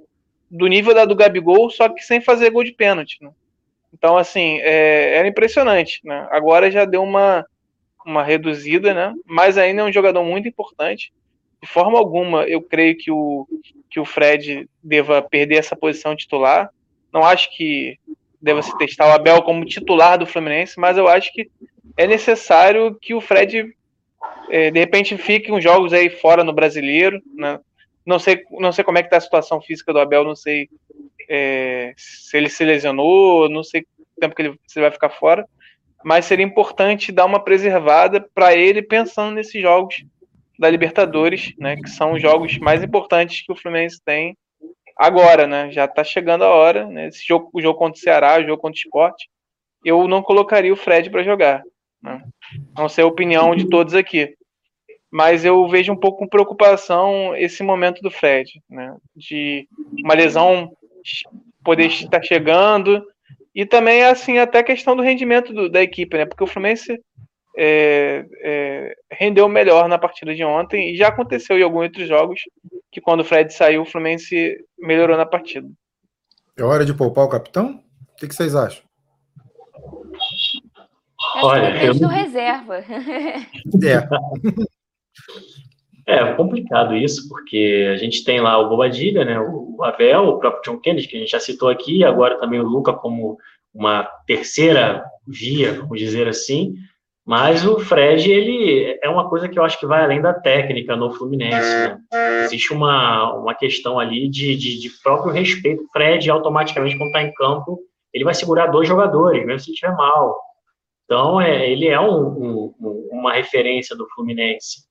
do 0.50 0.66
nível 0.66 0.94
da 0.94 1.04
do 1.04 1.14
Gabigol, 1.14 1.70
só 1.70 1.88
que 1.88 2.02
sem 2.02 2.20
fazer 2.20 2.50
gol 2.50 2.64
de 2.64 2.72
pênalti. 2.72 3.18
Né? 3.20 3.30
Então, 3.92 4.16
assim, 4.16 4.58
é, 4.60 5.16
era 5.16 5.28
impressionante. 5.28 6.00
Né? 6.04 6.26
Agora 6.30 6.70
já 6.70 6.84
deu 6.84 7.02
uma, 7.02 7.46
uma 8.04 8.22
reduzida, 8.22 8.94
né? 8.94 9.14
mas 9.26 9.58
ainda 9.58 9.82
é 9.82 9.84
um 9.84 9.92
jogador 9.92 10.24
muito 10.24 10.48
importante. 10.48 11.12
De 11.62 11.68
forma 11.68 11.98
alguma, 11.98 12.44
eu 12.44 12.60
creio 12.60 12.96
que 12.96 13.10
o, 13.10 13.46
que 13.90 14.00
o 14.00 14.04
Fred 14.04 14.68
deva 14.82 15.22
perder 15.22 15.56
essa 15.56 15.76
posição 15.76 16.16
titular. 16.16 16.70
Não 17.14 17.24
acho 17.24 17.48
que 17.56 17.96
deva 18.42 18.60
se 18.60 18.76
testar 18.76 19.06
o 19.06 19.12
Abel 19.12 19.40
como 19.42 19.64
titular 19.64 20.18
do 20.18 20.26
Fluminense, 20.26 20.78
mas 20.78 20.98
eu 20.98 21.06
acho 21.06 21.32
que 21.32 21.48
é 21.96 22.08
necessário 22.08 22.98
que 23.00 23.14
o 23.14 23.20
Fred 23.20 23.72
é, 24.50 24.70
de 24.72 24.80
repente 24.80 25.16
fique 25.16 25.52
uns 25.52 25.62
jogos 25.62 25.92
aí 25.92 26.10
fora 26.10 26.42
no 26.42 26.52
brasileiro. 26.52 27.22
Né? 27.36 27.60
Não, 28.04 28.18
sei, 28.18 28.42
não 28.50 28.72
sei 28.72 28.82
como 28.82 28.98
é 28.98 29.02
que 29.02 29.08
tá 29.08 29.16
a 29.16 29.20
situação 29.20 29.62
física 29.62 29.92
do 29.92 30.00
Abel, 30.00 30.24
não 30.24 30.34
sei 30.34 30.68
é, 31.30 31.94
se 31.96 32.36
ele 32.36 32.48
se 32.48 32.64
lesionou, 32.64 33.48
não 33.48 33.62
sei 33.62 33.82
o 34.16 34.20
tempo 34.20 34.34
que 34.34 34.42
ele, 34.42 34.58
se 34.66 34.78
ele 34.78 34.86
vai 34.86 34.92
ficar 34.92 35.10
fora, 35.10 35.46
mas 36.04 36.24
seria 36.24 36.44
importante 36.44 37.12
dar 37.12 37.24
uma 37.24 37.42
preservada 37.42 38.20
para 38.34 38.54
ele 38.54 38.82
pensando 38.82 39.34
nesses 39.34 39.62
jogos 39.62 40.04
da 40.58 40.68
Libertadores, 40.68 41.54
né, 41.58 41.76
que 41.76 41.88
são 41.88 42.12
os 42.12 42.22
jogos 42.22 42.58
mais 42.58 42.82
importantes 42.82 43.44
que 43.44 43.52
o 43.52 43.56
Fluminense 43.56 44.00
tem 44.04 44.36
agora, 44.96 45.46
né? 45.46 45.70
Já 45.70 45.86
tá 45.88 46.04
chegando 46.04 46.44
a 46.44 46.48
hora, 46.48 46.86
né? 46.86 47.08
Esse 47.08 47.26
jogo, 47.26 47.50
o 47.52 47.60
jogo 47.60 47.78
contra 47.78 47.98
o 47.98 48.02
Ceará, 48.02 48.38
o 48.38 48.44
jogo 48.44 48.60
contra 48.60 48.76
o 48.76 48.80
Sport, 48.80 49.16
eu 49.84 50.08
não 50.08 50.22
colocaria 50.22 50.72
o 50.72 50.76
Fred 50.76 51.10
para 51.10 51.22
jogar. 51.22 51.62
Né? 52.02 52.22
Não 52.76 52.88
sei 52.88 53.04
a 53.04 53.06
opinião 53.06 53.54
de 53.54 53.68
todos 53.68 53.94
aqui. 53.94 54.34
Mas 55.10 55.44
eu 55.44 55.68
vejo 55.68 55.92
um 55.92 55.96
pouco 55.96 56.18
com 56.18 56.28
preocupação 56.28 57.36
esse 57.36 57.62
momento 57.62 58.00
do 58.02 58.10
Fred, 58.10 58.60
né? 58.68 58.96
De 59.14 59.68
uma 60.02 60.14
lesão 60.14 60.72
poder 61.62 61.86
estar 61.86 62.22
chegando. 62.22 63.04
E 63.54 63.64
também, 63.64 64.02
assim, 64.02 64.38
até 64.38 64.58
a 64.58 64.64
questão 64.64 64.96
do 64.96 65.02
rendimento 65.02 65.52
do, 65.52 65.68
da 65.68 65.80
equipe, 65.82 66.16
né? 66.16 66.26
Porque 66.26 66.42
o 66.42 66.46
Fluminense 66.46 67.00
é, 67.56 68.26
é, 68.40 68.96
rendeu 69.10 69.48
melhor 69.48 69.88
na 69.88 69.98
partida 69.98 70.34
de 70.34 70.44
ontem 70.44 70.92
e 70.92 70.96
já 70.96 71.08
aconteceu 71.08 71.58
em 71.58 71.62
alguns 71.62 71.84
outros 71.84 72.08
jogos 72.08 72.40
que 72.90 73.00
quando 73.00 73.20
o 73.20 73.24
Fred 73.24 73.52
saiu, 73.52 73.82
o 73.82 73.86
Fluminense 73.86 74.56
melhorou 74.78 75.16
na 75.16 75.26
partida. 75.26 75.68
É 76.56 76.62
hora 76.62 76.84
de 76.84 76.94
poupar 76.94 77.24
o 77.24 77.28
capitão? 77.28 77.82
O 78.12 78.16
que, 78.16 78.28
que 78.28 78.34
vocês 78.34 78.54
acham? 78.54 78.84
Olha, 81.42 81.84
eu... 81.84 81.94
reserva. 82.08 82.84
É. 86.06 86.28
é 86.30 86.34
complicado 86.34 86.94
isso, 86.94 87.28
porque 87.28 87.90
a 87.92 87.96
gente 87.96 88.24
tem 88.24 88.40
lá 88.40 88.58
o 88.58 88.68
Bobadilha, 88.68 89.24
né, 89.24 89.40
o 89.40 89.82
Abel, 89.82 90.24
o 90.24 90.38
próprio 90.38 90.62
John 90.62 90.80
Kennedy, 90.80 91.08
que 91.08 91.16
a 91.16 91.20
gente 91.20 91.30
já 91.30 91.40
citou 91.40 91.70
aqui, 91.70 91.98
e 91.98 92.04
agora 92.04 92.38
também 92.38 92.60
o 92.60 92.68
Luca 92.68 92.92
como 92.92 93.38
uma 93.72 94.04
terceira 94.26 95.04
via, 95.26 95.72
vamos 95.72 95.98
dizer 95.98 96.28
assim, 96.28 96.74
mas 97.26 97.66
o 97.66 97.78
Fred, 97.78 98.30
ele 98.30 98.98
é 99.02 99.08
uma 99.08 99.30
coisa 99.30 99.48
que 99.48 99.58
eu 99.58 99.64
acho 99.64 99.80
que 99.80 99.86
vai 99.86 100.04
além 100.04 100.20
da 100.20 100.34
técnica 100.34 100.94
no 100.94 101.10
Fluminense. 101.10 101.74
Né? 101.74 101.98
Existe 102.44 102.72
uma, 102.72 103.32
uma 103.32 103.54
questão 103.54 103.98
ali 103.98 104.28
de, 104.28 104.54
de, 104.54 104.78
de 104.78 104.90
próprio 105.02 105.32
respeito. 105.32 105.82
O 105.82 105.88
Fred, 105.90 106.28
automaticamente, 106.30 106.98
quando 106.98 107.08
está 107.08 107.22
em 107.22 107.32
campo, 107.32 107.80
ele 108.12 108.24
vai 108.24 108.34
segurar 108.34 108.66
dois 108.66 108.86
jogadores, 108.86 109.44
mesmo 109.44 109.60
se 109.60 109.72
estiver 109.72 109.94
mal. 109.96 110.38
Então, 111.06 111.40
é, 111.40 111.70
ele 111.70 111.88
é 111.88 111.98
um, 111.98 112.74
um, 112.78 113.08
uma 113.10 113.32
referência 113.32 113.96
do 113.96 114.06
Fluminense. 114.10 114.82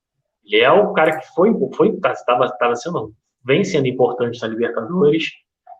Ele 0.44 0.60
é 0.60 0.70
o 0.72 0.92
cara 0.92 1.16
que 1.16 1.26
foi, 1.34 1.52
foi 1.76 1.90
estava 1.90 2.48
tá, 2.48 2.74
sendo, 2.74 3.12
vem 3.44 3.62
sendo 3.62 3.86
importante 3.86 4.42
na 4.42 4.48
Libertadores. 4.48 5.30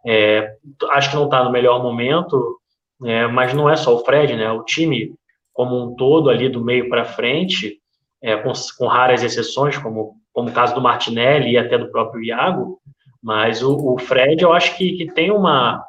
É, 0.06 0.54
acho 0.90 1.10
que 1.10 1.16
não 1.16 1.24
está 1.24 1.42
no 1.42 1.50
melhor 1.50 1.82
momento, 1.82 2.58
é, 3.04 3.26
mas 3.26 3.52
não 3.52 3.68
é 3.68 3.74
só 3.74 3.96
o 3.96 4.04
Fred, 4.04 4.36
né? 4.36 4.50
O 4.52 4.62
time 4.62 5.12
como 5.54 5.82
um 5.82 5.94
todo 5.94 6.28
ali 6.28 6.50
do 6.50 6.62
meio 6.62 6.90
para 6.90 7.04
frente, 7.04 7.78
é, 8.20 8.36
com, 8.36 8.52
com, 8.76 8.86
raras 8.86 9.22
exceções, 9.22 9.78
como, 9.78 10.16
como 10.32 10.50
o 10.50 10.52
caso 10.52 10.74
do 10.74 10.82
Martinelli 10.82 11.52
e 11.52 11.58
até 11.58 11.78
do 11.78 11.90
próprio 11.90 12.22
Iago, 12.22 12.78
mas 13.22 13.62
o, 13.62 13.94
o 13.94 13.98
Fred 13.98 14.42
eu 14.42 14.52
acho 14.52 14.76
que, 14.76 14.92
que 14.96 15.06
tem 15.06 15.30
uma. 15.30 15.82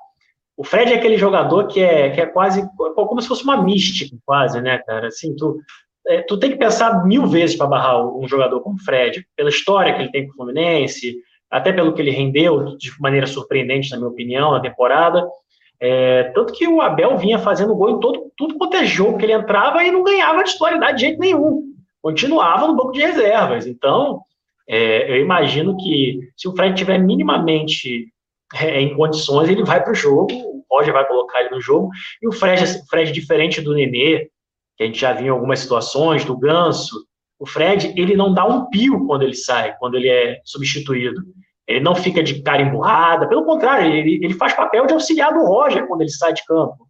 O 0.55 0.63
Fred 0.63 0.93
é 0.93 0.95
aquele 0.95 1.17
jogador 1.17 1.67
que 1.67 1.81
é, 1.81 2.11
que 2.11 2.21
é 2.21 2.25
quase 2.25 2.65
como 2.77 3.21
se 3.21 3.27
fosse 3.27 3.43
uma 3.43 3.61
mística, 3.61 4.15
quase, 4.25 4.61
né, 4.61 4.77
cara? 4.77 5.07
Assim, 5.07 5.35
tu, 5.35 5.59
é, 6.07 6.21
tu 6.21 6.37
tem 6.37 6.51
que 6.51 6.57
pensar 6.57 7.05
mil 7.05 7.25
vezes 7.25 7.57
para 7.57 7.67
barrar 7.67 8.07
um 8.07 8.25
jogador 8.27 8.61
como 8.61 8.75
o 8.75 8.83
Fred, 8.83 9.25
pela 9.35 9.49
história 9.49 9.93
que 9.93 10.01
ele 10.01 10.11
tem 10.11 10.25
com 10.25 10.31
o 10.31 10.35
Fluminense, 10.35 11.17
até 11.49 11.73
pelo 11.73 11.93
que 11.93 12.01
ele 12.01 12.11
rendeu 12.11 12.77
de 12.77 12.91
maneira 13.01 13.27
surpreendente, 13.27 13.91
na 13.91 13.97
minha 13.97 14.09
opinião, 14.09 14.51
na 14.51 14.59
temporada. 14.59 15.25
É, 15.79 16.23
tanto 16.35 16.53
que 16.53 16.67
o 16.67 16.81
Abel 16.81 17.17
vinha 17.17 17.37
fazendo 17.37 17.75
gol 17.75 17.91
em 17.91 17.99
todo, 17.99 18.31
tudo 18.37 18.57
quanto 18.57 18.77
é 18.77 18.85
jogo 18.85 19.17
que 19.17 19.25
ele 19.25 19.33
entrava 19.33 19.83
e 19.83 19.91
não 19.91 20.03
ganhava 20.03 20.43
titularidade 20.43 20.97
de 20.97 21.05
jeito 21.05 21.19
nenhum. 21.19 21.63
Continuava 22.01 22.67
no 22.67 22.75
banco 22.75 22.91
de 22.91 23.01
reservas. 23.01 23.67
Então, 23.67 24.21
é, 24.67 25.11
eu 25.11 25.21
imagino 25.21 25.77
que 25.77 26.19
se 26.35 26.47
o 26.47 26.55
Fred 26.55 26.75
tiver 26.75 26.97
minimamente 26.97 28.07
é, 28.55 28.81
em 28.81 28.95
condições, 28.95 29.49
ele 29.49 29.63
vai 29.63 29.83
para 29.83 29.91
o 29.91 29.95
jogo, 29.95 30.31
o 30.33 30.63
Roger 30.69 30.93
vai 30.93 31.07
colocar 31.07 31.41
ele 31.41 31.49
no 31.49 31.61
jogo, 31.61 31.89
e 32.21 32.27
o 32.27 32.31
Fred, 32.31 32.63
o 32.63 32.85
Fred, 32.87 33.11
diferente 33.11 33.61
do 33.61 33.73
Nenê, 33.73 34.29
que 34.77 34.83
a 34.83 34.85
gente 34.85 34.99
já 34.99 35.13
viu 35.13 35.27
em 35.27 35.29
algumas 35.29 35.59
situações, 35.59 36.25
do 36.25 36.37
Ganso, 36.37 37.05
o 37.39 37.45
Fred, 37.45 37.93
ele 37.97 38.15
não 38.15 38.33
dá 38.33 38.45
um 38.45 38.69
pio 38.69 39.05
quando 39.05 39.23
ele 39.23 39.35
sai, 39.35 39.75
quando 39.77 39.95
ele 39.95 40.09
é 40.09 40.39
substituído. 40.43 41.21
Ele 41.67 41.79
não 41.79 41.95
fica 41.95 42.21
de 42.21 42.41
cara 42.41 42.61
emburrada, 42.61 43.27
pelo 43.27 43.45
contrário, 43.45 43.91
ele, 43.91 44.19
ele 44.23 44.33
faz 44.33 44.53
papel 44.53 44.85
de 44.85 44.93
auxiliar 44.93 45.33
do 45.33 45.45
Roger 45.45 45.87
quando 45.87 46.01
ele 46.01 46.11
sai 46.11 46.33
de 46.33 46.45
campo. 46.45 46.87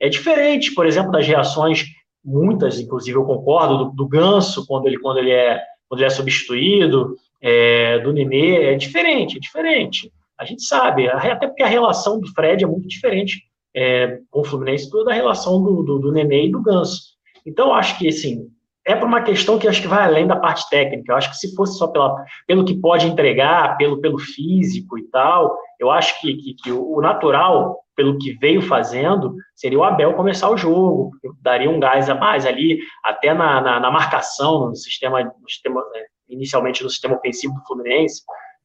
É 0.00 0.08
diferente, 0.08 0.74
por 0.74 0.86
exemplo, 0.86 1.10
das 1.10 1.26
reações, 1.26 1.84
muitas, 2.24 2.78
inclusive 2.78 3.16
eu 3.16 3.24
concordo, 3.24 3.78
do, 3.78 3.90
do 3.90 4.08
Ganso 4.08 4.66
quando 4.66 4.86
ele, 4.86 4.98
quando 4.98 5.18
ele, 5.18 5.30
é, 5.30 5.62
quando 5.88 6.00
ele 6.00 6.06
é 6.06 6.10
substituído, 6.10 7.16
é, 7.40 7.98
do 8.00 8.12
Nenê, 8.12 8.72
é 8.72 8.74
diferente, 8.76 9.36
é 9.36 9.40
diferente. 9.40 10.12
A 10.38 10.44
gente 10.44 10.62
sabe, 10.62 11.08
até 11.08 11.46
porque 11.46 11.62
a 11.62 11.68
relação 11.68 12.20
do 12.20 12.28
Fred 12.32 12.62
é 12.62 12.66
muito 12.66 12.86
diferente 12.86 13.42
é, 13.74 14.18
com 14.30 14.40
o 14.40 14.44
Fluminense 14.44 14.90
da 15.04 15.12
relação 15.12 15.62
do, 15.62 15.82
do, 15.82 15.98
do 15.98 16.12
Nenê 16.12 16.46
e 16.46 16.50
do 16.50 16.62
Ganso. 16.62 17.16
Então, 17.46 17.72
acho 17.72 17.98
que, 17.98 18.08
assim, 18.08 18.46
é 18.88 18.96
por 18.96 19.06
uma 19.06 19.20
questão 19.20 19.58
que 19.58 19.68
acho 19.68 19.82
que 19.82 19.86
vai 19.86 20.02
além 20.02 20.26
da 20.26 20.34
parte 20.34 20.66
técnica. 20.70 21.12
Eu 21.12 21.16
acho 21.16 21.28
que 21.28 21.36
se 21.36 21.54
fosse 21.54 21.76
só 21.76 21.88
pela, 21.88 22.24
pelo 22.46 22.64
que 22.64 22.74
pode 22.74 23.06
entregar, 23.06 23.76
pelo, 23.76 24.00
pelo 24.00 24.18
físico 24.18 24.98
e 24.98 25.02
tal, 25.10 25.54
eu 25.78 25.90
acho 25.90 26.18
que, 26.22 26.34
que, 26.34 26.54
que 26.54 26.72
o 26.72 26.98
natural, 27.02 27.80
pelo 27.94 28.16
que 28.16 28.32
veio 28.38 28.62
fazendo, 28.62 29.34
seria 29.54 29.78
o 29.78 29.84
Abel 29.84 30.14
começar 30.14 30.48
o 30.48 30.56
jogo, 30.56 31.10
daria 31.42 31.68
um 31.68 31.78
gás 31.78 32.08
a 32.08 32.14
mais 32.14 32.46
ali, 32.46 32.78
até 33.04 33.34
na, 33.34 33.60
na, 33.60 33.78
na 33.78 33.90
marcação, 33.90 34.70
no 34.70 34.74
sistema, 34.74 35.22
no 35.22 35.50
sistema, 35.50 35.82
né, 35.92 36.04
inicialmente 36.30 36.82
no 36.82 36.88
sistema 36.88 37.16
ofensivo 37.16 37.52
do 37.52 37.66
Fluminense, 37.66 38.22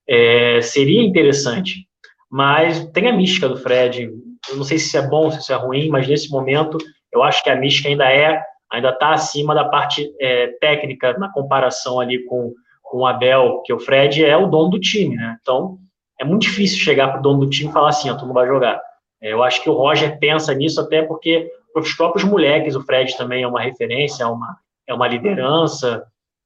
é, 0.08 0.62
seria 0.62 1.04
interessante. 1.04 1.86
Mas 2.32 2.86
tem 2.92 3.10
a 3.10 3.14
mística 3.14 3.50
do 3.50 3.58
Fred. 3.58 4.10
Eu 4.50 4.56
não 4.56 4.64
sei 4.64 4.80
se 4.80 4.88
isso 4.88 4.98
é 4.98 5.06
bom, 5.06 5.30
se 5.30 5.40
isso 5.40 5.52
é 5.52 5.56
ruim, 5.58 5.90
mas 5.90 6.08
nesse 6.08 6.32
momento 6.32 6.78
eu 7.12 7.22
acho 7.22 7.44
que 7.44 7.50
a 7.50 7.56
mística 7.58 7.90
ainda 7.90 8.10
é, 8.10 8.42
ainda 8.74 8.90
está 8.90 9.12
acima 9.14 9.54
da 9.54 9.66
parte 9.66 10.12
é, 10.20 10.48
técnica 10.60 11.16
na 11.20 11.32
comparação 11.32 12.00
ali 12.00 12.26
com, 12.26 12.52
com 12.82 12.98
o 12.98 13.06
Abel, 13.06 13.62
que 13.64 13.72
o 13.72 13.80
Fred 13.80 14.26
é 14.26 14.36
o 14.36 14.48
dono 14.48 14.72
do 14.72 14.80
time, 14.80 15.16
né? 15.16 15.38
Então 15.40 15.78
é 16.20 16.26
muito 16.26 16.42
difícil 16.42 16.80
chegar 16.80 17.10
para 17.10 17.20
o 17.20 17.22
dono 17.22 17.42
do 17.42 17.50
time 17.50 17.70
e 17.70 17.74
falar 17.74 17.90
assim, 17.90 18.10
ó, 18.10 18.16
tu 18.16 18.26
não 18.26 18.34
vai 18.34 18.48
jogar. 18.48 18.82
É, 19.22 19.32
eu 19.32 19.44
acho 19.44 19.62
que 19.62 19.70
o 19.70 19.74
Roger 19.74 20.18
pensa 20.18 20.54
nisso 20.56 20.82
até 20.82 21.04
porque 21.04 21.48
para 21.72 21.84
os 21.84 21.94
próprios 21.94 22.28
moleques 22.28 22.76
o 22.76 22.82
Fred 22.82 23.16
também 23.16 23.44
é 23.44 23.48
uma 23.48 23.62
referência, 23.62 24.24
é 24.24 24.28
uma, 24.28 24.58
é 24.88 24.94
uma 24.94 25.08
liderança. 25.08 26.04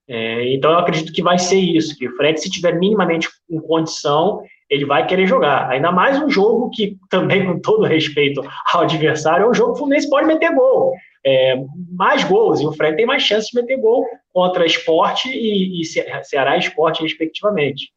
É, 0.10 0.54
então 0.54 0.72
eu 0.72 0.80
acredito 0.80 1.14
que 1.14 1.24
vai 1.24 1.40
ser 1.40 1.60
isso, 1.60 1.98
que 1.98 2.10
o 2.10 2.16
Fred, 2.18 2.42
se 2.42 2.50
tiver 2.50 2.78
minimamente 2.78 3.30
em 3.50 3.60
condição, 3.62 4.42
ele 4.70 4.84
vai 4.84 5.08
querer 5.08 5.28
jogar. 5.28 5.70
Ainda 5.70 5.94
mais 5.94 6.22
um 6.22 6.30
jogo 6.30 6.70
que, 6.72 6.98
também 7.10 7.46
com 7.46 7.58
todo 7.62 7.86
respeito 7.86 8.42
ao 8.74 8.82
adversário, 8.82 9.46
é 9.46 9.50
um 9.50 9.54
jogo 9.54 9.72
que 9.72 9.78
o 9.78 9.80
Fluminense 9.80 10.10
pode 10.10 10.28
meter 10.28 10.54
gol. 10.54 10.94
É, 11.30 11.56
mais 11.92 12.24
gols, 12.24 12.62
e 12.62 12.66
o 12.66 12.72
Fred 12.72 12.96
tem 12.96 13.06
mais 13.06 13.22
chance 13.22 13.52
de 13.52 13.60
meter 13.60 13.78
gol 13.82 14.06
contra 14.32 14.66
esporte 14.66 15.28
e, 15.28 15.82
e 15.82 15.86
Ceará 16.24 16.56
e 16.56 16.60
esporte, 16.60 17.04
respectivamente. 17.04 17.92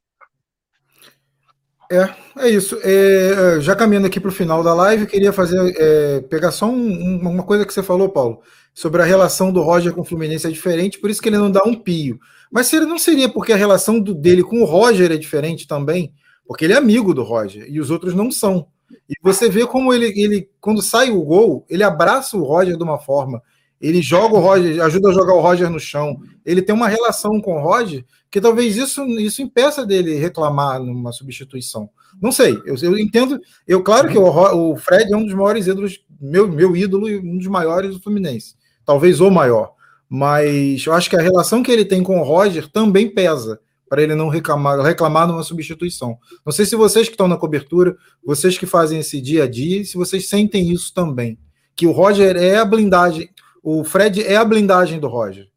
É, 1.93 2.09
é 2.47 2.49
isso. 2.49 2.79
É, 2.83 3.61
já 3.61 3.77
caminhando 3.77 4.07
aqui 4.07 4.19
para 4.19 4.29
o 4.29 4.33
final 4.33 4.63
da 4.63 4.75
live, 4.75 5.07
queria 5.07 5.33
fazer 5.33 5.59
é, 5.77 6.21
pegar 6.23 6.51
só 6.51 6.67
um, 6.67 7.19
uma 7.21 7.43
coisa 7.45 7.65
que 7.65 7.73
você 7.73 7.83
falou, 7.83 8.09
Paulo, 8.09 8.41
sobre 8.73 9.03
a 9.03 9.05
relação 9.05 9.53
do 9.53 9.63
Roger 9.63 9.93
com 9.93 10.01
o 10.01 10.05
Fluminense 10.05 10.47
é 10.47 10.51
diferente, 10.51 10.99
por 10.99 11.11
isso 11.11 11.21
que 11.21 11.29
ele 11.29 11.39
não 11.39 11.51
dá 11.51 11.63
um 11.65 11.75
pio. 11.75 12.19
Mas 12.51 12.71
não 12.73 12.99
seria 12.99 13.29
porque 13.29 13.53
a 13.53 13.57
relação 13.57 14.01
do, 14.01 14.15
dele 14.15 14.43
com 14.43 14.61
o 14.61 14.65
Roger 14.65 15.13
é 15.13 15.17
diferente 15.17 15.67
também, 15.69 16.13
porque 16.47 16.65
ele 16.65 16.73
é 16.75 16.77
amigo 16.77 17.13
do 17.13 17.23
Roger 17.23 17.65
e 17.69 17.81
os 17.81 17.91
outros 17.91 18.15
não 18.15 18.31
são. 18.31 18.67
E 19.09 19.15
você 19.23 19.49
vê 19.49 19.67
como 19.67 19.93
ele, 19.93 20.07
ele 20.21 20.49
quando 20.61 20.83
sai 20.83 21.11
o 21.11 21.23
gol, 21.23 21.65
ele 21.69 21.83
abraça 21.83 22.37
o 22.37 22.45
Roger 22.45 22.77
de 22.77 22.83
uma 22.83 22.99
forma, 22.99 23.43
ele 23.81 24.03
joga 24.03 24.35
o 24.35 24.41
Roger, 24.41 24.83
ajuda 24.83 25.09
a 25.09 25.13
jogar 25.13 25.35
o 25.35 25.41
Roger 25.41 25.71
no 25.71 25.81
chão. 25.81 26.21
Ele 26.45 26.61
tem 26.61 26.75
uma 26.75 26.89
relação 26.89 27.41
com 27.41 27.57
o 27.57 27.63
Roger 27.63 28.05
que 28.31 28.41
talvez 28.41 28.77
isso, 28.77 29.05
isso 29.19 29.43
impeça 29.43 29.87
dele 29.87 30.15
reclamar 30.15 30.81
numa 30.81 31.13
substituição. 31.13 31.89
Não 32.21 32.31
sei, 32.31 32.61
eu, 32.67 32.77
eu 32.83 32.99
entendo. 32.99 33.41
Eu, 33.67 33.83
claro 33.83 34.09
que 34.09 34.19
o, 34.19 34.25
o, 34.25 34.77
Fred 34.77 35.13
é 35.13 35.17
um 35.17 35.25
dos 35.25 35.35
maiores 35.35 35.67
ídolos, 35.67 36.05
meu, 36.21 36.47
meu 36.47 36.77
ídolo 36.77 37.09
e 37.09 37.19
um 37.19 37.39
dos 37.39 37.47
maiores 37.47 37.95
do 37.95 38.03
Fluminense. 38.03 38.55
Talvez 38.85 39.21
o 39.21 39.31
maior. 39.31 39.73
Mas 40.09 40.85
eu 40.87 40.93
acho 40.93 41.09
que 41.09 41.17
a 41.17 41.23
relação 41.23 41.63
que 41.63 41.71
ele 41.71 41.85
tem 41.85 42.03
com 42.03 42.21
o 42.21 42.25
Roger 42.25 42.71
também 42.71 43.09
pesa 43.09 43.61
para 43.91 44.05
ele 44.05 44.15
não 44.15 44.29
reclamar, 44.29 44.79
reclamar 44.81 45.27
numa 45.27 45.43
substituição. 45.43 46.17
Não 46.47 46.53
sei 46.53 46.65
se 46.65 46.77
vocês 46.77 47.09
que 47.09 47.15
estão 47.15 47.27
na 47.27 47.37
cobertura, 47.37 47.97
vocês 48.25 48.57
que 48.57 48.65
fazem 48.65 49.01
esse 49.01 49.21
dia 49.21 49.43
a 49.43 49.51
dia, 49.51 49.85
se 49.85 49.97
vocês 49.97 50.29
sentem 50.29 50.71
isso 50.71 50.95
também. 50.95 51.37
Que 51.75 51.89
o 51.89 51.91
Roger 51.91 52.37
é 52.37 52.57
a 52.57 52.65
blindagem, 52.65 53.29
o 53.61 53.83
Fred 53.83 54.23
é 54.23 54.37
a 54.37 54.45
blindagem 54.45 55.01
do 55.01 55.09
Roger. 55.09 55.51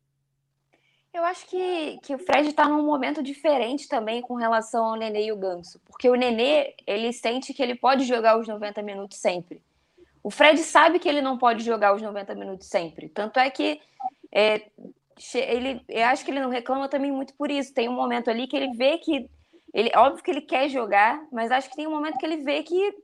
Eu 1.13 1.23
acho 1.23 1.45
que, 1.45 1.99
que 2.01 2.15
o 2.15 2.17
Fred 2.17 2.49
está 2.49 2.67
num 2.67 2.83
momento 2.83 3.21
diferente 3.21 3.87
também 3.87 4.19
com 4.19 4.33
relação 4.33 4.83
ao 4.83 4.95
Nenê 4.95 5.27
e 5.27 5.31
o 5.31 5.37
Ganso. 5.37 5.79
Porque 5.85 6.09
o 6.09 6.15
Nenê, 6.15 6.73
ele 6.87 7.13
sente 7.13 7.53
que 7.53 7.61
ele 7.61 7.75
pode 7.75 8.03
jogar 8.03 8.39
os 8.39 8.47
90 8.47 8.81
minutos 8.81 9.19
sempre. 9.19 9.61
O 10.23 10.31
Fred 10.31 10.59
sabe 10.61 10.97
que 10.97 11.07
ele 11.07 11.21
não 11.21 11.37
pode 11.37 11.63
jogar 11.63 11.95
os 11.95 12.01
90 12.01 12.33
minutos 12.33 12.67
sempre. 12.67 13.09
Tanto 13.09 13.39
é 13.39 13.47
que 13.51 13.79
é, 14.33 14.63
ele, 15.35 15.81
eu 15.87 16.05
acho 16.05 16.23
que 16.23 16.31
ele 16.31 16.39
não 16.39 16.49
reclama 16.49 16.89
também 16.89 17.11
muito 17.11 17.33
por 17.35 17.51
isso. 17.51 17.73
Tem 17.73 17.89
um 17.89 17.93
momento 17.93 18.29
ali 18.29 18.47
que 18.47 18.55
ele 18.55 18.75
vê 18.75 18.97
que 18.97 19.29
ele, 19.73 19.91
óbvio 19.95 20.23
que 20.23 20.31
ele 20.31 20.41
quer 20.41 20.69
jogar, 20.69 21.25
mas 21.31 21.51
acho 21.51 21.69
que 21.69 21.75
tem 21.75 21.87
um 21.87 21.91
momento 21.91 22.17
que 22.17 22.25
ele 22.25 22.37
vê 22.37 22.63
que 22.63 22.95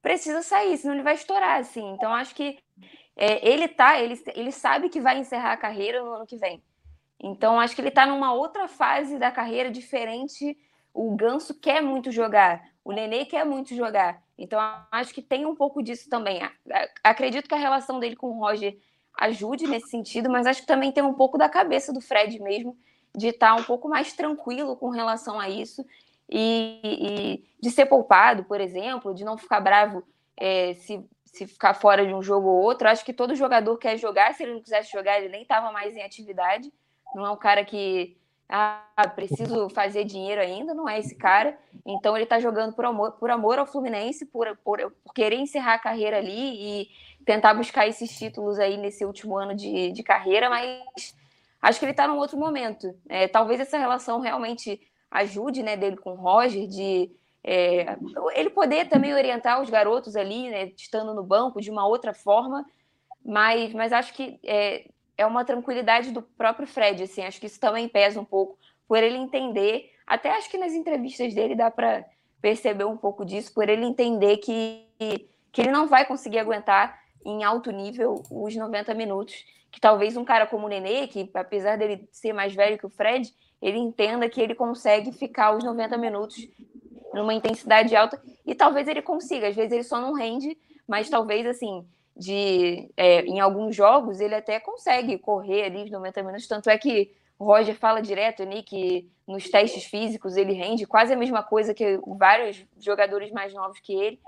precisa 0.00 0.42
sair, 0.42 0.76
senão 0.76 0.94
ele 0.94 1.02
vai 1.02 1.14
estourar, 1.14 1.58
assim. 1.58 1.86
Então 1.92 2.12
acho 2.12 2.34
que 2.34 2.58
é, 3.16 3.48
ele 3.48 3.68
tá, 3.68 4.00
ele, 4.00 4.20
ele 4.34 4.52
sabe 4.52 4.88
que 4.88 5.00
vai 5.00 5.18
encerrar 5.18 5.52
a 5.52 5.56
carreira 5.56 6.02
no 6.02 6.12
ano 6.12 6.26
que 6.26 6.36
vem. 6.36 6.62
Então, 7.20 7.58
acho 7.58 7.74
que 7.74 7.80
ele 7.80 7.88
está 7.88 8.06
numa 8.06 8.34
outra 8.34 8.68
fase 8.68 9.18
da 9.18 9.30
carreira 9.30 9.70
diferente. 9.70 10.58
O 10.92 11.16
Ganso 11.16 11.58
quer 11.58 11.80
muito 11.80 12.10
jogar, 12.10 12.62
o 12.84 12.92
Nenê 12.92 13.24
quer 13.24 13.44
muito 13.44 13.74
jogar. 13.74 14.22
Então, 14.36 14.60
acho 14.90 15.14
que 15.14 15.22
tem 15.22 15.46
um 15.46 15.54
pouco 15.54 15.82
disso 15.82 16.08
também. 16.10 16.40
Acredito 17.02 17.48
que 17.48 17.54
a 17.54 17.58
relação 17.58 17.98
dele 17.98 18.16
com 18.16 18.28
o 18.28 18.38
Roger 18.38 18.76
ajude 19.18 19.66
nesse 19.66 19.88
sentido, 19.88 20.28
mas 20.30 20.46
acho 20.46 20.62
que 20.62 20.66
também 20.66 20.92
tem 20.92 21.02
um 21.02 21.14
pouco 21.14 21.38
da 21.38 21.48
cabeça 21.48 21.92
do 21.92 22.00
Fred 22.00 22.38
mesmo, 22.40 22.76
de 23.14 23.28
estar 23.28 23.54
tá 23.54 23.60
um 23.60 23.64
pouco 23.64 23.88
mais 23.88 24.12
tranquilo 24.12 24.76
com 24.76 24.90
relação 24.90 25.38
a 25.38 25.48
isso 25.48 25.84
e, 26.28 26.80
e 26.82 27.44
de 27.60 27.70
ser 27.70 27.86
poupado, 27.86 28.44
por 28.44 28.60
exemplo, 28.60 29.14
de 29.14 29.24
não 29.24 29.38
ficar 29.38 29.60
bravo 29.60 30.02
é, 30.36 30.74
se, 30.74 31.04
se 31.24 31.46
ficar 31.46 31.74
fora 31.74 32.04
de 32.06 32.12
um 32.12 32.22
jogo 32.22 32.48
ou 32.48 32.62
outro. 32.62 32.88
Acho 32.88 33.04
que 33.04 33.12
todo 33.12 33.34
jogador 33.36 33.76
quer 33.78 33.96
jogar, 33.96 34.34
se 34.34 34.42
ele 34.42 34.54
não 34.54 34.62
quisesse 34.62 34.90
jogar, 34.90 35.18
ele 35.18 35.28
nem 35.28 35.42
estava 35.42 35.70
mais 35.70 35.96
em 35.96 36.02
atividade. 36.02 36.72
Não 37.14 37.24
é 37.24 37.30
um 37.30 37.36
cara 37.36 37.64
que 37.64 38.16
ah, 38.48 38.84
preciso 39.14 39.68
fazer 39.70 40.04
dinheiro 40.04 40.40
ainda, 40.40 40.74
não 40.74 40.88
é 40.88 40.98
esse 40.98 41.14
cara. 41.14 41.56
Então 41.86 42.16
ele 42.16 42.24
está 42.24 42.38
jogando 42.38 42.74
por 42.74 42.84
amor, 42.84 43.12
por 43.12 43.30
amor 43.30 43.58
ao 43.58 43.66
Fluminense, 43.66 44.26
por, 44.26 44.56
por, 44.58 44.78
por, 45.04 45.14
querer 45.14 45.36
encerrar 45.36 45.74
a 45.74 45.78
carreira 45.78 46.18
ali 46.18 46.32
e 46.32 46.88
tentar 47.24 47.54
buscar 47.54 47.88
esses 47.88 48.16
títulos 48.16 48.58
aí 48.58 48.76
nesse 48.76 49.04
último 49.04 49.36
ano 49.36 49.54
de, 49.54 49.92
de 49.92 50.02
carreira, 50.02 50.50
mas 50.50 51.14
acho 51.60 51.78
que 51.78 51.84
ele 51.84 51.92
está 51.92 52.06
num 52.06 52.18
outro 52.18 52.38
momento. 52.38 52.94
É, 53.08 53.26
talvez 53.26 53.60
essa 53.60 53.78
relação 53.78 54.20
realmente 54.20 54.80
ajude 55.10 55.62
né, 55.62 55.76
dele 55.76 55.96
com 55.96 56.12
o 56.12 56.16
Roger, 56.16 56.66
de 56.66 57.10
é, 57.42 57.96
ele 58.34 58.50
poder 58.50 58.88
também 58.88 59.14
orientar 59.14 59.60
os 59.62 59.70
garotos 59.70 60.16
ali, 60.16 60.50
né, 60.50 60.72
estando 60.76 61.14
no 61.14 61.22
banco 61.22 61.60
de 61.60 61.70
uma 61.70 61.86
outra 61.86 62.12
forma, 62.12 62.66
mas, 63.24 63.72
mas 63.72 63.92
acho 63.92 64.12
que 64.12 64.38
é, 64.42 64.86
é 65.16 65.24
uma 65.24 65.44
tranquilidade 65.44 66.10
do 66.10 66.20
próprio 66.20 66.66
Fred, 66.66 67.02
assim, 67.02 67.22
acho 67.22 67.40
que 67.40 67.46
isso 67.46 67.60
também 67.60 67.88
pesa 67.88 68.20
um 68.20 68.24
pouco 68.24 68.58
por 68.88 69.02
ele 69.02 69.16
entender, 69.16 69.90
até 70.06 70.30
acho 70.30 70.50
que 70.50 70.58
nas 70.58 70.72
entrevistas 70.72 71.32
dele 71.32 71.54
dá 71.54 71.70
para 71.70 72.04
perceber 72.40 72.84
um 72.84 72.96
pouco 72.96 73.24
disso, 73.24 73.54
por 73.54 73.68
ele 73.68 73.86
entender 73.86 74.38
que, 74.38 74.86
que 75.50 75.60
ele 75.62 75.70
não 75.70 75.86
vai 75.86 76.04
conseguir 76.04 76.38
aguentar 76.38 77.03
em 77.24 77.42
alto 77.42 77.70
nível 77.70 78.22
os 78.30 78.54
90 78.54 78.94
minutos, 78.94 79.34
que 79.70 79.80
talvez 79.80 80.16
um 80.16 80.24
cara 80.24 80.46
como 80.46 80.66
o 80.66 80.68
Nenê, 80.68 81.06
que 81.06 81.28
apesar 81.34 81.76
dele 81.76 82.08
ser 82.12 82.32
mais 82.32 82.54
velho 82.54 82.78
que 82.78 82.86
o 82.86 82.90
Fred, 82.90 83.32
ele 83.60 83.78
entenda 83.78 84.28
que 84.28 84.40
ele 84.40 84.54
consegue 84.54 85.10
ficar 85.12 85.56
os 85.56 85.64
90 85.64 85.96
minutos 85.96 86.48
numa 87.12 87.34
intensidade 87.34 87.94
alta 87.96 88.20
e 88.46 88.54
talvez 88.54 88.86
ele 88.86 89.02
consiga, 89.02 89.48
às 89.48 89.56
vezes 89.56 89.72
ele 89.72 89.84
só 89.84 90.00
não 90.00 90.12
rende, 90.12 90.56
mas 90.86 91.08
talvez 91.08 91.46
assim, 91.46 91.86
de 92.16 92.90
é, 92.96 93.22
em 93.22 93.40
alguns 93.40 93.74
jogos 93.74 94.20
ele 94.20 94.34
até 94.34 94.60
consegue 94.60 95.18
correr 95.18 95.64
ali 95.64 95.84
os 95.84 95.90
90 95.90 96.22
minutos, 96.22 96.46
tanto 96.46 96.68
é 96.68 96.76
que 96.76 97.10
o 97.38 97.44
Roger 97.44 97.74
fala 97.74 98.00
direto 98.00 98.44
né, 98.44 98.62
que 98.62 99.10
nos 99.26 99.48
testes 99.48 99.84
físicos 99.84 100.36
ele 100.36 100.52
rende 100.52 100.86
quase 100.86 101.12
a 101.12 101.16
mesma 101.16 101.42
coisa 101.42 101.74
que 101.74 101.98
vários 102.06 102.64
jogadores 102.78 103.32
mais 103.32 103.52
novos 103.52 103.80
que 103.80 103.92
ele, 103.94 104.20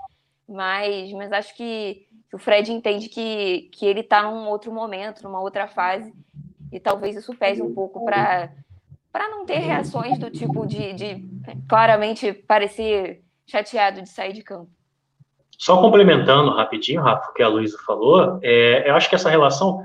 mas, 0.47 1.11
mas 1.13 1.31
acho 1.31 1.55
que, 1.55 2.07
que 2.29 2.35
o 2.35 2.39
Fred 2.39 2.71
entende 2.71 3.09
que, 3.09 3.69
que 3.73 3.85
ele 3.85 4.01
está 4.01 4.23
num 4.23 4.47
outro 4.47 4.71
momento, 4.71 5.23
numa 5.23 5.41
outra 5.41 5.67
fase, 5.67 6.13
e 6.71 6.79
talvez 6.79 7.15
isso 7.15 7.33
pese 7.35 7.61
um 7.61 7.73
pouco 7.73 8.03
para 8.05 8.51
para 9.11 9.29
não 9.29 9.45
ter 9.45 9.57
reações 9.57 10.19
do 10.19 10.29
tipo 10.29 10.67
de, 10.67 10.93
de 10.93 11.25
claramente 11.67 12.31
parecer 12.33 13.23
chateado 13.47 14.01
de 14.01 14.09
sair 14.09 14.31
de 14.31 14.43
campo. 14.43 14.69
Só 15.57 15.81
complementando 15.81 16.51
rapidinho, 16.51 17.01
Rafa, 17.01 17.31
o 17.31 17.33
que 17.33 17.41
a 17.41 17.47
Luísa 17.47 17.79
falou, 17.83 18.39
é, 18.43 18.87
eu 18.87 18.95
acho 18.95 19.09
que 19.09 19.15
essa 19.15 19.29
relação 19.29 19.83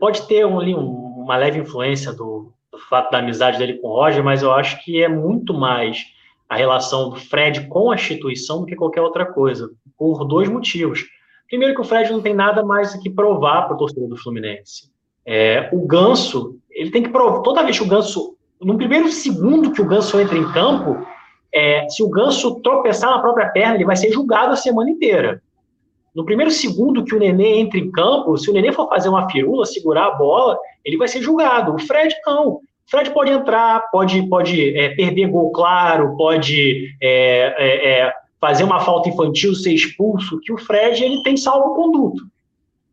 pode 0.00 0.26
ter 0.26 0.44
um, 0.44 0.58
uma 0.58 1.36
leve 1.36 1.60
influência 1.60 2.12
do, 2.12 2.52
do, 2.72 2.78
fato 2.88 3.12
da 3.12 3.18
amizade 3.18 3.56
dele 3.56 3.74
com 3.74 3.86
o 3.86 3.94
Roger, 3.94 4.24
mas 4.24 4.42
eu 4.42 4.52
acho 4.52 4.82
que 4.82 5.00
é 5.00 5.08
muito 5.08 5.54
mais 5.54 6.04
a 6.48 6.56
relação 6.56 7.10
do 7.10 7.16
Fred 7.16 7.66
com 7.68 7.90
a 7.90 7.94
instituição 7.94 8.60
do 8.60 8.66
que 8.66 8.76
qualquer 8.76 9.00
outra 9.00 9.26
coisa, 9.26 9.70
por 9.98 10.24
dois 10.24 10.48
motivos. 10.48 11.04
Primeiro 11.48 11.74
que 11.74 11.80
o 11.80 11.84
Fred 11.84 12.10
não 12.10 12.20
tem 12.20 12.34
nada 12.34 12.64
mais 12.64 12.94
que 12.96 13.10
provar 13.10 13.66
para 13.66 13.74
o 13.74 13.78
torcedor 13.78 14.08
do 14.08 14.16
Fluminense. 14.16 14.90
É, 15.24 15.68
o 15.72 15.86
Ganso, 15.86 16.56
ele 16.70 16.90
tem 16.90 17.02
que 17.02 17.08
provar, 17.08 17.42
toda 17.42 17.64
vez 17.64 17.76
que 17.76 17.84
o 17.84 17.88
Ganso, 17.88 18.36
no 18.60 18.76
primeiro 18.76 19.08
segundo 19.10 19.72
que 19.72 19.82
o 19.82 19.86
Ganso 19.86 20.20
entra 20.20 20.38
em 20.38 20.52
campo, 20.52 21.04
é, 21.52 21.88
se 21.88 22.02
o 22.02 22.08
Ganso 22.08 22.60
tropeçar 22.60 23.10
na 23.10 23.20
própria 23.20 23.48
perna, 23.48 23.74
ele 23.74 23.84
vai 23.84 23.96
ser 23.96 24.12
julgado 24.12 24.52
a 24.52 24.56
semana 24.56 24.90
inteira. 24.90 25.42
No 26.14 26.24
primeiro 26.24 26.50
segundo 26.50 27.04
que 27.04 27.14
o 27.14 27.18
Nenê 27.18 27.58
entra 27.58 27.78
em 27.78 27.90
campo, 27.90 28.36
se 28.38 28.48
o 28.50 28.52
Nenê 28.52 28.72
for 28.72 28.88
fazer 28.88 29.08
uma 29.08 29.28
firula, 29.30 29.66
segurar 29.66 30.06
a 30.06 30.14
bola, 30.14 30.58
ele 30.84 30.96
vai 30.96 31.08
ser 31.08 31.20
julgado. 31.20 31.74
O 31.74 31.78
Fred 31.78 32.14
não. 32.26 32.60
Fred 32.88 33.10
pode 33.10 33.32
entrar, 33.32 33.90
pode, 33.90 34.22
pode 34.28 34.76
é, 34.76 34.90
perder 34.90 35.26
gol 35.26 35.50
claro, 35.50 36.16
pode 36.16 36.94
é, 37.02 37.54
é, 37.58 37.90
é 37.90 38.12
fazer 38.40 38.64
uma 38.64 38.80
falta 38.80 39.08
infantil, 39.08 39.54
ser 39.54 39.72
expulso, 39.72 40.40
que 40.40 40.52
o 40.52 40.58
Fred 40.58 41.02
ele 41.02 41.22
tem 41.22 41.36
salvo-conduto. 41.36 42.24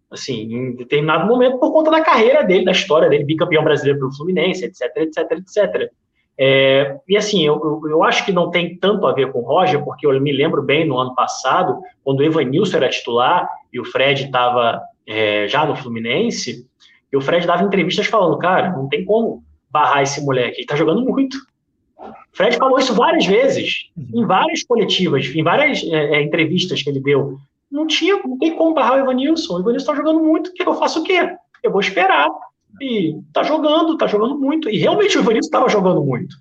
Assim, 0.09 0.53
em 0.53 0.75
determinado 0.75 1.27
momento, 1.27 1.59
por 1.59 1.71
conta 1.71 1.91
da 1.91 2.01
carreira 2.01 2.43
dele, 2.43 2.65
da 2.65 2.71
história 2.71 3.09
dele, 3.09 3.23
bicampeão 3.23 3.63
brasileiro 3.63 3.99
pelo 3.99 4.15
Fluminense, 4.15 4.65
etc, 4.65 4.81
etc, 4.97 5.31
etc. 5.31 5.91
É, 6.37 6.97
e 7.07 7.15
assim, 7.15 7.45
eu, 7.45 7.81
eu 7.87 8.03
acho 8.03 8.25
que 8.25 8.31
não 8.31 8.49
tem 8.49 8.77
tanto 8.77 9.05
a 9.05 9.13
ver 9.13 9.31
com 9.31 9.39
o 9.39 9.43
Roger, 9.43 9.83
porque 9.83 10.05
eu 10.05 10.19
me 10.19 10.31
lembro 10.31 10.63
bem 10.63 10.85
no 10.87 10.97
ano 10.97 11.13
passado, 11.13 11.79
quando 12.03 12.19
o 12.19 12.23
Evanilson 12.23 12.77
era 12.77 12.89
titular 12.89 13.47
e 13.71 13.79
o 13.79 13.85
Fred 13.85 14.25
estava 14.25 14.81
é, 15.07 15.47
já 15.47 15.65
no 15.65 15.75
Fluminense, 15.75 16.67
e 17.11 17.17
o 17.17 17.21
Fred 17.21 17.45
dava 17.45 17.63
entrevistas 17.63 18.07
falando, 18.07 18.37
cara, 18.39 18.71
não 18.71 18.87
tem 18.87 19.05
como 19.05 19.43
barrar 19.73 20.03
esse 20.03 20.21
moleque, 20.23 20.59
ele 20.59 20.67
tá 20.67 20.75
jogando 20.75 21.01
muito. 21.01 21.35
O 21.97 22.13
Fred 22.31 22.55
falou 22.57 22.77
isso 22.77 22.93
várias 22.93 23.25
vezes, 23.25 23.89
em 23.97 24.25
várias 24.25 24.63
coletivas, 24.63 25.25
em 25.25 25.43
várias 25.43 25.83
é, 25.83 26.17
é 26.17 26.21
entrevistas 26.21 26.83
que 26.83 26.89
ele 26.89 26.99
deu. 26.99 27.39
Não 27.71 27.87
tinha, 27.87 28.15
não 28.23 28.37
tem 28.37 28.55
como 28.55 28.75
barrar 28.75 28.97
o 28.97 28.99
Evanilson. 28.99 29.55
O 29.55 29.59
Evanilson 29.61 29.87
tá 29.87 29.95
jogando 29.95 30.19
muito, 30.19 30.51
eu 30.59 30.75
faço 30.75 31.01
o 31.01 31.03
quê? 31.03 31.35
Eu 31.63 31.71
vou 31.71 31.81
esperar 31.81 32.27
e 32.79 33.17
tá 33.33 33.41
jogando, 33.41 33.97
tá 33.97 34.05
jogando 34.05 34.37
muito. 34.37 34.69
E 34.69 34.77
realmente 34.77 35.17
o 35.17 35.21
Ivanilson 35.21 35.47
estava 35.47 35.67
jogando 35.67 36.03
muito. 36.03 36.35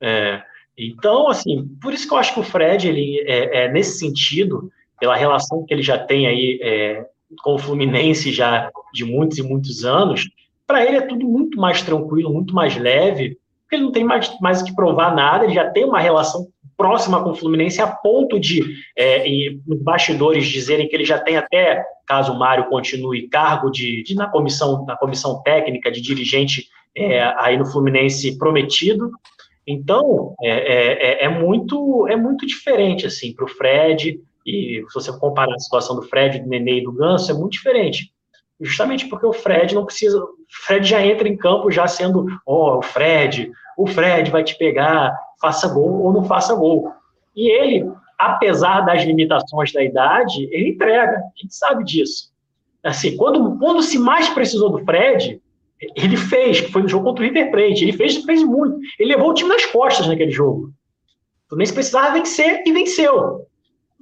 É, 0.00 0.42
então, 0.76 1.28
assim, 1.28 1.68
por 1.80 1.92
isso 1.92 2.08
que 2.08 2.14
eu 2.14 2.18
acho 2.18 2.34
que 2.34 2.40
o 2.40 2.44
Fred, 2.44 2.88
ele 2.88 3.20
é, 3.26 3.64
é 3.64 3.72
nesse 3.72 3.98
sentido, 3.98 4.72
pela 4.98 5.14
relação 5.14 5.64
que 5.64 5.72
ele 5.72 5.82
já 5.82 5.98
tem 5.98 6.26
aí 6.26 6.58
é, 6.60 7.06
com 7.42 7.54
o 7.54 7.58
Fluminense 7.58 8.32
já 8.32 8.70
de 8.92 9.04
muitos 9.04 9.38
e 9.38 9.42
muitos 9.42 9.84
anos, 9.84 10.28
para 10.72 10.86
ele 10.86 10.96
é 10.96 11.02
tudo 11.02 11.28
muito 11.28 11.60
mais 11.60 11.82
tranquilo, 11.82 12.32
muito 12.32 12.54
mais 12.54 12.74
leve, 12.78 13.36
porque 13.62 13.76
ele 13.76 13.82
não 13.82 13.92
tem 13.92 14.02
mais, 14.02 14.34
mais 14.40 14.62
que 14.62 14.74
provar 14.74 15.14
nada, 15.14 15.44
ele 15.44 15.52
já 15.52 15.68
tem 15.68 15.84
uma 15.84 16.00
relação 16.00 16.46
próxima 16.78 17.22
com 17.22 17.32
o 17.32 17.34
Fluminense 17.34 17.82
a 17.82 17.86
ponto 17.86 18.40
de, 18.40 18.74
é, 18.96 19.22
nos 19.66 19.82
bastidores, 19.82 20.46
dizerem 20.46 20.88
que 20.88 20.96
ele 20.96 21.04
já 21.04 21.18
tem 21.18 21.36
até, 21.36 21.84
caso 22.06 22.32
o 22.32 22.38
Mário 22.38 22.70
continue, 22.70 23.28
cargo 23.28 23.70
de, 23.70 24.02
de 24.02 24.14
na, 24.14 24.26
comissão, 24.28 24.86
na 24.86 24.96
comissão 24.96 25.42
técnica 25.42 25.92
de 25.92 26.00
dirigente 26.00 26.68
é, 26.96 27.22
aí 27.36 27.58
no 27.58 27.66
Fluminense 27.66 28.38
prometido. 28.38 29.10
Então, 29.66 30.34
é, 30.42 30.48
é, 30.48 30.92
é, 30.92 31.24
é 31.26 31.28
muito, 31.28 32.08
é 32.08 32.16
muito 32.16 32.46
diferente 32.46 33.04
assim 33.04 33.34
para 33.34 33.44
o 33.44 33.48
Fred, 33.48 34.18
e 34.46 34.82
se 34.88 34.94
você 34.94 35.12
comparar 35.18 35.54
a 35.54 35.58
situação 35.58 35.96
do 35.96 36.02
Fred, 36.02 36.38
do 36.38 36.48
Nenê 36.48 36.78
e 36.78 36.82
do 36.82 36.92
Ganso, 36.92 37.30
é 37.30 37.34
muito 37.34 37.52
diferente. 37.52 38.10
Justamente 38.62 39.08
porque 39.08 39.26
o 39.26 39.32
Fred 39.32 39.74
não 39.74 39.84
precisa. 39.84 40.22
O 40.22 40.36
Fred 40.64 40.88
já 40.88 41.04
entra 41.04 41.28
em 41.28 41.36
campo 41.36 41.70
já 41.70 41.86
sendo, 41.88 42.26
ó, 42.46 42.76
oh, 42.76 42.78
o 42.78 42.82
Fred, 42.82 43.50
o 43.76 43.86
Fred 43.86 44.30
vai 44.30 44.44
te 44.44 44.56
pegar, 44.56 45.16
faça 45.40 45.66
gol 45.66 46.02
ou 46.02 46.12
não 46.12 46.24
faça 46.24 46.54
gol. 46.54 46.92
E 47.34 47.50
ele, 47.50 47.90
apesar 48.18 48.82
das 48.82 49.02
limitações 49.02 49.72
da 49.72 49.82
idade, 49.82 50.48
ele 50.52 50.70
entrega, 50.70 51.16
a 51.16 51.40
gente 51.40 51.54
sabe 51.54 51.82
disso. 51.82 52.30
Assim, 52.84 53.16
quando, 53.16 53.58
quando 53.58 53.82
se 53.82 53.98
mais 53.98 54.28
precisou 54.28 54.70
do 54.70 54.84
Fred, 54.84 55.40
ele 55.96 56.16
fez, 56.16 56.58
foi 56.58 56.82
no 56.82 56.88
jogo 56.88 57.04
contra 57.04 57.24
o 57.24 57.26
River 57.26 57.50
Plate, 57.50 57.82
ele 57.82 57.92
fez, 57.92 58.16
fez 58.18 58.44
muito. 58.44 58.78
Ele 58.98 59.14
levou 59.14 59.30
o 59.30 59.34
time 59.34 59.50
nas 59.50 59.66
costas 59.66 60.06
naquele 60.06 60.30
jogo. 60.30 60.72
O 61.46 61.48
Fluminense 61.48 61.74
precisava 61.74 62.14
vencer 62.14 62.62
e 62.64 62.72
venceu. 62.72 63.46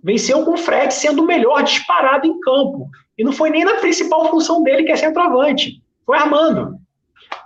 Venceu 0.02 0.44
com 0.44 0.52
o 0.52 0.58
Fred 0.58 0.92
sendo 0.92 1.22
o 1.22 1.26
melhor 1.26 1.62
disparado 1.62 2.26
em 2.26 2.40
campo. 2.40 2.88
E 3.16 3.24
não 3.24 3.32
foi 3.32 3.50
nem 3.50 3.64
na 3.64 3.74
principal 3.74 4.30
função 4.30 4.62
dele, 4.62 4.84
que 4.84 4.92
é 4.92 4.96
centroavante. 4.96 5.82
Foi 6.06 6.16
armando. 6.16 6.78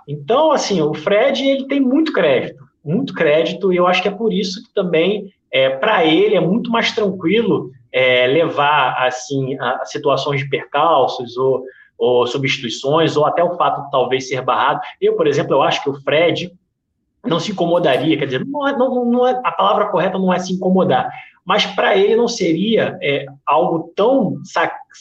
Então, 0.07 0.51
assim, 0.51 0.81
o 0.81 0.93
Fred 0.93 1.45
ele 1.45 1.67
tem 1.67 1.79
muito 1.79 2.13
crédito 2.13 2.65
muito 2.85 3.15
crédito, 3.15 3.73
e 3.73 3.77
eu 3.77 3.87
acho 3.87 4.01
que 4.01 4.07
é 4.07 4.11
por 4.11 4.31
isso 4.31 4.63
que 4.63 4.71
também, 4.73 5.33
é, 5.51 5.69
para 5.69 6.05
ele, 6.05 6.35
é 6.35 6.39
muito 6.39 6.69
mais 6.69 6.91
tranquilo 6.91 7.71
é, 7.91 8.27
levar 8.27 9.03
assim 9.03 9.57
a, 9.59 9.81
a, 9.81 9.85
situações 9.85 10.41
de 10.41 10.49
percalços 10.49 11.35
ou, 11.35 11.63
ou 11.97 12.27
substituições, 12.27 13.17
ou 13.17 13.25
até 13.25 13.43
o 13.43 13.55
fato 13.57 13.83
de 13.83 13.91
talvez 13.91 14.29
ser 14.29 14.41
barrado. 14.43 14.81
Eu, 15.01 15.15
por 15.15 15.25
exemplo, 15.25 15.55
eu 15.55 15.63
acho 15.63 15.81
que 15.81 15.89
o 15.89 15.99
Fred 16.01 16.53
não 17.25 17.39
se 17.39 17.51
incomodaria, 17.51 18.15
quer 18.17 18.25
dizer, 18.25 18.45
não 18.45 18.67
é, 18.67 18.77
não, 18.77 19.03
não 19.05 19.27
é, 19.27 19.41
a 19.43 19.51
palavra 19.51 19.87
correta 19.87 20.19
não 20.19 20.31
é 20.31 20.37
se 20.37 20.53
incomodar, 20.53 21.09
mas 21.45 21.65
para 21.65 21.95
ele 21.95 22.15
não 22.15 22.27
seria 22.27 22.97
é, 23.01 23.25
algo 23.45 23.93
tão, 23.95 24.41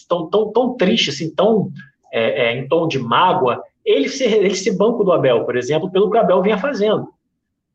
tão, 0.08 0.28
tão, 0.28 0.52
tão 0.52 0.76
triste, 0.76 1.10
assim, 1.10 1.34
tão 1.34 1.70
é, 2.12 2.46
é, 2.46 2.56
em 2.56 2.68
tom 2.68 2.86
de 2.86 2.98
mágoa, 2.98 3.62
ele 3.84 4.08
ser, 4.08 4.32
ele 4.32 4.72
banco 4.72 5.02
do 5.02 5.12
Abel, 5.12 5.44
por 5.44 5.56
exemplo, 5.56 5.90
pelo 5.90 6.10
que 6.10 6.16
o 6.16 6.20
Abel 6.20 6.42
vinha 6.42 6.58
fazendo. 6.58 7.08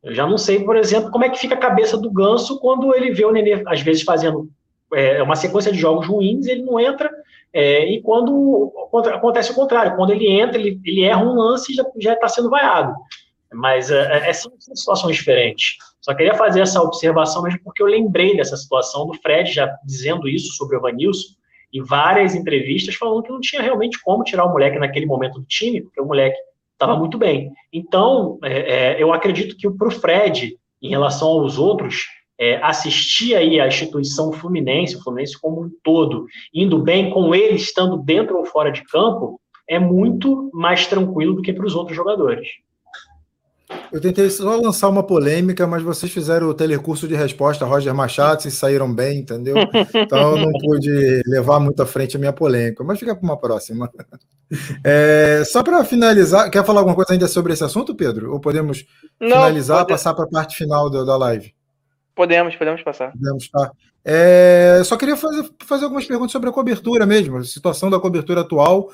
Eu 0.04 0.14
já 0.14 0.26
não 0.26 0.38
sei, 0.38 0.64
por 0.64 0.78
exemplo, 0.78 1.12
como 1.12 1.26
é 1.26 1.30
que 1.30 1.40
fica 1.40 1.56
a 1.56 1.60
cabeça 1.60 1.98
do 1.98 2.12
Ganso 2.12 2.60
quando 2.60 2.96
ele 2.96 3.12
vê 3.12 3.26
o 3.26 3.32
Nenê, 3.32 3.64
às 3.66 3.82
vezes, 3.82 4.04
fazendo 4.04 4.50
é, 4.94 5.22
uma 5.22 5.36
sequência 5.36 5.72
de 5.72 5.78
jogos 5.78 6.08
ruins, 6.08 6.48
ele 6.48 6.64
não 6.64 6.80
entra, 6.80 7.12
é, 7.52 7.86
e 7.92 8.02
quando 8.02 8.72
acontece 9.14 9.52
o 9.52 9.56
contrário, 9.56 9.96
quando 9.96 10.12
ele 10.12 10.28
entra, 10.28 10.58
ele, 10.58 10.80
ele 10.86 11.04
erra 11.04 11.24
um 11.24 11.34
lance 11.34 11.74
e 11.74 12.02
já 12.02 12.14
está 12.14 12.28
sendo 12.28 12.50
vaiado. 12.50 12.94
Mas 13.52 13.90
é, 13.90 14.30
é 14.30 14.34
são, 14.34 14.52
situações 14.60 15.16
diferentes. 15.16 15.78
Só 16.02 16.14
queria 16.14 16.34
fazer 16.34 16.62
essa 16.62 16.82
observação 16.82 17.44
mesmo 17.44 17.60
porque 17.64 17.84
eu 17.84 17.88
lembrei 17.88 18.36
dessa 18.36 18.56
situação 18.56 19.06
do 19.06 19.14
Fred 19.16 19.52
já 19.52 19.70
dizendo 19.86 20.28
isso 20.28 20.54
sobre 20.54 20.78
o 20.78 20.82
Vanilson, 20.82 21.40
e 21.72 21.82
várias 21.82 22.36
entrevistas 22.36 22.96
falando 22.96 23.24
que 23.24 23.32
não 23.32 23.40
tinha 23.40 23.62
realmente 23.62 24.02
como 24.02 24.24
tirar 24.24 24.46
o 24.46 24.52
moleque 24.52 24.80
naquele 24.80 25.06
momento 25.06 25.40
do 25.40 25.46
time, 25.46 25.82
porque 25.82 26.02
o 26.02 26.06
moleque 26.06 26.38
estava 26.74 26.98
muito 26.98 27.18
bem. 27.18 27.52
Então, 27.72 28.40
é, 28.44 28.96
é, 28.98 29.04
eu 29.04 29.14
acredito 29.14 29.56
que 29.56 29.70
para 29.70 29.88
o 29.88 29.92
Fred, 29.92 30.58
em 30.82 30.90
relação 30.90 31.28
aos 31.28 31.60
outros, 31.60 32.06
é, 32.40 32.56
assistir 32.64 33.36
aí 33.36 33.60
a 33.60 33.68
instituição 33.68 34.32
Fluminense, 34.32 34.96
o 34.96 35.04
Fluminense 35.04 35.40
como 35.40 35.64
um 35.64 35.70
todo, 35.84 36.26
indo 36.54 36.80
bem 36.80 37.12
com 37.12 37.36
ele 37.36 37.56
estando 37.56 37.98
dentro 37.98 38.38
ou 38.38 38.46
fora 38.46 38.72
de 38.72 38.84
campo, 38.86 39.40
é 39.68 39.78
muito 39.78 40.50
mais 40.54 40.88
tranquilo 40.88 41.36
do 41.36 41.42
que 41.42 41.54
para 41.54 41.66
os 41.66 41.76
outros 41.76 41.96
jogadores. 41.96 42.48
Eu 43.92 44.00
tentei 44.00 44.30
só 44.30 44.56
lançar 44.56 44.88
uma 44.88 45.04
polêmica, 45.04 45.66
mas 45.66 45.82
vocês 45.82 46.12
fizeram 46.12 46.48
o 46.48 46.54
telecurso 46.54 47.08
de 47.08 47.16
resposta 47.16 47.66
Roger 47.66 47.94
Machado, 47.94 48.48
e 48.48 48.52
saíram 48.52 48.94
bem, 48.94 49.20
entendeu? 49.20 49.56
Então 49.94 50.38
eu 50.38 50.46
não 50.46 50.52
pude 50.54 51.22
levar 51.26 51.60
muito 51.60 51.82
à 51.82 51.86
frente 51.86 52.16
a 52.16 52.20
minha 52.20 52.34
polêmica, 52.34 52.84
mas 52.84 53.00
fica 53.00 53.16
para 53.16 53.24
uma 53.24 53.38
próxima. 53.38 53.90
É, 54.84 55.44
só 55.46 55.62
para 55.62 55.84
finalizar, 55.84 56.50
quer 56.50 56.66
falar 56.66 56.80
alguma 56.80 56.96
coisa 56.96 57.14
ainda 57.14 57.28
sobre 57.28 57.54
esse 57.54 57.64
assunto, 57.64 57.96
Pedro? 57.96 58.32
Ou 58.34 58.40
podemos 58.40 58.86
não, 59.20 59.30
finalizar, 59.30 59.80
pode... 59.80 59.90
passar 59.90 60.14
para 60.14 60.26
a 60.26 60.28
parte 60.28 60.56
final 60.56 60.90
da, 60.90 61.04
da 61.04 61.18
live? 61.18 61.54
Podemos, 62.16 62.56
podemos 62.56 62.82
passar. 62.82 63.12
Podemos, 63.12 63.48
tá. 63.50 63.72
É, 64.04 64.82
só 64.86 64.98
queria 64.98 65.16
fazer, 65.16 65.48
fazer 65.66 65.84
algumas 65.84 66.06
perguntas 66.06 66.32
sobre 66.32 66.50
a 66.50 66.54
cobertura 66.54 67.06
mesmo, 67.06 67.38
a 67.38 67.44
situação 67.44 67.90
da 67.90 68.00
cobertura 68.00 68.42
atual 68.42 68.90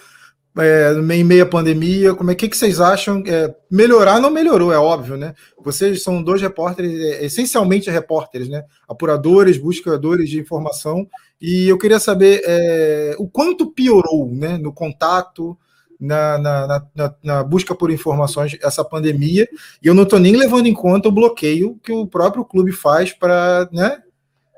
é, 0.58 0.94
em 1.14 1.24
meia 1.24 1.46
pandemia, 1.46 2.14
como 2.14 2.32
é 2.32 2.36
que, 2.36 2.48
que 2.48 2.56
vocês 2.56 2.80
acham? 2.80 3.22
É, 3.28 3.54
melhorar 3.70 4.20
não 4.20 4.30
melhorou, 4.30 4.72
é 4.72 4.78
óbvio, 4.78 5.18
né? 5.18 5.34
Vocês 5.64 6.02
são 6.02 6.24
dois 6.24 6.42
repórteres, 6.42 6.98
é, 7.00 7.26
essencialmente 7.26 7.90
repórteres, 7.90 8.48
né? 8.48 8.64
Apuradores, 8.88 9.58
buscadores 9.58 10.30
de 10.30 10.40
informação, 10.40 11.08
e 11.42 11.68
eu 11.68 11.78
queria 11.78 12.00
saber 12.00 12.42
é, 12.46 13.16
o 13.20 13.28
quanto 13.28 13.72
piorou 13.72 14.32
né, 14.32 14.58
no 14.58 14.72
contato, 14.72 15.58
na, 16.00 16.38
na, 16.38 16.88
na, 16.94 17.16
na, 17.24 17.44
busca 17.44 17.76
por 17.76 17.92
informações 17.92 18.58
essa 18.62 18.84
pandemia, 18.84 19.48
e 19.84 19.88
eu 19.88 19.94
não 19.94 20.04
estou 20.04 20.20
nem 20.20 20.36
levando 20.36 20.68
em 20.68 20.74
conta 20.74 21.10
o 21.10 21.12
bloqueio 21.12 21.80
que 21.84 21.92
o 21.92 22.08
próprio 22.08 22.46
clube 22.46 22.72
faz 22.72 23.12
para 23.12 23.68
né, 23.72 24.02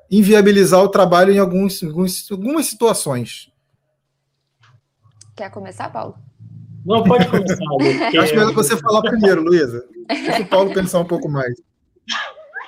inviabilizar 0.10 0.82
o 0.82 0.90
trabalho 0.90 1.34
em 1.34 1.40
alguns, 1.40 1.84
alguns, 1.84 2.32
algumas 2.32 2.68
situações. 2.68 3.50
Quer 5.38 5.52
começar, 5.52 5.92
Paulo? 5.92 6.18
Não, 6.84 7.04
pode 7.04 7.30
começar. 7.30 7.56
Porque... 7.70 8.18
Acho 8.18 8.36
melhor 8.36 8.54
você 8.54 8.76
falar 8.76 9.04
primeiro, 9.04 9.44
Luísa. 9.44 9.88
Deixa 10.08 10.42
o 10.42 10.48
Paulo 10.48 10.74
pensar 10.74 11.00
um 11.00 11.06
pouco 11.06 11.30
mais. 11.30 11.54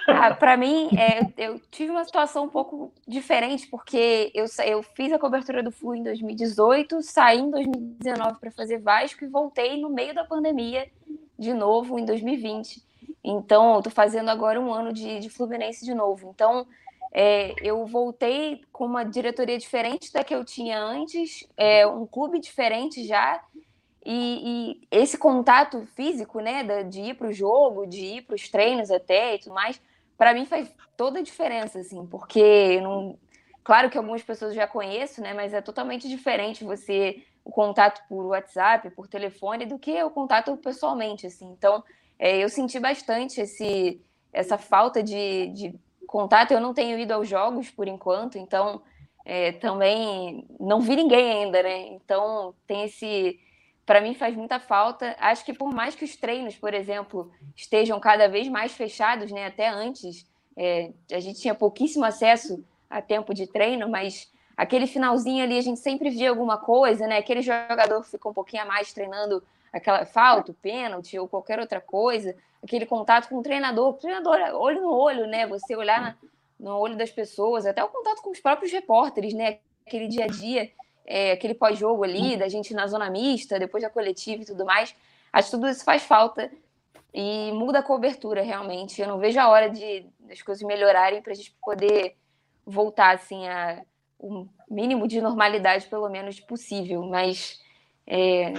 Ah, 0.08 0.36
para 0.36 0.56
mim, 0.56 0.88
é, 0.96 1.28
eu 1.36 1.60
tive 1.72 1.92
uma 1.92 2.06
situação 2.06 2.46
um 2.46 2.50
pouco 2.50 2.94
diferente, 3.08 3.68
porque 3.68 4.32
eu, 4.36 4.46
eu 4.66 4.84
fiz 4.84 5.12
a 5.12 5.18
cobertura 5.18 5.64
do 5.64 5.72
Flu 5.72 5.96
em 5.96 6.04
2018, 6.04 7.02
saí 7.02 7.40
em 7.40 7.50
2019 7.50 8.40
para 8.40 8.52
fazer 8.52 8.78
Vasco 8.80 9.24
e 9.24 9.28
voltei 9.28 9.82
no 9.82 9.90
meio 9.90 10.14
da 10.14 10.24
pandemia 10.24 10.88
de 11.38 11.54
novo 11.54 11.98
em 11.98 12.06
2020. 12.06 12.84
Então, 13.24 13.76
eu 13.76 13.82
tô 13.82 13.90
fazendo 13.90 14.30
agora 14.30 14.62
um 14.62 14.72
ano 14.72 14.94
de, 14.94 15.20
de 15.20 15.30
Fluminense 15.30 15.84
de 15.84 15.96
novo. 15.96 16.32
Então, 16.36 16.68
é, 17.12 17.54
eu 17.64 17.86
voltei 17.86 18.62
com 18.72 18.86
uma 18.86 19.04
diretoria 19.04 19.58
diferente 19.58 20.12
da 20.14 20.24
que 20.24 20.34
eu 20.34 20.46
tinha 20.46 20.80
antes, 20.80 21.48
é, 21.58 21.86
um 21.86 22.06
clube 22.06 22.40
diferente 22.40 23.06
já, 23.06 23.44
e, 24.06 24.82
e 24.82 24.88
esse 24.92 25.18
contato 25.18 25.86
físico, 25.96 26.40
né, 26.40 26.84
de 26.84 27.02
ir 27.02 27.14
para 27.16 27.28
o 27.28 27.34
jogo, 27.34 27.86
de 27.86 28.00
ir 28.00 28.22
para 28.22 28.36
os 28.36 28.48
treinos 28.50 28.90
até 28.90 29.36
e 29.36 29.40
tudo 29.40 29.54
mais, 29.54 29.82
para 30.18 30.34
mim 30.34 30.46
faz 30.46 30.70
toda 30.98 31.20
a 31.20 31.24
diferença, 31.24 31.80
assim, 31.80 32.06
porque 32.06 32.82
não. 32.82 33.18
Claro 33.64 33.90
que 33.90 33.98
algumas 33.98 34.24
pessoas 34.24 34.56
já 34.56 34.68
conheço, 34.68 35.22
né? 35.22 35.34
Mas 35.34 35.54
é 35.54 35.62
totalmente 35.62 36.10
diferente 36.10 36.64
você 36.64 37.24
o 37.44 37.52
contato 37.52 38.02
por 38.10 38.26
WhatsApp, 38.26 38.90
por 38.92 39.08
telefone, 39.08 39.66
do 39.66 39.78
que 39.78 40.02
o 40.04 40.10
contato 40.10 40.56
pessoalmente, 40.58 41.28
assim. 41.28 41.46
Então, 41.52 41.84
é, 42.18 42.44
eu 42.44 42.50
senti 42.50 42.80
bastante 42.80 43.42
esse, 43.42 44.02
essa 44.34 44.58
falta 44.58 45.04
de, 45.04 45.48
de 45.50 45.80
contato. 46.10 46.52
Eu 46.52 46.60
não 46.60 46.74
tenho 46.74 46.98
ido 47.00 47.14
aos 47.14 47.28
jogos 47.28 47.70
por 47.70 47.88
enquanto, 47.88 48.38
então 48.38 48.82
é, 49.24 49.52
também 49.54 50.46
não 50.60 50.82
vi 50.82 50.96
ninguém 50.96 51.44
ainda, 51.44 51.62
né? 51.62 51.88
Então 51.90 52.54
tem 52.66 52.84
esse. 52.84 53.40
Para 53.86 54.02
mim 54.02 54.14
faz 54.14 54.36
muita 54.36 54.60
falta. 54.60 55.16
Acho 55.20 55.46
que 55.46 55.54
por 55.54 55.74
mais 55.74 55.96
que 55.96 56.06
os 56.06 56.16
treinos, 56.16 56.56
por 56.56 56.74
exemplo, 56.74 57.32
estejam 57.56 58.00
cada 58.00 58.28
vez 58.28 58.48
mais 58.48 58.72
fechados, 58.74 59.32
né? 59.32 59.46
Até 59.48 59.68
antes, 59.68 60.28
é, 60.58 60.92
a 61.12 61.20
gente 61.20 61.40
tinha 61.40 61.56
pouquíssimo 61.56 62.06
acesso 62.06 62.64
a 62.90 63.02
tempo 63.02 63.34
de 63.34 63.48
treino, 63.48 63.88
mas 63.88 64.32
aquele 64.58 64.88
finalzinho 64.88 65.44
ali 65.44 65.58
a 65.58 65.62
gente 65.62 65.80
sempre 65.80 66.10
via 66.10 66.30
alguma 66.30 66.58
coisa, 66.58 67.08
né? 67.08 67.18
Aquele 67.18 67.42
jogador 67.42 68.04
ficou 68.04 68.32
um 68.32 68.36
pouquinho 68.36 68.64
a 68.64 68.66
mais 68.66 68.94
treinando 68.94 69.44
aquela 69.72 70.06
falta, 70.06 70.56
pênalti 70.62 71.18
ou 71.18 71.28
qualquer 71.28 71.60
outra 71.60 71.80
coisa, 71.80 72.36
aquele 72.64 72.86
contato 72.86 73.30
com 73.30 73.38
o 73.38 73.44
treinador, 73.44 73.90
o 73.90 73.94
treinador 73.94 74.38
olho 74.54 74.82
no 74.82 74.94
olho, 74.94 75.28
né? 75.28 75.48
Você 75.48 75.76
olhar 75.76 76.02
na, 76.02 76.16
no 76.60 76.78
olho 76.78 76.98
das 76.98 77.12
pessoas, 77.12 77.66
até 77.66 77.84
o 77.84 77.88
contato 77.88 78.22
com 78.22 78.32
os 78.32 78.40
próprios 78.40 78.72
repórteres, 78.72 79.34
né? 79.34 79.60
Aquele 79.86 80.08
dia 80.08 80.26
a 80.26 80.28
dia, 80.28 80.70
é, 81.06 81.32
aquele 81.32 81.54
pós-jogo 81.54 82.04
ali, 82.04 82.38
da 82.38 82.48
gente 82.48 82.74
na 82.74 82.88
zona 82.88 83.10
mista, 83.10 83.58
depois 83.58 83.84
da 83.84 83.90
coletiva 83.90 84.44
e 84.44 84.46
tudo 84.46 84.66
mais. 84.66 84.96
Acho 85.32 85.50
que 85.50 85.58
tudo 85.58 85.68
isso 85.68 85.84
faz 85.84 86.04
falta 86.04 86.52
e 87.14 87.52
muda 87.54 87.80
a 87.80 87.84
cobertura, 87.84 88.42
realmente. 88.42 89.02
Eu 89.02 89.08
não 89.08 89.18
vejo 89.18 89.40
a 89.40 89.48
hora 89.50 89.70
de 89.70 90.06
as 90.30 90.42
coisas 90.42 90.64
melhorarem 90.64 91.22
para 91.22 91.32
a 91.32 91.36
gente 91.36 91.56
poder 91.62 92.16
voltar, 92.66 93.16
assim, 93.16 93.48
a 93.48 93.84
o 94.20 94.46
mínimo 94.70 95.08
de 95.08 95.22
normalidade, 95.22 95.88
pelo 95.88 96.10
menos, 96.10 96.40
possível. 96.42 97.04
Mas 97.04 97.62
é, 98.06 98.52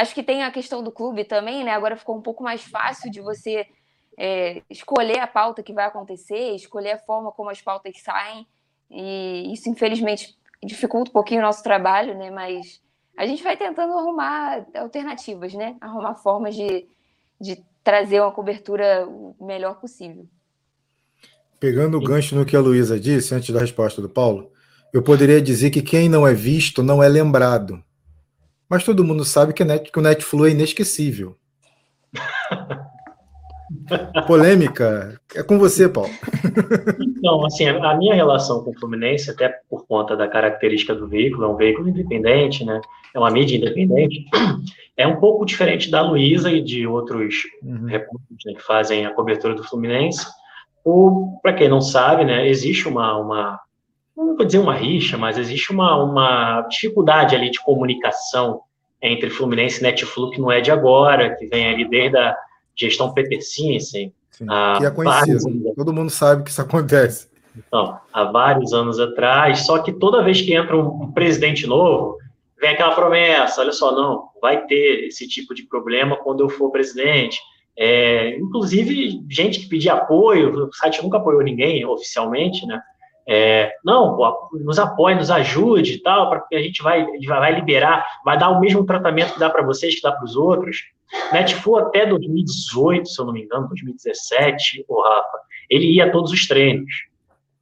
acho 0.00 0.14
que 0.14 0.22
tem 0.22 0.42
a 0.42 0.50
questão 0.50 0.82
do 0.82 0.92
clube 0.92 1.24
também, 1.24 1.64
né? 1.64 1.72
Agora 1.72 1.96
ficou 1.96 2.16
um 2.16 2.22
pouco 2.22 2.42
mais 2.42 2.62
fácil 2.62 3.10
de 3.10 3.20
você 3.20 3.66
é, 4.18 4.62
escolher 4.70 5.18
a 5.18 5.26
pauta 5.26 5.62
que 5.62 5.72
vai 5.72 5.86
acontecer, 5.86 6.54
escolher 6.54 6.92
a 6.92 6.98
forma 6.98 7.32
como 7.32 7.50
as 7.50 7.60
pautas 7.60 7.94
saem. 8.02 8.46
E 8.90 9.52
isso, 9.52 9.68
infelizmente, 9.68 10.36
dificulta 10.62 11.10
um 11.10 11.12
pouquinho 11.12 11.40
o 11.40 11.44
nosso 11.44 11.62
trabalho, 11.62 12.16
né? 12.16 12.30
Mas 12.30 12.80
a 13.16 13.26
gente 13.26 13.42
vai 13.42 13.56
tentando 13.56 13.92
arrumar 13.94 14.66
alternativas, 14.74 15.54
né? 15.54 15.76
Arrumar 15.80 16.14
formas 16.16 16.54
de, 16.54 16.86
de 17.40 17.64
trazer 17.82 18.20
uma 18.20 18.32
cobertura 18.32 19.06
o 19.06 19.34
melhor 19.44 19.80
possível. 19.80 20.26
Pegando 21.58 21.96
o 21.96 22.02
gancho 22.02 22.36
no 22.36 22.44
que 22.44 22.54
a 22.54 22.60
Luísa 22.60 23.00
disse, 23.00 23.34
antes 23.34 23.52
da 23.52 23.60
resposta 23.60 24.02
do 24.02 24.08
Paulo, 24.08 24.52
eu 24.92 25.02
poderia 25.02 25.40
dizer 25.40 25.70
que 25.70 25.82
quem 25.82 26.08
não 26.08 26.26
é 26.26 26.34
visto 26.34 26.82
não 26.82 27.02
é 27.02 27.08
lembrado. 27.08 27.82
Mas 28.68 28.84
todo 28.84 29.04
mundo 29.04 29.24
sabe 29.24 29.52
que, 29.52 29.64
net, 29.64 29.90
que 29.90 29.98
o 29.98 30.02
Netflix 30.02 30.48
é 30.48 30.50
inesquecível. 30.50 31.36
Polêmica. 34.26 35.20
É 35.34 35.42
com 35.42 35.58
você, 35.58 35.88
Paulo. 35.88 36.10
Então, 37.00 37.44
assim, 37.44 37.66
a 37.68 37.96
minha 37.96 38.14
relação 38.14 38.62
com 38.62 38.70
o 38.70 38.78
Fluminense, 38.78 39.30
até 39.30 39.48
por 39.68 39.86
conta 39.86 40.16
da 40.16 40.28
característica 40.28 40.94
do 40.94 41.08
veículo, 41.08 41.44
é 41.44 41.48
um 41.48 41.56
veículo 41.56 41.88
independente, 41.88 42.64
né? 42.64 42.80
É 43.14 43.18
uma 43.18 43.30
mídia 43.30 43.56
independente. 43.56 44.24
É 44.96 45.06
um 45.06 45.16
pouco 45.16 45.44
diferente 45.44 45.90
da 45.90 46.00
Luísa 46.02 46.50
e 46.50 46.62
de 46.62 46.86
outros 46.86 47.42
uhum. 47.62 47.86
repórteres 47.86 48.44
né, 48.46 48.54
que 48.54 48.62
fazem 48.62 49.04
a 49.04 49.12
cobertura 49.12 49.54
do 49.54 49.64
Fluminense. 49.64 50.26
Para 51.42 51.52
quem 51.52 51.68
não 51.68 51.80
sabe, 51.80 52.24
né, 52.24 52.48
existe 52.48 52.86
uma, 52.86 53.16
uma, 53.18 53.60
não 54.24 54.36
vou 54.36 54.46
dizer 54.46 54.58
uma 54.58 54.74
rixa, 54.74 55.18
mas 55.18 55.36
existe 55.36 55.72
uma, 55.72 55.96
uma 56.02 56.62
dificuldade 56.62 57.34
ali 57.34 57.50
de 57.50 57.60
comunicação 57.60 58.62
entre 59.02 59.28
Fluminense 59.30 59.80
e 59.80 59.82
Netflix, 59.82 60.34
que 60.34 60.40
não 60.40 60.50
é 60.50 60.60
de 60.60 60.70
agora, 60.70 61.34
que 61.36 61.46
vem 61.46 61.68
ali 61.68 61.88
desde 61.88 62.16
a 62.16 62.36
gestão 62.74 63.12
Petersinsen. 63.12 64.12
que 64.78 64.86
é 64.86 64.90
conhecido, 64.90 65.74
todo 65.74 65.92
mundo 65.92 66.10
sabe 66.10 66.44
que 66.44 66.50
isso 66.50 66.62
acontece. 66.62 67.28
Então, 67.56 67.98
há 68.12 68.24
vários 68.24 68.72
anos 68.72 68.98
atrás, 68.98 69.60
só 69.60 69.78
que 69.78 69.92
toda 69.92 70.22
vez 70.22 70.40
que 70.40 70.54
entra 70.54 70.76
um, 70.76 71.04
um 71.04 71.12
presidente 71.12 71.66
novo, 71.66 72.18
vem 72.60 72.70
aquela 72.70 72.94
promessa, 72.94 73.60
olha 73.60 73.72
só, 73.72 73.92
não, 73.92 74.28
vai 74.40 74.66
ter 74.66 75.06
esse 75.06 75.26
tipo 75.28 75.54
de 75.54 75.62
problema 75.64 76.16
quando 76.16 76.40
eu 76.40 76.48
for 76.48 76.70
presidente. 76.70 77.38
É, 77.78 78.36
inclusive, 78.38 79.22
gente 79.28 79.60
que 79.60 79.68
pedia 79.68 79.94
apoio, 79.94 80.66
o 80.66 80.72
site 80.72 81.02
nunca 81.02 81.18
apoiou 81.18 81.42
ninguém 81.42 81.84
oficialmente, 81.84 82.66
né? 82.66 82.80
É, 83.28 83.72
não, 83.84 84.16
nos 84.52 84.78
apoie, 84.78 85.16
nos 85.16 85.30
ajude 85.30 85.94
e 85.94 86.02
tal, 86.02 86.30
para 86.30 86.40
que 86.42 86.54
a 86.54 86.62
gente 86.62 86.80
vai, 86.82 87.04
vai 87.26 87.54
liberar, 87.54 88.06
vai 88.24 88.38
dar 88.38 88.50
o 88.50 88.60
mesmo 88.60 88.86
tratamento 88.86 89.34
que 89.34 89.40
dá 89.40 89.50
para 89.50 89.64
vocês, 89.64 89.96
que 89.96 90.02
dá 90.02 90.12
para 90.12 90.24
os 90.24 90.36
outros. 90.36 90.84
Netflix 91.32 91.86
até 91.86 92.06
2018, 92.06 93.08
se 93.08 93.20
eu 93.20 93.26
não 93.26 93.32
me 93.32 93.42
engano, 93.42 93.68
2017, 93.68 94.84
o 94.88 95.02
Rafa, 95.02 95.38
ele 95.68 95.92
ia 95.94 96.06
a 96.06 96.10
todos 96.10 96.30
os 96.30 96.46
treinos. 96.46 96.92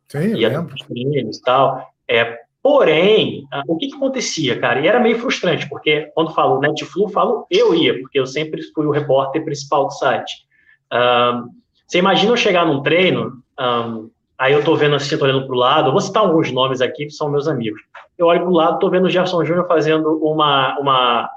Sim, 0.08 0.36
ia 0.36 0.48
a 0.48 0.62
todos 0.62 0.74
os 0.74 0.86
treinos 0.86 1.38
e 1.38 1.42
tal. 1.42 1.88
É, 2.08 2.40
porém, 2.62 3.44
o 3.66 3.76
que, 3.76 3.88
que 3.88 3.96
acontecia, 3.96 4.58
cara? 4.58 4.80
E 4.80 4.86
era 4.86 5.00
meio 5.00 5.18
frustrante, 5.18 5.68
porque 5.68 6.10
quando 6.14 6.34
falo 6.34 6.60
Netflix, 6.60 7.12
falo 7.12 7.46
eu 7.50 7.74
ia, 7.74 7.98
porque 8.00 8.18
eu 8.18 8.26
sempre 8.26 8.62
fui 8.74 8.86
o 8.86 8.90
repórter 8.90 9.44
principal 9.44 9.86
do 9.86 9.92
site. 9.92 10.44
Um, 10.92 11.48
você 11.86 11.98
imagina 11.98 12.32
eu 12.32 12.36
chegar 12.36 12.66
num 12.66 12.82
treino, 12.82 13.42
um, 13.58 14.10
aí 14.44 14.52
eu 14.52 14.64
tô 14.64 14.76
vendo 14.76 14.94
assim, 14.94 15.16
tô 15.16 15.24
olhando 15.24 15.46
pro 15.46 15.56
lado, 15.56 15.88
eu 15.88 15.92
vou 15.92 16.00
citar 16.00 16.22
alguns 16.22 16.50
nomes 16.52 16.80
aqui 16.80 17.06
que 17.06 17.12
são 17.12 17.30
meus 17.30 17.48
amigos. 17.48 17.80
Eu 18.16 18.26
olho 18.26 18.42
pro 18.42 18.52
lado, 18.52 18.78
tô 18.78 18.90
vendo 18.90 19.06
o 19.06 19.10
Gerson 19.10 19.44
Júnior 19.44 19.66
fazendo 19.66 20.18
uma, 20.22 20.78
uma 20.78 21.30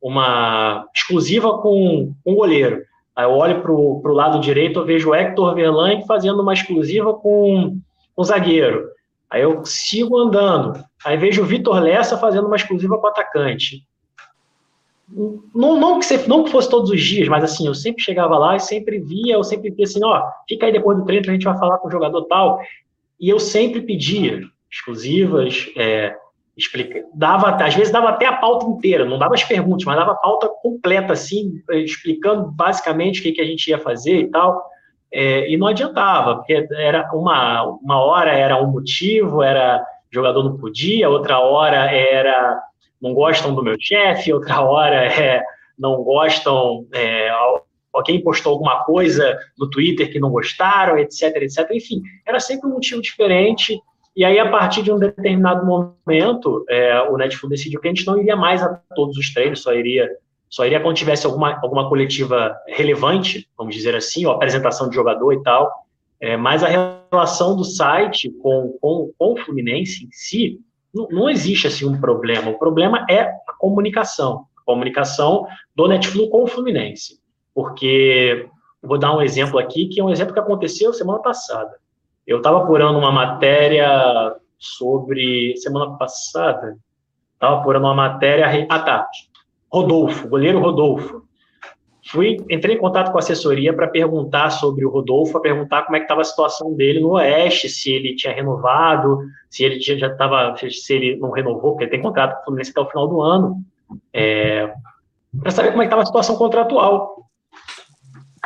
uma 0.00 0.88
exclusiva 0.94 1.58
com 1.58 2.14
um 2.24 2.34
goleiro. 2.34 2.82
Aí 3.14 3.24
eu 3.24 3.32
olho 3.32 3.60
para 3.60 3.70
o 3.70 4.12
lado 4.12 4.40
direito, 4.40 4.80
eu 4.80 4.84
vejo 4.84 5.10
o 5.10 5.14
Hector 5.14 5.54
Verlaine 5.54 6.06
fazendo 6.06 6.40
uma 6.40 6.54
exclusiva 6.54 7.12
com 7.12 7.76
um 8.16 8.24
zagueiro. 8.24 8.88
Aí 9.28 9.42
eu 9.42 9.64
sigo 9.64 10.18
andando. 10.18 10.82
Aí 11.04 11.16
vejo 11.16 11.42
o 11.42 11.46
Vitor 11.46 11.78
Lessa 11.80 12.16
fazendo 12.16 12.46
uma 12.46 12.56
exclusiva 12.56 12.98
com 12.98 13.06
o 13.06 13.10
atacante. 13.10 13.84
Não, 15.12 15.76
não, 15.76 15.98
que 15.98 16.28
não 16.28 16.44
que 16.44 16.50
fosse 16.50 16.70
todos 16.70 16.90
os 16.90 17.00
dias, 17.00 17.28
mas 17.28 17.42
assim, 17.42 17.66
eu 17.66 17.74
sempre 17.74 18.02
chegava 18.02 18.38
lá 18.38 18.56
e 18.56 18.60
sempre 18.60 19.00
via, 19.00 19.34
eu 19.34 19.42
sempre 19.42 19.70
via 19.70 19.84
assim, 19.84 20.04
ó, 20.04 20.22
fica 20.48 20.66
aí 20.66 20.72
depois 20.72 20.96
do 20.96 21.04
treino 21.04 21.28
a 21.28 21.32
gente 21.32 21.44
vai 21.44 21.58
falar 21.58 21.78
com 21.78 21.88
o 21.88 21.90
jogador 21.90 22.22
tal. 22.26 22.60
E 23.18 23.28
eu 23.28 23.40
sempre 23.40 23.82
pedia 23.82 24.40
exclusivas, 24.70 25.66
é, 25.76 26.14
explica, 26.56 27.04
dava, 27.12 27.50
às 27.56 27.74
vezes 27.74 27.92
dava 27.92 28.10
até 28.10 28.26
a 28.26 28.36
pauta 28.36 28.66
inteira, 28.66 29.04
não 29.04 29.18
dava 29.18 29.34
as 29.34 29.42
perguntas, 29.42 29.84
mas 29.84 29.96
dava 29.96 30.12
a 30.12 30.16
pauta 30.16 30.48
completa, 30.62 31.12
assim, 31.12 31.60
explicando 31.70 32.50
basicamente 32.52 33.20
o 33.20 33.22
que, 33.22 33.32
que 33.32 33.40
a 33.40 33.46
gente 33.46 33.68
ia 33.68 33.78
fazer 33.78 34.20
e 34.20 34.30
tal. 34.30 34.62
É, 35.12 35.50
e 35.50 35.56
não 35.56 35.66
adiantava, 35.66 36.36
porque 36.36 36.68
era 36.70 37.10
uma, 37.12 37.64
uma 37.64 38.00
hora 38.00 38.30
era 38.30 38.62
um 38.62 38.70
motivo, 38.70 39.42
era 39.42 39.84
jogador 40.10 40.44
não 40.44 40.56
podia, 40.56 41.08
outra 41.08 41.40
hora 41.40 41.90
era 41.90 42.62
não 43.00 43.14
gostam 43.14 43.54
do 43.54 43.62
meu 43.62 43.76
chefe, 43.78 44.32
outra 44.34 44.60
hora 44.60 45.06
é 45.06 45.42
não 45.78 46.02
gostam, 46.02 46.86
é, 46.92 47.30
alguém 47.90 48.22
postou 48.22 48.52
alguma 48.52 48.84
coisa 48.84 49.38
no 49.58 49.70
Twitter 49.70 50.12
que 50.12 50.20
não 50.20 50.30
gostaram, 50.30 50.98
etc, 50.98 51.36
etc. 51.36 51.70
Enfim, 51.72 52.02
era 52.26 52.38
sempre 52.38 52.68
um 52.68 52.74
motivo 52.74 53.00
diferente 53.00 53.80
e 54.16 54.24
aí, 54.24 54.38
a 54.38 54.50
partir 54.50 54.82
de 54.82 54.92
um 54.92 54.98
determinado 54.98 55.64
momento, 55.64 56.64
é, 56.68 57.00
o 57.02 57.16
Netflix 57.16 57.48
decidiu 57.48 57.80
que 57.80 57.88
a 57.88 57.90
gente 57.90 58.06
não 58.06 58.18
iria 58.18 58.36
mais 58.36 58.62
a 58.62 58.68
todos 58.94 59.16
os 59.16 59.32
treinos, 59.32 59.62
só 59.62 59.72
iria, 59.72 60.10
só 60.48 60.66
iria 60.66 60.80
quando 60.80 60.96
tivesse 60.96 61.26
alguma, 61.26 61.58
alguma 61.62 61.88
coletiva 61.88 62.56
relevante, 62.66 63.48
vamos 63.56 63.74
dizer 63.74 63.94
assim, 63.94 64.26
ou 64.26 64.32
apresentação 64.32 64.88
de 64.88 64.96
jogador 64.96 65.32
e 65.32 65.42
tal. 65.42 65.72
É, 66.20 66.36
mas 66.36 66.62
a 66.62 66.68
relação 67.10 67.56
do 67.56 67.64
site 67.64 68.30
com, 68.42 68.76
com, 68.80 69.10
com 69.16 69.32
o 69.32 69.36
Fluminense 69.38 70.04
em 70.04 70.10
si, 70.10 70.58
não, 70.94 71.08
não 71.10 71.30
existe 71.30 71.66
assim 71.66 71.86
um 71.86 72.00
problema. 72.00 72.50
O 72.50 72.58
problema 72.58 73.06
é 73.08 73.20
a 73.20 73.52
comunicação. 73.58 74.46
A 74.56 74.62
comunicação 74.64 75.46
do 75.74 75.88
Netflix 75.88 76.30
com 76.30 76.44
o 76.44 76.46
Fluminense. 76.46 77.18
Porque, 77.54 78.48
vou 78.82 78.98
dar 78.98 79.16
um 79.16 79.22
exemplo 79.22 79.58
aqui, 79.58 79.86
que 79.86 80.00
é 80.00 80.04
um 80.04 80.10
exemplo 80.10 80.34
que 80.34 80.40
aconteceu 80.40 80.92
semana 80.92 81.20
passada. 81.20 81.76
Eu 82.26 82.38
estava 82.38 82.62
apurando 82.62 82.98
uma 82.98 83.12
matéria 83.12 84.36
sobre. 84.58 85.56
Semana 85.56 85.96
passada, 85.96 86.76
estava 87.34 87.60
apurando 87.60 87.84
uma 87.84 87.94
matéria. 87.94 88.66
Ah, 88.68 88.78
tá. 88.78 89.08
Rodolfo, 89.72 90.28
goleiro 90.28 90.60
Rodolfo. 90.60 91.24
Fui, 92.10 92.38
entrei 92.50 92.74
em 92.74 92.78
contato 92.78 93.12
com 93.12 93.18
a 93.18 93.20
assessoria 93.20 93.72
para 93.72 93.86
perguntar 93.86 94.50
sobre 94.50 94.84
o 94.84 94.90
Rodolfo, 94.90 95.32
para 95.32 95.42
perguntar 95.42 95.82
como 95.82 95.94
é 95.94 96.00
que 96.00 96.06
estava 96.06 96.22
a 96.22 96.24
situação 96.24 96.74
dele 96.74 96.98
no 96.98 97.10
Oeste, 97.10 97.68
se 97.68 97.92
ele 97.92 98.16
tinha 98.16 98.32
renovado, 98.32 99.20
se 99.48 99.62
ele 99.62 99.78
já 99.78 100.08
estava, 100.08 100.56
se 100.56 100.92
ele 100.92 101.16
não 101.18 101.30
renovou, 101.30 101.72
porque 101.72 101.84
ele 101.84 101.90
tem 101.92 102.02
contrato 102.02 102.34
com 102.34 102.40
o 102.40 102.44
Fluminense 102.46 102.72
até 102.72 102.80
o 102.80 102.88
final 102.88 103.06
do 103.06 103.22
ano, 103.22 103.64
é, 104.12 104.74
para 105.40 105.52
saber 105.52 105.70
como 105.70 105.82
é 105.82 105.84
que 105.84 105.88
estava 105.88 106.02
a 106.02 106.06
situação 106.06 106.34
contratual. 106.34 107.30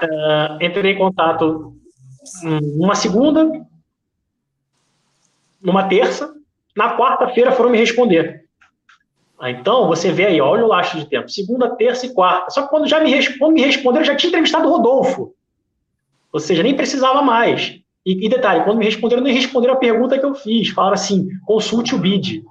Uh, 0.03 0.63
entrei 0.63 0.93
em 0.93 0.99
contato 0.99 1.73
numa 2.43 2.95
segunda, 2.95 3.51
numa 5.63 5.89
terça, 5.89 6.35
na 6.77 6.99
quarta-feira 6.99 7.53
foram 7.53 7.71
me 7.71 7.79
responder. 7.79 8.44
Ah, 9.45 9.51
então, 9.51 9.87
você 9.87 10.11
vê 10.11 10.25
aí, 10.25 10.41
olha 10.41 10.65
o 10.65 10.69
laço 10.69 10.97
de 10.97 11.05
tempo. 11.05 11.31
Segunda, 11.31 11.77
terça 11.77 12.07
e 12.07 12.15
quarta. 12.15 12.49
Só 12.49 12.63
que 12.63 12.71
quando 12.71 12.89
já 12.89 12.99
me, 12.99 13.11
me 13.11 13.61
responderam, 13.61 14.01
eu 14.01 14.07
já 14.07 14.17
tinha 14.17 14.29
entrevistado 14.29 14.67
o 14.67 14.71
Rodolfo. 14.71 15.35
Ou 16.33 16.41
seja, 16.41 16.63
nem 16.63 16.75
precisava 16.75 17.21
mais. 17.21 17.79
E, 18.07 18.25
e, 18.25 18.29
detalhe, 18.31 18.65
quando 18.65 18.79
me 18.79 18.87
responderam, 18.87 19.23
nem 19.23 19.35
responderam 19.35 19.75
a 19.75 19.77
pergunta 19.77 20.19
que 20.19 20.25
eu 20.25 20.35
fiz. 20.35 20.71
Falaram 20.71 20.95
assim, 20.95 21.29
consulte 21.45 21.95
o 21.95 21.99
BID. 21.99 22.43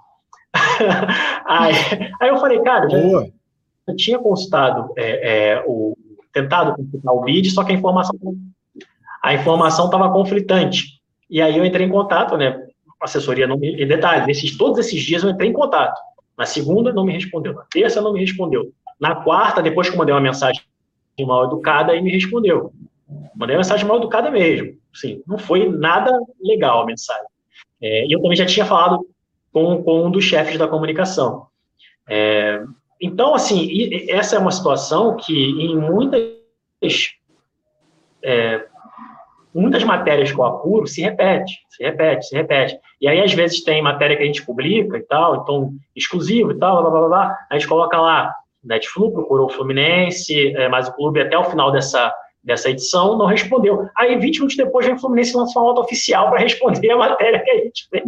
aí, 1.48 1.74
aí, 2.22 2.30
eu 2.30 2.38
falei, 2.38 2.61
cara, 2.61 2.88
eu 2.91 3.95
tinha 3.95 4.20
consultado, 4.20 4.94
é, 4.95 5.53
é, 5.53 5.64
o, 5.65 5.98
tentado 6.32 6.76
consultar 6.76 7.11
o 7.11 7.22
BID, 7.22 7.49
só 7.49 7.64
que 7.64 7.72
a 7.72 7.76
informação 7.76 8.15
a 9.24 9.34
informação 9.34 9.86
estava 9.86 10.11
conflitante. 10.11 11.02
E 11.28 11.41
aí 11.41 11.57
eu 11.57 11.65
entrei 11.65 11.88
em 11.88 11.91
contato, 11.91 12.38
né? 12.38 12.68
assessoria 13.02 13.48
não 13.48 13.57
me. 13.57 13.82
Em 13.82 13.88
detalhe, 13.88 14.32
esses, 14.32 14.56
todos 14.56 14.78
esses 14.78 15.02
dias 15.02 15.24
eu 15.24 15.32
entrei 15.32 15.49
em 15.49 15.53
contato. 15.53 15.99
Na 16.38 16.45
segunda, 16.45 16.91
não 16.91 17.05
me 17.05 17.14
respondeu. 17.14 17.53
Na 17.53 17.64
terça, 17.72 18.01
não 18.01 18.14
me 18.14 18.19
respondeu. 18.19 18.72
Na 18.99 19.15
quarta, 19.15 19.61
depois 19.61 19.88
que 19.88 19.95
eu 19.95 19.99
mandei 19.99 20.14
uma 20.14 20.22
mensagem 20.22 20.61
mal 21.19 21.45
educada, 21.45 21.91
aí 21.91 22.01
me 22.01 22.11
respondeu. 22.11 22.73
Mandei 23.35 23.55
uma 23.55 23.60
mensagem 23.60 23.85
mal 23.85 23.97
educada 23.97 24.31
mesmo. 24.31 24.77
Sim, 24.93 25.22
não 25.27 25.38
foi 25.38 25.69
nada 25.69 26.11
legal 26.41 26.81
a 26.81 26.85
mensagem. 26.85 27.26
É, 27.81 28.05
eu 28.10 28.22
também 28.22 28.38
já 28.38 28.45
tinha 28.45 28.65
falado 28.65 29.05
com, 29.51 29.84
com 29.84 30.05
um 30.05 30.11
dos 30.11 30.23
chefes 30.23 30.57
da 30.57 30.68
comunicação. 30.68 31.47
É, 32.10 32.64
então, 33.01 33.35
assim, 33.35 33.69
essa 34.10 34.35
é 34.35 34.39
uma 34.39 34.51
situação 34.51 35.18
que 35.18 35.34
em 35.34 35.76
muitas 35.76 36.23
é, 38.23 38.65
muitas 39.54 39.84
matérias 39.84 40.32
que 40.32 40.40
eu 40.40 40.46
apuro 40.46 40.88
se 40.88 41.02
repete, 41.02 41.60
se 41.70 41.84
repete, 41.84 42.28
se 42.28 42.36
repete. 42.36 42.78
E 43.00 43.08
aí, 43.08 43.22
às 43.22 43.34
vezes, 43.34 43.64
tem 43.64 43.82
matéria 43.82 44.18
que 44.18 44.24
a 44.24 44.26
gente 44.26 44.46
publica 44.46 44.98
e 44.98 45.04
tal, 45.04 45.42
então, 45.42 45.72
exclusivo 45.96 46.52
e 46.52 46.58
tal, 46.58 46.82
blá, 46.82 46.90
blá, 46.90 47.00
blá, 47.00 47.10
blá. 47.10 47.38
a 47.50 47.58
gente 47.58 47.68
coloca 47.68 48.00
lá, 48.00 48.34
Netflu 48.64 49.12
procurou 49.12 49.48
o 49.48 49.50
Fluminense, 49.50 50.56
é, 50.56 50.70
mas 50.70 50.88
o 50.88 50.94
clube 50.94 51.22
até 51.22 51.38
o 51.38 51.44
final 51.44 51.72
dessa, 51.72 52.14
dessa 52.44 52.70
edição 52.70 53.18
não 53.18 53.26
respondeu. 53.26 53.88
Aí, 53.98 54.18
20 54.18 54.36
minutos 54.36 54.56
depois, 54.56 54.88
o 54.88 54.98
Fluminense 54.98 55.36
lançou 55.36 55.62
uma 55.62 55.70
nota 55.70 55.82
oficial 55.82 56.30
para 56.30 56.40
responder 56.40 56.92
a 56.92 56.98
matéria 56.98 57.44
que 57.44 57.52
a 57.52 57.58
gente 57.58 57.88
fez. 57.90 58.04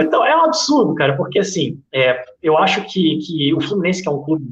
Então, 0.00 0.24
é 0.24 0.36
um 0.36 0.44
absurdo, 0.44 0.94
cara, 0.94 1.16
porque, 1.16 1.38
assim, 1.38 1.78
é, 1.92 2.24
eu 2.42 2.56
acho 2.56 2.82
que, 2.84 3.18
que 3.18 3.54
o 3.54 3.60
Fluminense, 3.60 4.02
que 4.02 4.08
é 4.08 4.12
um 4.12 4.22
clube 4.22 4.46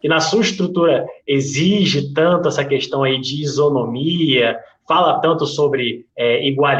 que 0.00 0.08
na 0.08 0.20
sua 0.20 0.42
estrutura 0.42 1.06
exige 1.26 2.12
tanto 2.12 2.46
essa 2.46 2.62
questão 2.62 3.02
aí 3.02 3.18
de 3.18 3.42
isonomia, 3.42 4.58
fala 4.86 5.20
tanto 5.20 5.46
sobre 5.46 6.06
é, 6.16 6.46
igual, 6.46 6.76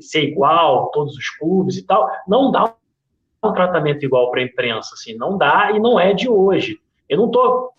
ser 0.00 0.24
igual, 0.24 0.90
todos 0.92 1.16
os 1.16 1.28
clubes 1.30 1.76
e 1.76 1.86
tal, 1.86 2.10
não 2.26 2.50
dá 2.50 2.72
um 3.42 3.52
tratamento 3.52 4.04
igual 4.04 4.30
para 4.30 4.40
a 4.40 4.44
imprensa, 4.44 4.94
assim, 4.94 5.14
não 5.16 5.38
dá 5.38 5.70
e 5.72 5.78
não 5.78 5.98
é 5.98 6.12
de 6.12 6.28
hoje. 6.28 6.78
Eu 7.08 7.18
não 7.18 7.26
estou 7.26 7.70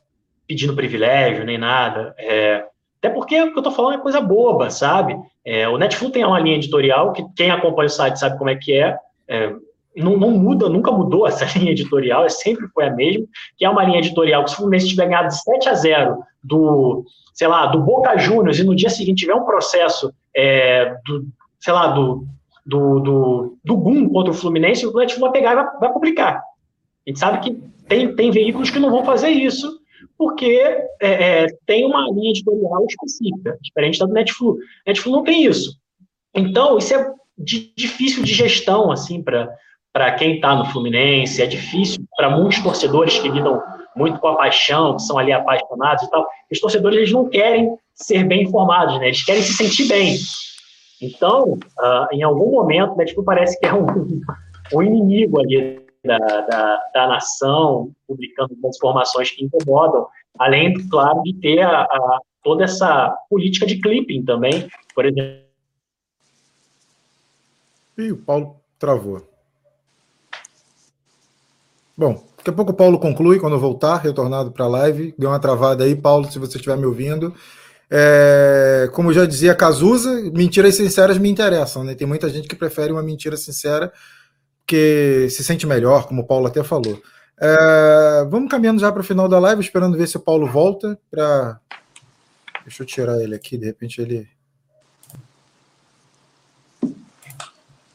pedindo 0.47 0.75
privilégio 0.75 1.45
nem 1.45 1.57
nada, 1.57 2.15
é, 2.17 2.65
até 2.99 3.09
porque 3.09 3.39
o 3.41 3.51
que 3.51 3.57
eu 3.57 3.59
estou 3.59 3.71
falando 3.71 3.95
é 3.95 4.01
coisa 4.01 4.19
boba, 4.19 4.69
sabe? 4.69 5.17
É, 5.45 5.67
o 5.67 5.77
Netflix 5.77 6.13
tem 6.13 6.25
uma 6.25 6.39
linha 6.39 6.55
editorial 6.55 7.13
que 7.13 7.23
quem 7.35 7.51
acompanha 7.51 7.87
o 7.87 7.89
site 7.89 8.17
sabe 8.17 8.37
como 8.37 8.49
é 8.49 8.55
que 8.55 8.73
é, 8.73 8.97
é 9.27 9.53
não, 9.95 10.15
não, 10.15 10.31
muda, 10.31 10.69
nunca 10.69 10.91
mudou 10.91 11.27
essa 11.27 11.45
linha 11.57 11.71
editorial, 11.71 12.25
é, 12.25 12.29
sempre 12.29 12.67
foi 12.67 12.85
a 12.85 12.91
mesma, 12.91 13.25
que 13.57 13.65
é 13.65 13.69
uma 13.69 13.83
linha 13.83 13.99
editorial 13.99 14.43
que 14.43 14.51
se 14.51 14.55
o 14.55 14.59
Fluminense 14.59 14.89
tiver 14.89 15.05
ganhado 15.05 15.29
de 15.29 15.41
7 15.41 15.69
a 15.69 15.73
0 15.73 16.17
do, 16.47 17.05
sei 17.33 17.47
lá, 17.47 17.67
do 17.67 17.79
Boca 17.81 18.17
Juniors 18.17 18.59
e 18.59 18.63
no 18.63 18.75
dia 18.75 18.89
seguinte 18.89 19.19
tiver 19.19 19.35
um 19.35 19.45
processo 19.45 20.13
é, 20.35 20.95
do, 21.05 21.27
sei 21.59 21.73
lá, 21.73 21.87
do, 21.87 22.25
do, 22.65 22.99
do, 22.99 23.57
do 23.63 23.77
GUM 23.77 24.09
contra 24.09 24.31
o 24.31 24.35
Fluminense, 24.35 24.85
o 24.85 24.89
Atlético 24.89 25.21
vai 25.21 25.31
pegar 25.31 25.51
e 25.51 25.55
vai, 25.55 25.79
vai 25.79 25.93
publicar. 25.93 26.37
A 26.37 27.09
gente 27.09 27.19
sabe 27.19 27.39
que 27.39 27.53
tem, 27.87 28.15
tem 28.15 28.31
veículos 28.31 28.69
que 28.69 28.79
não 28.79 28.91
vão 28.91 29.03
fazer 29.03 29.29
isso, 29.29 29.79
porque 30.17 30.59
é, 31.01 31.43
é, 31.43 31.47
tem 31.65 31.85
uma 31.85 32.09
linha 32.11 32.31
editorial 32.31 32.85
específica, 32.89 33.57
diferente 33.61 33.99
da 33.99 34.05
do 34.05 34.13
Netflix. 34.13 34.59
Netflix 34.85 35.15
não 35.15 35.23
tem 35.23 35.45
isso. 35.45 35.77
Então, 36.33 36.77
isso 36.77 36.93
é 36.93 37.11
de, 37.37 37.71
difícil 37.75 38.23
de 38.23 38.33
gestão, 38.33 38.91
assim, 38.91 39.23
para 39.23 40.11
quem 40.17 40.35
está 40.35 40.55
no 40.55 40.65
Fluminense, 40.65 41.41
é 41.41 41.45
difícil 41.45 42.03
para 42.15 42.29
muitos 42.29 42.61
torcedores 42.61 43.19
que 43.19 43.29
lidam 43.29 43.61
muito 43.97 44.19
com 44.19 44.27
a 44.27 44.35
paixão, 44.35 44.95
que 44.95 45.01
são 45.01 45.17
ali 45.17 45.31
apaixonados 45.31 46.03
e 46.03 46.09
tal. 46.09 46.27
Os 46.51 46.59
torcedores 46.59 46.97
eles 46.97 47.11
não 47.11 47.27
querem 47.27 47.77
ser 47.93 48.23
bem 48.23 48.43
informados, 48.43 48.99
né? 48.99 49.07
Eles 49.07 49.25
querem 49.25 49.41
se 49.41 49.53
sentir 49.53 49.87
bem. 49.87 50.17
Então, 51.01 51.53
uh, 51.53 52.07
em 52.11 52.23
algum 52.23 52.51
momento, 52.51 52.95
né, 52.95 53.05
tipo, 53.05 53.23
parece 53.23 53.59
que 53.59 53.65
é 53.65 53.73
um, 53.73 53.85
um 54.73 54.81
inimigo 54.81 55.39
ali 55.39 55.81
da, 56.03 56.17
da, 56.17 56.83
da, 56.93 57.07
nação, 57.07 57.91
publicando 58.07 58.55
informações 58.65 59.31
que 59.31 59.43
incomodam, 59.43 60.07
além, 60.39 60.73
claro, 60.89 61.21
de 61.23 61.33
ter 61.35 61.61
a, 61.61 61.81
a, 61.81 62.19
toda 62.43 62.63
essa 62.63 63.15
política 63.29 63.65
de 63.65 63.79
clipping 63.79 64.23
também, 64.23 64.69
por 64.95 65.05
exemplo. 65.05 65.45
E 67.97 68.11
o 68.11 68.17
Paulo 68.17 68.55
travou. 68.79 69.27
Bom, 71.97 72.23
Daqui 72.47 72.53
a 72.53 72.55
pouco 72.55 72.71
o 72.71 72.75
Paulo 72.75 72.97
conclui 72.97 73.39
quando 73.39 73.59
voltar, 73.59 73.97
retornado 73.97 74.51
para 74.51 74.63
a 74.63 74.69
live. 74.69 75.13
Deu 75.17 75.29
uma 75.29 75.39
travada 75.39 75.83
aí, 75.83 75.93
Paulo, 75.93 76.31
se 76.31 76.39
você 76.39 76.55
estiver 76.55 76.77
me 76.77 76.85
ouvindo. 76.85 77.35
É, 77.91 78.89
como 78.93 79.11
já 79.11 79.25
dizia 79.25 79.53
Cazuza, 79.53 80.31
mentiras 80.33 80.75
sinceras 80.75 81.17
me 81.17 81.29
interessam, 81.29 81.83
né? 81.83 81.93
Tem 81.93 82.07
muita 82.07 82.29
gente 82.29 82.47
que 82.47 82.55
prefere 82.55 82.93
uma 82.93 83.03
mentira 83.03 83.35
sincera 83.35 83.91
que 84.65 85.27
se 85.29 85.43
sente 85.43 85.67
melhor, 85.67 86.07
como 86.07 86.21
o 86.21 86.25
Paulo 86.25 86.47
até 86.47 86.63
falou. 86.63 87.01
É, 87.37 88.25
vamos 88.29 88.49
caminhando 88.49 88.79
já 88.79 88.93
para 88.93 89.01
o 89.01 89.05
final 89.05 89.27
da 89.27 89.39
live, 89.39 89.61
esperando 89.61 89.97
ver 89.97 90.07
se 90.07 90.15
o 90.15 90.21
Paulo 90.21 90.47
volta 90.47 90.97
para. 91.11 91.59
Deixa 92.63 92.81
eu 92.81 92.87
tirar 92.87 93.21
ele 93.21 93.35
aqui, 93.35 93.57
de 93.57 93.65
repente 93.65 93.99
ele. 93.99 94.25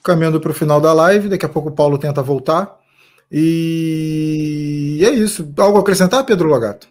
Caminhando 0.02 0.38
para 0.38 0.50
o 0.50 0.54
final 0.54 0.78
da 0.78 0.92
live, 0.92 1.30
daqui 1.30 1.46
a 1.46 1.48
pouco 1.48 1.70
o 1.70 1.72
Paulo 1.72 1.96
tenta 1.96 2.22
voltar. 2.22 2.81
E 3.34 5.00
é 5.02 5.08
isso. 5.08 5.50
Algo 5.58 5.78
a 5.78 5.80
acrescentar, 5.80 6.26
Pedro 6.26 6.50
Logato? 6.50 6.86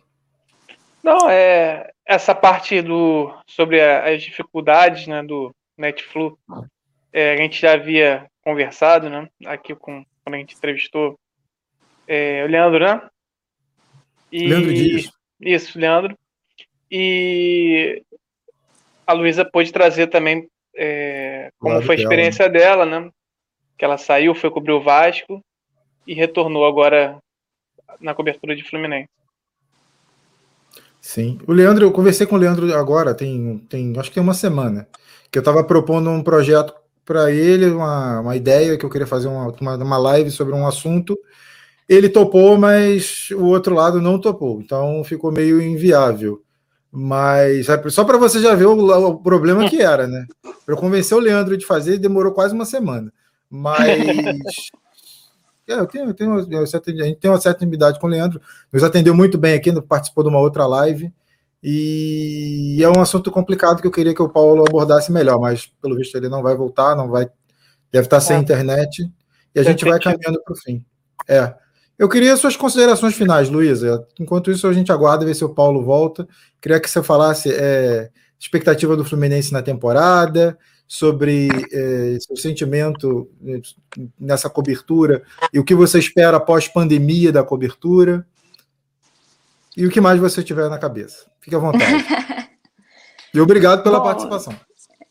Não, 1.04 1.30
é 1.30 1.92
essa 2.04 2.34
parte 2.34 2.82
do 2.82 3.32
sobre 3.46 3.80
as 3.80 4.24
dificuldades 4.24 5.06
né, 5.06 5.22
do 5.22 5.54
Netflix. 5.78 6.36
É, 7.14 7.34
a 7.34 7.38
gente 7.38 7.62
já 7.62 7.74
havia 7.74 8.26
conversado, 8.44 9.08
né? 9.08 9.30
Aqui 9.46 9.76
com 9.76 10.04
quando 10.24 10.36
a 10.36 10.38
gente 10.40 10.56
entrevistou 10.56 11.20
é, 12.08 12.44
o 12.44 12.48
Leandro, 12.48 12.86
né? 12.86 13.08
E, 14.32 14.48
Leandro 14.48 14.74
Dias. 14.74 15.12
Isso, 15.40 15.78
Leandro. 15.78 16.18
E 16.90 18.04
a 19.06 19.14
Luísa 19.14 19.46
pôde 19.46 19.72
trazer 19.72 20.08
também 20.08 20.50
é, 20.76 21.52
como 21.60 21.84
foi 21.84 21.98
a 21.98 22.00
experiência 22.00 22.50
dela, 22.50 22.84
né? 22.84 23.12
Que 23.78 23.86
ela 23.86 23.98
saiu, 24.00 24.34
foi 24.34 24.50
cobrir 24.50 24.72
o 24.72 24.82
Vasco 24.82 25.44
e 26.06 26.14
retornou 26.14 26.66
agora 26.66 27.18
na 28.00 28.14
cobertura 28.14 28.56
de 28.56 28.64
Fluminense. 28.64 29.10
Sim. 31.00 31.40
O 31.48 31.52
Leandro, 31.52 31.86
eu 31.86 31.92
conversei 31.92 32.28
com 32.28 32.36
o 32.36 32.40
Leandro 32.40 32.72
agora, 32.76 33.14
tem, 33.14 33.58
tem 33.70 33.94
acho 33.98 34.10
que 34.10 34.16
tem 34.16 34.24
uma 34.24 34.34
semana, 34.34 34.88
que 35.32 35.38
eu 35.38 35.42
estava 35.42 35.64
propondo 35.64 36.10
um 36.10 36.24
projeto 36.24 36.74
para 37.04 37.32
ele, 37.32 37.66
uma, 37.72 38.20
uma 38.22 38.36
ideia 38.36 38.78
que 38.78 38.86
eu 38.86 38.90
queria 38.90 39.08
fazer 39.08 39.28
uma, 39.28 39.48
uma, 39.60 39.76
uma 39.78 39.98
live 39.98 40.30
sobre 40.30 40.54
um 40.54 40.68
assunto. 40.68 41.18
Ele 41.90 42.08
topou, 42.08 42.58
mas 42.58 43.30
o 43.32 43.46
outro 43.46 43.76
lado 43.76 44.00
não 44.00 44.20
topou, 44.20 44.62
então 44.62 45.04
ficou 45.04 45.32
meio 45.32 45.62
inviável. 45.62 46.44
Mas 46.92 47.68
só 47.90 48.04
para 48.04 48.18
você 48.18 48.40
já 48.40 48.54
ver 48.54 48.66
o, 48.66 49.08
o, 49.08 49.18
problema 49.18 49.68
que 49.70 49.82
era, 49.82 50.08
né? 50.08 50.26
Para 50.66 50.76
convencer 50.76 51.18
o 51.18 51.22
Leandro 51.22 51.58
de 51.58 51.66
fazer, 51.66 51.98
demorou 51.98 52.34
quase 52.34 52.54
uma 52.54 52.66
semana. 52.66 53.12
Mas 53.50 53.88
É, 54.82 54.91
eu 55.74 55.88
tenho, 55.88 56.06
eu 56.06 56.14
tenho, 56.14 56.40
eu, 56.40 56.64
a 56.64 57.06
gente 57.06 57.16
tem 57.20 57.30
uma 57.32 57.40
certa 57.40 57.64
intimidade 57.64 58.00
com 58.00 58.08
o 58.08 58.10
Leandro, 58.10 58.42
nos 58.72 58.84
atendeu 58.84 59.16
muito 59.16 59.38
bem 59.38 59.54
aqui, 59.54 59.72
participou 59.82 60.24
de 60.24 60.30
uma 60.30 60.40
outra 60.40 60.66
live, 60.66 61.12
e 61.64 62.80
é 62.82 62.90
um 62.90 63.02
assunto 63.02 63.30
complicado 63.32 63.82
que 63.82 63.88
eu 63.88 63.92
queria 63.92 64.16
que 64.16 64.22
o 64.22 64.30
Paulo 64.30 64.66
abordasse 64.68 65.12
melhor, 65.12 65.40
mas 65.40 65.72
pelo 65.82 65.96
visto 65.96 66.16
ele 66.16 66.30
não 66.30 66.42
vai 66.42 66.56
voltar, 66.56 66.96
não 66.96 67.10
vai, 67.10 67.30
deve 67.92 68.06
estar 68.06 68.20
sem 68.20 68.38
é. 68.38 68.40
internet, 68.40 69.10
e 69.54 69.60
a 69.60 69.64
gente 69.64 69.86
vai 69.86 70.00
caminhando 70.00 70.42
para 70.44 70.54
o 70.54 70.58
fim. 70.58 70.84
É. 71.28 71.54
Eu 72.00 72.10
queria 72.10 72.36
suas 72.36 72.56
considerações 72.56 73.14
finais, 73.14 73.48
Luísa. 73.48 74.08
Enquanto 74.20 74.50
isso, 74.50 74.68
a 74.68 74.74
gente 74.74 74.92
aguarda 74.92 75.24
ver 75.24 75.36
se 75.36 75.46
o 75.46 75.54
Paulo 75.54 75.84
volta. 75.84 76.28
Queria 76.60 76.80
que 76.80 76.90
você 76.90 77.04
falasse 77.04 77.54
é, 77.54 78.10
expectativa 78.40 78.98
do 78.98 79.06
Fluminense 79.06 79.54
na 79.54 79.62
temporada, 79.62 80.58
sobre 80.92 81.48
é, 81.72 82.20
seu 82.20 82.36
sentimento 82.36 83.32
né, 83.40 83.62
nessa 84.20 84.50
cobertura 84.50 85.24
e 85.54 85.58
o 85.58 85.64
que 85.64 85.74
você 85.74 85.98
espera 85.98 86.36
após 86.36 86.68
pandemia 86.68 87.32
da 87.32 87.46
cobertura 87.46 88.28
e 89.78 89.86
o 89.86 89.90
que 89.90 90.02
mais 90.02 90.20
você 90.20 90.44
tiver 90.44 90.70
na 90.70 90.78
cabeça. 90.78 91.32
Fique 91.40 91.56
à 91.56 91.60
vontade. 91.60 91.86
e 93.34 93.40
obrigado 93.40 93.84
pela 93.84 94.00
Bom, 94.00 94.04
participação. 94.04 94.54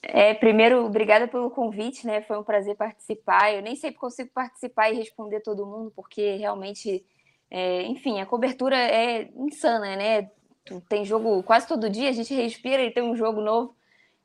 É, 0.02 0.34
primeiro, 0.34 0.84
obrigada 0.84 1.26
pelo 1.26 1.50
convite, 1.50 2.06
né? 2.06 2.20
Foi 2.20 2.38
um 2.38 2.44
prazer 2.44 2.76
participar. 2.76 3.54
Eu 3.54 3.62
nem 3.62 3.74
sempre 3.74 3.98
consigo 3.98 4.28
participar 4.34 4.90
e 4.90 4.98
responder 4.98 5.40
todo 5.40 5.64
mundo, 5.64 5.90
porque 5.96 6.36
realmente, 6.36 7.02
é, 7.50 7.84
enfim, 7.84 8.20
a 8.20 8.26
cobertura 8.26 8.76
é 8.76 9.30
insana, 9.34 9.96
né? 9.96 10.30
Tem 10.90 11.06
jogo 11.06 11.42
quase 11.42 11.66
todo 11.66 11.88
dia, 11.88 12.10
a 12.10 12.12
gente 12.12 12.34
respira 12.34 12.82
e 12.82 12.90
tem 12.90 13.02
um 13.02 13.16
jogo 13.16 13.40
novo. 13.40 13.79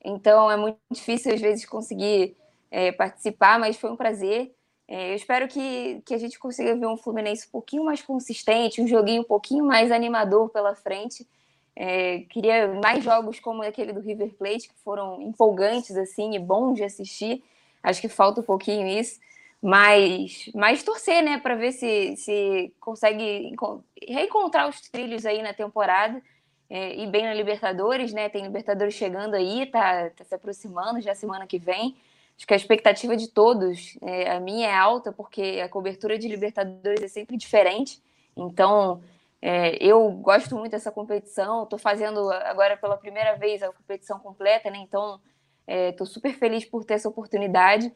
Então 0.06 0.50
é 0.52 0.56
muito 0.56 0.78
difícil 0.92 1.34
às 1.34 1.42
vezes 1.42 1.66
conseguir 1.66 2.38
é, 2.70 2.92
participar, 2.92 3.60
mas 3.60 3.76
foi 3.76 3.92
um 3.92 3.96
prazer. 3.96 4.54
É, 4.88 5.12
eu 5.12 5.16
espero 5.16 5.48
que, 5.48 6.02
que 6.06 6.14
a 6.14 6.18
gente 6.18 6.38
consiga 6.38 6.76
ver 6.76 6.86
um 6.86 6.96
Fluminense 6.96 7.48
um 7.48 7.52
pouquinho 7.52 7.84
mais 7.84 8.04
consistente, 8.04 8.82
um 8.82 8.88
joguinho 8.88 9.24
um 9.24 9.26
pouquinho 9.26 9.66
mais 9.66 9.92
animador 9.92 10.50
pela 10.50 10.76
frente. 10.76 11.28
É, 11.76 12.20
queria 12.30 12.68
mais 12.82 13.04
jogos 13.04 13.40
como 13.40 13.64
aquele 13.64 13.92
do 13.92 14.00
River 14.00 14.34
Plate, 14.36 14.70
que 14.70 14.76
foram 14.84 15.20
empolgantes 15.22 15.98
assim 15.98 16.36
e 16.36 16.40
bons 16.40 16.76
de 16.76 16.84
assistir. 16.84 17.44
Acho 17.82 18.00
que 18.00 18.08
falta 18.08 18.42
um 18.42 18.44
pouquinho 18.44 18.88
isso. 18.88 19.20
Mas, 19.62 20.52
mas 20.54 20.84
torcer, 20.84 21.24
né, 21.24 21.40
para 21.40 21.56
ver 21.56 21.72
se, 21.72 22.16
se 22.18 22.72
consegue 22.80 23.56
reencontrar 24.08 24.70
os 24.70 24.80
trilhos 24.82 25.26
aí 25.26 25.42
na 25.42 25.54
temporada 25.54 26.22
é, 26.70 26.96
e 26.96 27.08
bem 27.08 27.24
na 27.24 27.34
Libertadores, 27.34 28.14
né? 28.14 28.30
Tem 28.30 28.44
Libertadores 28.44 28.94
chegando 28.94 29.36
aí, 29.36 29.66
tá, 29.68 30.10
tá 30.10 30.24
se 30.24 30.34
aproximando 30.34 31.02
já 31.02 31.14
semana 31.14 31.46
que 31.46 31.60
vem. 31.60 31.96
Acho 32.38 32.46
que 32.46 32.54
a 32.54 32.58
expectativa 32.58 33.16
de 33.16 33.30
todos, 33.30 33.98
é, 34.02 34.32
a 34.32 34.40
minha 34.40 34.68
é 34.68 34.76
alta, 34.76 35.12
porque 35.12 35.62
a 35.64 35.70
cobertura 35.70 36.18
de 36.18 36.28
Libertadores 36.28 37.02
é 37.02 37.08
sempre 37.08 37.38
diferente. 37.38 38.02
Então, 38.36 39.02
é, 39.42 39.78
eu 39.80 40.10
gosto 40.12 40.56
muito 40.56 40.72
dessa 40.72 40.92
competição. 40.92 41.64
Estou 41.64 41.80
fazendo 41.80 42.30
agora 42.32 42.76
pela 42.76 42.98
primeira 42.98 43.36
vez 43.36 43.64
a 43.64 43.72
competição 43.72 44.20
completa, 44.20 44.70
né? 44.70 44.80
Então, 44.80 45.22
estou 45.68 46.06
é, 46.06 46.10
super 46.10 46.34
feliz 46.34 46.66
por 46.66 46.84
ter 46.84 46.96
essa 46.96 47.08
oportunidade. 47.08 47.94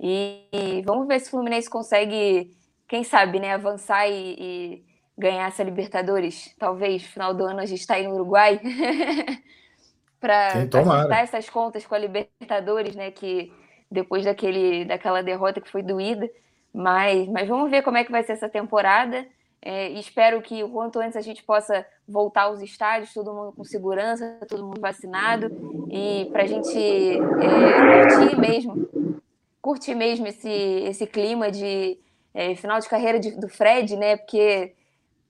E, 0.00 0.44
e, 0.52 0.82
vamos 0.82 1.08
ver 1.08 1.20
se 1.20 1.28
o 1.28 1.30
Fluminense 1.30 1.68
consegue, 1.68 2.56
quem 2.86 3.02
sabe, 3.02 3.40
né, 3.40 3.52
avançar 3.52 4.08
e, 4.08 4.36
e 4.38 4.84
ganhar 5.18 5.48
essa 5.48 5.64
Libertadores. 5.64 6.54
Talvez 6.58 7.02
final 7.02 7.34
do 7.34 7.44
ano 7.44 7.60
a 7.60 7.66
gente 7.66 7.80
está 7.80 7.94
aí 7.94 8.06
no 8.06 8.14
Uruguai 8.14 8.60
para 10.20 10.48
acertar 10.48 11.18
essas 11.18 11.50
contas 11.50 11.84
com 11.84 11.94
a 11.94 11.98
Libertadores, 11.98 12.94
né? 12.94 13.10
Que 13.10 13.52
depois 13.90 14.24
daquele, 14.24 14.84
daquela 14.84 15.22
derrota 15.22 15.60
que 15.60 15.70
foi 15.70 15.82
doída. 15.82 16.30
Mas, 16.72 17.28
mas 17.28 17.48
vamos 17.48 17.70
ver 17.70 17.82
como 17.82 17.96
é 17.96 18.04
que 18.04 18.12
vai 18.12 18.22
ser 18.22 18.32
essa 18.32 18.48
temporada. 18.48 19.26
É, 19.60 19.88
espero 19.90 20.40
que 20.40 20.62
o 20.62 20.68
quanto 20.68 21.00
antes 21.00 21.16
a 21.16 21.20
gente 21.20 21.42
possa 21.42 21.84
voltar 22.06 22.42
aos 22.42 22.62
estádios, 22.62 23.12
todo 23.12 23.34
mundo 23.34 23.52
com 23.52 23.64
segurança, 23.64 24.38
todo 24.48 24.64
mundo 24.64 24.80
vacinado, 24.80 25.50
e 25.90 26.26
para 26.30 26.44
a 26.44 26.46
gente 26.46 26.78
é, 26.78 28.16
curtir 28.16 28.36
mesmo, 28.38 28.88
curtir 29.60 29.94
mesmo 29.96 30.28
esse, 30.28 30.48
esse 30.48 31.06
clima 31.08 31.50
de 31.50 31.98
é, 32.32 32.54
final 32.54 32.78
de 32.78 32.88
carreira 32.88 33.18
de, 33.18 33.32
do 33.32 33.48
Fred, 33.48 33.96
né? 33.96 34.16
Porque 34.16 34.74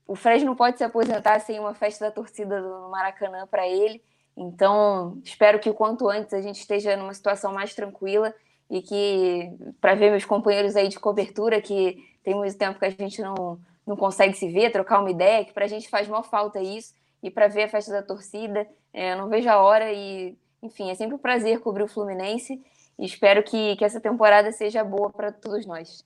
o 0.09 0.17
Fred 0.17 0.43
não 0.43 0.57
pode 0.57 0.79
se 0.79 0.85
aposentar 0.85 1.39
sem 1.41 1.61
uma 1.61 1.75
festa 1.75 2.07
da 2.07 2.11
torcida 2.11 2.61
no 2.61 2.91
Maracanã 2.91 3.47
para 3.47 3.69
ele. 3.69 4.03
Então, 4.35 5.21
espero 5.23 5.59
que 5.59 5.69
o 5.69 5.75
quanto 5.75 6.09
antes 6.09 6.33
a 6.33 6.41
gente 6.41 6.59
esteja 6.59 6.97
numa 6.97 7.13
situação 7.13 7.53
mais 7.53 7.75
tranquila 7.75 8.35
e 8.71 8.81
que 8.81 9.53
para 9.81 9.95
ver 9.95 10.11
meus 10.11 10.25
companheiros 10.25 10.77
aí 10.77 10.89
de 10.89 10.99
cobertura, 10.99 11.61
que 11.61 12.03
tem 12.25 12.35
muito 12.35 12.57
tempo 12.57 12.79
que 12.79 12.87
a 12.87 12.91
gente 12.91 13.21
não, 13.21 13.61
não 13.87 13.97
consegue 13.97 14.35
se 14.35 14.49
ver, 14.49 14.73
trocar 14.73 15.01
uma 15.01 15.11
ideia, 15.11 15.45
que 15.45 15.53
para 15.53 15.67
a 15.67 15.69
gente 15.69 15.91
faz 15.91 16.09
mal 16.09 16.23
falta 16.23 16.59
isso, 16.59 16.95
e 17.23 17.31
para 17.31 17.49
ver 17.49 17.65
a 17.65 17.69
festa 17.69 17.93
da 17.93 18.03
torcida, 18.03 18.67
é, 18.93 19.15
não 19.15 19.29
vejo 19.29 19.51
a 19.51 19.61
hora 19.61 19.93
e, 19.93 20.39
enfim, 20.63 20.91
é 20.91 20.95
sempre 20.95 21.17
um 21.17 21.19
prazer 21.19 21.61
cobrir 21.61 21.83
o 21.83 21.89
Fluminense 21.89 22.63
e 22.99 23.05
espero 23.05 23.43
que, 23.43 23.77
que 23.77 23.85
essa 23.85 24.01
temporada 24.01 24.53
seja 24.53 24.83
boa 24.83 25.11
para 25.11 25.33
todos 25.33 25.67
nós. 25.67 26.05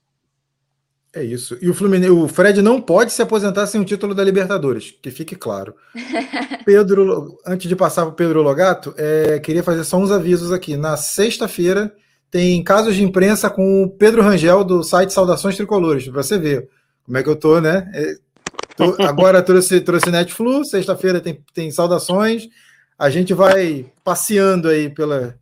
É 1.15 1.23
isso. 1.23 1.55
E 1.61 1.69
o 1.69 1.75
Fluminense, 1.75 2.09
o 2.09 2.27
Fred 2.27 2.59
não 2.61 2.81
pode 2.81 3.13
se 3.13 3.21
aposentar 3.21 3.67
sem 3.67 3.79
o 3.79 3.85
título 3.85 4.15
da 4.15 4.23
Libertadores, 4.23 4.95
que 4.99 5.11
fique 5.11 5.35
claro. 5.35 5.75
Pedro, 6.65 7.37
antes 7.45 7.69
de 7.69 7.75
passar 7.75 8.01
para 8.01 8.11
o 8.11 8.15
Pedro 8.15 8.41
Logato, 8.41 8.95
é, 8.97 9.39
queria 9.39 9.61
fazer 9.61 9.83
só 9.83 9.97
uns 9.97 10.09
avisos 10.09 10.51
aqui. 10.51 10.75
Na 10.75 10.97
sexta-feira 10.97 11.93
tem 12.31 12.63
casos 12.63 12.95
de 12.95 13.03
imprensa 13.03 13.47
com 13.47 13.83
o 13.83 13.89
Pedro 13.91 14.23
Rangel 14.23 14.63
do 14.63 14.81
site 14.81 15.13
Saudações 15.13 15.55
Tricolores, 15.55 16.07
para 16.07 16.23
você 16.23 16.35
ver 16.35 16.67
como 17.05 17.15
é 17.15 17.21
que 17.21 17.29
eu 17.29 17.35
tô, 17.35 17.61
né? 17.61 17.91
É, 17.93 18.15
tô, 18.75 18.95
agora 19.05 19.43
trouxe, 19.43 19.81
trouxe 19.81 20.09
Netflix, 20.09 20.71
sexta-feira 20.71 21.21
tem, 21.21 21.39
tem 21.53 21.69
saudações. 21.69 22.47
A 22.97 23.11
gente 23.11 23.35
vai 23.35 23.85
passeando 24.03 24.67
aí 24.67 24.89
pela, 24.89 25.35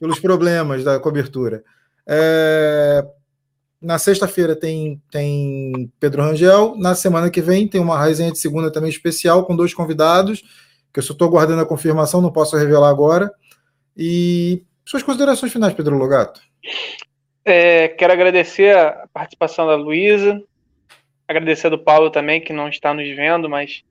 pelos 0.00 0.18
problemas 0.18 0.82
da 0.82 0.98
cobertura. 0.98 1.62
É, 2.04 3.04
na 3.82 3.98
sexta-feira 3.98 4.54
tem, 4.54 5.02
tem 5.10 5.90
Pedro 5.98 6.22
Rangel. 6.22 6.76
Na 6.76 6.94
semana 6.94 7.30
que 7.30 7.40
vem 7.40 7.66
tem 7.66 7.80
uma 7.80 8.02
resenha 8.02 8.30
de 8.30 8.38
segunda 8.38 8.70
também 8.70 8.88
especial 8.88 9.44
com 9.44 9.56
dois 9.56 9.74
convidados, 9.74 10.42
que 10.92 11.00
eu 11.00 11.02
só 11.02 11.12
estou 11.12 11.28
guardando 11.28 11.62
a 11.62 11.66
confirmação, 11.66 12.20
não 12.20 12.30
posso 12.30 12.56
revelar 12.56 12.88
agora. 12.88 13.30
E 13.96 14.62
suas 14.84 15.02
considerações 15.02 15.52
finais, 15.52 15.74
Pedro 15.74 15.98
Logato. 15.98 16.40
É, 17.44 17.88
quero 17.88 18.12
agradecer 18.12 18.76
a 18.76 19.08
participação 19.12 19.66
da 19.66 19.74
Luísa, 19.74 20.40
agradecer 21.26 21.68
do 21.68 21.78
Paulo 21.78 22.10
também, 22.10 22.40
que 22.40 22.52
não 22.52 22.68
está 22.68 22.94
nos 22.94 23.08
vendo, 23.16 23.50
mas 23.50 23.82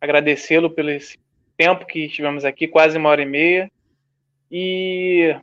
agradecê-lo 0.00 0.70
pelo 0.70 0.90
tempo 1.56 1.86
que 1.86 2.06
estivemos 2.06 2.44
aqui, 2.44 2.66
quase 2.66 2.98
uma 2.98 3.08
hora 3.08 3.22
e 3.22 3.26
meia. 3.26 3.70
E 4.50 5.36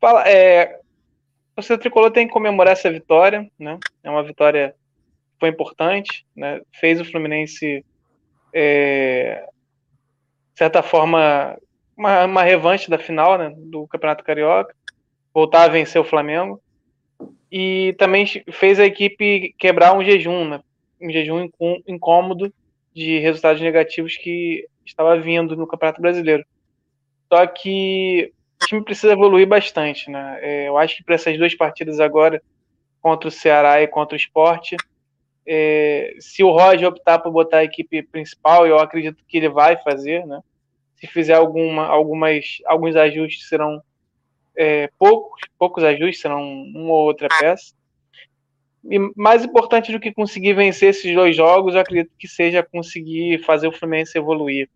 fala, 0.00 0.28
é, 0.28 0.80
o 1.56 1.78
Tricolor 1.78 2.10
tem 2.10 2.26
que 2.26 2.32
comemorar 2.32 2.72
essa 2.72 2.90
vitória, 2.90 3.48
né? 3.58 3.78
É 4.02 4.10
uma 4.10 4.22
vitória 4.22 4.70
que 4.70 5.40
foi 5.40 5.48
importante, 5.48 6.26
né? 6.34 6.60
Fez 6.72 7.00
o 7.00 7.04
Fluminense, 7.04 7.84
é, 8.52 9.46
de 10.52 10.58
certa 10.58 10.82
forma, 10.82 11.56
uma, 11.96 12.24
uma 12.24 12.42
revanche 12.42 12.90
da 12.90 12.98
final 12.98 13.38
né, 13.38 13.54
do 13.56 13.86
Campeonato 13.86 14.24
Carioca, 14.24 14.74
voltar 15.32 15.64
a 15.64 15.68
vencer 15.68 16.00
o 16.00 16.04
Flamengo. 16.04 16.60
E 17.50 17.94
também 17.98 18.26
fez 18.50 18.80
a 18.80 18.84
equipe 18.84 19.54
quebrar 19.56 19.96
um 19.96 20.02
jejum, 20.02 20.48
né, 20.48 20.60
um 21.00 21.10
jejum 21.10 21.48
incômodo 21.86 22.52
de 22.92 23.18
resultados 23.20 23.60
negativos 23.60 24.16
que 24.16 24.66
estava 24.84 25.18
vindo 25.18 25.56
no 25.56 25.66
Campeonato 25.66 26.00
Brasileiro. 26.00 26.44
Só 27.32 27.46
que 27.46 28.32
o 28.62 28.66
time 28.66 28.84
precisa 28.84 29.12
evoluir 29.12 29.46
bastante. 29.46 30.10
Né? 30.10 30.38
É, 30.40 30.68
eu 30.68 30.76
acho 30.76 30.96
que 30.96 31.04
para 31.04 31.14
essas 31.14 31.36
duas 31.36 31.54
partidas 31.54 32.00
agora, 32.00 32.42
contra 33.00 33.28
o 33.28 33.32
Ceará 33.32 33.82
e 33.82 33.86
contra 33.86 34.14
o 34.14 34.18
Esporte, 34.18 34.76
é, 35.46 36.16
se 36.20 36.42
o 36.42 36.50
Roger 36.50 36.88
optar 36.88 37.18
por 37.18 37.30
botar 37.30 37.58
a 37.58 37.64
equipe 37.64 38.02
principal, 38.02 38.66
eu 38.66 38.78
acredito 38.78 39.22
que 39.28 39.36
ele 39.36 39.48
vai 39.48 39.76
fazer, 39.76 40.26
né? 40.26 40.40
Se 40.96 41.06
fizer 41.06 41.34
alguma, 41.34 41.86
algumas, 41.86 42.58
alguns 42.64 42.96
ajustes, 42.96 43.48
serão 43.48 43.82
é, 44.56 44.88
poucos, 44.98 45.42
poucos 45.58 45.84
ajustes, 45.84 46.20
serão 46.20 46.40
uma 46.42 46.92
ou 46.92 47.04
outra 47.04 47.28
peça. 47.28 47.74
E 48.88 48.98
mais 49.16 49.44
importante 49.44 49.92
do 49.92 50.00
que 50.00 50.12
conseguir 50.12 50.54
vencer 50.54 50.90
esses 50.90 51.14
dois 51.14 51.36
jogos, 51.36 51.74
eu 51.74 51.80
acredito 51.80 52.12
que 52.18 52.28
seja 52.28 52.62
conseguir 52.62 53.38
fazer 53.44 53.66
o 53.66 53.72
Fluminense 53.72 54.16
evoluir, 54.16 54.68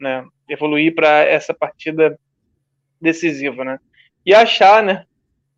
né? 0.00 0.24
Evoluir 0.48 0.94
para 0.94 1.24
essa 1.24 1.54
partida 1.54 2.18
decisiva, 3.06 3.64
né? 3.64 3.78
E 4.24 4.34
achar, 4.34 4.82
né, 4.82 5.04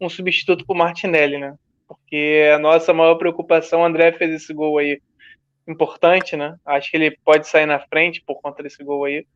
um 0.01 0.09
substituto 0.09 0.65
para 0.65 0.75
o 0.75 0.79
Martinelli, 0.79 1.39
né? 1.39 1.55
Porque 1.87 2.51
a 2.55 2.59
nossa 2.59 2.93
maior 2.93 3.17
preocupação, 3.17 3.81
o 3.81 3.85
André 3.85 4.13
fez 4.13 4.33
esse 4.33 4.53
gol 4.53 4.79
aí 4.79 5.01
importante, 5.67 6.37
né? 6.37 6.57
Acho 6.65 6.91
que 6.91 6.97
ele 6.97 7.17
pode 7.25 7.49
sair 7.49 7.67
na 7.67 7.81
frente 7.81 8.23
por 8.25 8.41
conta 8.41 8.63
desse 8.63 8.83
gol 8.85 9.05
aí 9.05 9.27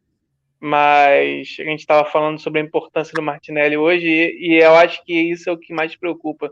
mas 0.65 1.57
a 1.59 1.65
gente 1.65 1.81
estava 1.81 2.09
falando 2.09 2.39
sobre 2.39 2.61
a 2.61 2.65
importância 2.65 3.13
do 3.13 3.21
Martinelli 3.21 3.77
hoje 3.77 4.07
e, 4.07 4.53
e, 4.53 4.63
eu 4.63 4.77
acho 4.77 5.05
que 5.05 5.13
isso 5.13 5.51
é 5.51 5.53
o 5.53 5.59
que 5.59 5.75
mais 5.75 5.97
preocupa 5.97 6.49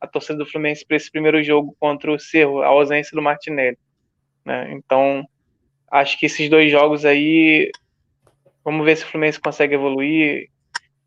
a 0.00 0.06
torcida 0.06 0.38
do 0.38 0.46
Fluminense 0.46 0.86
para 0.86 0.96
esse 0.96 1.10
primeiro 1.10 1.42
jogo 1.42 1.76
contra 1.78 2.10
o 2.10 2.18
Cerro, 2.18 2.62
a 2.62 2.68
ausência 2.68 3.14
do 3.14 3.20
Martinelli. 3.20 3.76
Né? 4.42 4.72
Então, 4.72 5.28
acho 5.90 6.18
que 6.18 6.24
esses 6.24 6.48
dois 6.48 6.72
jogos 6.72 7.04
aí, 7.04 7.70
vamos 8.64 8.86
ver 8.86 8.96
se 8.96 9.04
o 9.04 9.06
Fluminense 9.08 9.38
consegue 9.38 9.74
evoluir 9.74 10.48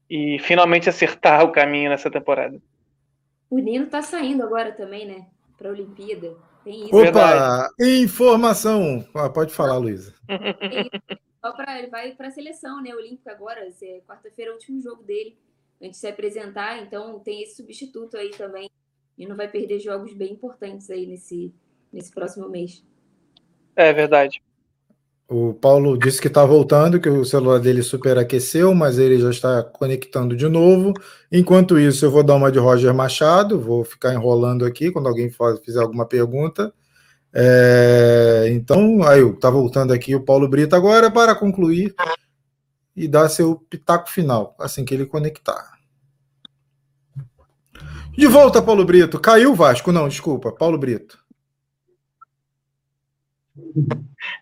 e 0.10 0.38
finalmente 0.40 0.90
acertar 0.90 1.44
o 1.44 1.52
caminho 1.52 1.90
nessa 1.90 2.10
temporada. 2.10 2.61
O 3.49 3.57
Nino 3.57 3.86
está 3.86 4.02
saindo 4.02 4.44
agora 4.44 4.72
também, 4.72 5.06
né? 5.06 5.27
Para 5.57 5.69
a 5.69 5.72
Olimpíada. 5.72 6.36
Tem 6.64 6.86
isso. 6.86 6.95
Opa! 6.95 7.03
Verdade. 7.03 7.73
Informação! 8.03 9.06
Ah, 9.14 9.30
pode 9.30 9.53
falar, 9.53 9.77
Luísa. 9.77 10.14
Ele 11.77 11.88
vai 11.88 12.11
para 12.11 12.30
a 12.30 12.32
seleção, 12.32 12.82
né? 12.82 12.94
Olímpica 12.95 13.32
agora, 13.32 13.61
é 13.61 14.02
quarta-feira 14.07 14.49
é 14.49 14.52
o 14.52 14.56
último 14.56 14.82
jogo 14.82 15.03
dele 15.03 15.38
antes 15.80 15.91
de 15.91 15.98
se 15.98 16.07
apresentar, 16.07 16.82
então 16.82 17.19
tem 17.19 17.44
esse 17.44 17.56
substituto 17.56 18.18
aí 18.18 18.32
também 18.32 18.69
e 19.18 19.27
não 19.27 19.36
vai 19.36 19.48
perder 19.48 19.80
jogos 19.80 20.14
bem 20.14 20.34
importantes 20.34 20.90
aí 20.90 21.06
nesse 21.06 21.53
nesse 21.94 22.11
próximo 22.11 22.49
mês. 22.49 22.84
É 23.76 23.94
verdade. 23.94 24.41
O 25.27 25.56
Paulo 25.56 25.97
disse 25.97 26.22
que 26.22 26.27
está 26.27 26.45
voltando, 26.45 26.99
que 26.99 27.10
o 27.10 27.26
celular 27.26 27.60
dele 27.60 27.81
superaqueceu, 27.81 28.76
mas 28.76 28.99
ele 28.99 29.19
já 29.19 29.31
está 29.31 29.64
conectando 29.64 30.35
de 30.35 30.47
novo. 30.47 30.93
Enquanto 31.31 31.80
isso, 31.80 32.06
eu 32.06 32.11
vou 32.11 32.23
dar 32.23 32.35
uma 32.35 32.52
de 32.52 32.60
Roger 32.60 32.93
Machado, 32.93 33.60
vou 33.60 33.84
ficar 33.84 34.14
enrolando 34.14 34.65
aqui 34.65 34.91
quando 34.91 35.07
alguém 35.07 35.31
fizer 35.64 35.81
alguma 35.81 36.06
pergunta. 36.06 36.72
É, 37.34 38.49
então, 38.52 39.02
aí 39.03 39.27
está 39.27 39.49
voltando 39.49 39.91
aqui 39.91 40.15
o 40.15 40.23
Paulo 40.23 40.47
Brito 40.47 40.76
agora 40.76 41.10
para 41.10 41.34
concluir 41.34 41.95
e 42.95 43.07
dar 43.07 43.27
seu 43.27 43.56
pitaco 43.69 44.10
final, 44.10 44.56
assim 44.60 44.85
que 44.85 44.93
ele 44.93 45.07
conectar. 45.07 45.76
De 48.15 48.27
volta, 48.27 48.61
Paulo 48.61 48.85
Brito. 48.85 49.19
Caiu 49.19 49.52
o 49.52 49.56
Vasco? 49.56 49.91
Não, 49.91 50.07
desculpa, 50.07 50.52
Paulo 50.52 50.77
Brito. 50.77 51.24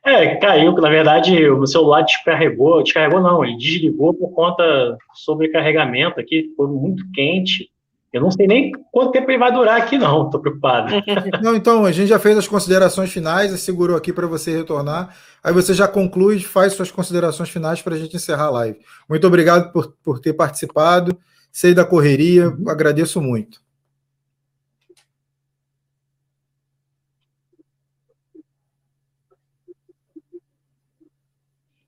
É, 0.05 0.35
caiu, 0.35 0.73
na 0.73 0.89
verdade, 0.89 1.49
o 1.49 1.65
celular 1.65 2.01
descarregou, 2.01 2.83
descarregou 2.83 3.21
não, 3.21 3.43
ele 3.43 3.57
desligou 3.57 4.13
por 4.13 4.29
conta 4.31 4.97
sobrecarregamento 5.13 6.19
aqui, 6.19 6.51
foi 6.55 6.67
muito 6.67 7.03
quente. 7.13 7.69
Eu 8.11 8.21
não 8.21 8.29
sei 8.29 8.45
nem 8.45 8.71
quanto 8.91 9.11
tempo 9.11 9.29
ele 9.31 9.39
vai 9.39 9.51
durar 9.51 9.81
aqui, 9.81 9.97
não, 9.97 10.25
estou 10.25 10.39
preocupado. 10.39 10.93
Não, 11.41 11.55
então, 11.55 11.83
a 11.83 11.91
gente 11.91 12.09
já 12.09 12.19
fez 12.19 12.37
as 12.37 12.47
considerações 12.47 13.11
finais, 13.11 13.59
segurou 13.59 13.97
aqui 13.97 14.13
para 14.13 14.27
você 14.27 14.55
retornar. 14.55 15.15
Aí 15.43 15.51
você 15.51 15.73
já 15.73 15.87
conclui, 15.87 16.39
faz 16.39 16.73
suas 16.73 16.91
considerações 16.91 17.49
finais 17.49 17.81
para 17.81 17.95
a 17.95 17.97
gente 17.97 18.15
encerrar 18.15 18.45
a 18.45 18.51
live. 18.51 18.77
Muito 19.09 19.25
obrigado 19.25 19.73
por, 19.73 19.95
por 20.03 20.19
ter 20.19 20.33
participado. 20.33 21.17
Sei 21.51 21.73
da 21.73 21.83
correria, 21.83 22.55
agradeço 22.67 23.19
muito. 23.19 23.62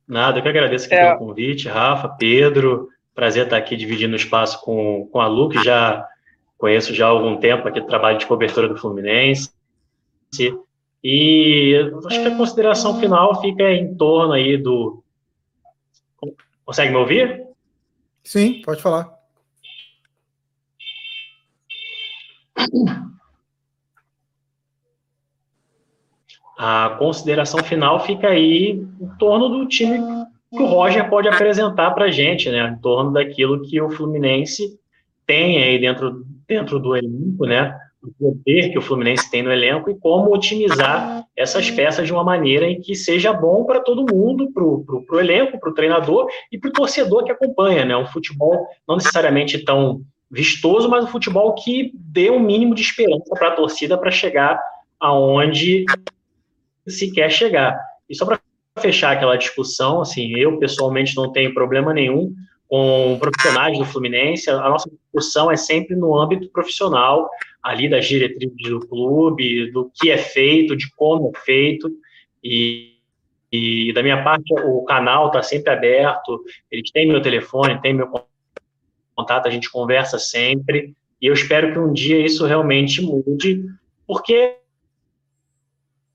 Nada, 0.07 0.37
eu 0.37 0.43
que 0.43 0.49
agradeço 0.49 0.85
aqui 0.85 0.95
é. 0.95 1.07
pelo 1.07 1.27
convite, 1.27 1.67
Rafa, 1.67 2.09
Pedro. 2.09 2.89
Prazer 3.13 3.45
estar 3.45 3.57
aqui 3.57 3.75
dividindo 3.75 4.13
o 4.13 4.17
espaço 4.17 4.61
com, 4.61 5.07
com 5.11 5.19
a 5.19 5.27
Lu, 5.27 5.49
que 5.49 5.63
já 5.63 6.05
conheço 6.57 6.93
já 6.93 7.05
há 7.05 7.09
algum 7.09 7.37
tempo 7.37 7.67
aqui 7.67 7.79
do 7.79 7.87
trabalho 7.87 8.17
de 8.17 8.25
cobertura 8.25 8.67
do 8.67 8.77
Fluminense. 8.77 9.51
E 11.03 11.91
acho 12.07 12.21
que 12.21 12.27
a 12.27 12.35
consideração 12.35 12.99
final 12.99 13.39
fica 13.41 13.71
em 13.71 13.95
torno 13.95 14.33
aí 14.33 14.57
do. 14.57 15.03
Consegue 16.65 16.91
me 16.91 16.97
ouvir? 16.97 17.45
Sim, 18.23 18.61
pode 18.63 18.81
falar. 18.81 19.13
A 26.57 26.95
consideração 26.97 27.63
final 27.63 27.99
fica 27.99 28.29
aí 28.29 28.71
em 28.99 29.07
torno 29.19 29.49
do 29.49 29.67
time 29.67 29.99
que 30.49 30.61
o 30.61 30.65
Roger 30.65 31.09
pode 31.09 31.27
apresentar 31.27 31.91
para 31.91 32.05
a 32.05 32.11
gente, 32.11 32.49
né? 32.49 32.69
Em 32.69 32.81
torno 32.81 33.11
daquilo 33.11 33.61
que 33.61 33.81
o 33.81 33.89
Fluminense 33.89 34.79
tem 35.25 35.61
aí 35.61 35.77
dentro, 35.79 36.23
dentro 36.47 36.79
do 36.79 36.95
elenco, 36.95 37.45
né? 37.45 37.77
O 38.01 38.11
poder 38.13 38.69
que 38.69 38.77
o 38.77 38.81
Fluminense 38.81 39.29
tem 39.29 39.41
no 39.41 39.51
elenco 39.51 39.89
e 39.89 39.95
como 39.95 40.33
otimizar 40.33 41.25
essas 41.35 41.69
peças 41.71 42.05
de 42.05 42.13
uma 42.13 42.23
maneira 42.23 42.69
em 42.69 42.79
que 42.79 42.95
seja 42.95 43.33
bom 43.33 43.65
para 43.65 43.81
todo 43.81 44.05
mundo, 44.13 44.51
para 44.53 44.63
o 44.63 45.19
elenco, 45.19 45.59
para 45.59 45.69
o 45.69 45.73
treinador 45.73 46.27
e 46.51 46.57
para 46.57 46.69
o 46.69 46.73
torcedor 46.73 47.23
que 47.23 47.31
acompanha, 47.31 47.83
né? 47.83 47.97
Um 47.97 48.05
futebol 48.05 48.67
não 48.87 48.95
necessariamente 48.95 49.65
tão 49.65 50.01
vistoso, 50.29 50.87
mas 50.87 51.03
um 51.03 51.07
futebol 51.07 51.53
que 51.55 51.91
dê 51.95 52.29
um 52.29 52.39
mínimo 52.39 52.75
de 52.75 52.81
esperança 52.81 53.33
para 53.33 53.49
a 53.49 53.55
torcida 53.55 53.97
para 53.97 54.11
chegar 54.11 54.59
aonde 54.99 55.85
se 56.87 57.11
quer 57.11 57.29
chegar. 57.29 57.79
E 58.09 58.15
só 58.15 58.25
para 58.25 58.39
fechar 58.79 59.11
aquela 59.11 59.37
discussão, 59.37 60.01
assim, 60.01 60.37
eu 60.37 60.59
pessoalmente 60.59 61.15
não 61.15 61.31
tenho 61.31 61.53
problema 61.53 61.93
nenhum 61.93 62.33
com 62.67 63.17
profissionais 63.19 63.77
do 63.77 63.85
Fluminense, 63.85 64.49
a 64.49 64.69
nossa 64.69 64.89
discussão 64.89 65.51
é 65.51 65.55
sempre 65.55 65.95
no 65.95 66.19
âmbito 66.19 66.49
profissional, 66.49 67.29
ali 67.61 67.89
das 67.89 68.07
diretrizes 68.07 68.69
do 68.69 68.79
clube, 68.87 69.71
do 69.71 69.91
que 69.93 70.09
é 70.09 70.17
feito, 70.17 70.75
de 70.75 70.89
como 70.95 71.31
é 71.35 71.39
feito, 71.39 71.91
e, 72.43 72.95
e 73.51 73.93
da 73.93 74.01
minha 74.01 74.23
parte 74.23 74.53
o 74.53 74.83
canal 74.83 75.27
está 75.27 75.43
sempre 75.43 75.71
aberto, 75.71 76.43
eles 76.71 76.91
têm 76.91 77.07
meu 77.07 77.21
telefone, 77.21 77.81
tem 77.81 77.93
meu 77.93 78.09
contato, 79.15 79.47
a 79.47 79.51
gente 79.51 79.69
conversa 79.69 80.17
sempre, 80.17 80.95
e 81.21 81.27
eu 81.27 81.33
espero 81.33 81.71
que 81.71 81.79
um 81.79 81.93
dia 81.93 82.19
isso 82.25 82.45
realmente 82.45 83.01
mude, 83.01 83.63
porque 84.07 84.57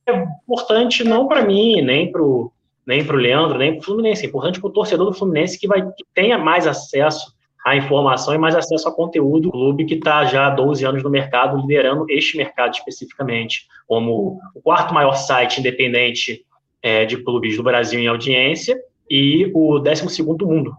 é 0.06 0.12
importante 0.12 1.04
não 1.04 1.26
para 1.26 1.44
mim, 1.44 1.80
nem 1.82 2.10
para 2.10 2.22
o 2.22 2.52
nem 2.86 3.04
pro 3.04 3.16
Leandro, 3.16 3.56
nem 3.56 3.72
para 3.72 3.82
o 3.82 3.84
Fluminense, 3.84 4.24
é 4.24 4.28
importante 4.28 4.58
para 4.58 4.68
o 4.68 4.72
torcedor 4.72 5.06
do 5.06 5.16
Fluminense 5.16 5.58
que, 5.58 5.68
vai, 5.68 5.80
que 5.80 6.04
tenha 6.12 6.36
mais 6.36 6.66
acesso 6.66 7.32
à 7.64 7.76
informação 7.76 8.34
e 8.34 8.38
mais 8.38 8.56
acesso 8.56 8.88
a 8.88 8.92
conteúdo 8.92 9.42
do 9.42 9.50
clube 9.52 9.84
que 9.84 9.94
está 9.94 10.24
já 10.24 10.46
há 10.46 10.50
12 10.50 10.84
anos 10.84 11.02
no 11.02 11.10
mercado, 11.10 11.56
liderando 11.58 12.04
este 12.08 12.36
mercado 12.36 12.72
especificamente, 12.72 13.68
como 13.86 14.40
o 14.54 14.60
quarto 14.60 14.92
maior 14.92 15.14
site 15.14 15.60
independente 15.60 16.44
é, 16.82 17.04
de 17.04 17.18
clubes 17.18 17.56
do 17.56 17.62
Brasil 17.62 18.00
em 18.00 18.08
audiência 18.08 18.76
e 19.08 19.50
o 19.54 19.78
12 19.78 20.24
do 20.36 20.46
mundo. 20.46 20.74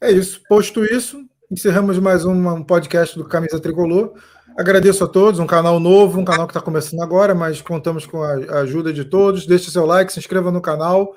É 0.00 0.10
isso. 0.10 0.40
Posto 0.48 0.84
isso, 0.84 1.22
encerramos 1.50 1.98
mais 1.98 2.24
um 2.24 2.62
podcast 2.62 3.18
do 3.18 3.24
Camisa 3.26 3.60
Tricolor. 3.60 4.14
Agradeço 4.58 5.04
a 5.04 5.06
todos, 5.06 5.38
um 5.38 5.46
canal 5.46 5.78
novo, 5.78 6.18
um 6.18 6.24
canal 6.24 6.44
que 6.44 6.50
está 6.50 6.60
começando 6.60 7.00
agora, 7.00 7.32
mas 7.32 7.62
contamos 7.62 8.04
com 8.04 8.24
a 8.24 8.58
ajuda 8.58 8.92
de 8.92 9.04
todos. 9.04 9.46
Deixe 9.46 9.70
seu 9.70 9.86
like, 9.86 10.12
se 10.12 10.18
inscreva 10.18 10.50
no 10.50 10.60
canal. 10.60 11.14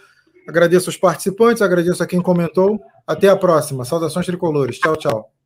Agradeço 0.47 0.91
aos 0.91 0.97
participantes, 0.97 1.59
agradeço 1.59 2.03
a 2.03 2.05
quem 2.05 2.21
comentou. 2.21 2.79
Até 3.07 3.29
a 3.29 3.35
próxima. 3.35 3.83
Saudações 3.83 4.27
tricolores. 4.27 4.77
Tchau, 4.77 4.95
tchau. 4.95 5.40